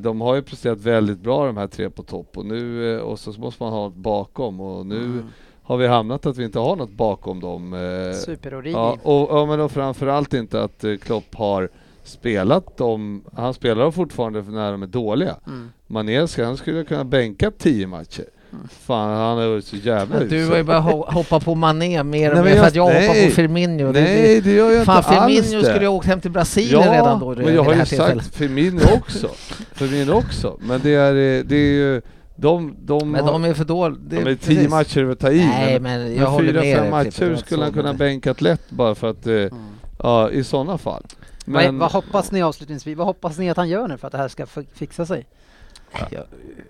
de 0.00 0.20
har 0.20 0.34
ju 0.34 0.42
presterat 0.42 0.78
väldigt 0.78 1.18
bra 1.18 1.46
de 1.46 1.56
här 1.56 1.66
tre 1.66 1.90
på 1.90 2.02
topp 2.02 2.38
och 2.38 2.46
nu 2.46 2.94
eh, 2.94 3.00
och 3.00 3.18
så 3.18 3.32
måste 3.40 3.62
man 3.62 3.72
ha 3.72 3.84
något 3.84 3.94
bakom 3.96 4.60
och 4.60 4.86
nu 4.86 4.96
Mm. 5.04 5.24
har 5.62 5.76
vi 5.76 5.86
hamnat 5.86 6.26
att 6.26 6.36
vi 6.36 6.44
inte 6.44 6.58
har 6.58 6.76
något 6.76 6.90
bakom 6.90 7.40
dem. 7.40 7.72
eh, 7.74 8.12
Super-Origi. 8.14 8.72
Ja, 8.72 8.98
och, 9.02 9.28
ja, 9.38 9.46
men 9.46 9.58
då 9.58 9.68
framförallt 9.68 10.34
inte 10.34 10.62
att 10.62 10.84
eh, 10.84 10.96
Klopp 10.96 11.34
har 11.34 11.68
spelat 12.02 12.76
dem, 12.76 13.22
han 13.32 13.54
spelar 13.54 13.82
dem 13.82 13.92
fortfarande 13.92 14.44
för 14.44 14.52
när 14.52 14.72
de 14.72 14.82
är 14.82 14.86
dåliga. 14.86 15.36
Mm. 15.46 15.68
Mané 15.86 16.26
han 16.38 16.56
skulle 16.56 16.84
kunna 16.84 17.04
bänka 17.04 17.50
tio 17.50 17.86
matcher. 17.86 18.24
Mm. 18.52 18.68
Fan, 18.86 19.16
han 19.16 19.36
varit 19.50 19.64
så 19.64 19.76
jävla 19.76 20.18
Men 20.18 20.28
Du 20.28 20.36
usel. 20.36 20.50
har 20.50 20.56
ju 20.56 20.62
bara 20.62 20.80
ho- 20.80 21.12
hoppa 21.12 21.40
på 21.40 21.54
Mané 21.54 22.02
mer 22.02 22.30
och 22.30 22.34
Nej, 22.34 22.44
men 22.44 22.52
mer 22.52 22.60
för 22.60 22.68
att 22.68 22.74
jag 22.74 22.82
hoppar 22.82 22.98
nej. 23.00 23.28
på 23.28 23.34
Firmino. 23.34 23.92
Nej, 23.92 24.40
det 24.40 24.52
gör 24.52 24.70
jag 24.70 24.84
Fan, 24.86 24.96
inte 24.98 25.08
alls 25.20 25.34
Firmino 25.36 25.58
det. 25.62 25.64
skulle 25.68 25.80
ju 25.84 25.88
ha 25.90 25.96
åkt 25.96 26.06
hem 26.06 26.20
till 26.20 26.30
Brasilien 26.30 26.82
ja, 26.86 26.92
redan 26.94 27.20
då. 27.20 27.26
men 27.34 27.44
vid 27.46 27.54
jag 27.54 27.62
har 27.64 27.74
ju 27.74 27.84
sagt 27.86 28.34
Firmino 28.36 28.80
också. 28.96 29.28
Firmino 29.72 30.12
också. 30.12 30.58
Men 30.60 30.80
det 30.82 30.94
är, 30.94 31.12
det 31.44 31.56
är 31.56 31.72
ju, 31.72 32.02
de, 32.36 32.76
de, 32.82 33.10
Men 33.10 33.24
har, 33.24 33.32
de 33.32 33.44
är 33.44 33.54
för 33.54 33.64
dåliga. 33.64 33.98
de 34.02 34.16
är 34.30 34.34
tio 34.34 34.68
matcher 34.68 35.10
att 35.10 35.18
ta 35.18 35.30
i. 35.30 35.38
Nej, 35.46 35.80
men, 35.80 36.00
men 36.02 36.16
jag 36.16 36.30
men 36.32 36.40
fyra, 36.46 36.60
med 36.60 36.76
fem 36.76 36.90
matcher 36.90 37.36
skulle 37.46 37.62
han 37.62 37.72
kunna 37.72 37.88
men- 37.88 37.96
bänkat 37.96 38.40
lätt 38.40 38.70
bara 38.70 38.94
för 38.94 39.10
att, 39.10 39.26
eh, 39.26 39.32
Mm. 39.34 39.48
ja 40.02 40.30
i 40.30 40.44
sådana 40.44 40.78
fall. 40.78 41.02
Vad, 41.44 41.62
Men, 41.64 41.78
vad 41.78 41.92
hoppas 41.92 42.32
ni 42.32 42.42
avslutningsvis, 42.42 42.96
vad 42.98 43.06
hoppas 43.06 43.38
ni 43.38 43.50
att 43.50 43.56
han 43.56 43.68
gör 43.68 43.88
nu 43.88 43.98
för 43.98 44.06
att 44.06 44.12
det 44.12 44.18
här 44.18 44.28
ska 44.28 44.46
fi- 44.46 44.66
fixa 44.74 45.06
sig? 45.06 45.26
Jag, 46.10 46.24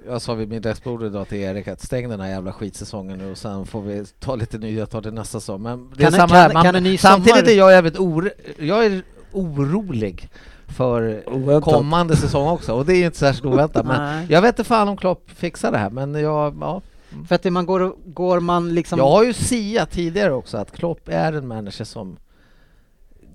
jag 0.06 0.22
sa 0.22 0.34
vid 0.34 0.48
middagsbordet 0.48 1.06
idag 1.10 1.28
till 1.28 1.38
Erik 1.38 1.68
att 1.68 1.80
stäng 1.80 2.08
den 2.08 2.20
här 2.20 2.28
jävla 2.28 2.52
skitsäsongen 2.52 3.18
nu 3.18 3.30
och 3.30 3.38
sen 3.38 3.66
får 3.66 3.82
vi 3.82 4.04
ta 4.18 4.34
lite 4.34 4.58
nya 4.58 4.86
tag 4.86 5.02
till 5.02 5.12
nästa 5.14 5.40
säsong. 5.40 5.62
Men 5.62 5.90
det 5.96 6.02
är 6.04 6.10
Kan- 6.10 6.12
samma 6.12 6.28
kan- 6.28 6.36
här. 6.36 6.52
Man, 6.52 6.64
kan 6.64 6.74
en 6.74 6.82
ny 6.82 6.96
samtidigt 6.98 7.36
sommar- 7.38 7.50
är 7.50 7.56
jag 7.56 7.72
jävligt 7.72 7.98
oro, 7.98 8.28
jag 8.58 8.84
är 8.86 9.02
orolig 9.32 10.28
för 10.68 11.22
Oväntat. 11.28 11.74
kommande 11.74 12.16
säsong 12.16 12.48
också 12.48 12.72
och 12.74 12.86
det 12.86 12.92
är 12.94 12.96
ju 12.96 13.04
inte 13.06 13.18
särskilt 13.18 13.44
oväntat. 13.46 13.86
Men 13.86 14.26
jag 14.28 14.42
vet 14.42 14.58
inte 14.58 14.64
fan 14.68 14.88
om 14.88 14.96
Klopp 14.96 15.30
fixar 15.30 15.72
det 15.72 15.78
här 15.78 15.90
men 15.90 16.14
jag, 16.14 16.56
ja. 16.60 16.80
För 17.28 17.34
att 17.34 17.44
man 17.44 17.66
går, 17.66 17.94
går 18.04 18.40
man 18.40 18.74
liksom... 18.74 18.98
jag 18.98 19.08
har 19.10 19.24
ju 19.24 19.32
siat 19.32 19.90
tidigare 19.90 20.32
också 20.32 20.56
att 20.58 20.72
Klopp 20.72 21.08
är 21.08 21.32
en 21.32 21.46
manager 21.48 21.84
som 21.84 22.16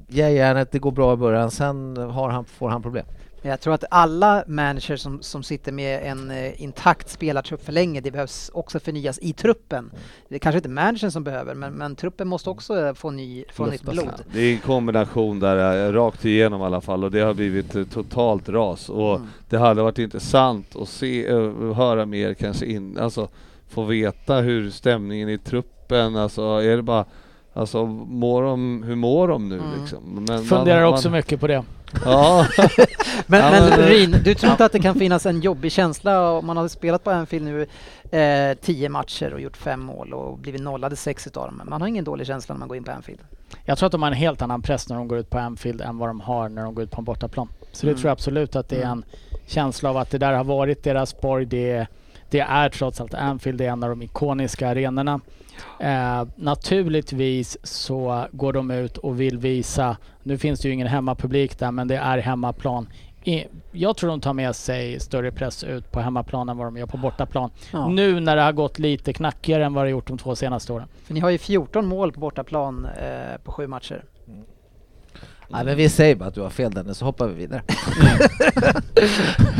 ger 0.07 0.28
järnet, 0.30 0.72
det 0.72 0.80
går 0.80 0.91
bra 0.91 1.14
i 1.14 1.18
början, 1.18 1.52
sen 1.52 1.98
har 1.98 2.30
han, 2.30 2.45
får 2.45 2.70
han 2.70 2.82
problem. 2.82 3.06
Jag 3.49 3.61
tror 3.61 3.73
att 3.73 3.84
alla 3.91 4.43
managers 4.47 5.01
som, 5.01 5.22
som 5.22 5.43
sitter 5.43 5.72
med 5.72 6.03
en 6.03 6.31
eh, 6.31 6.61
intakt 6.61 7.09
spelartrupp 7.09 7.65
för 7.65 7.72
länge, 7.72 8.01
det 8.01 8.11
behövs 8.11 8.51
också 8.53 8.80
förnyas 8.80 9.19
i 9.22 9.34
truppen. 9.34 9.91
Det 10.30 10.35
är 10.35 10.39
kanske 10.39 10.57
inte 10.57 10.69
managern 10.69 11.11
som 11.11 11.23
behöver, 11.23 11.55
men, 11.55 11.73
men 11.73 11.95
truppen 11.95 12.27
måste 12.27 12.49
också 12.49 12.80
eh, 12.80 12.93
få, 12.93 13.11
ny, 13.11 13.45
få 13.53 13.65
nytt 13.65 13.81
blod. 13.84 14.09
Det 14.34 14.39
är 14.39 14.53
en 14.53 14.59
kombination 14.59 15.39
där, 15.39 15.88
eh, 15.88 15.93
rakt 15.93 16.26
igenom 16.26 16.61
i 16.61 16.63
alla 16.63 16.81
fall, 16.81 17.03
och 17.03 17.11
det 17.11 17.19
har 17.19 17.34
blivit 17.34 17.76
eh, 17.76 17.84
totalt 17.84 18.49
ras. 18.49 18.89
Och 18.89 19.15
Mm. 19.15 19.27
det 19.49 19.57
hade 19.57 19.81
varit 19.81 19.99
intressant 19.99 20.76
att 20.76 20.89
se, 20.89 21.27
eh, 21.27 21.73
höra 21.73 22.05
mer 22.05 22.34
kanske 22.34 22.65
in, 22.65 22.97
alltså 22.99 23.27
få 23.69 23.84
veta 23.84 24.35
hur 24.35 24.69
stämningen 24.72 25.30
i 25.30 25.38
truppen, 25.38 26.15
alltså 26.15 26.41
är 26.41 26.76
det 26.76 26.84
bara 26.84 27.05
Alltså 27.57 27.86
mår 27.86 28.44
de, 28.44 28.84
hur 28.84 28.95
mår 28.95 29.27
de 29.27 29.49
nu 29.49 29.57
Mm. 29.60 29.80
liksom? 29.82 30.26
Men 30.27 30.44
Funderar 30.45 30.82
man, 30.84 30.94
också 30.94 31.10
man, 31.10 31.18
mycket 31.18 31.40
på 31.40 31.48
det. 31.48 31.64
Ja, 32.06 32.45
Men, 33.27 33.40
Ja, 33.40 33.52
men 33.52 33.69
men- 33.69 33.80
Rin, 33.80 34.15
du 34.23 34.36
tror 34.36 34.52
inte 34.52 34.65
att 34.65 34.72
det 34.72 34.80
kan 34.80 34.95
finnas 34.95 35.26
en 35.26 35.41
jobbig 35.41 35.72
känsla 35.72 36.32
om 36.32 36.45
man 36.45 36.57
har 36.57 36.68
spelat 36.68 37.03
på 37.03 37.11
Anfield 37.11 37.45
nu 37.45 37.61
eh, 38.19 38.57
tio 38.61 38.90
matcher 38.90 39.34
och 39.34 39.41
gjort 39.41 39.57
fem 39.57 39.80
mål 39.82 40.14
och 40.14 40.38
blivit 40.40 40.61
nollade 40.61 40.95
sex 40.95 41.27
utav 41.27 41.45
dem. 41.45 41.61
Man 41.65 41.82
har 41.82 41.88
ingen 41.88 42.03
dålig 42.03 42.27
känsla 42.27 42.56
när 42.56 42.60
man 42.60 42.68
går 42.68 42.77
in 42.77 42.84
på 42.84 42.91
Anfield. 42.91 43.19
Jag 43.65 43.77
tror 43.77 43.86
att 43.88 43.91
de 43.91 44.02
har 44.02 44.10
en 44.11 44.18
helt 44.18 44.41
annan 44.41 44.61
press 44.61 44.90
när 44.90 44.95
de 44.95 45.07
går 45.07 45.18
ut 45.18 45.30
på 45.30 45.40
Anfield 45.40 45.82
än 45.82 45.98
vad 45.98 46.10
de 46.10 46.19
har 46.19 46.49
när 46.49 46.64
de 46.64 46.76
går 46.76 46.84
ut 46.84 46.91
på 46.91 47.02
en 47.02 47.06
bortaplan. 47.06 47.48
Så 47.72 47.86
det 47.86 47.91
Mm. 47.91 48.02
tror 48.02 48.10
jag 48.10 48.14
absolut 48.14 48.56
att 48.56 48.69
det 48.69 48.76
är 48.76 48.86
Mm. 48.86 48.91
en 48.98 49.03
känsla 49.48 49.90
av 49.90 49.98
att 49.98 50.10
det 50.11 50.18
där 50.18 50.34
har 50.34 50.44
varit 50.44 50.84
deras 50.84 51.22
borg. 51.22 51.45
Det, 51.45 51.88
det 52.30 52.40
är 52.40 52.69
trots 52.69 53.02
allt 53.02 53.14
Anfield, 53.14 53.57
det 53.57 53.65
är 53.65 53.69
en 53.72 53.84
av 53.84 53.90
de 53.90 54.02
ikoniska 54.02 54.69
arenorna. 54.69 55.19
Eh, 55.80 56.23
naturligtvis 56.36 57.57
så 57.64 58.27
går 58.32 58.53
de 58.53 58.72
ut 58.72 58.98
och 58.98 59.19
vill 59.19 59.38
visa, 59.38 59.98
nu 60.23 60.38
finns 60.38 60.60
det 60.60 60.68
ju 60.68 60.73
ingen 60.73 60.88
hemmapublik 60.88 61.60
där 61.60 61.72
men 61.72 61.88
det 61.88 61.95
är 61.95 62.18
hemmaplan. 62.18 62.88
I, 63.23 63.45
jag 63.72 63.98
tror 63.98 64.10
de 64.10 64.22
tar 64.22 64.34
med 64.34 64.56
sig 64.56 64.99
större 64.99 65.32
press 65.32 65.64
ut 65.64 65.91
på 65.91 65.99
hemmaplan 65.99 66.49
än 66.49 66.57
vad 66.57 66.68
de 66.68 66.77
gör 66.77 66.86
på 66.86 66.98
bortaplan. 66.98 67.49
Ja. 67.73 67.88
Nu 67.88 68.19
när 68.19 68.36
det 68.36 68.41
har 68.41 68.52
gått 68.52 68.80
lite 68.80 69.14
knackigare 69.14 69.65
än 69.65 69.73
vad 69.73 69.84
det 69.84 69.88
har 69.88 69.91
gjort 69.91 70.07
de 70.07 70.18
två 70.18 70.36
senaste 70.36 70.73
åren. 70.73 70.88
För 71.03 71.14
ni 71.14 71.19
har 71.19 71.30
ju 71.30 71.38
14 71.38 71.86
mål 71.86 72.11
på 72.11 72.19
bortaplan 72.19 72.86
eh, 72.86 73.38
på 73.44 73.52
sju 73.52 73.68
matcher. 73.68 74.03
Nej 75.49 75.65
men 75.65 75.77
vi 75.77 75.89
säger 75.89 76.15
bara 76.15 76.30
att 76.30 76.35
du 76.35 76.41
har 76.41 76.49
fel 76.49 76.72
Dennis, 76.72 76.97
så 76.97 77.05
hoppar 77.05 77.27
vi 77.27 77.34
vidare. 77.34 77.61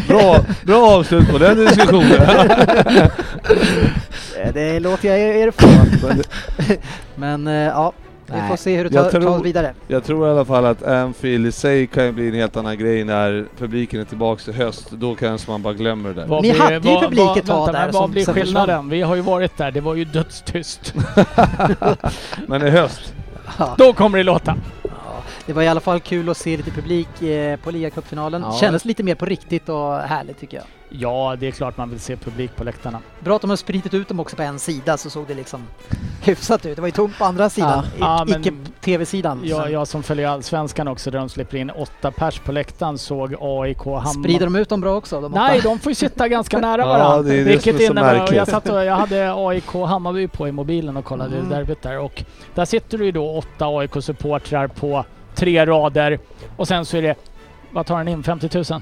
bra, 0.08 0.38
bra 0.66 0.88
avslut 0.98 1.30
på 1.32 1.38
den 1.38 1.58
diskussionen. 1.58 2.22
Eh, 4.40 4.54
Det 4.54 4.80
låter 4.80 5.10
jag 5.10 5.20
er 5.20 5.52
få. 5.52 5.68
Men 7.16 7.48
eh, 7.48 7.54
ja, 7.54 7.94
vi 8.26 8.42
får 8.50 8.56
se 8.56 8.78
hur 8.78 8.84
det 8.84 8.90
tar, 8.90 9.04
tar 9.12 9.22
tror- 9.22 9.38
oss 9.40 9.46
vidare. 9.46 9.74
Jag 9.88 10.04
tror 10.04 10.28
i 10.28 10.32
alla 10.32 10.46
fall 10.46 10.66
att 10.66 10.84
Anfield 10.84 11.48
i 11.48 11.52
sig 11.52 11.88
kan 11.88 12.16
bli 12.16 12.28
en 12.28 12.34
helt 12.34 12.58
annan 12.58 12.78
grej 12.78 13.04
när 13.04 13.46
publiken 13.58 14.00
är 14.00 14.04
tillbaks 14.06 14.48
i 14.48 14.52
höst. 14.52 14.92
Då 14.92 15.16
kanske 15.16 15.52
man 15.52 15.62
bara 15.62 15.74
glömmer 15.74 16.10
det 16.14 16.16
där. 16.26 16.42
Ni 16.42 16.50
hade 16.52 16.74
ju 16.74 16.80
vad- 16.80 17.04
publik 17.04 17.38
ett 17.38 17.46
tag 17.46 17.74
där 17.74 17.92
Vad 17.92 18.10
blir 18.10 18.26
skillnaden? 18.26 18.90
Vi 18.90 19.02
har 19.02 19.16
ju 19.16 19.22
varit 19.22 19.58
där, 19.58 19.72
det 19.72 19.82
var 19.82 19.96
ju 19.96 20.06
dödstyst. 20.06 20.94
Men 22.48 22.68
i 22.68 22.70
höst. 22.70 23.14
Då 23.78 23.94
kommer 23.94 24.18
det 24.18 24.24
låta. 24.24 24.56
Ja, 25.48 25.54
det 25.54 25.54
var 25.54 25.62
i 25.64 25.68
alla 25.68 25.80
fall 25.80 26.00
kul 26.00 26.30
att 26.30 26.38
se 26.38 26.58
lite 26.58 26.72
publik 26.72 27.22
eh, 27.22 27.58
på 27.60 27.72
ligacupfinalen. 27.72 28.42
Ja. 28.42 28.58
Kändes 28.62 28.86
lite 28.86 29.04
mer 29.04 29.16
på 29.16 29.26
riktigt 29.26 29.70
och 29.70 29.98
härligt 30.00 30.40
tycker 30.40 30.58
jag. 30.58 30.66
Ja, 30.90 31.36
det 31.40 31.48
är 31.48 31.52
klart 31.52 31.78
man 31.78 31.90
vill 31.90 32.00
se 32.00 32.16
publik 32.16 32.56
på 32.56 32.64
läktarna. 32.64 33.00
Bra 33.20 33.36
att 33.36 33.42
de 33.42 33.50
har 33.50 33.58
spritit 33.58 33.94
ut 33.94 34.08
dem 34.08 34.20
också 34.20 34.36
på 34.36 34.42
en 34.42 34.60
sida 34.60 34.98
så 34.98 35.10
såg 35.10 35.28
det 35.28 35.34
liksom 35.34 35.64
hyfsat 36.24 36.66
ut. 36.66 36.76
Det 36.76 36.82
var 36.82 36.88
ju 36.88 36.92
tomt 36.92 37.18
på 37.18 37.26
andra 37.26 37.50
sidan, 37.50 37.86
Ja, 38.00 38.26
men- 38.28 38.42
icke 38.42 38.54
tv-sidan. 38.82 39.42
Jag, 39.44 39.72
jag 39.72 39.88
som 39.88 40.04
följer 40.04 40.28
Allsvenskan 40.28 40.88
också, 40.88 41.12
där 41.12 41.20
de 41.20 41.30
släpper 41.30 41.58
in 41.58 41.70
åtta 41.70 42.12
pers 42.12 42.40
på 42.40 42.52
läktaren, 42.52 42.98
såg 42.98 43.36
AIK 43.42 43.78
Hammarby. 43.86 44.10
Sprider 44.24 44.46
de 44.46 44.56
ut 44.56 44.70
dem 44.70 44.82
bra 44.82 44.96
också? 44.96 45.22
De? 45.22 45.32
Nej, 45.32 45.60
de 45.64 45.80
får 45.80 45.90
ju 45.92 45.96
sitta 45.96 46.28
ganska 46.28 46.58
nära 46.60 46.82
Ja, 46.82 46.88
varandra. 46.88 47.22
det 47.22 47.34
är 47.34 47.38
det 47.38 47.44
vilket 47.44 47.80
är 47.82 47.88
så 47.88 47.94
märkligt. 47.94 48.38
jag, 48.38 48.48
satt 48.48 48.70
och, 48.70 48.84
jag 48.86 48.96
hade 48.96 49.34
AIK 49.36 49.74
Hammarby 49.74 50.28
på 50.28 50.48
i 50.48 50.52
mobilen 50.52 50.98
och 50.98 51.06
kollade 51.06 51.38
Mm. 51.38 51.50
derbyt 51.50 51.82
där 51.82 52.00
och 52.00 52.24
där 52.56 52.66
sitter 52.66 52.98
det 52.98 53.06
ju 53.06 53.12
då 53.12 53.32
åtta 53.38 53.66
AIK-supportrar 53.66 54.68
på 54.68 55.06
tre 55.36 55.66
rader 55.66 56.20
och 56.58 56.68
sen 56.68 56.86
så 56.86 56.98
är 56.98 57.02
det, 57.02 57.16
vad 57.72 57.86
tar 57.86 57.98
den 57.98 58.08
in, 58.08 58.24
50 58.24 58.50
000? 58.72 58.82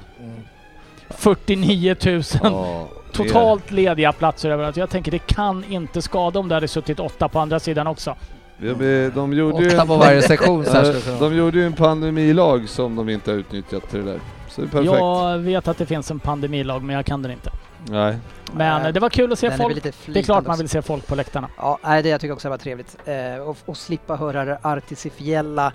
49 1.09 1.95
000 2.05 2.23
ja, 2.43 2.87
totalt 3.11 3.71
lediga 3.71 4.11
platser 4.11 4.49
överallt. 4.49 4.77
Jag 4.77 4.89
tänker 4.89 5.11
det 5.11 5.27
kan 5.27 5.63
inte 5.69 6.01
skada 6.01 6.39
om 6.39 6.49
det 6.49 6.55
hade 6.55 6.67
suttit 6.67 6.99
åtta 6.99 7.29
på 7.29 7.39
andra 7.39 7.59
sidan 7.59 7.87
också. 7.87 8.15
det, 8.57 9.15
de 9.15 9.33
gjorde 9.33 9.63
ju 9.63 9.67
Åtta 9.67 9.81
en, 9.81 9.87
på 9.87 9.95
varje 9.95 10.21
sektion 10.21 10.65
Eh, 10.65 10.83
de 11.19 11.35
gjorde 11.35 11.57
ju 11.57 11.65
en 11.65 11.73
pandemilag 11.73 12.69
som 12.69 12.95
de 12.95 13.09
inte 13.09 13.31
har 13.31 13.37
utnyttjat 13.37 13.89
till 13.89 14.05
det 14.05 14.11
där. 14.11 14.19
Så 14.49 14.61
det 14.61 14.67
är 14.67 14.71
perfekt. 14.71 14.93
Jag 14.93 15.37
vet 15.37 15.67
att 15.67 15.77
det 15.77 15.85
finns 15.85 16.11
en 16.11 16.19
pandemilag 16.19 16.83
men 16.83 16.95
jag 16.95 17.05
kan 17.05 17.21
den 17.21 17.31
inte. 17.31 17.51
Nej. 17.89 18.17
Men 18.53 18.81
Nej, 18.81 18.93
det 18.93 18.99
var 18.99 19.09
kul 19.09 19.33
att 19.33 19.39
se 19.39 19.51
folk. 19.51 19.83
Det 20.05 20.19
är 20.19 20.23
klart 20.23 20.47
man 20.47 20.57
vill 20.57 20.69
se 20.69 20.81
folk 20.81 21.07
på 21.07 21.15
läktarna. 21.15 21.49
Ja, 21.57 21.79
nej, 21.83 22.03
det 22.03 22.09
jag 22.09 22.21
tycker 22.21 22.33
också 22.33 22.49
var 22.49 22.57
trevligt. 22.57 22.97
Eh, 23.05 23.47
och, 23.47 23.57
och 23.65 23.77
slippa 23.77 24.15
höra 24.15 24.45
det 24.45 24.59
artificiella 24.61 25.73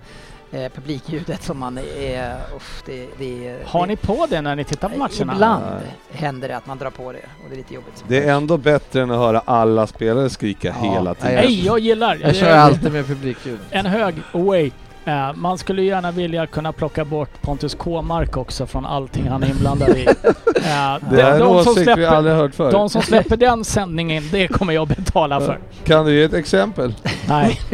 eh, 0.52 0.72
publikljudet 0.72 1.42
som 1.42 1.58
man 1.58 1.78
är... 1.78 2.36
Uff, 2.56 2.82
det, 2.86 3.06
det, 3.18 3.58
Har 3.66 3.80
det, 3.80 3.86
ni 3.86 3.96
på 3.96 4.26
det 4.30 4.40
när 4.40 4.56
ni 4.56 4.64
tittar 4.64 4.88
på 4.88 4.98
matcherna? 4.98 5.32
Ibland 5.32 5.64
händer 6.10 6.48
det 6.48 6.56
att 6.56 6.66
man 6.66 6.78
drar 6.78 6.90
på 6.90 7.12
det 7.12 7.18
och 7.18 7.48
det 7.48 7.54
är 7.54 7.56
lite 7.56 7.74
jobbigt. 7.74 8.04
Det 8.08 8.24
är 8.24 8.32
ändå 8.32 8.56
bättre 8.56 9.02
än 9.02 9.10
att 9.10 9.18
höra 9.18 9.42
alla 9.44 9.86
spelare 9.86 10.30
skrika 10.30 10.68
Ja, 10.82 10.92
hela 10.92 11.14
tiden. 11.14 11.34
Nej, 11.34 11.66
jag 11.66 11.78
gillar. 11.78 12.18
Jag 12.22 12.36
kör 12.36 12.56
alltid 12.56 12.92
med 12.92 13.06
publikljud. 13.06 13.58
En 13.70 13.86
hög 13.86 14.14
away. 14.32 14.70
Eh, 15.08 15.32
man 15.34 15.58
skulle 15.58 15.82
ju 15.82 15.88
gärna 15.88 16.10
vilja 16.10 16.46
kunna 16.46 16.72
plocka 16.72 17.04
bort 17.04 17.42
Pontus 17.42 17.74
K-mark 17.74 18.36
också 18.36 18.66
från 18.66 18.86
allting 18.86 19.28
han 19.28 19.42
är 19.42 19.50
inblandad 19.50 19.88
i. 19.98 20.06
Eh, 20.58 20.96
Det 21.10 21.22
är 21.22 21.32
en 21.32 21.38
de, 21.38 21.44
som 21.64 21.72
åsikt 21.72 21.78
vi 21.78 21.84
släpper, 21.84 22.06
aldrig 22.06 22.36
hört 22.36 22.54
förr. 22.54 22.72
de 22.72 22.88
som 22.90 23.02
släpper 23.02 23.36
den 23.36 23.64
sändningen, 23.64 24.22
det 24.32 24.48
kommer 24.48 24.72
jag 24.72 24.88
betala 24.88 25.40
för. 25.40 25.58
Kan 25.84 26.06
du 26.06 26.14
ge 26.14 26.22
ett 26.22 26.32
exempel? 26.32 26.94
Nej, 27.28 27.60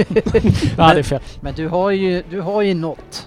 ja, 0.76 0.94
det 0.94 0.98
är 0.98 1.02
fel. 1.02 1.20
Men 1.40 1.54
du 1.54 1.68
har 1.68 1.90
ju, 1.90 2.22
du 2.30 2.40
har 2.40 2.62
ju 2.62 2.74
Eh, 2.74 3.26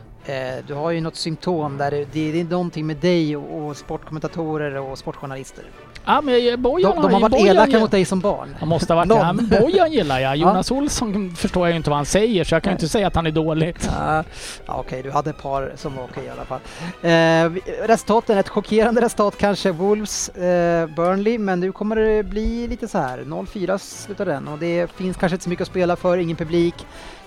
du 0.67 0.73
har 0.73 0.91
ju 0.91 1.01
något 1.01 1.15
symptom 1.15 1.77
där, 1.77 2.05
det, 2.11 2.39
är 2.39 2.43
någonting 2.43 2.87
med 2.87 2.97
dig 2.97 3.37
och, 3.37 3.77
sportkommentatorer 3.77 4.79
och 4.79 4.97
sportjournalister. 4.97 5.63
Ja, 6.05 6.21
men 6.21 6.61
Bojan, 6.61 6.95
De, 6.95 7.01
de 7.01 7.13
har 7.13 7.19
varit 7.19 7.31
Bojan, 7.31 7.47
elaka 7.47 7.79
mot 7.79 7.91
dig 7.91 8.05
som 8.05 8.19
barn. 8.19 8.55
Han 8.59 8.69
måste 8.69 8.93
ha 8.93 9.05
varit. 9.05 9.49
Ja, 9.49 9.59
Bojan 9.61 9.91
gillar 9.91 10.19
jag. 10.19 10.35
Jonas 10.37 10.71
Olsson 10.71 11.35
förstår 11.35 11.67
jag 11.67 11.71
ju 11.71 11.77
inte 11.77 11.89
vad 11.89 11.97
han 11.97 12.05
säger 12.05 12.43
så 12.43 12.55
jag 12.55 12.63
kan 12.63 12.71
ju 12.71 12.75
inte 12.75 12.87
säga 12.87 13.07
att 13.07 13.15
han 13.15 13.27
är 13.27 13.31
dålig. 13.31 13.75
Ja, 13.97 14.23
ja, 14.65 14.75
Okej, 14.79 15.03
du 15.03 15.11
hade 15.11 15.29
ett 15.29 15.41
par 15.41 15.71
som 15.75 15.95
var 15.95 16.03
okej 16.03 16.23
i 16.23 16.29
alla 16.29 16.45
fall. 16.45 16.59
Eh, 17.01 17.61
resultaten, 17.87 18.37
ett 18.37 18.49
chockerande 18.49 19.01
resultat 19.01 19.37
kanske, 19.37 19.71
Wolves, 19.71 20.29
eh, 20.29 20.87
Burnley, 20.87 21.37
men 21.37 21.59
nu 21.59 21.71
kommer 21.71 21.95
det 21.95 22.23
bli 22.23 22.67
lite 22.67 22.87
så 22.87 22.97
här. 22.97 23.17
0-4 23.19 23.77
slutar 23.77 24.25
den 24.25 24.47
och 24.47 24.59
det 24.59 24.91
finns 24.91 25.17
kanske 25.17 25.35
inte 25.35 25.43
så 25.43 25.49
mycket 25.49 25.61
att 25.61 25.67
spela 25.67 25.95
för, 25.95 26.17
ingen 26.17 26.35
publik. 26.35 26.75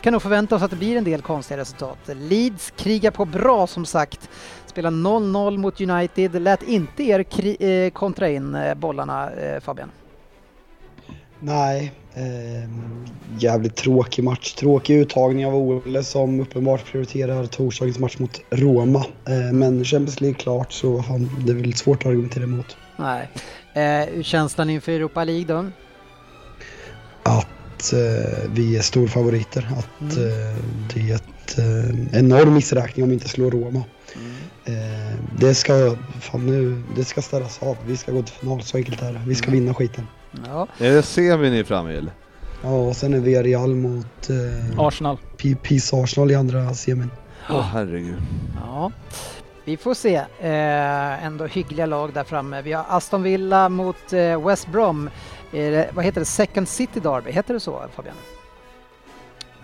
Kan 0.03 0.13
nog 0.13 0.23
förvänta 0.23 0.57
oss 0.57 0.63
att 0.63 0.71
det 0.71 0.77
blir 0.77 0.97
en 0.97 1.05
del 1.05 1.23
konstiga 1.23 1.59
resultat. 1.61 1.99
Leeds 2.07 2.73
krigar 2.77 3.11
på 3.11 3.25
bra 3.25 3.67
som 3.67 3.87
sagt. 3.87 4.29
Spelar 4.67 4.91
0-0 4.91 5.57
mot 5.57 5.81
United, 5.81 6.43
lät 6.43 6.63
inte 6.63 7.03
er 7.03 7.23
kri- 7.23 7.85
eh, 7.87 7.91
kontra 7.91 8.29
in 8.29 8.55
eh, 8.55 8.75
bollarna 8.75 9.31
eh, 9.31 9.61
Fabian. 9.61 9.91
Nej, 11.41 11.93
ehm, 12.15 13.05
jävligt 13.39 13.77
tråkig 13.77 14.25
match. 14.25 14.53
Tråkig 14.55 14.97
uttagning 14.97 15.47
av 15.47 15.55
Ole 15.55 16.03
som 16.05 16.41
uppenbart 16.41 16.85
prioriterar 16.85 17.47
torsdagens 17.47 17.99
match 17.99 18.19
mot 18.19 18.41
Roma. 18.51 18.99
Eh, 19.29 19.53
men 19.53 19.85
Champions 19.85 20.21
League 20.21 20.39
klart 20.39 20.73
så 20.73 21.03
fan, 21.03 21.31
det 21.47 21.53
är 21.53 21.57
väl 21.57 21.75
svårt 21.75 22.01
att 22.03 22.07
argumentera 22.07 22.45
emot. 22.45 22.77
Nej. 22.97 23.29
Eh, 23.75 24.23
känslan 24.23 24.71
inför 24.71 24.93
Europa 24.93 25.25
League 25.25 25.45
då? 25.45 25.71
Att 27.23 27.47
eh, 27.93 28.51
vi 28.55 28.77
är 28.77 28.83
storfavoriter. 28.83 29.69
Att 29.79 30.13
Mm. 30.17 30.27
eh, 30.27 30.57
det 30.95 31.11
är 31.11 31.15
ett 31.15 31.59
eh, 31.59 32.19
enorm 32.21 32.55
missräkning 32.55 33.03
om 33.05 33.09
vi 33.11 33.15
inte 33.15 33.29
slår 33.29 33.51
Roma. 33.51 33.83
Eh, 34.65 35.19
det, 35.39 35.55
ska, 35.55 35.97
fan 36.21 36.47
nu, 36.47 36.83
det 36.97 37.05
ska 37.05 37.23
ställas 37.23 37.63
av. 37.63 37.77
Vi 37.87 37.97
ska 37.97 38.13
gå 38.13 38.23
till 38.23 38.35
final, 38.35 38.63
så 38.63 38.77
enkelt 38.77 39.03
är 39.03 39.13
det. 39.13 39.21
Vi 39.27 39.35
ska 39.35 39.49
Mm. 39.49 39.61
vinna 39.61 39.75
skiten. 39.75 40.07
Ja. 40.47 40.67
Är 40.79 40.91
det 40.93 41.03
semi 41.03 41.51
ni 41.51 41.59
eller? 41.95 42.13
Ja, 42.63 42.69
och 42.71 42.97
sen 42.97 43.15
är 43.15 43.19
vi 43.21 43.43
Real 43.43 43.75
mot 43.75 44.31
eh, 44.31 44.81
Arsenal. 44.81 45.19
P- 45.37 45.57
PIS 45.63 45.93
Arsenal 45.93 46.31
i 46.31 46.35
andra 46.35 46.75
semin. 46.75 47.11
Åh 47.51 47.61
herregud. 47.63 48.17
Ja, 48.61 48.93
vi 49.65 49.77
får 49.77 49.95
se. 49.95 50.15
Eh, 50.41 51.25
ändå 51.27 51.47
hyggliga 51.47 51.87
lag 51.87 52.13
där 52.15 52.25
framme. 52.25 52.63
Vi 52.63 52.73
har 52.73 52.85
Aston 52.89 53.23
Villa 53.23 53.69
mot 53.69 54.13
eh, 54.13 54.47
West 54.47 54.67
Brom. 54.73 55.11
Eh, 55.53 55.71
det- 55.71 55.91
vad 55.93 56.05
heter 56.05 56.21
det? 56.21 56.25
Second 56.25 56.69
City 56.69 57.01
Derby, 57.01 57.31
heter 57.33 57.55
det 57.55 57.61
så 57.61 57.83
Fabian? 57.95 58.15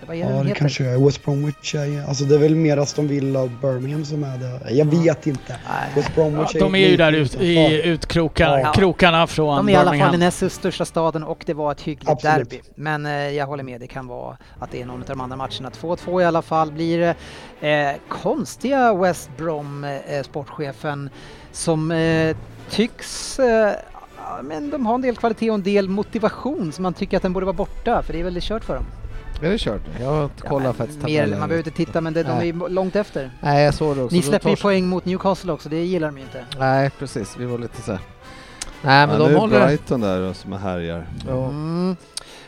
Det, 0.01 0.07
vad 0.07 0.17
är 0.17 0.21
Ja, 0.21 0.27
det 0.29 0.35
heter? 0.49 0.55
kanske 0.55 0.85
är. 0.85 1.05
West 1.07 1.25
Bromwich 1.25 1.75
är 1.75 1.85
ju- 1.85 2.01
Alltså 2.05 2.25
det 2.25 2.35
är 2.35 2.39
väl 2.39 2.55
mer 2.55 2.77
Aston 2.77 3.09
Villa 3.09 3.41
och 3.43 3.51
Birmingham 3.51 4.05
som 4.05 4.25
är 4.25 4.39
det. 4.39 4.71
Jag 4.75 4.85
vet 4.85 5.27
inte. 5.27 5.57
Nej. 5.69 5.91
West 5.95 6.15
Bromwich 6.15 6.51
Ja, 6.55 6.61
de 6.61 6.75
är 6.75 6.79
ju 6.79 6.89
lite 6.91 7.03
där 7.05 7.13
ut, 7.13 7.35
i 7.35 7.83
utkrokarna 7.85 8.61
Ja. 8.61 8.73
krokarna 8.73 9.27
från 9.27 9.57
De 9.57 9.69
är 9.69 9.73
i 9.73 9.75
alla 9.77 9.85
fall 9.85 9.91
Birmingham. 9.93 10.11
den 10.11 10.21
näst 10.21 10.51
största 10.53 10.85
staden 10.85 11.23
och 11.25 11.43
det 11.47 11.55
var 11.55 11.73
ett 11.73 11.81
hyggligt 11.81 12.11
Absolut. 12.11 12.51
derby. 12.51 12.63
Men 12.75 13.07
eh, 13.07 13.13
jag 13.13 13.47
håller 13.47 13.63
med, 13.65 13.81
det 13.81 13.87
kan 13.87 14.07
vara 14.07 14.37
att 14.59 14.71
det 14.71 14.83
är 14.83 14.87
någon 14.87 15.01
av 15.01 15.07
de 15.07 15.21
andra 15.21 15.37
matcherna. 15.37 15.71
2-2 15.71 16.21
i 16.23 16.25
alla 16.25 16.43
fall 16.43 16.73
blir 16.73 16.99
det. 17.61 17.69
Eh, 17.69 17.97
konstiga 18.09 18.95
West 18.95 19.31
Brom, 19.37 19.85
eh, 19.85 20.23
sportchefen, 20.23 21.11
som 21.53 21.91
eh, 21.91 22.37
tycks 22.71 23.39
eh, 23.39 23.73
ja, 24.27 24.43
men 24.43 24.71
de 24.71 24.87
har 24.87 24.95
en 24.95 25.01
del 25.01 25.17
kvalitet 25.17 25.51
och 25.51 25.55
en 25.55 25.63
del 25.63 25.89
motivation 25.89 26.73
som 26.73 26.83
man 26.83 26.95
tycker 26.95 27.17
att 27.17 27.23
den 27.23 27.33
borde 27.33 27.47
vara 27.47 27.57
borta 27.57 28.03
för 28.03 28.13
det 28.13 28.21
är 28.21 28.25
väl 28.25 28.35
det 28.35 28.41
kört 28.43 28.65
för 28.65 28.75
dem. 28.75 28.85
Är 29.43 29.51
det 29.51 29.59
kört? 29.59 29.81
Jag 30.01 30.07
har 30.07 30.25
inte 30.25 30.35
Ja, 30.45 30.49
kollat 30.49 30.65
men 30.65 30.75
faktiskt 30.75 31.03
mer. 31.03 31.27
Man 31.27 31.49
behöver 31.49 31.57
inte 31.59 31.71
titta 31.71 32.01
men 32.01 32.13
det, 32.13 32.23
de 32.23 32.31
är 32.31 32.53
Nej. 32.53 32.71
långt 32.71 32.97
efter. 32.97 33.31
Nej, 33.41 33.65
jag 33.65 33.75
såg 33.75 33.97
det 33.97 34.03
också. 34.03 34.17
Ni 34.17 34.23
släpper 34.23 34.51
ju 34.51 34.57
poäng 34.57 34.87
mot 34.89 35.05
Newcastle 35.05 35.53
också, 35.53 35.69
det 35.69 35.85
gillar 35.85 36.09
de 36.09 36.17
ju 36.19 36.23
inte. 36.23 36.45
Nej, 36.59 36.91
precis. 36.99 37.37
Vi 37.39 37.45
var 37.45 37.59
lite 37.59 37.83
så 37.83 37.91
här. 37.93 38.01
Nej, 38.83 39.07
men 39.07 39.17
ja, 39.17 39.23
de 39.23 39.29
det 39.29 39.35
är 39.37 39.39
håller... 39.41 39.67
Brighton 39.67 40.01
där 40.01 40.33
som 40.33 40.53
härjar. 40.53 41.07
Ja. 41.29 41.45
Mm. 41.45 41.97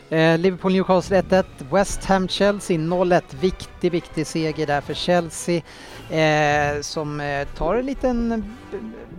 Eh, 0.09 0.37
Liverpool 0.37 0.71
Newcastle 0.71 1.21
1-1, 1.21 1.43
West 1.71 2.05
Ham 2.05 2.27
Chelsea 2.27 2.77
0-1. 2.77 3.21
Viktig, 3.39 3.91
viktig 3.91 4.27
seger 4.27 4.67
där 4.67 4.81
för 4.81 4.93
Chelsea 4.93 5.61
eh, 6.09 6.81
som 6.81 7.21
eh, 7.21 7.47
tar 7.47 7.75
en 7.75 7.85
liten 7.85 8.43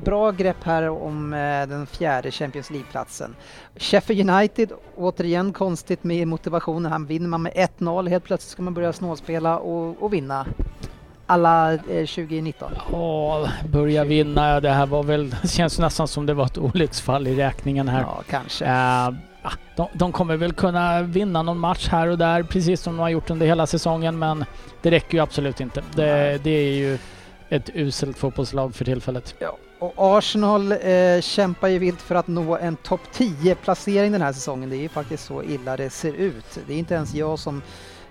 bra 0.05 0.31
grepp 0.31 0.57
här 0.63 0.89
om 0.89 1.33
eh, 1.33 1.39
den 1.69 1.87
fjärde 1.87 2.31
Champions 2.31 2.71
League-platsen. 2.71 3.37
Sheffield 3.77 4.31
United, 4.31 4.73
återigen 4.97 5.53
konstigt 5.53 6.05
med 6.05 6.29
motivationen. 6.29 6.93
Han 6.93 7.07
vinner 7.07 7.29
man 7.29 7.43
med 7.43 7.53
1-0, 7.53 8.09
helt 8.09 8.25
plötsligt 8.25 8.53
ska 8.53 8.63
man 8.63 8.75
börja 8.75 8.93
snålspela 8.93 9.59
och, 9.59 10.03
och 10.03 10.13
vinna. 10.13 10.47
Alla 11.27 11.73
eh, 11.73 11.79
2019. 12.07 12.73
Ja, 12.93 13.49
börja 13.73 14.05
vinna. 14.05 14.61
Det 14.61 14.71
här 14.71 14.87
var 14.87 15.03
väl, 15.03 15.31
det 15.43 15.49
känns 15.51 15.79
nästan 15.79 16.09
som 16.09 16.27
det 16.27 16.35
var 16.35 16.47
ett 16.47 16.59
olycksfall 16.59 17.27
i 17.27 17.37
räkningen 17.37 17.89
här. 17.89 18.01
Ja, 18.01 18.23
kanske. 18.31 18.65
Eh, 18.65 19.30
ja, 19.43 19.51
de, 19.77 19.89
de 19.93 20.13
kommer 20.13 20.37
väl 20.37 20.53
kunna 20.53 21.03
vinna 21.03 21.43
någon 21.43 21.59
match 21.59 21.89
här 21.89 22.09
och 22.09 22.19
där, 22.19 22.43
precis 22.43 22.81
som 22.81 22.97
de 22.97 23.03
har 23.03 23.09
gjort 23.09 23.31
under 23.31 23.47
hela 23.47 23.67
säsongen, 23.67 24.19
men 24.19 24.45
det 24.83 24.91
räcker 24.91 25.15
ju 25.15 25.23
absolut 25.23 25.61
inte. 25.61 25.83
Det, 25.95 26.41
det 26.45 26.51
är 26.51 26.73
ju 26.73 26.99
ett 27.49 27.71
uselt 27.75 28.19
fotbollslag 28.19 28.75
för 28.75 28.85
tillfället. 28.85 29.35
Ja, 29.39 29.57
och 29.79 29.93
Arsenal 29.97 30.73
eh, 30.73 31.21
kämpar 31.21 31.69
ju 31.69 31.79
vilt 31.79 32.03
för 32.03 32.15
att 32.15 32.29
nå 32.29 32.57
en 32.57 32.77
topp 32.77 33.01
10-placering 33.15 34.13
den 34.13 34.23
här 34.23 34.33
säsongen. 34.33 34.71
Det 34.71 34.77
är 34.77 34.81
ju 34.81 34.89
faktiskt 34.89 35.25
så 35.25 35.43
illa 35.43 35.77
det 35.77 35.91
ser 35.91 36.13
ut. 36.13 36.59
Det 36.67 36.75
är 36.75 36.79
inte 36.79 36.95
ens 36.95 37.15
jag 37.15 37.39
som 37.39 37.63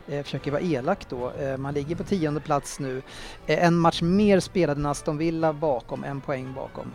eh, 0.07 0.23
försöker 0.23 0.51
vara 0.51 0.61
elak 0.61 1.09
då. 1.09 1.31
Eh, 1.31 1.57
man 1.57 1.73
ligger 1.73 1.95
på 1.95 2.03
tionde 2.03 2.39
plats 2.39 2.79
nu. 2.79 3.01
Eh, 3.47 3.65
en 3.65 3.77
match 3.77 4.01
mer 4.01 4.39
spelad 4.39 4.77
än 4.77 4.85
Aston 4.85 5.17
Villa 5.17 5.53
bakom, 5.53 6.03
en 6.03 6.21
poäng 6.21 6.53
bakom. 6.53 6.91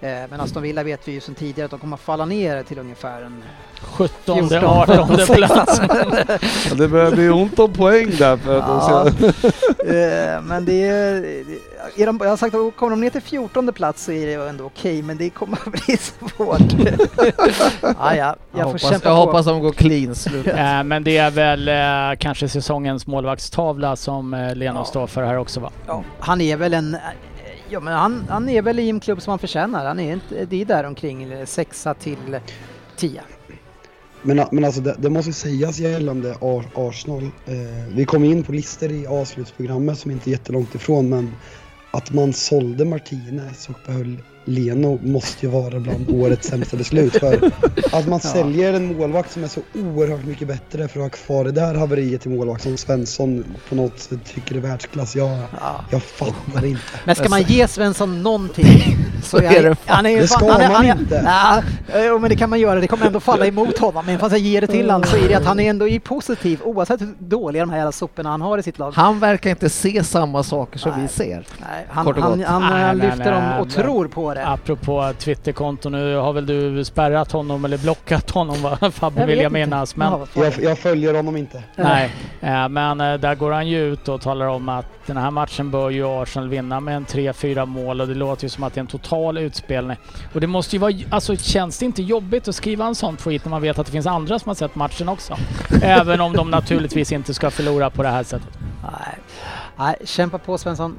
Eh, 0.00 0.08
men 0.30 0.40
Aston 0.40 0.62
Villa 0.62 0.82
vet 0.82 1.08
vi 1.08 1.12
ju 1.12 1.20
sedan 1.20 1.34
tidigare 1.34 1.64
att 1.64 1.70
de 1.70 1.80
kommer 1.80 1.96
att 1.96 2.00
falla 2.00 2.24
ner 2.24 2.62
till 2.62 2.78
ungefär 2.78 3.22
en 3.22 3.42
17, 3.82 4.48
14, 4.48 4.64
18 4.64 5.16
plats. 5.26 5.80
Ja, 6.68 6.74
det 6.74 6.88
börjar 6.88 7.10
bli 7.10 7.28
ont 7.28 7.58
om 7.58 7.72
poäng 7.72 8.10
där 8.18 8.36
för 8.36 8.58
att 8.58 8.64
Ja. 8.68 9.06
Eh, 9.86 10.42
men 10.42 10.64
det 10.64 10.82
är, 10.88 11.14
är 11.96 12.06
de, 12.06 12.18
jag 12.22 12.28
har 12.28 12.36
sagt 12.36 12.54
att 12.54 12.76
kommer 12.76 12.90
de 12.90 13.00
ner 13.00 13.10
till 13.10 13.20
14 13.22 13.72
plats 13.72 14.04
så 14.04 14.12
är 14.12 14.26
det 14.26 14.48
ändå 14.48 14.64
okej, 14.64 15.02
men 15.02 15.16
det 15.16 15.30
kommer 15.30 15.58
att 15.66 15.72
bli 15.86 15.96
svårt. 15.96 16.60
ah, 17.82 18.14
ja, 18.14 18.14
jag, 18.14 18.36
Jag, 18.52 18.58
får 18.58 18.62
hoppas, 18.64 18.82
kämpa 18.82 19.08
jag 19.08 19.16
på. 19.16 19.24
hoppas 19.26 19.46
de 19.46 19.60
går 19.60 19.72
clean 19.72 20.14
slut. 20.14 20.46
Eh, 20.46 20.82
men 20.82 21.04
det 21.04 21.16
är 21.16 21.30
väl 21.30 21.68
eh, 21.68 22.18
kanske 22.18 22.48
säsongens 22.48 23.06
målvaktstavla 23.06 23.96
som 23.96 24.34
eh, 24.34 24.54
Lena 24.54 24.78
Ja. 24.80 24.84
står 24.84 25.06
för 25.06 25.22
här 25.22 25.38
också 25.38 25.60
va? 25.60 25.70
Ja, 25.86 26.02
han 26.20 26.40
är 26.40 26.56
väl 26.56 26.74
en... 26.74 26.96
Ja, 27.68 27.80
men 27.80 27.94
han, 27.94 28.26
han 28.28 28.48
är 28.48 28.62
väl 28.62 28.78
i 28.78 28.90
en 28.90 29.00
klubb 29.00 29.22
som 29.22 29.30
han 29.30 29.38
förtjänar. 29.38 29.86
Han 29.86 30.00
är 30.00 30.12
inte, 30.12 30.44
det 30.44 30.60
är 30.60 30.64
där 30.64 30.84
omkring 30.84 31.22
eh, 31.32 31.46
sexa 31.46 31.94
till 31.94 32.38
tio. 32.96 33.22
Men, 34.22 34.46
men 34.52 34.64
alltså 34.64 34.80
det, 34.80 34.96
det 34.98 35.10
måste 35.10 35.32
sägas 35.32 35.78
gällande 35.78 36.34
Ar- 36.40 36.88
Arsenal. 36.88 37.22
Eh, 37.22 37.94
vi 37.94 38.04
kom 38.04 38.24
in 38.24 38.42
på 38.42 38.52
listor 38.52 38.90
i 38.90 39.06
avslutsprogrammet 39.06 39.98
som 39.98 40.10
inte 40.10 40.30
är 40.30 40.32
jättelångt 40.32 40.74
ifrån 40.74 41.08
men 41.08 41.32
att 41.90 42.12
man 42.12 42.32
sålde 42.32 42.84
Martinez 42.84 43.68
och 43.68 43.76
behöll 43.86 44.22
Leno 44.48 44.98
måste 45.02 45.46
ju 45.46 45.52
vara 45.52 45.80
bland 45.80 46.10
årets 46.10 46.48
sämsta 46.48 46.76
beslut. 46.76 47.16
För 47.16 47.50
att 47.92 48.08
man 48.08 48.20
säljer 48.34 48.72
en 48.72 48.96
målvakt 48.98 49.32
som 49.32 49.44
är 49.44 49.48
så 49.48 49.60
oerhört 49.74 50.24
mycket 50.24 50.48
bättre 50.48 50.88
för 50.88 51.00
att 51.00 51.04
ha 51.04 51.10
kvar 51.10 51.44
det 51.44 51.52
där 51.52 51.74
haveriet 51.74 52.26
i 52.26 52.28
målvakt 52.28 52.62
som 52.62 52.76
Svensson 52.76 53.44
på 53.68 53.74
något 53.74 53.98
sätt 53.98 54.18
tycker 54.34 54.54
är 54.56 54.60
världsklass. 54.60 55.16
Jag, 55.16 55.28
Ja. 55.60 55.84
jag 55.90 56.02
fattar 56.02 56.64
inte. 56.64 56.82
Men 57.04 57.14
ska 57.14 57.28
man 57.28 57.42
ge 57.42 57.68
Svensson 57.68 58.22
någonting 58.22 58.96
så 59.24 59.36
är 59.42 59.62
det 59.62 59.74
fan- 59.74 59.96
han 59.96 60.06
är 60.06 60.20
Det 60.20 60.26
fan- 60.28 60.38
ska 60.38 60.52
han 60.52 60.60
är, 60.60 60.66
man 60.68 60.76
han 60.76 60.86
är, 60.86 61.00
inte. 61.00 61.22
Ja, 61.26 61.62
jo, 62.04 62.18
men 62.18 62.30
det 62.30 62.36
kan 62.36 62.50
man 62.50 62.60
göra. 62.60 62.80
Det 62.80 62.86
kommer 62.88 63.06
ändå 63.06 63.20
falla 63.20 63.46
emot 63.46 63.78
honom. 63.78 64.06
Men 64.06 64.18
fast 64.18 64.32
jag 64.32 64.40
ger 64.40 64.60
det 64.60 64.66
till 64.66 64.90
honom 64.90 65.08
så 65.08 65.16
är 65.16 65.28
det 65.28 65.34
att 65.34 65.44
han 65.44 65.60
är 65.60 65.70
ändå 65.70 65.86
positiv 66.04 66.60
oavsett 66.64 67.00
hur 67.00 67.14
dåliga 67.18 67.62
de 67.62 67.70
här 67.70 67.76
jävla 67.78 67.92
soporna 67.92 68.30
han 68.30 68.40
har 68.40 68.58
i 68.58 68.62
sitt 68.62 68.78
lag. 68.78 68.92
Han 68.96 69.20
verkar 69.20 69.50
inte 69.50 69.68
se 69.70 70.04
samma 70.04 70.42
saker 70.42 70.78
som 70.78 70.90
Nej. 70.92 71.00
vi 71.02 71.08
ser. 71.08 71.46
Nej, 71.60 71.86
han, 71.88 72.06
han, 72.06 72.22
han, 72.22 72.38
Nej, 72.38 72.46
han 72.82 72.98
nej, 72.98 73.06
lyfter 73.10 73.32
dem 73.32 73.42
nej, 73.44 73.60
och 73.60 73.70
tror 73.70 74.08
på 74.08 74.34
det. 74.34 74.35
Apropå 74.44 75.12
Twitterkonto, 75.18 75.88
nu 75.88 76.16
har 76.16 76.32
väl 76.32 76.46
du 76.46 76.84
spärrat 76.84 77.32
honom 77.32 77.64
eller 77.64 77.78
blockat 77.78 78.30
honom 78.30 78.62
va? 78.62 78.78
Fabbe 78.92 79.20
Jag 79.20 79.26
vill 79.26 79.38
jag 79.38 79.52
minnas. 79.52 79.96
Men, 79.96 80.12
Ja. 80.12 80.26
Jag, 80.34 80.62
jag 80.62 80.78
följer 80.78 81.14
honom 81.14 81.36
inte. 81.36 81.62
nej, 81.76 82.12
Eh, 82.40 82.68
men 82.68 83.00
eh, 83.00 83.14
där 83.14 83.34
går 83.34 83.50
han 83.52 83.68
ju 83.68 83.92
ut 83.92 84.08
och 84.08 84.20
talar 84.20 84.46
om 84.46 84.68
att 84.68 84.86
den 85.06 85.16
här 85.16 85.30
matchen 85.30 85.70
bör 85.70 85.90
ju 85.90 86.04
Arsenal 86.06 86.48
vinna 86.48 86.80
med 86.80 86.96
en 86.96 87.06
3-4 87.06 87.66
mål 87.66 88.00
och 88.00 88.08
det 88.08 88.14
låter 88.14 88.44
ju 88.44 88.48
som 88.48 88.64
att 88.64 88.74
det 88.74 88.78
är 88.78 88.82
en 88.82 88.86
total 88.86 89.38
utspelning. 89.38 89.96
Och 90.34 90.40
det 90.40 90.46
måste 90.46 90.76
ju 90.76 90.80
vara, 90.80 90.92
alltså 91.10 91.36
känns 91.36 91.78
det 91.78 91.84
inte 91.84 92.02
jobbigt 92.02 92.48
att 92.48 92.54
skriva 92.54 92.86
en 92.86 92.94
sån 92.94 93.16
tweet 93.16 93.44
när 93.44 93.50
man 93.50 93.62
vet 93.62 93.78
att 93.78 93.86
det 93.86 93.92
finns 93.92 94.06
andra 94.06 94.38
som 94.38 94.48
har 94.48 94.54
sett 94.54 94.74
matchen 94.74 95.08
också? 95.08 95.36
Även 95.82 96.20
om 96.20 96.32
de 96.32 96.50
naturligtvis 96.50 97.12
inte 97.12 97.34
ska 97.34 97.50
förlora 97.50 97.90
på 97.90 98.02
det 98.02 98.08
här 98.08 98.22
sättet. 98.22 98.58
Nej. 98.82 99.18
Nej, 99.76 99.96
kämpa 100.04 100.38
på 100.38 100.58
Svensson. 100.58 100.98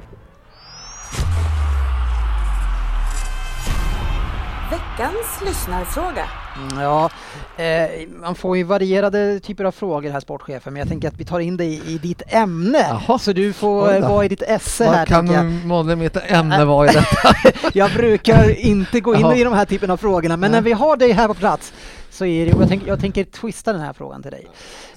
Veckans 4.70 5.40
lyssnarfråga. 5.44 6.24
Mm, 6.70 6.82
Ja, 6.84 7.10
eh, 7.56 8.08
man 8.20 8.34
får 8.34 8.56
ju 8.56 8.62
varierade 8.62 9.40
typer 9.40 9.64
av 9.64 9.72
frågor 9.72 10.10
här 10.10 10.20
sportchefen, 10.20 10.72
men 10.72 10.80
jag 10.80 10.88
tänker 10.88 11.08
att 11.08 11.14
vi 11.20 11.24
tar 11.24 11.40
in 11.40 11.56
dig 11.56 11.82
i 11.86 11.98
ditt 11.98 12.22
ämne. 12.26 12.86
Jaha. 13.06 13.18
Så 13.18 13.32
du 13.32 13.52
får 13.52 14.00
vara 14.00 14.24
i 14.24 14.28
ditt 14.28 14.42
esse 14.42 14.84
här. 14.84 14.98
Vad 14.98 15.08
kan 15.08 15.66
månne 15.66 15.96
mitt 15.96 16.16
ämne 16.16 16.64
vara 16.64 16.90
i 16.90 16.92
detta? 16.94 17.34
jag 17.72 17.90
brukar 17.92 18.60
inte 18.66 19.00
gå 19.00 19.14
in 19.14 19.20
Jaha. 19.20 19.34
i 19.36 19.44
de 19.44 19.52
här 19.52 19.64
typen 19.64 19.90
av 19.90 19.96
frågorna, 19.96 20.36
men 20.36 20.50
Nej. 20.50 20.60
när 20.60 20.64
vi 20.64 20.72
har 20.72 20.96
dig 20.96 21.12
här 21.12 21.28
på 21.28 21.34
plats 21.34 21.72
så 22.10 22.24
är 22.24 22.46
det, 22.46 22.52
och 22.52 22.62
jag, 22.62 22.68
tänker, 22.68 22.86
jag 22.86 23.00
tänker 23.00 23.24
twista 23.24 23.72
den 23.72 23.82
här 23.82 23.92
frågan 23.92 24.22
till 24.22 24.30
dig. 24.30 24.46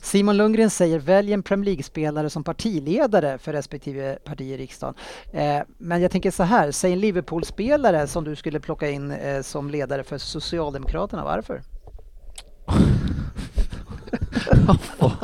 Simon 0.02 0.38
Lundgren 0.38 0.70
säger 0.70 1.00
välj 1.00 1.34
en 1.34 1.44
Premier 1.44 1.66
League-spelare 1.66 2.30
som 2.30 2.44
partiledare 2.44 3.38
för 3.38 3.54
respektive 3.54 4.18
parti 4.24 4.42
i 4.42 4.58
riksdagen. 4.58 4.96
Eh, 5.34 5.60
men 5.78 6.02
jag 6.02 6.12
tänker 6.12 6.32
så 6.32 6.44
här, 6.44 6.72
säg 6.72 6.94
en 6.94 7.00
Liverpool-spelare 7.00 8.08
som 8.08 8.24
du 8.24 8.36
skulle 8.36 8.60
plocka 8.60 8.90
in 8.90 9.12
eh, 9.12 9.42
som 9.42 9.70
ledare 9.70 10.04
för 10.04 10.18
Socialdemokraterna. 10.18 11.24
Varför? 11.24 11.62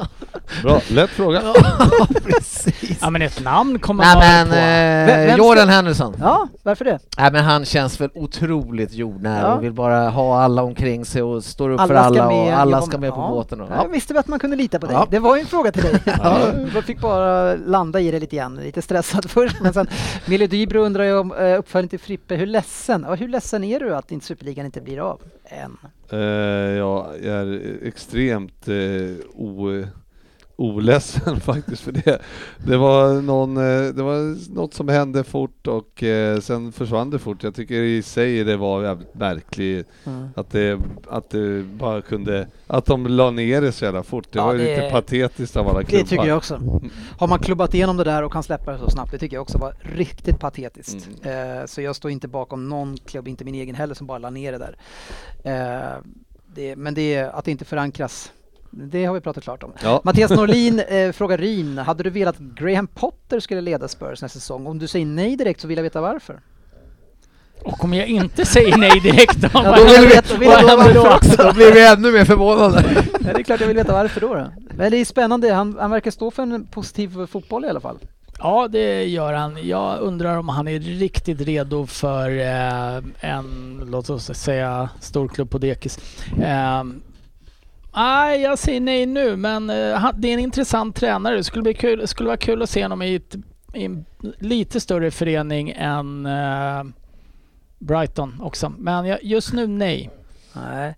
Bra, 0.63 0.81
lätt 0.89 1.09
fråga. 1.09 1.41
Precis. 2.23 2.97
Ja 3.01 3.09
men 3.09 3.21
ett 3.21 3.43
namn 3.43 3.79
kommer 3.79 4.03
Nej 4.03 4.15
man 4.15 4.23
men 4.23 4.47
på. 4.47 4.53
Vem- 4.55 5.19
eh, 5.19 5.27
vem 5.27 5.37
Jordan 5.37 5.63
ska- 5.63 5.71
Henderson. 5.75 6.15
Ja, 6.19 6.47
varför 6.63 6.85
det? 6.85 6.99
Nej 7.17 7.31
men 7.31 7.43
han 7.45 7.65
känns 7.65 8.01
väl 8.01 8.09
otroligt 8.15 8.93
jordnära 8.93 9.47
Ja. 9.47 9.53
och 9.55 9.63
vill 9.63 9.73
bara 9.73 10.09
ha 10.09 10.41
alla 10.41 10.63
omkring 10.63 11.05
sig 11.05 11.21
och 11.23 11.43
står 11.43 11.69
upp 11.69 11.81
för 11.81 11.93
Alla 11.93 12.27
och 12.27 12.51
alla 12.51 12.81
ska 12.81 12.97
med 12.97 13.11
på 13.13 13.19
ja. 13.21 13.27
båten. 13.29 13.61
Och, 13.61 13.69
Jag 13.71 13.89
visste 13.89 14.19
att 14.19 14.27
man 14.27 14.39
kunde 14.39 14.55
lita 14.55 14.79
på 14.79 14.85
dig. 14.85 14.95
Ja. 14.95 15.07
Det 15.11 15.19
var 15.19 15.35
ju 15.35 15.41
en 15.41 15.47
fråga 15.47 15.71
till 15.71 15.83
dig. 15.83 15.99
Jag 16.73 16.83
fick 16.83 16.99
bara 17.01 17.55
landa 17.55 17.99
i 17.99 18.11
det 18.11 18.19
lite 18.19 18.35
grann. 18.35 18.55
Lite 18.55 18.81
stressad 18.81 19.29
först, 19.29 19.61
men 19.61 19.73
sen 19.73 19.87
Mille 20.25 20.47
Dybro 20.47 20.79
undrar 20.81 21.03
ju 21.03 21.17
om 21.19 21.31
uh, 21.31 21.59
uppföljning 21.59 21.89
till 21.89 21.99
Frippe. 21.99 22.35
Hur 22.35 22.45
ledsen, 22.45 23.05
ja, 23.07 23.15
hur 23.15 23.27
ledsen 23.27 23.63
är 23.63 23.79
du 23.79 23.95
att 23.95 24.11
inte 24.11 24.25
Superligan 24.25 24.65
inte 24.65 24.81
blir 24.81 24.99
av 24.99 25.21
än? 25.45 25.77
Eh, 26.11 26.19
ja, 26.77 27.07
jag 27.23 27.33
är 27.35 27.61
extremt 27.83 28.67
eh, 28.67 28.75
o, 29.35 29.83
oledsen 30.59 31.39
faktiskt 31.41 31.81
för 31.81 31.91
det. 31.91 32.19
Det 32.65 32.77
var, 32.77 33.21
någon, 33.21 33.57
eh, 33.57 33.93
det 33.93 34.03
var 34.03 34.53
något 34.55 34.73
som 34.73 34.87
hände 34.89 35.23
fort 35.23 35.67
och 35.67 36.03
eh, 36.03 36.39
sen 36.39 36.71
försvann 36.71 37.09
det 37.09 37.19
fort. 37.19 37.43
Jag 37.43 37.55
tycker 37.55 37.75
i 37.75 38.01
sig 38.01 38.43
det 38.43 38.57
var 38.57 38.83
jävligt 38.83 39.15
märkligt 39.15 39.87
att 40.35 40.49
det, 40.51 40.79
att 41.09 41.29
det 41.29 41.63
bara 41.63 42.01
kunde, 42.01 42.47
att 42.67 42.85
de 42.85 43.07
la 43.07 43.31
ner 43.31 43.61
det 43.61 43.71
så 43.71 43.85
jävla 43.85 44.03
fort. 44.03 44.27
Det 44.31 44.39
Ja, 44.39 44.45
var 44.45 44.53
ju 44.53 44.59
det- 44.59 44.75
lite 44.75 44.89
patetiskt 44.91 45.55
av 45.55 45.67
alla 45.69 45.79
Det 45.79 45.85
klubbar. 45.85 46.05
tycker 46.05 46.25
jag 46.25 46.37
också. 46.37 46.81
Har 47.17 47.27
man 47.27 47.39
klubbat 47.39 47.73
igenom 47.73 47.97
det 47.97 48.03
där 48.03 48.23
och 48.23 48.31
kan 48.33 48.43
släppa 48.43 48.71
det 48.71 48.77
så 48.79 48.89
snabbt, 48.89 49.11
det 49.11 49.17
tycker 49.17 49.35
jag 49.35 49.41
också 49.41 49.57
var 49.57 49.73
riktigt 49.95 50.39
patetiskt. 50.39 51.09
Eh, 51.21 51.65
så 51.65 51.81
jag 51.81 51.95
står 51.95 52.11
inte 52.11 52.27
bakom 52.27 52.69
någon 52.69 52.97
klubb, 52.97 53.27
inte 53.27 53.45
min 53.45 53.55
egen 53.55 53.75
heller, 53.75 53.93
som 53.95 54.07
bara 54.07 54.17
la 54.17 54.29
ner 54.29 54.51
det 54.51 54.57
där. 54.57 54.75
Det, 56.55 56.75
men 56.75 56.93
det 56.93 57.15
är 57.15 57.29
att 57.29 57.45
det 57.45 57.51
inte 57.51 57.65
förankras, 57.65 58.31
det 58.71 59.05
har 59.05 59.13
vi 59.13 59.21
pratat 59.21 59.43
klart 59.43 59.63
om. 59.63 59.71
Ja. 59.83 60.01
Mattias 60.03 60.31
Norlin 60.37 60.79
eh, 60.79 61.11
frågar 61.11 61.37
Ryn, 61.37 61.77
hade 61.77 62.03
du 62.03 62.09
velat 62.09 62.35
att 62.35 62.41
Graham 62.41 62.87
Potter 62.87 63.39
skulle 63.39 63.61
leda 63.61 63.87
Spurs 63.87 64.21
nästa 64.21 64.39
säsong? 64.39 64.67
Om 64.67 64.79
du 64.79 64.87
säger 64.87 65.05
nej 65.05 65.35
direkt 65.35 65.61
så 65.61 65.67
vill 65.67 65.77
jag 65.77 65.83
veta 65.83 66.01
varför. 66.01 66.39
Och 67.63 67.83
om 67.83 67.93
jag 67.93 68.07
inte 68.07 68.45
säger 68.45 68.77
nej 68.77 68.99
direkt 68.99 69.41
då? 69.41 69.49
Ja, 69.53 69.75
då 69.77 69.83
vill 69.83 69.99
vi 70.01 70.05
veta- 70.07 70.37
vill 70.37 70.93
då? 70.93 71.13
också. 71.15 71.43
Då 71.43 71.53
blir 71.53 71.71
vi 71.73 71.87
ännu 71.87 72.11
mer 72.11 72.25
förvånade. 72.25 72.83
Ja, 73.27 73.33
det 73.33 73.39
är 73.39 73.43
klart 73.43 73.59
jag 73.59 73.67
vill 73.67 73.75
veta 73.77 73.93
varför 73.93 74.21
då. 74.21 74.33
då. 74.35 74.47
Men 74.75 74.91
det 74.91 74.97
är 74.97 75.05
spännande, 75.05 75.53
han, 75.53 75.77
han 75.79 75.91
verkar 75.91 76.11
stå 76.11 76.31
för 76.31 76.43
en 76.43 76.65
positiv 76.67 77.27
fotboll 77.27 77.65
i 77.65 77.69
alla 77.69 77.79
fall. 77.79 77.97
Ja, 78.39 78.67
det 78.67 79.03
gör 79.03 79.33
han. 79.33 79.67
Jag 79.67 79.99
undrar 79.99 80.37
om 80.37 80.49
han 80.49 80.67
är 80.67 80.79
riktigt 80.79 81.41
redo 81.41 81.85
för 81.85 82.29
eh, 82.39 83.03
en, 83.31 83.81
låt 83.91 84.09
oss 84.09 84.25
säga, 84.33 84.89
storklubb 84.99 85.49
på 85.49 85.57
dekis. 85.57 85.99
Eh, 86.41 86.83
nej, 87.97 88.41
jag 88.41 88.59
säger 88.59 88.81
nej 88.81 89.05
nu, 89.05 89.35
men 89.35 89.69
eh, 89.69 90.09
det 90.17 90.27
är 90.29 90.33
en 90.33 90.39
intressant 90.39 90.95
tränare. 90.95 91.35
Det 91.35 91.43
skulle, 91.43 91.63
bli 91.63 91.73
kul, 91.73 91.99
det 91.99 92.07
skulle 92.07 92.27
vara 92.27 92.37
kul 92.37 92.61
att 92.61 92.69
se 92.69 92.83
honom 92.83 93.01
i, 93.01 93.15
ett, 93.15 93.35
i 93.73 93.85
en 93.85 94.05
lite 94.39 94.79
större 94.79 95.11
förening 95.11 95.73
än 95.77 96.25
eh, 96.25 96.83
Brighton 97.79 98.41
också. 98.41 98.73
Men 98.77 99.05
jag, 99.05 99.23
just 99.23 99.53
nu 99.53 99.67
nej. 99.67 100.09
Nej. 100.53 100.95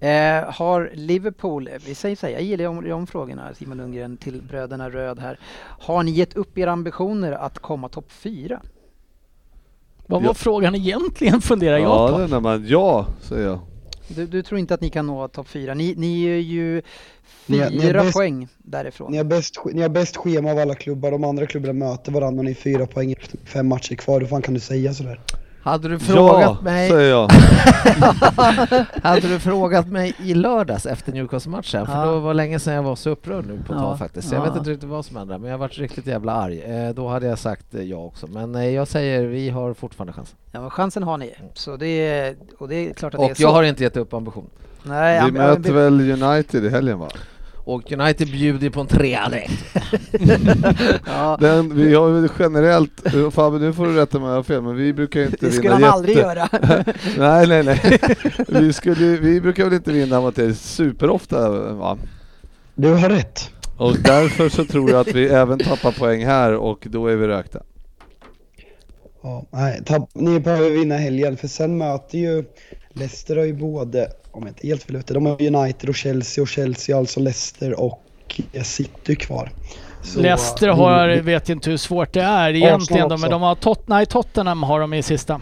Eh, 0.00 0.52
har 0.52 0.90
Liverpool, 0.94 1.68
vi 1.86 1.94
säger 1.94 2.16
så 2.16 2.26
här, 2.26 2.32
jag 2.32 2.42
gillar 2.42 2.64
de, 2.64 2.88
de 2.88 3.06
frågorna 3.06 3.54
Simon 3.54 3.76
Lundgren 3.76 4.16
till 4.16 4.42
bröderna 4.42 4.90
Röd 4.90 5.18
här. 5.18 5.38
Har 5.80 6.02
ni 6.02 6.10
gett 6.10 6.36
upp 6.36 6.58
era 6.58 6.72
ambitioner 6.72 7.32
att 7.32 7.58
komma 7.58 7.88
topp 7.88 8.12
fyra? 8.12 8.60
Vad 10.06 10.22
var 10.22 10.28
Ja. 10.30 10.34
frågan 10.34 10.74
egentligen 10.74 11.40
funderar 11.40 11.78
jag 11.78 11.82
Ja, 12.10 12.26
på? 12.40 12.60
ja, 12.66 13.06
säger 13.20 13.46
jag. 13.46 13.58
Du, 14.16 14.26
du 14.26 14.42
tror 14.42 14.60
inte 14.60 14.74
att 14.74 14.80
ni 14.80 14.90
kan 14.90 15.06
nå 15.06 15.28
topp 15.28 15.48
fyra? 15.48 15.74
Ni, 15.74 15.94
ni 15.96 16.24
är 16.24 16.36
ju 16.36 16.82
fyra 17.46 17.68
ni 17.68 17.86
är 17.86 17.94
bäst- 17.94 18.12
poäng 18.12 18.48
därifrån. 18.58 19.12
Ni 19.12 19.16
har, 19.16 19.24
bäst, 19.24 19.54
ni 19.72 19.82
har 19.82 19.88
bäst 19.88 20.16
schema 20.16 20.50
av 20.50 20.58
alla 20.58 20.74
klubbar, 20.74 21.10
de 21.10 21.24
andra 21.24 21.46
klubbarna 21.46 21.72
möter 21.72 22.12
varandra 22.12 22.38
och 22.40 22.44
ni 22.44 22.50
är 22.50 22.54
fyra 22.54 22.86
poäng 22.86 23.12
efter 23.12 23.38
fem 23.44 23.68
matcher 23.68 23.94
kvar. 23.94 24.20
Hur 24.20 24.26
fan 24.28 24.42
kan 24.42 24.54
du 24.54 24.60
säga 24.60 24.94
sådär? 24.94 25.20
Hade 25.62 25.88
du 25.88 25.98
frågat 25.98 26.40
Ja, 26.42 26.56
mig 26.62 26.90
säger 26.90 27.10
jag. 27.10 27.30
Hade 29.02 29.20
du 29.28 29.38
frågat 29.38 29.86
mig 29.88 30.14
i 30.18 30.34
lördags 30.34 30.86
efter 30.86 31.12
Newcastle-matchen, 31.12 31.86
för 31.86 31.92
Ja. 31.98 32.04
då 32.06 32.18
var 32.18 32.34
länge 32.34 32.58
sedan 32.58 32.74
jag 32.74 32.82
var 32.82 32.96
så 32.96 33.10
upprörd 33.10 33.46
nu 33.46 33.52
på 33.56 33.72
ett 33.72 33.78
Ja. 33.78 33.84
tag 33.88 33.98
faktiskt. 33.98 34.28
Så 34.28 34.34
Jag 34.34 34.40
Ja. 34.40 34.44
vet 34.50 34.56
inte 34.58 34.70
riktigt 34.70 34.88
vad 34.88 35.04
som 35.04 35.16
hände, 35.16 35.38
men 35.38 35.50
jag 35.50 35.58
varit 35.58 35.78
riktigt 35.78 36.06
jävla 36.06 36.32
arg. 36.32 36.60
Eh, 36.62 36.90
då 36.94 37.08
hade 37.08 37.26
jag 37.26 37.38
sagt 37.38 37.74
eh, 37.74 37.82
ja 37.82 37.96
också. 37.96 38.26
Men 38.26 38.54
eh, 38.54 38.68
jag 38.70 38.88
säger, 38.88 39.26
vi 39.26 39.50
har 39.50 39.74
fortfarande 39.74 40.12
chans. 40.12 40.34
Ja, 40.52 40.60
men 40.60 40.70
chansen 40.70 41.02
har 41.02 41.18
ni. 41.18 41.34
Så 41.54 41.76
det 41.76 41.86
är, 41.86 42.34
och 42.58 42.68
det 42.68 42.74
är 42.90 42.94
klart 42.94 43.14
att 43.14 43.20
det 43.20 43.26
är 43.26 43.30
Och 43.30 43.36
så. 43.36 43.42
jag 43.42 43.52
har 43.52 43.62
inte 43.62 43.82
gett 43.82 43.96
upp 43.96 44.14
ambition. 44.14 44.50
Nej, 44.82 45.22
Vi 45.24 45.30
möter 45.32 45.72
väl 45.72 46.22
United 46.22 46.64
i 46.64 46.68
helgen 46.68 46.98
va? 46.98 47.08
Och 47.64 47.92
United 47.92 48.28
bjuder 48.28 48.70
på 48.70 48.80
en 48.80 48.86
trea 48.86 49.28
direkt. 49.28 49.64
ja, 51.06 51.36
Den, 51.40 51.76
vi 51.76 51.94
har 51.94 52.08
ju 52.08 52.28
generellt, 52.38 53.14
eh, 53.14 53.30
Fabbe 53.30 53.58
nu 53.58 53.72
får 53.72 53.86
du 53.86 53.94
rätta 53.94 54.18
mig 54.18 54.24
om 54.24 54.30
jag 54.30 54.38
har 54.38 54.42
fel, 54.42 54.62
men 54.62 54.76
vi 54.76 54.92
brukar 54.92 55.20
inte 55.22 55.36
det 55.46 55.52
skulle 55.52 55.74
vinna 55.74 55.86
han 55.86 55.94
aldrig 55.94 56.16
jätte- 56.16 56.28
göra. 56.28 56.48
Nej, 57.18 57.46
nej, 57.46 57.62
nej. 57.64 57.98
Vi, 58.48 58.72
skulle, 58.72 59.16
vi 59.16 59.40
brukar 59.40 59.64
väl 59.64 59.72
inte 59.72 59.92
vinna 59.92 60.20
mot 60.20 60.38
er 60.38 60.52
superofta 60.52 61.48
va? 61.74 61.98
Du 62.74 62.88
har 62.94 63.08
rätt. 63.10 63.50
Och 63.76 63.96
därför 63.98 64.48
så 64.48 64.64
tror 64.64 64.90
jag 64.90 65.00
att 65.00 65.14
vi 65.14 65.26
även 65.28 65.58
tappar 65.58 65.92
poäng 65.92 66.24
här 66.26 66.52
och 66.54 66.86
då 66.90 67.06
är 67.06 67.16
vi 67.16 67.26
rökta. 67.26 67.62
Ja, 69.22 69.46
nej, 69.50 69.82
tapp, 69.86 70.10
ni 70.14 70.40
behöver 70.40 70.70
vinna 70.70 70.96
helgen 70.96 71.36
för 71.36 71.48
sen 71.48 71.78
möter 71.78 72.18
ju 72.18 72.44
Leicester 72.92 73.36
har 73.36 73.44
ju 73.44 73.52
både, 73.54 74.08
om 74.32 74.42
jag 74.42 74.48
inte 74.50 74.66
helt 74.66 74.82
fel 74.82 74.96
ute, 74.96 75.14
de 75.14 75.26
har 75.26 75.42
United 75.56 75.88
och 75.88 75.94
Chelsea 75.94 76.42
och 76.42 76.48
Chelsea 76.48 76.96
alltså 76.98 77.20
Leicester 77.20 77.80
och 77.80 78.02
City 78.62 79.16
kvar. 79.16 79.50
Så, 80.02 80.20
Leicester 80.20 80.68
eh, 80.68 80.76
har, 80.76 81.08
vi- 81.08 81.20
vet 81.20 81.48
inte 81.48 81.70
hur 81.70 81.76
svårt 81.76 82.12
det 82.12 82.22
är 82.22 82.54
egentligen. 82.54 83.08
De, 83.08 83.20
men 83.20 83.30
de 83.30 83.42
har 83.42 83.54
tot, 83.54 83.88
nej, 83.88 84.06
Tottenham 84.06 84.62
har 84.62 84.80
de 84.80 84.94
i 84.94 85.02
sista. 85.02 85.40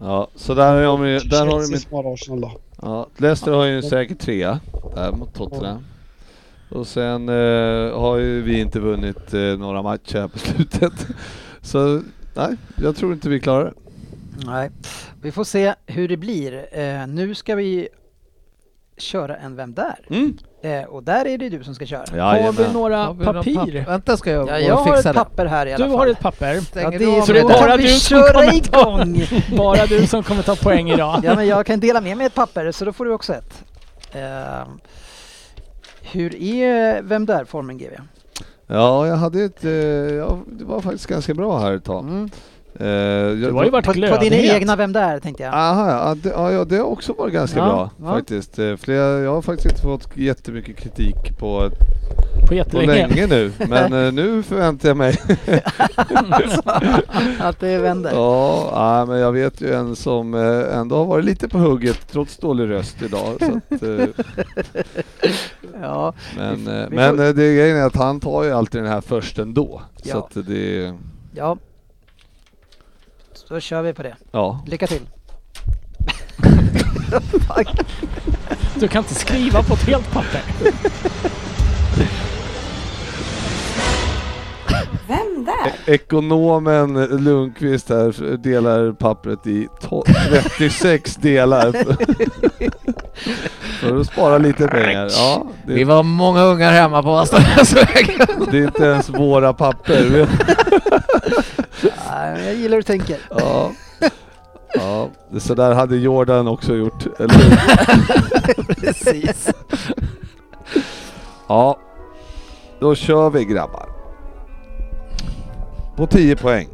Ja, 0.00 0.28
så 0.34 0.54
där 0.54 0.84
har 0.86 0.98
de, 0.98 1.28
där 1.28 1.46
har 1.46 1.46
de 1.90 1.96
har 1.96 2.14
Arsenal 2.14 2.40
då. 2.40 2.52
Ja, 2.82 3.06
Leicester 3.16 3.52
har 3.52 3.64
ju 3.64 3.76
en 3.76 3.82
säker 3.82 4.14
trea 4.14 4.60
där 4.94 5.12
mot 5.12 5.34
Tottenham. 5.34 5.84
Och 6.70 6.86
sen 6.86 7.28
eh, 7.28 7.98
har 8.00 8.16
ju 8.16 8.42
vi 8.42 8.60
inte 8.60 8.80
vunnit 8.80 9.34
eh, 9.34 9.40
några 9.40 9.82
matcher 9.82 10.18
här 10.20 10.28
på 10.28 10.38
slutet. 10.38 11.06
Så 11.62 12.02
nej, 12.34 12.56
jag 12.82 12.96
tror 12.96 13.12
inte 13.12 13.28
vi 13.28 13.40
klarar 13.40 13.64
det. 13.64 13.72
Nej, 14.46 14.70
vi 15.22 15.32
får 15.32 15.44
se 15.44 15.74
hur 15.86 16.08
det 16.08 16.16
blir. 16.16 16.66
Eh, 16.78 17.06
nu 17.06 17.34
ska 17.34 17.54
vi 17.54 17.88
köra 19.00 19.36
en 19.36 19.56
Vem 19.56 19.74
där? 19.74 19.98
Mm. 20.10 20.36
Eh, 20.62 20.84
och 20.84 21.02
där 21.02 21.26
är 21.26 21.38
det 21.38 21.48
du 21.48 21.64
som 21.64 21.74
ska 21.74 21.86
köra. 21.86 22.22
Har 22.22 22.52
vi 22.52 22.72
några 22.72 22.96
Har 23.04 23.14
vi 23.14 23.24
några 23.24 23.38
papir? 23.38 23.54
papper? 23.54 23.84
Vänta 23.86 24.16
ska 24.16 24.30
jag 24.30 24.48
Ja, 24.48 24.52
gå 24.52 24.58
jag 24.60 24.72
och 24.78 24.84
har 24.84 24.96
fixa 24.96 25.10
ett 25.10 25.16
det. 25.16 25.20
papper 25.24 25.46
här 25.46 25.66
i 25.66 25.72
alla 25.72 25.84
Du 25.84 25.90
fall. 25.90 25.98
har 26.00 26.06
ett 26.06 26.20
papper. 26.20 26.60
Ja, 26.74 26.90
det 26.90 26.98
du 26.98 27.16
är 27.16 27.20
Så 27.20 27.32
det 27.32 27.38
är 27.40 27.44
bara 27.44 27.76
du 27.76 27.88
som 27.88 28.18
köra 28.18 28.32
kommer 28.32 28.60
ta- 28.60 28.80
igång! 28.80 29.22
Bara 29.58 29.86
du 29.86 30.06
som 30.06 30.22
kommer 30.22 30.42
ta 30.42 30.56
poäng 30.56 30.90
idag. 30.90 31.20
Ja, 31.24 31.34
men 31.34 31.46
jag 31.46 31.66
kan 31.66 31.80
dela 31.80 32.00
med 32.00 32.16
mig 32.16 32.26
ett 32.26 32.34
papper 32.34 32.72
så 32.72 32.84
då 32.84 32.92
får 32.92 33.04
du 33.04 33.12
också 33.12 33.34
ett. 33.34 33.64
Eh, 34.12 34.68
hur 36.02 36.34
är 36.42 37.02
Vem 37.02 37.26
där-formen 37.26 37.78
GV? 37.78 37.92
Ja, 38.66 39.06
jag 39.06 39.16
hade 39.16 39.42
ett, 39.42 39.64
eh, 39.64 39.70
ja, 39.70 40.38
det 40.46 40.64
var 40.64 40.80
faktiskt 40.80 41.06
ganska 41.06 41.34
bra 41.34 41.58
här 41.58 41.72
ett 41.72 41.84
tag. 41.84 42.04
Mm. 42.04 42.30
Eh, 42.80 42.86
Du 43.36 43.50
har 43.52 43.64
ju 43.64 43.70
varit 43.70 43.84
På, 43.84 43.92
på 43.92 43.98
glödhet. 43.98 44.20
dina 44.20 44.36
egna 44.36 44.76
Vem 44.76 44.92
där 44.92 45.18
tänkte 45.20 45.42
jag. 45.42 45.54
Aha, 45.54 45.90
ja, 45.90 46.14
det, 46.22 46.28
ja, 46.28 46.64
det 46.64 46.76
har 46.76 46.84
också 46.84 47.12
varit 47.12 47.32
ganska 47.34 47.58
Ja, 47.58 47.64
bra 47.66 47.90
ja. 48.08 48.14
faktiskt. 48.14 48.58
Eh, 48.58 48.76
Flera, 48.76 49.18
jag 49.20 49.34
har 49.34 49.42
faktiskt 49.42 49.66
inte 49.70 49.82
fått 49.82 50.16
jättemycket 50.16 50.76
kritik 50.76 51.14
på, 51.38 51.70
På 52.40 52.46
på 52.48 52.54
jättelänge. 52.54 52.92
länge 53.08 53.26
nu, 53.26 53.52
men 53.68 53.92
eh, 54.06 54.12
nu 54.12 54.42
förväntar 54.42 54.88
jag 54.88 54.96
mig 54.96 55.16
Att 57.38 57.60
det 57.60 57.78
vänder. 57.78 58.10
Ja, 58.12 58.68
ja, 58.72 59.06
men 59.06 59.18
jag 59.18 59.32
vet 59.32 59.60
ju 59.60 59.72
en 59.74 59.96
som 59.96 60.34
ändå 60.74 60.96
har 60.96 61.04
varit 61.04 61.24
lite 61.24 61.48
på 61.48 61.58
hugget 61.58 62.08
trots 62.12 62.36
dålig 62.36 62.68
röst 62.70 63.02
idag. 63.02 63.34
Så 63.38 63.44
att, 63.74 63.82
Ja, 65.82 66.12
men 66.36 66.56
Vi- 66.56 66.86
vi 66.90 66.96
men 66.96 67.16
får- 67.16 67.24
eh, 67.24 67.30
det 67.32 67.54
grejen 67.56 67.76
är 67.76 67.86
att 67.86 67.96
han 67.96 68.20
tar 68.20 68.44
ju 68.44 68.50
alltid 68.52 68.82
den 68.82 68.90
här 68.92 69.00
först 69.00 69.38
ändå. 69.38 69.82
Så 70.04 70.18
att 70.18 70.46
det, 70.46 70.94
ja. 71.34 71.56
Så 73.50 73.54
då 73.54 73.60
kör 73.60 73.82
vi 73.82 73.92
på 73.92 74.02
det. 74.02 74.16
ja. 74.32 74.60
Lycka 74.66 74.86
till! 74.86 75.00
Du 78.74 78.88
kan 78.88 79.02
inte 79.02 79.14
skriva 79.14 79.62
på 79.62 79.74
ett 79.74 79.82
helt 79.82 80.12
papper. 80.12 80.40
Vem 85.08 85.44
där? 85.44 85.94
Ekonomen 85.94 87.04
Lundqvist 87.24 87.88
här 87.88 88.36
delar 88.36 88.92
pappret 88.92 89.46
i 89.46 89.68
to- 89.82 90.04
36 90.58 91.16
delar 91.16 91.72
för 93.80 94.00
att 94.00 94.06
spara 94.06 94.38
lite 94.38 94.68
pengar. 94.68 95.08
Ja, 95.10 95.46
Vi 95.66 95.74
det, 95.78 95.84
var 95.84 96.02
många 96.02 96.42
ungar 96.42 96.72
hemma 96.72 97.02
på 97.02 97.16
Astronäsvägen. 97.16 98.26
det 98.50 98.58
är 98.58 98.64
inte 98.64 98.84
ens 98.84 99.08
våra 99.08 99.52
papper. 99.52 100.26
Jag 102.26 102.54
gillar 102.54 102.76
hur 102.76 102.76
du 102.76 102.82
tänker. 102.82 103.18
Ja. 103.30 103.72
Ja, 104.74 105.08
så 105.38 105.54
där 105.54 105.74
hade 105.74 105.96
Jordan 105.96 106.48
också 106.48 106.74
gjort, 106.74 107.06
eller? 107.20 108.74
Precis. 108.74 109.50
Ja, 111.48 111.78
då 112.80 112.94
kör 112.94 113.30
vi 113.30 113.44
grabbar. 113.44 113.88
På 115.96 116.06
10 116.06 116.36
poäng. 116.36 116.68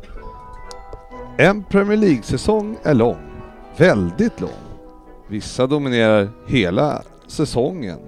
En 1.37 1.65
Premier 1.65 1.97
League-säsong 1.97 2.77
är 2.83 2.95
lång. 2.95 3.17
Väldigt 3.77 4.41
lång. 4.41 4.51
Vissa 5.29 5.67
dominerar 5.67 6.29
hela 6.47 7.03
säsongen. 7.27 7.99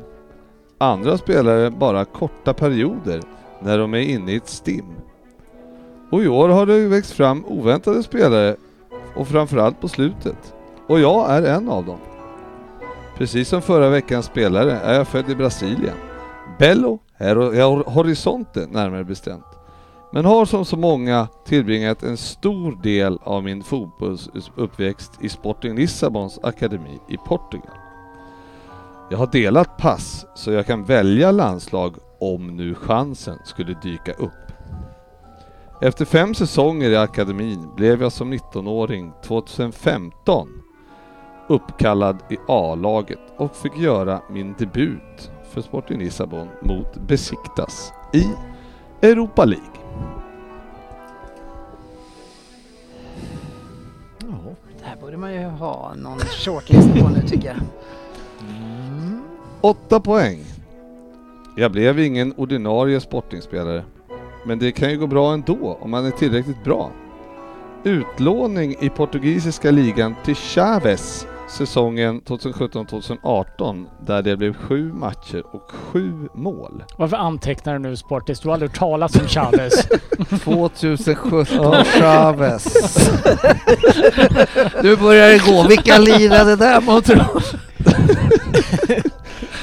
Andra 0.78 1.18
spelare 1.18 1.70
bara 1.70 2.04
korta 2.04 2.54
perioder 2.54 3.22
när 3.60 3.78
de 3.78 3.94
är 3.94 3.98
inne 3.98 4.32
i 4.32 4.36
ett 4.36 4.48
stim. 4.48 4.84
Och 6.10 6.22
i 6.22 6.28
år 6.28 6.48
har 6.48 6.66
det 6.66 6.76
ju 6.76 6.88
växt 6.88 7.12
fram 7.12 7.44
oväntade 7.44 8.02
spelare 8.02 8.56
och 9.16 9.28
framförallt 9.28 9.80
på 9.80 9.88
slutet. 9.88 10.54
Och 10.86 11.00
jag 11.00 11.30
är 11.30 11.42
en 11.42 11.68
av 11.68 11.84
dem. 11.84 11.98
Precis 13.16 13.48
som 13.48 13.62
förra 13.62 13.88
veckans 13.88 14.26
spelare 14.26 14.72
är 14.72 14.94
jag 14.94 15.08
född 15.08 15.30
i 15.30 15.34
Brasilien. 15.34 15.96
Bello 16.58 16.98
Hor- 17.18 17.90
Horizonte 17.90 18.66
närmare 18.70 19.04
bestämt. 19.04 19.44
Men 20.12 20.24
har 20.24 20.44
som 20.44 20.64
så 20.64 20.76
många 20.76 21.28
tillbringat 21.44 22.02
en 22.02 22.16
stor 22.16 22.82
del 22.82 23.18
av 23.22 23.44
min 23.44 23.62
fotbollsuppväxt 23.62 25.12
i 25.20 25.28
Sporting 25.28 25.76
Lissabons 25.76 26.38
akademi 26.42 26.98
i 27.08 27.16
Portugal. 27.16 27.76
Jag 29.10 29.18
har 29.18 29.26
delat 29.26 29.76
pass 29.76 30.26
så 30.34 30.52
jag 30.52 30.66
kan 30.66 30.84
välja 30.84 31.30
landslag 31.30 31.94
om 32.20 32.56
nu 32.56 32.74
chansen 32.74 33.38
skulle 33.44 33.74
dyka 33.82 34.12
upp. 34.12 34.47
Efter 35.80 36.04
fem 36.04 36.34
säsonger 36.34 36.90
i 36.90 36.96
akademin 36.96 37.68
blev 37.76 38.02
jag 38.02 38.12
som 38.12 38.32
19-åring 38.32 39.12
2015 39.24 40.48
uppkallad 41.48 42.18
i 42.30 42.36
A-laget 42.48 43.18
och 43.36 43.56
fick 43.56 43.78
göra 43.78 44.22
min 44.30 44.54
debut 44.58 45.30
för 45.50 45.60
Sporting 45.60 45.98
Lissabon 45.98 46.48
mot 46.62 46.96
Besiktas 47.08 47.92
i 48.12 48.24
Europa 49.06 49.44
League. 49.44 49.66
Det 54.78 54.84
här 54.84 54.96
borde 55.00 55.16
man 55.16 55.32
ju 55.32 55.44
ha 55.44 55.94
någon 55.94 56.18
shortlist 56.18 56.88
på 57.00 57.08
nu 57.08 57.28
tycker 57.28 57.48
jag. 57.48 57.56
Åtta 59.60 60.00
poäng. 60.00 60.44
Jag 61.56 61.72
blev 61.72 61.98
ingen 61.98 62.34
ordinarie 62.36 63.00
sportingspelare. 63.00 63.84
Men 64.48 64.58
det 64.58 64.72
kan 64.72 64.90
ju 64.90 64.98
gå 64.98 65.06
bra 65.06 65.32
ändå 65.32 65.78
om 65.80 65.90
man 65.90 66.06
är 66.06 66.10
tillräckligt 66.10 66.64
bra. 66.64 66.90
Utlåning 67.84 68.74
i 68.80 68.88
portugisiska 68.88 69.70
ligan 69.70 70.14
till 70.24 70.34
Chaves 70.34 71.26
säsongen 71.48 72.20
2017-2018 72.20 73.86
där 74.06 74.22
det 74.22 74.36
blev 74.36 74.54
sju 74.54 74.92
matcher 74.92 75.42
och 75.50 75.72
sju 75.72 76.12
mål. 76.34 76.84
Varför 76.96 77.16
antecknar 77.16 77.72
du 77.72 77.78
nu 77.78 77.96
Sportis? 77.96 78.40
Du 78.40 78.48
har 78.48 78.54
aldrig 78.54 78.74
talat 78.74 79.16
om 79.16 79.28
Chavez. 79.28 79.88
2017 80.44 81.84
Chavez. 81.84 82.64
Nu 84.82 84.96
börjar 84.96 85.28
det 85.28 85.52
gå. 85.52 85.68
Vilka 85.68 85.98
lirade 85.98 86.56
där 86.56 86.80
mot? 86.80 87.08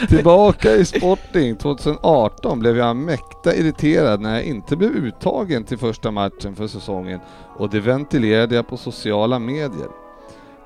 Tillbaka 0.07 0.75
i 0.75 0.85
Sporting 0.85 1.55
2018 1.55 2.59
blev 2.59 2.77
jag 2.77 2.95
mäkta 2.95 3.55
irriterad 3.55 4.21
när 4.21 4.33
jag 4.33 4.43
inte 4.43 4.75
blev 4.75 4.91
uttagen 4.91 5.63
till 5.63 5.77
första 5.77 6.11
matchen 6.11 6.55
för 6.55 6.67
säsongen 6.67 7.19
och 7.57 7.69
det 7.69 7.79
ventilerade 7.79 8.55
jag 8.55 8.67
på 8.67 8.77
sociala 8.77 9.39
medier. 9.39 9.89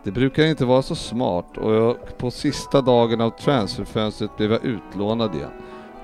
Det 0.03 0.11
brukar 0.11 0.43
inte 0.43 0.65
vara 0.65 0.81
så 0.81 0.95
smart 0.95 1.57
och 1.57 1.73
jag, 1.73 2.17
på 2.17 2.31
sista 2.31 2.81
dagen 2.81 3.21
av 3.21 3.29
transferfönstret 3.29 4.37
blev 4.37 4.51
jag 4.51 4.63
utlånad 4.65 5.35
igen. 5.35 5.51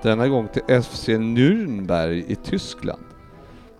Denna 0.01 0.27
gång 0.27 0.47
till 0.47 0.81
FC 0.81 1.07
Nürnberg 1.07 2.23
i 2.27 2.35
Tyskland. 2.35 3.03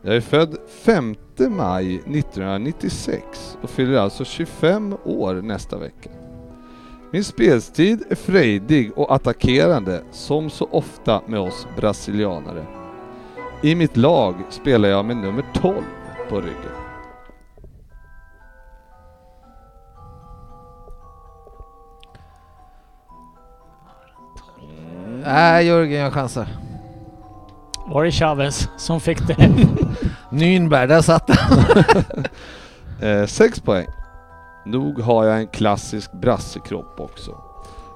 Jag 0.02 0.16
är 0.16 0.22
född 0.22 0.58
5 0.84 1.16
maj 1.50 1.96
1996 1.96 3.58
och 3.62 3.70
fyller 3.70 3.98
alltså 3.98 4.26
25 4.26 4.96
år 5.04 5.34
nästa 5.34 5.78
vecka. 5.78 6.10
Min 7.16 7.24
spelstid 7.24 8.04
är 8.10 8.16
frejdig 8.16 8.92
och 8.96 9.16
attackerande 9.16 10.04
som 10.12 10.50
så 10.50 10.68
ofta 10.72 11.22
med 11.28 11.40
oss 11.40 11.68
brasilianare. 11.78 12.66
I 13.64 13.76
mitt 13.76 13.98
lag 13.98 14.36
spelar 14.50 14.90
jag 14.90 15.06
med 15.06 15.18
nummer 15.18 15.44
12 15.54 15.84
på 16.30 16.42
ryggen. 16.42 16.72
Nej, 25.24 25.68
Jörgen 25.68 26.02
jag 26.02 26.14
chansar. 26.14 26.48
Var 27.88 28.04
det 28.04 28.12
Chavez 28.12 28.70
som 28.78 29.02
fick 29.02 29.28
det? 29.28 29.34
Nürnberg, 30.30 30.88
där 30.88 31.02
satt 31.02 31.28
den. 31.28 32.26
Eh, 33.10 33.26
sex 33.26 33.60
poäng. 33.60 33.88
Nog 34.66 35.00
har 35.00 35.26
jag 35.26 35.40
en 35.40 35.48
klassisk 35.48 36.12
brassekropp 36.12 37.00
också. 37.00 37.42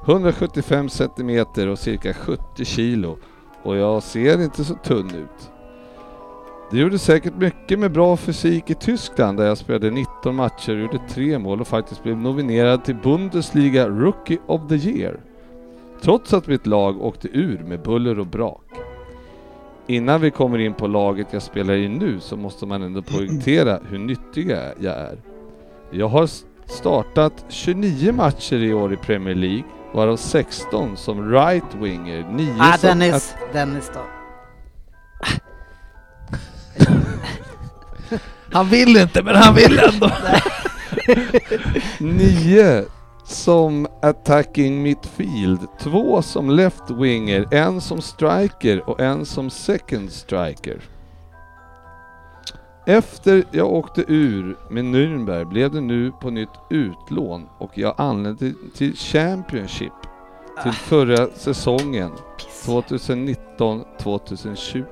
175 0.06 0.90
centimeter 0.90 1.68
och 1.68 1.80
cirka 1.80 2.14
70 2.14 2.66
kilo 2.66 3.18
och 3.64 3.78
jag 3.78 4.04
ser 4.04 4.44
inte 4.44 4.64
så 4.64 4.76
tunn 4.76 5.12
ut. 5.16 5.52
Det 6.72 6.78
gjorde 6.78 7.00
säkert 7.00 7.36
mycket 7.36 7.80
med 7.80 7.92
bra 7.92 8.18
fysik 8.18 8.70
i 8.70 8.76
Tyskland 8.76 9.38
där 9.38 9.46
jag 9.46 9.58
spelade 9.58 9.92
19 9.92 10.36
matcher, 10.36 10.74
gjorde 10.74 11.00
tre 11.10 11.40
mål 11.40 11.62
och 11.62 11.68
faktiskt 11.68 12.04
blev 12.04 12.18
nominerad 12.18 12.84
till 12.84 12.96
Bundesliga 12.96 13.90
Rookie 13.90 14.38
of 14.48 14.62
the 14.70 14.76
Year. 14.76 15.20
Trots 16.02 16.34
att 16.34 16.48
mitt 16.48 16.68
lag 16.68 17.02
åkte 17.02 17.28
ur 17.28 17.60
med 17.60 17.82
buller 17.82 18.20
och 18.20 18.28
brak. 18.28 18.64
Innan 19.88 20.22
vi 20.22 20.32
kommer 20.32 20.58
in 20.58 20.74
på 20.74 20.88
laget 20.88 21.28
jag 21.32 21.42
spelar 21.42 21.74
i 21.74 21.88
nu 21.88 22.20
så 22.20 22.38
måste 22.38 22.66
man 22.66 22.82
ändå 22.82 23.02
poängtera 23.02 23.80
hur 23.90 23.98
nyttig 23.98 24.50
jag 24.50 24.98
är. 24.98 25.18
Jag 25.92 26.08
har 26.08 26.30
startat 26.70 27.46
29 27.50 28.12
matcher 28.12 28.56
i 28.64 28.74
år 28.74 28.94
i 28.94 28.98
Premier 28.98 29.36
League, 29.36 29.64
varav 29.94 30.18
16 30.18 30.98
som 30.98 31.32
right-winger, 31.32 32.32
9 32.32 32.56
Ah, 32.60 32.78
som 32.78 32.88
Dennis. 32.90 33.36
Dennis 33.54 33.92
då. 33.94 34.00
Han 38.52 38.70
vill 38.70 38.98
inte, 38.98 39.24
men 39.24 39.36
han 39.36 39.56
vill 39.56 39.80
ändå. 39.80 40.12
Nio 42.16 42.86
som 43.26 43.88
attacking 44.02 44.84
midfield, 44.84 45.60
två 45.80 46.22
som 46.22 46.50
left 46.50 46.92
winger, 46.92 47.54
en 47.54 47.82
som 47.82 48.02
striker 48.02 48.90
och 48.90 49.00
en 49.00 49.26
som 49.26 49.50
second 49.50 50.12
striker. 50.12 50.82
Efter 52.86 53.44
jag 53.52 53.72
åkte 53.74 54.04
ur 54.08 54.58
med 54.70 54.84
Nürnberg 54.86 55.46
blev 55.46 55.72
det 55.72 55.82
nu 55.82 56.12
på 56.22 56.30
nytt 56.30 56.50
utlån 56.70 57.50
och 57.58 57.78
jag 57.78 57.94
anlände 57.98 58.54
till 58.76 58.96
Championship 58.96 59.94
till 60.64 60.72
förra 60.72 61.28
säsongen 61.28 62.12
2019-2020. 62.66 64.84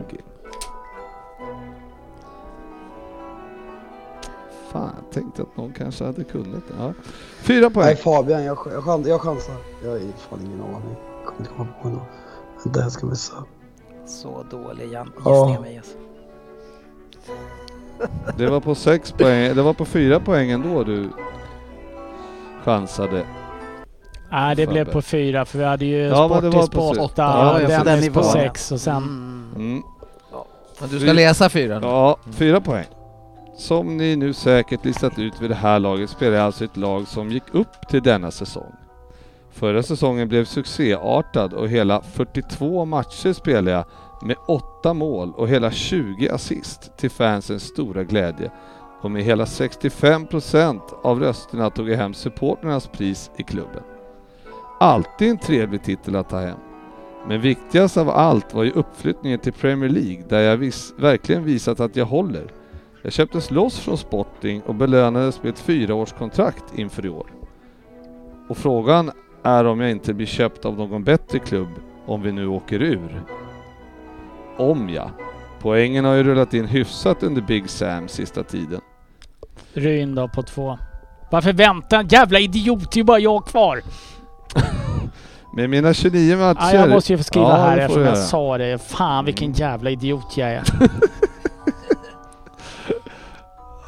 Fan, 4.72 4.90
jag 5.04 5.12
tänkte 5.14 5.42
att 5.42 5.58
någon 5.58 5.74
kanske 5.74 6.06
hade 6.06 6.24
kunnat 6.24 6.68
det. 6.68 6.74
Ja. 6.80 6.94
Fyra 7.42 7.70
poäng. 7.70 7.86
Nej 7.86 7.96
Fabian, 7.96 8.44
jag, 8.44 8.58
jag, 8.74 8.84
chans, 8.84 9.08
jag 9.08 9.22
chansar. 9.22 9.56
Jag 9.84 9.90
har 9.92 10.00
fan 10.18 10.40
ingen 10.46 10.62
aning. 10.62 10.96
Jag 11.16 11.26
kommer 11.26 11.40
inte 11.40 11.52
komma 11.58 11.70
på 11.82 11.90
något. 11.90 12.08
Vänta, 12.66 12.80
jag 12.80 12.92
ska 12.92 13.06
missa. 13.06 13.44
Så 14.06 14.44
dålig 14.52 14.92
Jan- 14.94 15.12
Ja. 15.26 15.32
gissning 15.32 15.56
av 15.58 15.62
mig 15.62 15.78
alltså. 15.78 15.98
Det 18.38 18.48
var 18.48 18.60
på 18.60 18.76
sex 18.76 19.11
poäng, 19.11 19.56
det 19.56 19.61
var 19.61 19.74
på 19.74 19.86
fyra 19.86 20.19
poäng 20.19 20.52
ändå 20.52 20.84
du 20.84 21.10
chansade. 22.64 23.24
Nej, 24.32 24.56
det 24.56 24.68
blev 24.68 24.86
Fabbe. 24.86 24.94
på 24.94 25.02
fyra 25.02 25.45
för 25.45 25.60
vi 25.60 25.65
hade 25.65 25.86
ju 25.86 25.98
Ja, 25.98 26.28
Sportis 26.28 26.53
var 26.53 26.68
på 26.68 27.03
åtta, 27.03 27.22
Ja, 27.22 27.61
ja, 27.61 27.84
Dennis 27.84 28.06
den 28.06 28.14
på 28.14 28.24
sex 28.24 28.72
och 28.72 28.82
sen... 28.82 28.98
Mm. 28.98 29.53
Mm. 29.56 29.84
Men 30.80 30.90
du 30.90 30.99
ska 30.99 31.14
läsa 31.14 31.49
fyra 31.49 31.80
nu. 31.80 31.88
Ja, 31.88 32.18
fyra 32.32 32.61
poäng. 32.61 32.86
Som 33.57 33.98
ni 33.98 34.15
nu 34.15 34.34
säkert 34.34 34.86
listat 34.86 35.19
ut 35.19 35.41
vid 35.41 35.49
det 35.49 35.56
här 35.56 35.80
laget 35.80 36.10
spelar 36.10 36.38
jag 36.38 36.45
alltså 36.45 36.65
ett 36.65 36.78
lag 36.78 37.07
som 37.07 37.32
gick 37.32 37.44
upp 37.52 37.88
till 37.90 38.03
denna 38.03 38.32
säsong. 38.32 38.74
Förra 39.52 39.84
säsongen 39.84 40.28
blev 40.28 40.45
succéartad 40.45 41.53
och 41.53 41.69
hela 41.69 42.02
42 42.02 42.86
matcher 42.86 43.34
spelade 43.34 43.72
jag 43.72 43.86
med 44.22 44.35
åtta 44.48 44.94
mål 44.94 45.34
och 45.35 45.48
hela 45.48 45.72
20 45.72 46.30
assist 46.30 46.98
till 46.98 47.11
fansens 47.11 47.64
stora 47.64 48.03
glädje. 48.03 48.52
Och 49.02 49.11
med 49.11 49.23
hela 49.23 49.45
65% 49.45 50.81
av 51.03 51.19
rösterna 51.19 51.69
tog 51.69 51.89
jag 51.89 51.98
hem 51.98 52.14
supporternas 52.14 52.88
pris 52.88 53.31
i 53.38 53.44
klubben. 53.44 53.84
Alltid 54.80 55.30
en 55.30 55.38
trevlig 55.38 55.84
titel 55.84 56.15
att 56.15 56.30
ta 56.30 56.39
hem. 56.39 56.57
Men 57.27 57.41
viktigast 57.41 57.98
av 57.98 58.10
allt 58.10 58.53
var 58.53 58.64
ju 58.64 58.72
uppflyttningen 58.72 59.39
till 59.39 59.53
Premier 59.53 59.89
League 59.89 60.23
där 60.30 60.39
jag 60.39 60.57
vis 60.57 60.94
verkligen 60.98 61.44
visat 61.44 61.80
att 61.80 61.95
jag 61.95 62.06
håller. 62.06 62.52
Jag 63.02 63.14
köptes 63.14 63.52
loss 63.52 63.80
från 63.80 63.98
Sporting 63.98 64.61
och 64.61 64.76
belönades 64.76 65.44
med 65.44 65.49
ett 65.49 65.60
fyraårskontrakt 65.60 66.64
inför 66.80 67.06
i 67.06 67.10
år. 67.10 67.27
Och 68.49 68.57
frågan 68.57 69.11
är 69.44 69.65
om 69.65 69.80
jag 69.80 69.91
inte 69.91 70.14
blir 70.14 70.27
köpt 70.27 70.65
av 70.65 70.77
någon 70.77 71.03
bättre 71.03 71.39
klubb 71.39 71.69
om 72.06 72.22
vi 72.22 72.31
nu 72.31 72.48
åker 72.48 72.81
ur. 72.81 73.23
Om 74.58 74.90
ja. 74.90 75.12
Poängen 75.62 76.06
har 76.06 76.14
ju 76.14 76.24
rullat 76.24 76.54
in 76.54 76.66
hyfsat 76.66 77.24
under 77.24 77.42
Big 77.42 77.70
Sam 77.70 78.08
sista 78.08 78.44
tiden. 78.44 78.82
Ryn 79.74 80.16
då 80.16 80.28
på 80.28 80.44
två. 80.44 80.78
Varför 81.32 81.54
vänta? 81.54 82.04
Jävla 82.10 82.40
idiot, 82.40 82.92
det 82.92 82.98
är 82.98 83.02
ju 83.02 83.04
bara 83.04 83.20
jag 83.20 83.46
kvar. 83.46 83.82
Med 85.56 85.70
mina 85.70 85.94
29 85.94 86.38
matcher... 86.38 86.58
Ja, 86.62 86.74
jag 86.74 86.90
måste 86.90 87.14
ju 87.14 87.18
få 87.18 87.24
skriva 87.24 87.48
Ja, 87.50 87.56
här 87.56 87.78
eftersom 87.78 88.04
jag 88.04 88.18
sa 88.18 88.58
det. 88.58 88.78
Fan 88.84 89.26
vilken 89.26 89.46
Mm. 89.48 89.56
jävla 89.60 89.90
idiot 89.90 90.38
jag 90.38 90.50
är. 90.52 90.64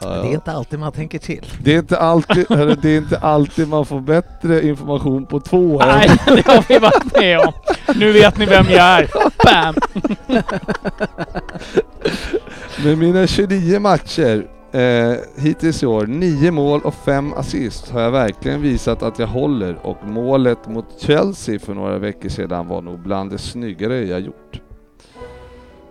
Ja, 0.02 0.08
Det 0.10 0.28
är 0.30 0.34
inte 0.34 0.52
alltid 0.52 0.80
man 0.80 0.92
tänker 0.92 1.20
till. 1.20 1.46
Det 1.64 1.74
är 1.76 1.80
inte 1.80 1.98
alltid, 1.98 2.46
hörru, 2.50 2.76
det 2.82 2.90
är 2.90 2.98
inte 2.98 3.18
alltid 3.18 3.68
man 3.68 3.86
får 3.86 4.00
bättre 4.00 4.68
information 4.68 5.26
på 5.26 5.40
två 5.40 5.82
än 5.82 5.88
Nej, 5.88 6.10
det 6.26 6.48
har 6.48 6.66
vi 6.70 6.80
varit 6.80 7.18
med 7.20 7.40
om. 7.40 7.54
Nu 7.96 8.12
vet 8.12 8.38
ni 8.38 8.46
vem 8.46 8.66
jag 8.70 8.80
är. 9.00 9.10
Bam! 9.46 9.76
Med 12.84 12.98
mina 12.98 13.28
29 13.28 13.80
matcher 13.80 14.48
eh, 14.72 15.14
hittills 15.44 15.84
i 15.84 15.86
år, 15.86 16.08
9 16.08 16.52
mål 16.52 16.82
och 16.84 16.94
5 16.94 17.34
assist, 17.34 17.92
har 17.92 18.02
jag 18.02 18.12
verkligen 18.12 18.62
visat 18.62 19.04
att 19.04 19.20
jag 19.20 19.28
håller 19.28 19.78
och 19.86 19.98
målet 20.04 20.68
mot 20.68 20.86
Chelsea 21.02 21.60
för 21.60 21.74
några 21.74 21.98
veckor 21.98 22.30
sedan 22.30 22.68
var 22.68 22.82
nog 22.82 23.00
bland 23.00 23.32
det 23.32 23.38
snyggare 23.38 24.06
jag 24.06 24.20
gjort. 24.20 24.62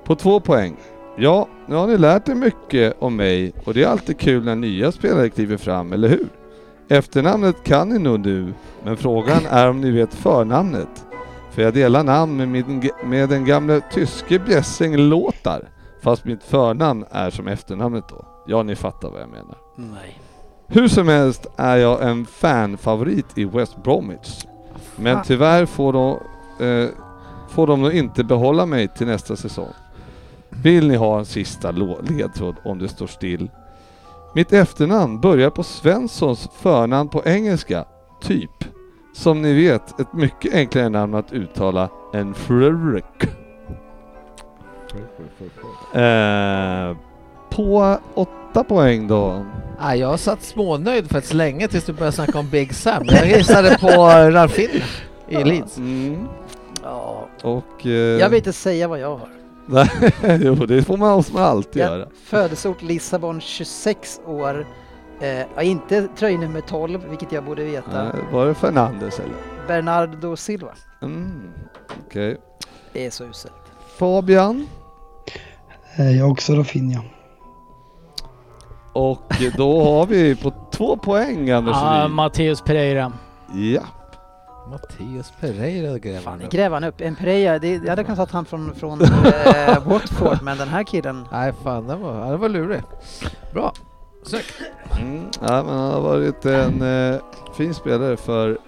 På 0.05 0.15
två 0.15 0.41
poäng. 0.41 0.77
Ja, 1.21 1.49
nu 1.67 1.75
har 1.75 1.87
ni 1.87 1.99
lärt 1.99 2.29
er 2.29 2.35
mycket 2.35 2.97
om 2.99 3.17
mig 3.17 3.53
och 3.65 3.75
det 3.75 3.83
är 3.83 3.89
alltid 3.89 4.19
kul 4.19 4.45
när 4.45 4.57
nya 4.57 4.93
spelare 4.93 5.31
kliver 5.31 5.57
fram, 5.57 5.93
eller 5.93 6.09
hur? 6.09 6.29
Efternamnet 6.89 7.65
kan 7.65 7.89
ni 7.89 7.99
nog 7.99 8.21
nu, 8.21 8.53
men 8.85 8.97
frågan 8.97 9.47
är 9.51 9.69
om 9.71 9.81
ni 9.81 9.91
vet 9.91 10.15
förnamnet. 10.15 11.07
För 11.51 11.63
jag 11.63 11.75
delar 11.75 12.05
namn 12.05 12.37
med, 12.37 12.49
min, 12.49 12.91
med 13.05 13.29
den 13.29 13.45
gamla 13.45 13.81
tyske 13.81 14.39
bjässing 14.39 14.97
Låtar. 14.97 15.69
Fast 16.03 16.25
mitt 16.25 16.43
förnamn 16.43 17.05
är 17.11 17.31
som 17.31 17.49
efternamnet 17.49 18.05
då. 18.09 18.25
Ja, 18.47 18.63
ni 18.63 18.77
fattar 18.77 19.11
vad 19.11 19.21
jag 19.21 19.29
menar. 19.29 19.57
Nej. 19.77 20.21
Hur 20.67 20.89
som 20.89 21.09
helst 21.09 21.47
är 21.57 21.77
jag 21.77 22.09
en 22.09 22.27
fanfavorit 22.27 23.39
i 23.39 23.45
West 23.45 23.83
Bromwich. 23.83 24.47
Men 24.97 25.23
tyvärr 25.25 25.67
får 25.67 25.93
de, 25.93 26.11
eh, 26.67 26.89
får 27.49 27.67
de 27.67 27.83
nog 27.83 27.93
inte 27.93 28.25
behålla 28.25 28.67
mig 28.67 28.89
till 28.89 29.07
nästa 29.07 29.37
säsong. 29.37 29.73
Vill 30.51 30.89
ni 30.89 30.97
ha 30.97 31.19
en 31.19 31.25
sista 31.25 31.71
ledtråd 31.71 32.57
om 32.65 32.79
det 32.79 32.89
står 32.89 33.07
still? 33.07 33.51
Mitt 34.35 34.53
efternamn 34.53 35.21
börjar 35.21 35.51
på 35.51 35.63
Svenssons 35.63 36.49
förnamn 36.61 37.09
på 37.09 37.23
engelska, 37.25 37.85
typ. 38.21 38.65
Som 39.15 39.43
ni 39.43 39.53
vet, 39.53 40.01
ett 40.01 40.13
mycket 40.13 40.55
enklare 40.55 40.89
namn 40.89 41.15
att 41.15 41.33
uttala 41.33 41.89
än 42.15 42.35
Fredrik. 42.35 43.05
Eh, 45.95 46.97
på 47.51 47.99
åtta 48.15 48.65
poäng 48.65 49.09
då. 49.09 49.47
Ah, 49.79 49.95
jag 49.95 50.21
satt 50.21 50.43
smånöjd 50.43 51.11
faktiskt 51.11 51.35
länge 51.35 51.69
tills 51.69 51.85
du 51.85 51.93
började 51.93 52.13
snacka 52.13 52.39
om 52.39 52.49
Big 52.51 52.75
Sam. 52.75 53.03
Jag 53.07 53.27
gissade 53.27 53.79
på 53.81 53.89
Ralfinha 54.31 54.87
i 55.29 55.45
Leeds. 55.45 55.77
Mm. 55.79 56.29
Ja, 56.83 57.29
Och... 57.43 57.87
Eh, 57.87 57.93
jag 57.93 58.29
vill 58.29 58.37
inte 58.37 58.53
säga 58.53 58.89
vad 58.89 58.99
jag 59.01 59.17
har. 59.17 59.38
Nej, 59.69 59.89
jo, 60.43 60.55
det 60.55 60.83
får 60.83 60.97
man, 60.97 61.17
måste 61.17 61.33
man 61.33 61.43
alltid 61.43 61.83
Ja, 61.83 61.87
göra. 61.87 62.09
födelseort 62.25 62.83
Lissabon, 62.83 63.41
26 63.41 64.21
år. 64.27 64.67
Eh, 65.21 65.69
inte 65.69 66.09
tröjnummer 66.19 66.61
12, 66.61 67.01
vilket 67.09 67.33
jag 67.33 67.45
borde 67.45 67.65
veta. 67.65 68.03
Nej, 68.05 68.13
var 68.33 68.47
det 68.47 68.55
Fernandes 68.55 69.19
eller? 69.19 69.35
Bernardo 69.69 70.37
Silva. 70.37 70.69
Mm, 71.03 71.51
Okej. 72.07 72.37
Det 72.93 73.07
är 73.07 73.11
så 73.11 73.25
uselt. 73.25 73.53
Fabian. 73.99 74.67
Eh, 75.97 76.17
Jag 76.17 76.25
har 76.25 76.33
också 76.33 76.53
Rafinha. 76.55 77.01
Och 78.93 79.33
då 79.57 79.83
har 79.85 80.07
vi 80.07 80.37
på 80.37 80.53
två 80.73 80.97
poäng 80.97 81.51
Anders 81.51 81.77
Ryd. 81.83 82.11
Matteus 82.11 82.61
Pereira. 82.63 83.13
Ja. 83.55 83.81
Mattias 84.71 85.33
Pereira 85.41 85.99
gräver 85.99 86.21
Fan, 86.21 86.33
han 86.33 86.43
upp. 86.43 86.53
gräver 86.53 86.77
han 86.77 86.85
upp. 86.85 87.01
En 87.01 87.17
Pereira, 87.17 87.59
det, 87.59 87.75
jag 87.75 87.89
hade 87.89 88.05
kunnat 88.05 88.31
ta 88.31 88.37
han 88.37 88.45
från, 88.45 88.75
från 88.75 89.01
eh, 89.03 89.09
Watford, 89.87 90.39
men 90.43 90.59
den 90.59 90.69
här 90.69 90.83
killen. 90.83 91.29
Nej 91.33 91.53
fan, 91.65 91.87
det 91.87 91.97
var, 91.97 92.37
var 92.37 92.49
lurig. 92.49 92.83
Bra. 93.53 93.73
Snyggt. 94.23 94.55
Mm, 95.01 95.25
ja, 95.41 95.63
men 95.63 95.79
han 95.79 95.91
har 95.93 96.01
varit 96.01 96.45
en 96.45 96.83
eh, 97.13 97.21
fin 97.57 97.75
spelare 97.75 98.17
för 98.17 98.59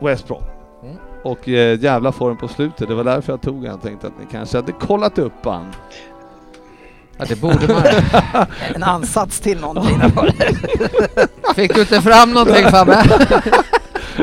West 0.00 0.26
Brom. 0.28 0.42
Mm. 0.82 0.96
Och 1.24 1.48
eh, 1.48 1.80
jävla 1.80 2.12
form 2.12 2.36
på 2.36 2.48
slutet. 2.48 2.88
Det 2.88 2.94
var 2.94 3.04
därför 3.04 3.32
jag 3.32 3.42
tog 3.42 3.66
han. 3.66 3.78
Tänkte 3.78 4.06
att 4.06 4.18
ni 4.20 4.26
kanske 4.32 4.58
hade 4.58 4.72
kollat 4.72 5.18
upp 5.18 5.44
han. 5.44 5.66
Ja, 7.16 7.24
det 7.28 7.40
borde 7.40 7.68
man. 7.74 7.82
En 8.74 8.82
ansats 8.82 9.40
till 9.40 9.60
någonting. 9.60 10.00
Fick 11.54 11.74
du 11.74 11.80
inte 11.80 12.00
fram 12.00 12.32
någonting 12.32 12.64
Fabbe? 12.64 13.04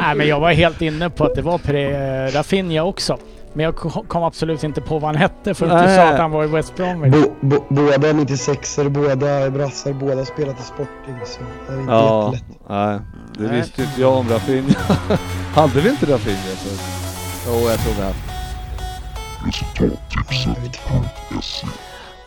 Nej, 0.01 0.15
men 0.15 0.27
jag 0.27 0.39
var 0.39 0.51
helt 0.51 0.81
inne 0.81 1.09
på 1.09 1.25
att 1.25 1.35
det 1.35 1.41
var 1.41 1.57
Pere 1.57 2.27
Rafinha 2.31 2.83
också. 2.83 3.17
Men 3.53 3.63
jag 3.65 3.75
ko- 3.75 4.05
kom 4.07 4.23
absolut 4.23 4.63
inte 4.63 4.81
på 4.81 4.93
vad 4.99 5.03
han 5.03 5.15
hette 5.15 5.53
för 5.53 5.67
att 5.67 5.87
du 5.87 5.95
sa 5.95 6.01
att 6.03 6.19
han 6.19 6.31
var 6.31 6.43
i 6.43 6.47
West 6.47 6.75
Bromwich. 6.75 7.13
Bo, 7.13 7.35
bo, 7.41 7.63
båda 7.69 8.13
96 8.13 8.79
er 8.79 8.89
båda 8.89 9.29
är 9.29 9.49
brassar, 9.49 9.93
båda 9.93 10.25
spelat 10.25 10.59
i 10.59 10.63
Sporting 10.63 11.15
så 11.25 11.39
det 11.67 11.73
är 11.73 11.79
inte 11.79 11.91
Ja, 11.93 12.33
jättelätt. 12.33 12.59
nej. 12.69 12.99
Det 13.37 13.43
Nej. 13.43 13.57
visste 13.57 13.81
ju 13.81 13.87
inte 13.87 14.01
jag 14.01 14.13
om 14.13 14.29
Rafinha. 14.29 14.75
Hade 15.55 15.81
vi 15.81 15.89
inte 15.89 16.05
Rafinha? 16.05 16.37
Jo, 17.47 17.53
jag 17.69 17.79
tror 17.79 17.93
vet 20.61 20.75
fan. 20.75 21.05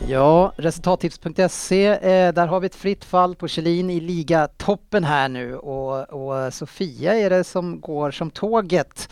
Ja, 0.08 0.52
resultattips.se, 0.56 1.86
eh, 1.86 2.34
där 2.34 2.46
har 2.46 2.60
vi 2.60 2.66
ett 2.66 2.74
fritt 2.74 3.04
fall 3.04 3.34
på 3.34 3.48
Kjellin 3.48 3.90
i 3.90 4.00
ligatoppen 4.00 5.04
här 5.04 5.28
nu 5.28 5.56
och, 5.56 6.10
och 6.10 6.54
Sofia 6.54 7.14
är 7.14 7.30
det 7.30 7.44
som 7.44 7.80
går 7.80 8.10
som 8.10 8.30
tåget. 8.30 9.08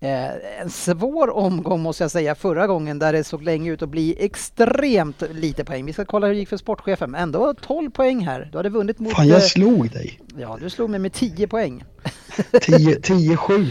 Eh, 0.00 0.60
en 0.60 0.70
svår 0.70 1.30
omgång 1.30 1.80
måste 1.80 2.04
jag 2.04 2.10
säga 2.10 2.34
förra 2.34 2.66
gången 2.66 2.98
där 2.98 3.12
det 3.12 3.24
såg 3.24 3.42
länge 3.42 3.70
ut 3.70 3.82
att 3.82 3.88
bli 3.88 4.16
extremt 4.18 5.22
lite 5.30 5.64
poäng. 5.64 5.86
Vi 5.86 5.92
ska 5.92 6.04
kolla 6.04 6.26
hur 6.26 6.34
det 6.34 6.40
gick 6.40 6.48
för 6.48 6.56
sportchefen, 6.56 7.10
men 7.10 7.22
ändå 7.22 7.54
12 7.54 7.90
poäng 7.90 8.20
här. 8.20 8.48
Du 8.52 8.58
hade 8.58 8.68
vunnit 8.68 8.98
mot... 8.98 9.12
Fan 9.12 9.24
eh, 9.24 9.30
jag 9.30 9.42
slog 9.42 9.90
dig. 9.90 10.20
ja, 10.38 10.58
du 10.60 10.70
slog 10.70 10.90
mig 10.90 11.00
med 11.00 11.12
10 11.12 11.48
poäng. 11.48 11.84
10 12.60 12.94
10-7. 12.98 13.66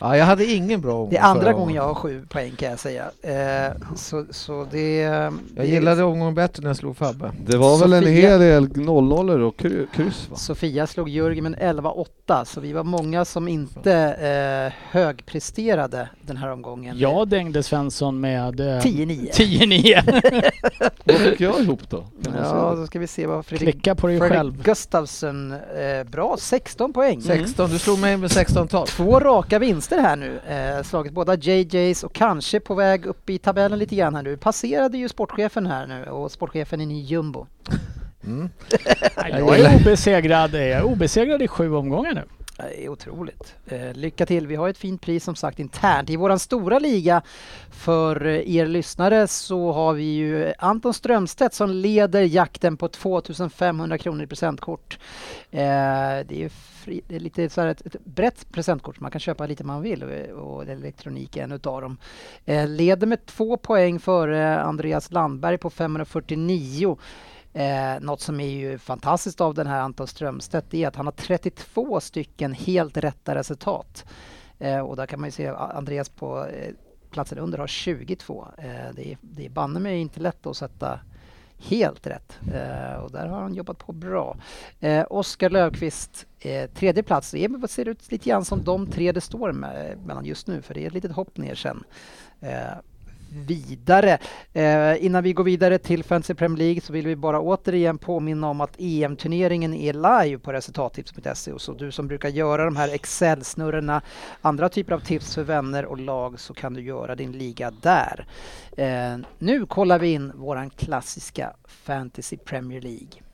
Ja, 0.00 0.16
jag 0.16 0.24
hade 0.24 0.44
ingen 0.44 0.80
bra 0.80 0.92
omgång 0.94 1.10
Det 1.10 1.16
är 1.16 1.22
andra 1.22 1.52
gången 1.52 1.74
jag 1.76 1.82
har 1.82 1.94
7 1.94 2.26
poäng 2.28 2.52
kan 2.56 2.70
jag 2.70 2.78
säga. 2.78 3.04
Eh, 3.22 3.72
så, 3.96 4.24
så 4.30 4.66
det... 4.70 4.96
Jag 5.00 5.32
det- 5.54 5.66
gillade 5.66 6.02
omgången 6.02 6.34
bättre 6.34 6.62
när 6.62 6.70
jag 6.70 6.76
slog 6.76 6.96
Fabbe. 6.96 7.32
Det 7.46 7.56
var 7.56 7.78
väl 7.78 7.92
en 7.92 8.02
Sofia. 8.02 8.28
hel 8.30 8.40
del 8.40 8.76
0 8.84 9.42
och 9.42 9.56
kry- 9.56 9.86
kryss 9.94 10.28
va? 10.30 10.36
Sofia 10.36 10.86
slog 10.86 11.08
Jörgen 11.08 11.44
med 11.44 11.54
en 11.62 11.80
11-8 11.80 12.44
så 12.44 12.60
vi 12.60 12.72
var 12.72 12.84
många 12.84 13.24
som 13.24 13.48
inte 13.48 13.92
eh, 14.72 14.72
högpresterade 14.90 16.08
den 16.22 16.36
här 16.36 16.52
omgången. 16.52 16.98
Jag 16.98 17.28
dängde 17.28 17.62
Svensson 17.62 18.20
med 18.20 18.60
eh, 18.60 18.64
10-9. 18.64 19.32
10-9. 19.32 20.50
Vad 21.04 21.16
fick 21.16 21.40
jag 21.40 21.60
ihop 21.60 21.90
då? 21.90 22.04
Ja, 22.42 22.74
då 22.76 22.86
ska 22.86 22.98
vi 22.98 23.06
se 23.06 23.26
vad 23.26 23.46
Fredrik, 23.46 23.72
Klicka 23.72 23.94
på 23.94 24.06
dig 24.06 24.18
Fredrik 24.18 24.36
själv. 24.36 24.62
Gustafsson, 24.62 25.52
eh, 25.52 25.58
bra 26.10 26.36
16 26.38 26.92
poäng. 26.92 27.22
16, 27.22 27.70
du 27.70 27.78
slog 27.78 27.98
mig 27.98 28.05
med 28.06 28.30
16-12. 28.30 28.86
Två 28.86 29.20
raka 29.20 29.58
vinster 29.58 29.98
här 29.98 30.16
nu. 30.16 30.40
Eh, 30.48 30.82
slagit 30.82 31.12
båda 31.12 31.34
JJs 31.34 32.04
och 32.04 32.12
kanske 32.12 32.60
på 32.60 32.74
väg 32.74 33.06
upp 33.06 33.30
i 33.30 33.38
tabellen 33.38 33.78
lite 33.78 33.96
grann 33.96 34.14
här 34.14 34.22
nu. 34.22 34.36
Passerade 34.36 34.98
ju 34.98 35.08
sportchefen 35.08 35.66
här 35.66 35.86
nu 35.86 36.04
och 36.04 36.30
sportchefen 36.30 36.80
är 36.80 36.86
ny 36.86 37.02
jumbo. 37.02 37.46
Mm. 38.24 38.48
Jag 39.30 39.58
är 39.58 39.76
obesegrad. 39.76 40.54
Jag 40.54 40.62
är 40.62 40.82
obesegrad 40.82 41.42
i 41.42 41.48
sju 41.48 41.74
omgångar 41.74 42.14
nu. 42.14 42.22
Det 42.56 42.84
är 42.84 42.88
otroligt. 42.88 43.54
Eh, 43.66 43.94
lycka 43.94 44.26
till! 44.26 44.46
Vi 44.46 44.56
har 44.56 44.68
ett 44.68 44.78
fint 44.78 45.00
pris 45.00 45.24
som 45.24 45.36
sagt 45.36 45.58
internt. 45.58 46.10
I 46.10 46.16
våran 46.16 46.38
stora 46.38 46.78
liga 46.78 47.22
för 47.70 48.26
eh, 48.26 48.56
er 48.56 48.66
lyssnare 48.66 49.28
så 49.28 49.72
har 49.72 49.92
vi 49.92 50.04
ju 50.04 50.52
Anton 50.58 50.94
Strömstedt 50.94 51.54
som 51.54 51.70
leder 51.70 52.22
jakten 52.22 52.76
på 52.76 52.88
2500 52.88 53.98
kronor 53.98 54.22
i 54.22 54.26
presentkort. 54.26 54.98
Det 55.50 56.42
är 56.44 56.48
fri, 56.48 57.00
det 57.08 57.16
är 57.16 57.20
lite 57.20 57.50
så 57.50 57.60
här 57.60 57.68
ett, 57.68 57.86
ett 57.86 58.04
brett 58.04 58.52
presentkort, 58.52 59.00
man 59.00 59.10
kan 59.10 59.20
köpa 59.20 59.46
lite 59.46 59.64
man 59.64 59.82
vill 59.82 60.02
och, 60.02 60.56
och 60.56 60.62
elektronik 60.62 61.36
är 61.36 61.44
en 61.44 61.52
utav 61.52 61.80
dem. 61.80 61.98
Leder 62.66 63.06
med 63.06 63.26
två 63.26 63.56
poäng 63.56 64.00
före 64.00 64.60
Andreas 64.60 65.12
Landberg 65.12 65.58
på 65.58 65.70
549. 65.70 66.98
Eh, 67.56 68.00
något 68.00 68.20
som 68.20 68.40
är 68.40 68.48
ju 68.48 68.78
fantastiskt 68.78 69.40
av 69.40 69.54
den 69.54 69.66
här 69.66 69.80
Anton 69.80 70.06
Strömstedt 70.06 70.74
är 70.74 70.88
att 70.88 70.96
han 70.96 71.06
har 71.06 71.12
32 71.12 72.00
stycken 72.00 72.52
helt 72.52 72.96
rätta 72.96 73.34
resultat. 73.34 74.04
Eh, 74.58 74.80
och 74.80 74.96
där 74.96 75.06
kan 75.06 75.20
man 75.20 75.28
ju 75.28 75.32
se 75.32 75.48
Andreas 75.48 76.08
på 76.08 76.46
eh, 76.46 76.74
platsen 77.10 77.38
under 77.38 77.58
har 77.58 77.66
22. 77.66 78.48
Eh, 78.58 78.64
det 78.94 79.12
är, 79.12 79.18
det 79.20 79.46
är 79.46 79.50
banne 79.50 79.80
mig 79.80 79.98
inte 79.98 80.20
lätt 80.20 80.46
att 80.46 80.56
sätta 80.56 81.00
helt 81.58 82.06
rätt. 82.06 82.38
Eh, 82.54 83.00
och 83.00 83.12
där 83.12 83.26
har 83.26 83.40
han 83.40 83.54
jobbat 83.54 83.78
på 83.78 83.92
bra. 83.92 84.36
Eh, 84.80 85.06
Oskar 85.10 85.50
Löfqvist, 85.50 86.26
eh, 86.38 86.70
tredje 86.70 87.02
plats. 87.02 87.30
Det 87.30 87.68
ser 87.68 87.88
ut 87.88 88.12
lite 88.12 88.28
grann 88.28 88.44
som 88.44 88.64
de 88.64 88.86
tre 88.86 89.12
det 89.12 89.20
står 89.20 89.52
med, 89.52 89.98
mellan 90.06 90.24
just 90.24 90.46
nu, 90.46 90.62
för 90.62 90.74
det 90.74 90.82
är 90.82 90.86
ett 90.86 90.94
litet 90.94 91.12
hopp 91.12 91.36
ner 91.36 91.54
sen. 91.54 91.84
Eh, 92.40 92.76
vidare. 93.30 94.18
Eh, 94.52 95.04
innan 95.04 95.22
vi 95.22 95.32
går 95.32 95.44
vidare 95.44 95.78
till 95.78 96.04
Fantasy 96.04 96.34
Premier 96.34 96.58
League 96.58 96.80
så 96.80 96.92
vill 96.92 97.06
vi 97.06 97.16
bara 97.16 97.40
återigen 97.40 97.98
påminna 97.98 98.48
om 98.48 98.60
att 98.60 98.76
EM-turneringen 98.78 99.74
är 99.74 99.92
live 99.92 100.38
på 100.38 100.52
resultattips.se 100.52 101.52
och 101.52 101.60
så 101.60 101.72
du 101.72 101.92
som 101.92 102.08
brukar 102.08 102.28
göra 102.28 102.64
de 102.64 102.76
här 102.76 102.88
Excel-snurrorna, 102.94 104.02
andra 104.40 104.68
typer 104.68 104.94
av 104.94 105.00
tips 105.00 105.34
för 105.34 105.42
vänner 105.42 105.84
och 105.84 105.98
lag 105.98 106.40
så 106.40 106.54
kan 106.54 106.74
du 106.74 106.82
göra 106.82 107.14
din 107.14 107.32
liga 107.32 107.70
där. 107.70 108.26
Eh, 108.76 109.18
nu 109.38 109.66
kollar 109.66 109.98
vi 109.98 110.12
in 110.12 110.32
våran 110.34 110.70
klassiska 110.70 111.52
Fantasy 111.64 112.36
Premier 112.36 112.80
League. 112.80 113.25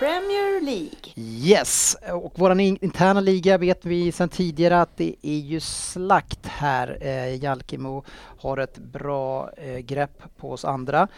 Premier 0.00 0.60
League. 0.60 1.12
Yes, 1.16 1.96
och 2.12 2.38
våran 2.38 2.60
interna 2.60 3.20
liga 3.20 3.58
vet 3.58 3.84
vi 3.84 4.12
sedan 4.12 4.28
tidigare 4.28 4.80
att 4.80 4.96
det 4.96 5.14
är 5.22 5.38
ju 5.38 5.60
slakt 5.60 6.46
här. 6.46 6.98
Eh, 7.00 7.42
Jalkemo 7.42 8.04
har 8.38 8.56
ett 8.56 8.78
bra 8.78 9.50
eh, 9.56 9.78
grepp 9.78 10.22
på 10.36 10.52
oss 10.52 10.64
andra. 10.64 11.08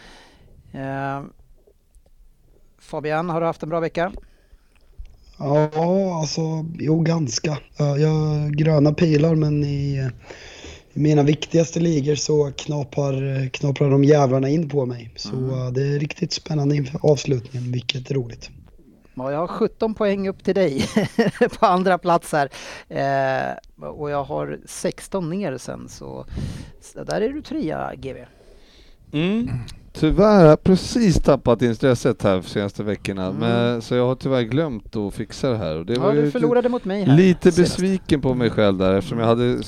Eh, 0.71 1.21
Fabian, 2.79 3.29
har 3.29 3.41
du 3.41 3.47
haft 3.47 3.63
en 3.63 3.69
bra 3.69 3.79
vecka? 3.79 4.11
Ja, 5.37 5.69
alltså 6.19 6.41
jo 6.79 6.99
ganska. 6.99 7.57
Jag 7.77 8.09
har 8.09 8.49
gröna 8.49 8.93
pilar 8.93 9.35
men 9.35 9.63
i, 9.63 10.09
i 10.93 10.99
mina 10.99 11.23
viktigaste 11.23 11.79
ligor 11.79 12.15
så 12.15 12.51
knaprar, 12.51 13.49
knaprar 13.49 13.89
de 13.89 14.03
jävlarna 14.03 14.49
in 14.49 14.69
på 14.69 14.85
mig. 14.85 15.11
Så 15.15 15.35
mm. 15.35 15.73
det 15.73 15.81
är 15.81 15.99
riktigt 15.99 16.33
spännande 16.33 16.75
inför 16.75 16.99
avslutningen, 17.11 17.71
vilket 17.71 18.11
är 18.11 18.15
roligt. 18.15 18.49
Ja, 19.15 19.31
jag 19.31 19.39
har 19.39 19.47
17 19.47 19.93
poäng 19.95 20.27
upp 20.27 20.43
till 20.43 20.55
dig 20.55 20.85
på 21.59 21.65
andra 21.65 21.97
plats 21.97 22.31
här. 22.31 22.49
Eh, 22.89 23.87
och 23.87 24.09
jag 24.09 24.23
har 24.23 24.59
16 24.65 25.29
ner 25.29 25.57
sen 25.57 25.89
så, 25.89 26.25
så 26.81 27.03
där 27.03 27.21
är 27.21 27.29
du 27.29 27.41
trea 27.41 27.95
GB. 27.95 28.25
Mm. 29.13 29.49
Tyvärr 29.93 30.39
har 30.39 30.45
jag 30.45 30.63
precis 30.63 31.15
tappat 31.15 31.61
intresset 31.61 32.23
här 32.23 32.41
för 32.41 32.49
senaste 32.49 32.83
veckorna, 32.83 33.25
mm. 33.25 33.39
men, 33.39 33.81
så 33.81 33.95
jag 33.95 34.07
har 34.07 34.15
tyvärr 34.15 34.41
glömt 34.41 34.95
att 34.95 35.13
fixa 35.13 35.49
det 35.49 35.57
här. 35.57 35.77
Och 35.77 35.85
det 35.85 35.93
ja, 35.93 35.99
var 35.99 36.13
du 36.13 36.31
förlorade 36.31 36.69
mot 36.69 36.85
mig 36.85 37.03
här. 37.03 37.17
Lite 37.17 37.51
besviken 37.51 38.21
på 38.21 38.33
mig 38.33 38.49
själv 38.49 38.77
där 38.77 38.93
eftersom 38.93 39.19
jag 39.19 39.25
hade 39.25 39.59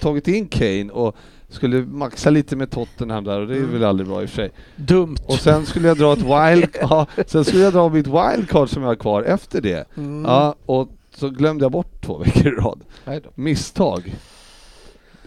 tagit 0.00 0.28
in 0.28 0.48
Kane 0.48 0.90
och 0.92 1.16
skulle 1.48 1.86
maxa 1.86 2.30
lite 2.30 2.56
med 2.56 2.70
Tottenham 2.70 3.24
där 3.24 3.40
och 3.40 3.46
det 3.46 3.54
är 3.54 3.58
mm. 3.58 3.72
väl 3.72 3.84
aldrig 3.84 4.08
bra 4.08 4.22
i 4.22 4.24
och 4.24 4.30
för 4.30 4.36
sig. 4.36 4.50
Dumt. 4.76 5.16
Och 5.26 5.38
sen 5.38 5.66
skulle 5.66 5.88
jag 5.88 5.98
dra 5.98 6.12
ett 6.12 6.18
wild, 6.18 6.68
ja, 6.80 7.06
sen 7.26 7.44
skulle 7.44 7.62
jag 7.62 7.72
dra 7.72 7.88
mitt 7.88 8.06
wildcard 8.06 8.68
som 8.68 8.82
jag 8.82 8.90
har 8.90 8.96
kvar 8.96 9.22
efter 9.22 9.60
det. 9.60 9.88
Mm. 9.96 10.24
Ja, 10.24 10.54
och 10.66 10.88
så 11.14 11.28
glömde 11.28 11.64
jag 11.64 11.72
bort 11.72 12.02
två 12.04 12.18
veckor 12.18 12.46
i 12.46 12.50
rad. 12.50 12.80
Misstag. 13.34 14.14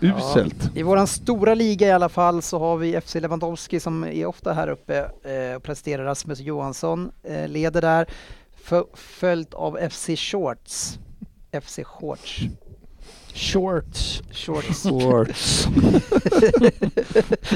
Uselt. 0.02 0.56
Ja, 0.60 0.70
I 0.74 0.84
våran 0.84 1.08
stora 1.08 1.54
liga 1.54 1.88
i 1.88 1.92
alla 1.92 2.10
fall 2.10 2.42
så 2.42 2.60
har 2.60 2.78
vi 2.78 3.02
FC 3.02 3.16
Lewandowski 3.16 3.80
som 3.80 4.04
är 4.04 4.26
ofta 4.26 4.54
här 4.54 4.68
uppe 4.68 4.98
eh, 5.24 5.56
och 5.56 5.64
presterar. 5.64 6.04
Rasmus 6.04 6.40
Johansson 6.40 7.12
eh, 7.24 7.48
leder 7.48 7.82
där, 7.82 8.08
följt 8.94 9.54
av 9.54 9.90
FC 9.90 10.10
Shorts. 10.16 11.00
FC 11.62 11.80
Shorts. 11.84 12.42
Shorts. 13.36 14.24
Shorts. 14.32 14.84
Shorts. 14.84 15.68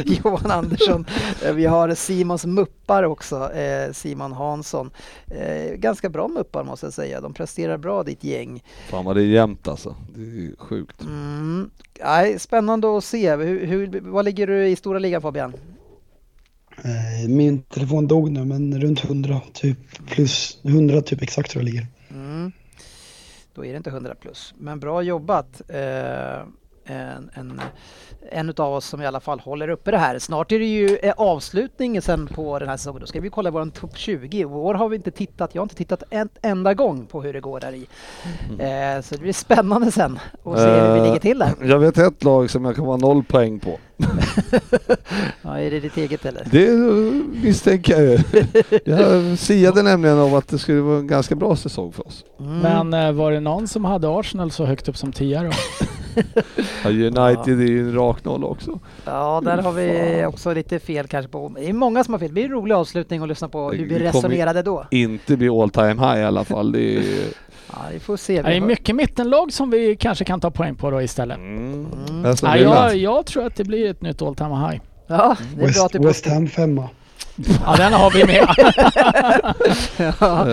Johan 0.24 0.52
Andersson. 0.52 1.06
Eh, 1.46 1.54
vi 1.54 1.66
har 1.66 1.96
Simons 1.96 2.46
muppar 2.46 3.04
också, 3.04 3.54
eh, 3.54 3.92
Simon 3.92 4.32
Hansson. 4.32 4.92
Eh, 5.28 5.76
ganska 5.76 6.10
bra 6.10 6.28
muppar 6.28 6.64
måste 6.64 6.86
jag 6.86 6.94
säga. 6.94 7.22
De 7.22 7.34
presterar 7.34 7.78
bra 7.78 8.04
ditt 8.04 8.24
gäng. 8.24 8.64
Fan 8.90 9.06
vad 9.06 9.16
det 9.16 9.22
är 9.22 9.26
jämnt 9.26 9.68
alltså. 9.68 9.96
Det 10.16 10.22
är 10.22 10.56
sjukt. 10.58 11.02
Mm. 11.02 11.70
Nej, 12.04 12.40
spännande 12.40 12.98
att 12.98 13.04
se. 13.04 13.36
Hur, 13.36 13.66
hur, 13.66 14.00
vad 14.02 14.26
ligger 14.26 14.48
du 14.48 14.68
i 14.68 14.76
stora 14.76 15.00
ligan 15.00 15.22
Fabian? 15.22 15.54
Min 17.28 17.62
telefon 17.62 18.08
dog 18.08 18.32
nu 18.32 18.46
men 18.46 18.82
runt 18.82 19.04
100 19.04 19.42
typ 19.54 19.78
plus 20.08 20.58
100 20.64 21.02
typ 21.02 21.22
exakt 21.22 21.52
tror 21.52 21.64
jag 21.64 21.72
ligger. 21.74 21.88
Då 23.60 23.66
är 23.66 23.72
det 23.72 23.78
inte 23.78 23.90
100 23.90 24.16
plus. 24.16 24.54
Men 24.58 24.80
bra 24.80 25.02
jobbat! 25.02 25.62
Eh, 25.68 26.44
en, 26.90 27.30
en, 27.34 27.62
en 28.32 28.54
av 28.58 28.74
oss 28.74 28.86
som 28.86 29.02
i 29.02 29.06
alla 29.06 29.20
fall 29.20 29.40
håller 29.40 29.70
uppe 29.70 29.92
det 29.92 29.98
här. 29.98 30.20
Snart 30.20 30.52
är 30.52 30.60
det 30.60 30.66
ju 30.66 30.98
eh, 30.98 31.14
avslutning 31.18 32.02
sen 32.02 32.28
på 32.28 32.60
den 32.60 32.70
här 32.70 32.78
säsongen. 32.78 33.02
Då 33.02 33.08
ska 33.08 33.22
vi 33.22 33.30
kolla 33.30 33.52
vår 33.52 33.66
topp 33.66 33.98
20. 33.98 34.38
I 34.38 34.46
år 34.46 34.74
har 34.74 34.90
vi 34.90 34.96
inte 34.96 35.12
tittat, 35.12 35.56
jag 35.56 35.62
har 35.62 35.66
inte 35.66 35.76
tittat 35.76 36.04
en 36.10 36.30
enda 36.42 36.74
gång 36.74 37.06
på 37.06 37.22
hur 37.22 37.34
det 37.34 37.40
går 37.40 37.60
där 37.60 37.74
i. 37.74 37.88
Mm. 38.50 38.98
Eh, 38.98 39.02
så 39.02 39.16
det 39.16 39.22
blir 39.22 39.34
spännande 39.34 39.92
sen 39.92 40.20
att 40.44 40.60
se 40.60 40.66
hur 40.66 40.94
vi 40.94 41.02
ligger 41.02 41.20
till 41.20 41.40
där. 41.40 41.54
Eh, 41.62 41.70
jag 41.70 41.80
vet 41.80 41.98
ett 41.98 42.24
lag 42.24 42.50
som 42.50 42.66
jag 42.66 42.76
kan 42.76 42.86
vara 42.86 42.98
noll 42.98 43.24
poäng 43.24 43.60
på. 43.60 43.80
ja, 45.42 45.60
är 45.60 45.72
det 45.72 45.80
ditt 45.80 45.98
eget 45.98 46.26
eller? 46.26 46.48
Det 46.52 46.72
misstänker 47.44 48.02
jag 48.02 48.12
ju. 48.12 48.20
Jag 48.86 49.38
siade 49.38 49.84
nämligen 49.84 50.20
om 50.20 50.34
att 50.34 50.48
det 50.48 50.58
skulle 50.58 50.82
vara 50.82 50.98
en 50.98 51.08
ganska 51.08 51.36
bra 51.36 51.56
säsong 51.56 51.92
för 51.92 52.08
oss. 52.08 52.26
Mm. 52.40 52.60
Men 52.60 52.94
eh, 52.94 53.12
var 53.12 53.32
det 53.32 53.40
någon 53.40 53.68
som 53.68 53.86
hade 53.86 54.20
Arsenal 54.20 54.52
så 54.52 54.66
högt 54.66 54.90
upp 54.90 54.98
som 54.98 55.12
tia 55.12 55.44
då? 55.44 55.52
ja, 56.84 56.90
United 56.90 57.62
är 57.62 57.68
ju 57.68 57.80
en 57.80 57.94
rak 57.94 58.26
noll 58.26 58.44
också. 58.44 58.80
Ja, 59.06 59.42
där 59.46 59.58
har 59.58 59.72
vi 59.72 60.26
också 60.26 60.54
lite 60.54 60.80
fel 60.80 61.08
kanske 61.08 61.32
på. 61.32 61.52
Det 61.56 61.70
är 61.70 61.74
många 61.74 62.04
som 62.04 62.14
har 62.14 62.20
fel. 62.20 62.28
Det 62.28 62.34
blir 62.34 62.46
en 62.46 62.52
rolig 62.52 62.76
avslutning 62.76 63.22
att 63.22 63.28
lyssna 63.28 63.50
på 63.50 63.72
hur 63.72 63.86
vi 63.86 64.00
resonerade 64.00 64.62
då. 64.62 64.86
inte 64.92 65.38
bli 65.38 65.50
all 65.50 65.70
time 65.70 65.94
high 65.94 66.20
i 66.20 66.24
alla 66.24 66.44
fall. 66.44 66.72
Det 66.72 66.98
är... 66.98 67.04
Ja, 67.72 67.78
vi 67.94 68.00
får 68.00 68.18
se. 68.18 68.42
Det 68.42 68.56
är 68.56 68.62
mycket 68.62 68.96
mittenlag 68.96 69.54
som 69.54 69.70
vi 69.70 69.96
kanske 69.96 70.26
kan 70.26 70.40
ta 70.40 70.52
poäng 70.52 70.76
på 70.76 70.92
då 70.92 71.02
istället. 71.02 71.38
Mm. 71.38 71.88
Mm. 72.10 72.36
Ja, 72.42 72.58
jag, 72.58 72.96
jag, 72.98 73.26
tror 73.26 73.46
att 73.46 73.56
det 73.56 73.64
blir 73.64 73.90
ett 73.90 74.02
nytt 74.02 74.22
all 74.22 74.36
time 74.36 74.56
high. 74.56 74.82
Ja, 75.08 75.36
det 75.56 75.62
är 75.62 75.66
West, 75.66 75.78
bra 75.78 75.86
att 75.86 75.92
du 75.92 76.00
West 76.00 76.28
Ham 76.28 76.48
femma. 76.48 76.90
Ja, 77.48 77.76
den 77.78 77.94
har 77.94 78.12
vi 78.12 78.26
med. 78.26 78.48
ja. 80.20 80.50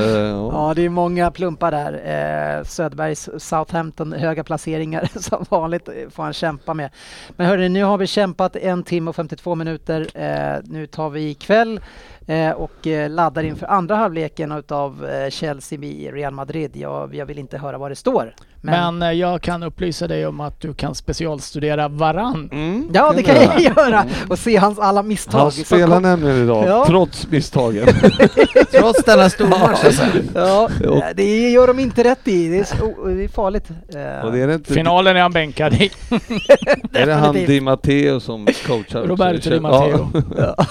ja, 0.52 0.72
det 0.76 0.82
är 0.82 0.88
många 0.88 1.30
plumpar 1.30 1.70
där. 1.70 1.92
Eh, 1.92 2.64
Söderbergs 2.64 3.28
Southampton, 3.38 4.12
höga 4.12 4.44
placeringar 4.44 5.08
som 5.20 5.44
vanligt 5.48 5.88
får 6.10 6.22
han 6.22 6.32
kämpa 6.32 6.74
med. 6.74 6.90
Men 7.36 7.46
hörni, 7.46 7.68
nu 7.68 7.84
har 7.84 7.98
vi 7.98 8.06
kämpat 8.06 8.56
en 8.56 8.82
timme 8.82 9.08
och 9.08 9.16
52 9.16 9.54
minuter. 9.54 10.06
Eh, 10.14 10.62
nu 10.64 10.86
tar 10.86 11.10
vi 11.10 11.34
kväll 11.34 11.80
eh, 12.26 12.50
och 12.50 12.86
eh, 12.86 13.10
laddar 13.10 13.42
inför 13.42 13.66
andra 13.66 13.96
halvleken 13.96 14.62
av 14.68 15.06
eh, 15.06 15.30
Chelsea 15.30 15.78
i 15.78 16.10
Real 16.10 16.32
Madrid. 16.32 16.76
Jag, 16.76 17.14
jag 17.14 17.26
vill 17.26 17.38
inte 17.38 17.58
höra 17.58 17.78
vad 17.78 17.90
det 17.90 17.96
står. 17.96 18.34
Men, 18.60 18.98
Men, 18.98 19.10
eh, 19.10 19.18
jag 19.18 19.42
kan 19.42 19.62
upplysa 19.62 20.08
dig 20.08 20.26
om 20.26 20.40
att 20.40 20.60
du 20.60 20.74
kan 20.74 20.94
specialstudera 20.94 21.88
varann. 21.88 22.48
Mm, 22.52 22.90
ja, 22.92 23.12
det 23.16 23.22
kan 23.22 23.36
jag 23.36 23.60
göra 23.60 24.06
och 24.28 24.38
se 24.38 24.56
hans 24.56 24.78
alla 24.78 25.02
misstag. 25.02 25.40
Han 25.40 25.50
spelar 25.50 26.00
nämligen 26.00 26.44
idag, 26.44 26.66
ja. 26.66 26.84
trots 26.86 27.30
misstagen. 27.30 27.86
trots 28.70 29.04
denna 29.04 29.30
stormatch 29.30 29.84
alltså. 29.84 30.02
Ja, 30.34 30.68
det 31.14 31.50
gör 31.50 31.66
de 31.66 31.78
inte 31.78 32.04
rätt 32.04 32.28
i. 32.28 32.48
Det 32.48 32.58
är, 32.58 32.64
så, 32.64 33.06
det 33.06 33.24
är 33.24 33.28
farligt. 33.28 33.68
Det 33.88 34.00
är 34.40 34.54
inte 34.54 34.74
Finalen 34.74 35.16
är 35.16 35.20
han 35.20 35.32
bänkad 35.32 35.72
i. 35.72 35.90
är 36.92 37.06
det 37.06 37.14
han 37.14 37.34
Di 37.34 37.60
Matteo 37.60 38.20
som 38.20 38.46
coachar? 38.66 39.02
Roberto 39.02 39.50
Di 39.50 39.60
Matteo. 39.60 40.10
Ja. 40.36 40.66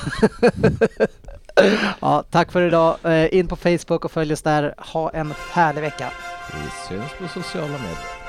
ja, 2.00 2.24
tack 2.32 2.52
för 2.52 2.62
idag. 2.62 2.96
Eh, 3.04 3.36
in 3.36 3.48
på 3.48 3.56
Facebook 3.56 4.06
och 4.06 4.12
följ 4.12 4.34
oss 4.34 4.42
där. 4.42 4.74
Ha 4.78 5.10
en 5.10 5.34
härlig 5.52 5.82
vecka. 5.82 6.12
Vi 6.56 6.70
syns 6.88 7.12
på 7.20 7.28
sociala 7.28 7.78
medier. 7.78 8.25